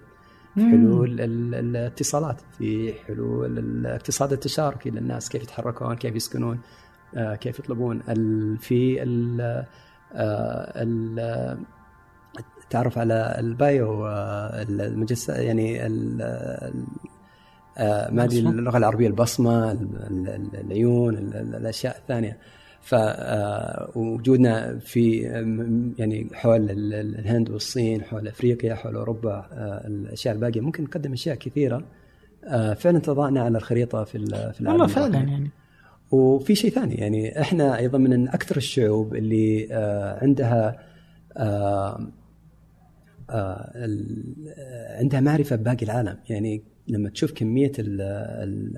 في 0.56 0.62
حلول 0.62 1.22
الاتصالات 1.22 2.42
في 2.58 2.94
حلول 3.08 3.58
الاقتصاد 3.58 4.34
التشاركي 4.34 4.90
للناس 4.90 5.30
كيف 5.30 5.44
يتحركون 5.44 5.96
كيف 5.96 6.16
يسكنون 6.16 6.60
آه، 7.16 7.36
كيف 7.36 7.60
يطلبون 7.60 8.02
في 8.58 9.02
آه، 10.14 10.84
التعرف 12.64 12.98
على 12.98 13.36
البايو 13.40 14.06
آه، 14.06 14.62
المجس 14.70 15.30
يعني 15.30 15.88
ما 18.12 18.24
أدري 18.24 18.40
اللغة 18.40 18.78
العربية 18.78 19.08
البصمة 19.08 19.72
العيون 20.54 21.18
الأشياء 21.18 21.98
الثانية. 21.98 22.38
فوجودنا 22.82 24.80
في 24.80 25.18
يعني 25.98 26.28
حول 26.34 26.68
الهند 26.94 27.50
والصين 27.50 28.04
حول 28.04 28.28
أفريقيا 28.28 28.76
حول 28.76 28.96
أوروبا 28.96 29.46
الأشياء 29.88 30.36
الباقية. 30.36 30.62
ممكن 30.62 30.84
نقدم 30.84 31.14
أشياء 31.14 31.36
كثيرة. 31.36 31.84
فعلا 32.76 33.00
تضعنا 33.00 33.42
على 33.42 33.58
الخريطة 33.58 34.04
في 34.04 34.26
في 34.54 34.62
العالم 34.62 34.82
والله 34.82 34.88
فعلا 34.88 35.18
يعني. 35.18 35.52
وفي 36.12 36.56
شيء 36.56 36.72
ثاني 36.72 36.96
يعني 36.96 37.42
إحنا 37.42 37.78
أيضا 37.78 37.98
من 37.98 38.28
أكثر 38.28 38.58
الشعوب 38.58 39.16
اللي 39.16 39.68
آه، 39.72 40.20
عندها 40.22 40.80
آه، 41.38 42.08
آه، 43.30 44.98
عندها 45.00 45.20
معرفة 45.20 45.56
بباقي 45.56 45.86
العالم. 45.86 46.18
يعني 46.30 46.64
لما 46.88 47.10
تشوف 47.10 47.32
كمية 47.32 47.72
ال 47.80 48.02
ال 48.02 48.78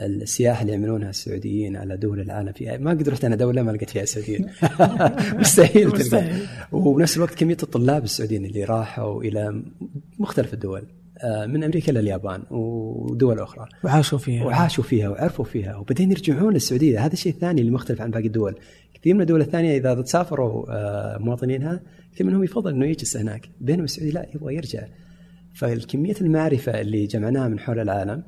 السياحه 0.00 0.62
اللي 0.62 0.72
يعملونها 0.72 1.10
السعوديين 1.10 1.76
على 1.76 1.96
دول 1.96 2.20
العالم 2.20 2.52
في 2.52 2.78
ما 2.78 2.90
قد 2.90 3.08
رحت 3.08 3.24
أنا 3.24 3.36
دولة 3.36 3.62
ما 3.62 3.70
لقيت 3.70 3.90
فيها 3.90 4.04
سعوديين. 4.04 4.48
مستحيل 5.40 5.92
تلقى 5.92 6.24
وبنفس 6.72 7.16
الوقت 7.16 7.34
كمية 7.34 7.56
الطلاب 7.62 8.04
السعوديين 8.04 8.44
اللي 8.44 8.64
راحوا 8.64 9.22
إلى 9.22 9.62
مختلف 10.18 10.54
الدول 10.54 10.82
آه، 11.18 11.46
من 11.46 11.64
أمريكا 11.64 11.92
لليابان 11.92 12.42
ودول 12.50 13.38
أخرى. 13.38 13.68
وعاشوا 13.84 14.18
فيها. 14.18 14.44
وعاشوا 14.44 14.84
فيها 14.84 15.08
وعرفوا 15.08 15.44
فيها 15.44 15.76
وبعدين 15.76 16.10
يرجعون 16.10 16.52
للسعودية. 16.52 17.06
هذا 17.06 17.12
الشيء 17.12 17.32
الثاني 17.32 17.60
اللي 17.60 17.72
مختلف 17.72 18.00
عن 18.00 18.10
باقي 18.10 18.26
الدول. 18.26 18.54
كثير 18.94 19.14
من 19.14 19.20
الدول 19.20 19.40
الثانية 19.40 19.76
إذا 19.76 19.94
تسافروا 19.94 20.64
آه، 20.68 21.18
مواطنينها 21.18 21.80
كثير 22.14 22.26
منهم 22.26 22.44
يفضل 22.44 22.70
إنه 22.70 22.86
يجلس 22.86 23.16
هناك. 23.16 23.48
بينما 23.60 23.84
السعوديه 23.84 24.12
لا 24.12 24.26
يبغى 24.34 24.54
يرجع. 24.54 24.86
فالكمية 25.54 26.14
المعرفة 26.20 26.80
اللي 26.80 27.06
جمعناها 27.06 27.48
من 27.48 27.58
حول 27.58 27.78
العالم 27.78 28.22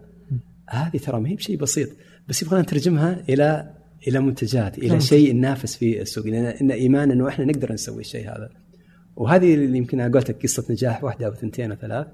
هذه 0.71 0.97
ترى 0.97 1.21
ما 1.21 1.29
هي 1.29 1.35
بشيء 1.35 1.57
بسيط 1.57 1.89
بس 2.29 2.43
يبغى 2.43 2.61
نترجمها 2.61 3.25
إلى 3.29 3.75
إلى 4.09 4.21
منتجات 4.21 4.79
إلى 4.79 5.01
شيء 5.01 5.35
ننافس 5.35 5.77
في 5.77 6.03
السوق 6.03 6.27
لأن 6.27 6.71
ايمان 6.71 7.11
انه 7.11 7.29
إحنا 7.29 7.45
نقدر 7.45 7.73
نسوي 7.73 8.01
الشيء 8.01 8.29
هذا. 8.29 8.51
وهذه 9.17 9.55
اللي 9.55 9.79
يمكن 9.79 10.01
قلت 10.01 10.31
لك 10.31 10.43
قصة 10.43 10.65
نجاح 10.71 11.05
واحدة 11.05 11.27
أو 11.27 11.35
ثنتين 11.35 11.71
أو 11.71 11.77
ثلاث 11.77 12.07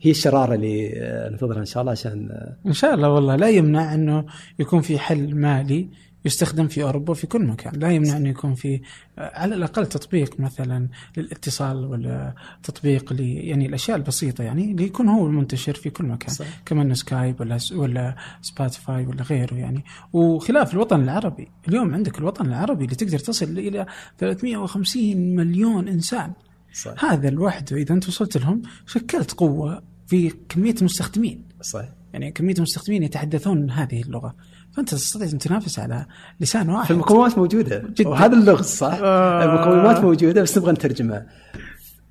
هي 0.00 0.10
الشرارة 0.10 0.54
اللي 0.54 0.92
آه، 0.96 1.28
ننتظرها 1.28 1.60
إن 1.60 1.64
شاء 1.64 1.80
الله 1.80 1.92
عشان 1.92 2.28
آه، 2.30 2.56
إن 2.66 2.72
شاء 2.72 2.94
الله 2.94 3.08
والله 3.08 3.36
لا 3.36 3.48
يمنع 3.48 3.94
أنه 3.94 4.24
يكون 4.58 4.80
في 4.80 4.98
حل 4.98 5.34
مالي 5.34 5.88
يستخدم 6.24 6.68
في 6.68 6.82
أوروبا 6.82 7.10
وفي 7.10 7.26
كل 7.26 7.46
مكان، 7.46 7.72
لا 7.76 7.90
يمنع 7.90 8.16
انه 8.16 8.28
يكون 8.28 8.54
في 8.54 8.80
على 9.18 9.54
الأقل 9.54 9.86
تطبيق 9.86 10.40
مثلا 10.40 10.88
للاتصال 11.16 11.84
ولا 11.84 12.34
تطبيق 12.62 13.12
ل 13.12 13.20
يعني 13.20 13.66
الأشياء 13.66 13.96
البسيطة 13.96 14.44
يعني 14.44 14.70
اللي 14.70 14.84
يكون 14.84 15.08
هو 15.08 15.26
المنتشر 15.26 15.74
في 15.74 15.90
كل 15.90 16.04
مكان، 16.04 16.34
صح. 16.34 16.46
كمان 16.66 16.94
سكايب 16.94 17.40
ولا 17.40 17.58
ولا 17.72 18.16
سبوتيفاي 18.42 19.06
ولا 19.06 19.22
غيره 19.22 19.54
يعني، 19.54 19.84
وخلاف 20.12 20.74
الوطن 20.74 21.02
العربي، 21.02 21.48
اليوم 21.68 21.94
عندك 21.94 22.18
الوطن 22.18 22.46
العربي 22.46 22.84
اللي 22.84 22.96
تقدر 22.96 23.18
تصل 23.18 23.58
إلى 23.58 23.86
350 24.18 25.36
مليون 25.36 25.88
إنسان. 25.88 26.32
صح. 26.72 27.04
هذا 27.04 27.30
لوحده 27.30 27.76
إذا 27.76 27.94
أنت 27.94 28.08
وصلت 28.08 28.36
لهم 28.36 28.62
شكلت 28.86 29.32
قوة 29.32 29.82
في 30.06 30.32
كمية 30.48 30.74
المستخدمين 30.78 31.44
صحيح 31.60 31.88
يعني 32.12 32.32
كمية 32.32 32.54
المستخدمين 32.54 33.02
يتحدثون 33.02 33.70
هذه 33.70 34.02
اللغة 34.02 34.34
فأنت 34.76 34.90
تستطيع 34.90 35.28
أن 35.28 35.38
تنافس 35.38 35.78
على 35.78 36.06
لسان 36.40 36.68
واحد. 36.70 36.88
فالمقومات 36.88 37.38
موجودة. 37.38 37.78
جدا. 37.78 38.08
وهذا 38.08 38.34
اللغز 38.36 38.64
صح؟ 38.64 38.98
آه. 39.02 39.44
المقومات 39.44 40.04
موجودة 40.04 40.42
بس 40.42 40.58
نبغى 40.58 40.72
نترجمها 40.72 41.26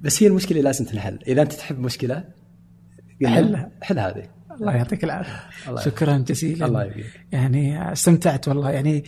بس 0.01 0.23
هي 0.23 0.27
المشكلة 0.27 0.61
لازم 0.61 0.85
تنحل. 0.85 1.19
إذا 1.27 1.41
أنت 1.41 1.53
تحب 1.53 1.79
مشكلة 1.79 2.23
حلها 3.25 3.71
حل. 3.81 3.99
هذه. 3.99 4.23
الله 4.51 4.75
يعطيك 4.75 5.03
العافية. 5.03 5.39
شكرا 5.85 6.17
جزيلا. 6.17 6.65
الله 6.65 6.83
يبيك. 6.83 7.25
يعني 7.31 7.91
استمتعت 7.91 8.47
والله. 8.47 8.69
يعني 8.71 9.03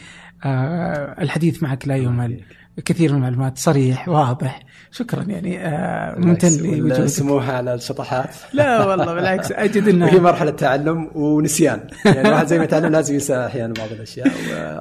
آه 0.45 1.21
الحديث 1.21 1.63
معك 1.63 1.87
لا 1.87 1.95
يمل. 1.95 2.41
كثير 2.85 3.11
من 3.11 3.17
المعلومات 3.17 3.57
صريح 3.57 4.09
واضح. 4.09 4.59
شكرا 4.91 5.23
يعني 5.23 5.67
آه 5.67 6.19
ممتن 6.19 6.57
لوجودك. 6.57 6.99
السموحه 6.99 7.53
على 7.53 7.73
الشطحات 7.73 8.35
لا 8.53 8.85
والله 8.85 9.13
بالعكس 9.13 9.51
أجد 9.51 9.87
انه 9.87 10.05
وهي 10.05 10.19
مرحلة 10.19 10.51
تعلم 10.51 11.11
ونسيان. 11.15 11.87
يعني 12.05 12.21
الواحد 12.21 12.47
زي 12.47 12.57
ما 12.57 12.63
يتعلم 12.63 12.91
لازم 12.91 13.13
ينسى 13.13 13.45
أحيانا 13.45 13.73
بعض 13.73 13.91
الأشياء 13.91 14.27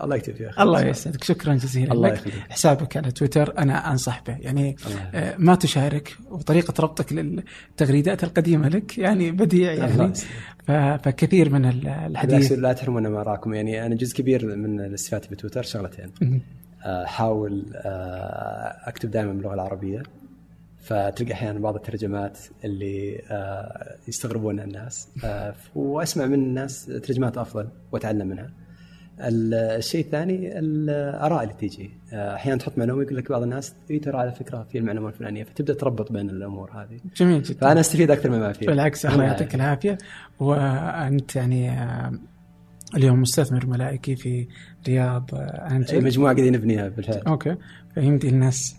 والله 0.01 0.16
يكتب 0.16 0.35
فيها. 0.35 0.51
الله 0.59 0.85
يسعدك. 0.85 1.25
شكرا 1.25 1.55
جزيلا 1.55 1.93
الله 1.93 2.09
لك. 2.09 2.15
يخليك. 2.15 2.35
حسابك 2.51 2.97
على 2.97 3.11
تويتر 3.11 3.59
أنا 3.59 3.91
انصح 3.91 4.23
به 4.27 4.37
يعني 4.41 4.77
آه 5.15 5.35
ما 5.39 5.55
تشارك 5.55 6.16
وطريقة 6.31 6.75
ربطك 6.81 7.12
للتغريدات 7.12 8.25
القديمة 8.25 8.69
لك 8.69 8.99
يعني 8.99 9.31
بديع 9.31 9.73
يعني. 9.73 10.12
فكثير 10.99 11.51
من 11.51 11.65
الحديث. 11.89 12.53
لا 12.53 12.73
تحرمونا 12.73 13.09
ما 13.09 13.23
راكم 13.23 13.55
يعني 13.55 13.87
أنا 13.87 13.95
جزء 13.95 14.16
كبير 14.16 14.57
من 14.57 14.81
الإستفادة 14.81 15.29
في 15.29 15.37
تويتر 15.37 15.62
شغلتين 15.62 16.11
احاول 16.85 17.65
آه، 17.74 18.89
أكتب 18.89 19.11
دائما 19.11 19.32
باللغة 19.32 19.55
العربية 19.55 20.02
فتلقى 20.78 21.32
أحيانا 21.32 21.59
بعض 21.59 21.74
الترجمات 21.74 22.39
اللي 22.65 23.23
آه، 23.31 23.97
يستغربون 24.09 24.61
الناس 24.61 25.09
آه، 25.24 25.55
وأسمع 25.74 26.27
من 26.27 26.35
الناس 26.35 26.86
ترجمات 26.86 27.39
أفضل 27.39 27.69
وأتعلم 27.93 28.28
منها. 28.28 28.51
الشيء 29.20 30.05
الثاني 30.05 30.59
الآراء 30.59 31.43
اللي 31.43 31.55
تيجي 31.55 31.90
أحيانا 32.12 32.59
تحط 32.59 32.78
معلومة 32.78 33.02
يقول 33.02 33.16
لك 33.16 33.31
بعض 33.31 33.43
الناس 33.43 33.74
اي 33.90 33.98
ترى 33.98 34.19
على 34.19 34.32
فكرة 34.32 34.66
في 34.73 34.78
المعلومة 34.78 35.09
الفلانية 35.09 35.44
فتبدأ 35.44 35.74
تربط 35.74 36.12
بين 36.12 36.31
الأمور 36.31 36.70
هذه. 36.70 37.01
جميل 37.16 37.43
جدا. 37.43 37.61
فأنا 37.61 37.81
أستفيد 37.81 38.11
أكثر 38.11 38.31
مما 38.31 38.52
فيه. 38.52 38.66
بالعكس 38.66 39.06
الله 39.06 39.24
يعطيك 39.24 39.55
العافية 39.55 39.98
وأنت 40.40 41.36
يعني 41.36 41.70
اليوم 42.97 43.21
مستثمر 43.21 43.66
ملائكي 43.66 44.16
في 44.16 44.49
Riyadh 44.89 45.31
آه، 45.35 45.69
Angel 45.70 46.05
مجموعة 46.05 46.35
قاعدين 46.35 46.53
نبنيها 46.53 46.89
بالفعل 46.89 47.23
okay. 47.27 47.56
فيمدي 47.95 48.29
الناس. 48.29 48.77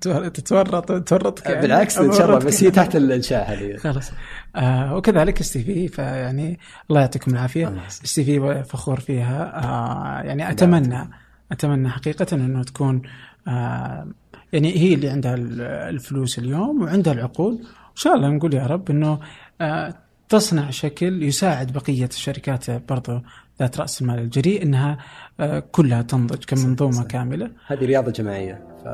تور- 0.00 0.28
تتورط 0.28 1.08
تورطك 1.08 1.46
يعني 1.46 1.60
بالعكس 1.62 1.98
إن 1.98 2.12
شاء 2.12 2.26
الله 2.26 2.38
بس 2.38 2.64
هي 2.64 2.70
تحت 2.70 2.96
الإنشاء 2.96 3.52
هذه. 3.52 3.76
خلاص. 3.76 4.10
آه 4.56 4.96
وكذلك 4.96 5.40
STV 5.40 5.88
فيعني 5.88 6.58
الله 6.90 7.00
يعطيكم 7.00 7.30
العافية. 7.30 7.74
STV 8.04 8.64
فخور 8.64 9.00
فيها. 9.00 9.64
آه 9.64 10.22
يعني 10.26 10.50
اتمنى 10.50 11.10
أتمنى 11.52 11.88
حقيقة 11.90 12.26
إنه 12.36 12.62
تكون 12.62 13.02
آه 13.48 14.08
يعني 14.52 14.76
هي 14.78 14.94
اللي 14.94 15.08
عندها 15.08 15.34
ال- 15.34 15.60
الفلوس 15.60 16.38
اليوم 16.38 16.82
وعندها 16.82 17.12
العقول. 17.12 17.52
وان 17.54 17.94
شاء 18.02 18.14
الله 18.14 18.28
نقول 18.28 18.54
يا 18.54 18.66
رب 18.66 18.90
إنه 18.90 19.20
آه 19.60 19.94
تصنع 20.28 20.70
شكل 20.70 21.22
يساعد 21.22 21.72
بقية 21.72 22.04
الشركات 22.06 22.70
برضو 22.70 23.20
ذات 23.60 23.80
رأس 23.80 24.02
المال 24.02 24.18
الجريء 24.18 24.62
إنها 24.62 24.98
آه 25.40 25.58
كلها 25.72 26.02
تنضج 26.02 26.44
كمنظومة 26.44 27.04
كاملة 27.04 27.50
هذه 27.66 27.84
رياضة 27.84 28.10
جماعية 28.10 28.66
ف 28.84 28.88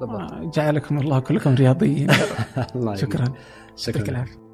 بالضبط 0.00 0.32
آه 0.32 0.50
جعلكم 0.54 0.98
الله 0.98 1.18
كلكم 1.18 1.54
رياضيين 1.54 2.10
الله. 2.76 2.94
شكرا 2.96 3.20
يعطيك 3.20 3.36
شكرا 3.76 4.08
العافية. 4.08 4.48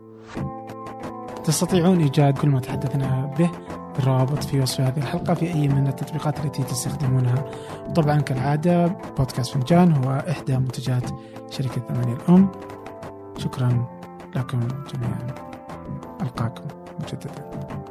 تستطيعون 1.44 2.00
إيجاد 2.00 2.38
كل 2.38 2.48
ما 2.48 2.60
تحدثنا 2.60 3.34
به 3.38 3.50
بالروابط 3.96 4.44
في 4.44 4.60
وصف 4.60 4.80
هذه 4.80 4.96
الحلقة 4.98 5.34
في 5.34 5.46
أي 5.54 5.68
من 5.68 5.86
التطبيقات 5.86 6.44
التي 6.44 6.62
تستخدمونها. 6.62 7.44
طبعا 7.96 8.20
كالعادة 8.20 8.86
بودكاست 8.86 9.52
فنجان 9.54 9.92
هو 9.92 10.24
إحدى 10.30 10.58
منتجات 10.58 11.10
شركة 11.50 11.80
ثمانية 11.88 12.14
الأم. 12.14 12.52
شكرا 13.38 13.86
لكم 14.36 14.60
جميعا. 14.94 15.53
ألقاكم 16.22 16.64
مجددا. 17.00 17.83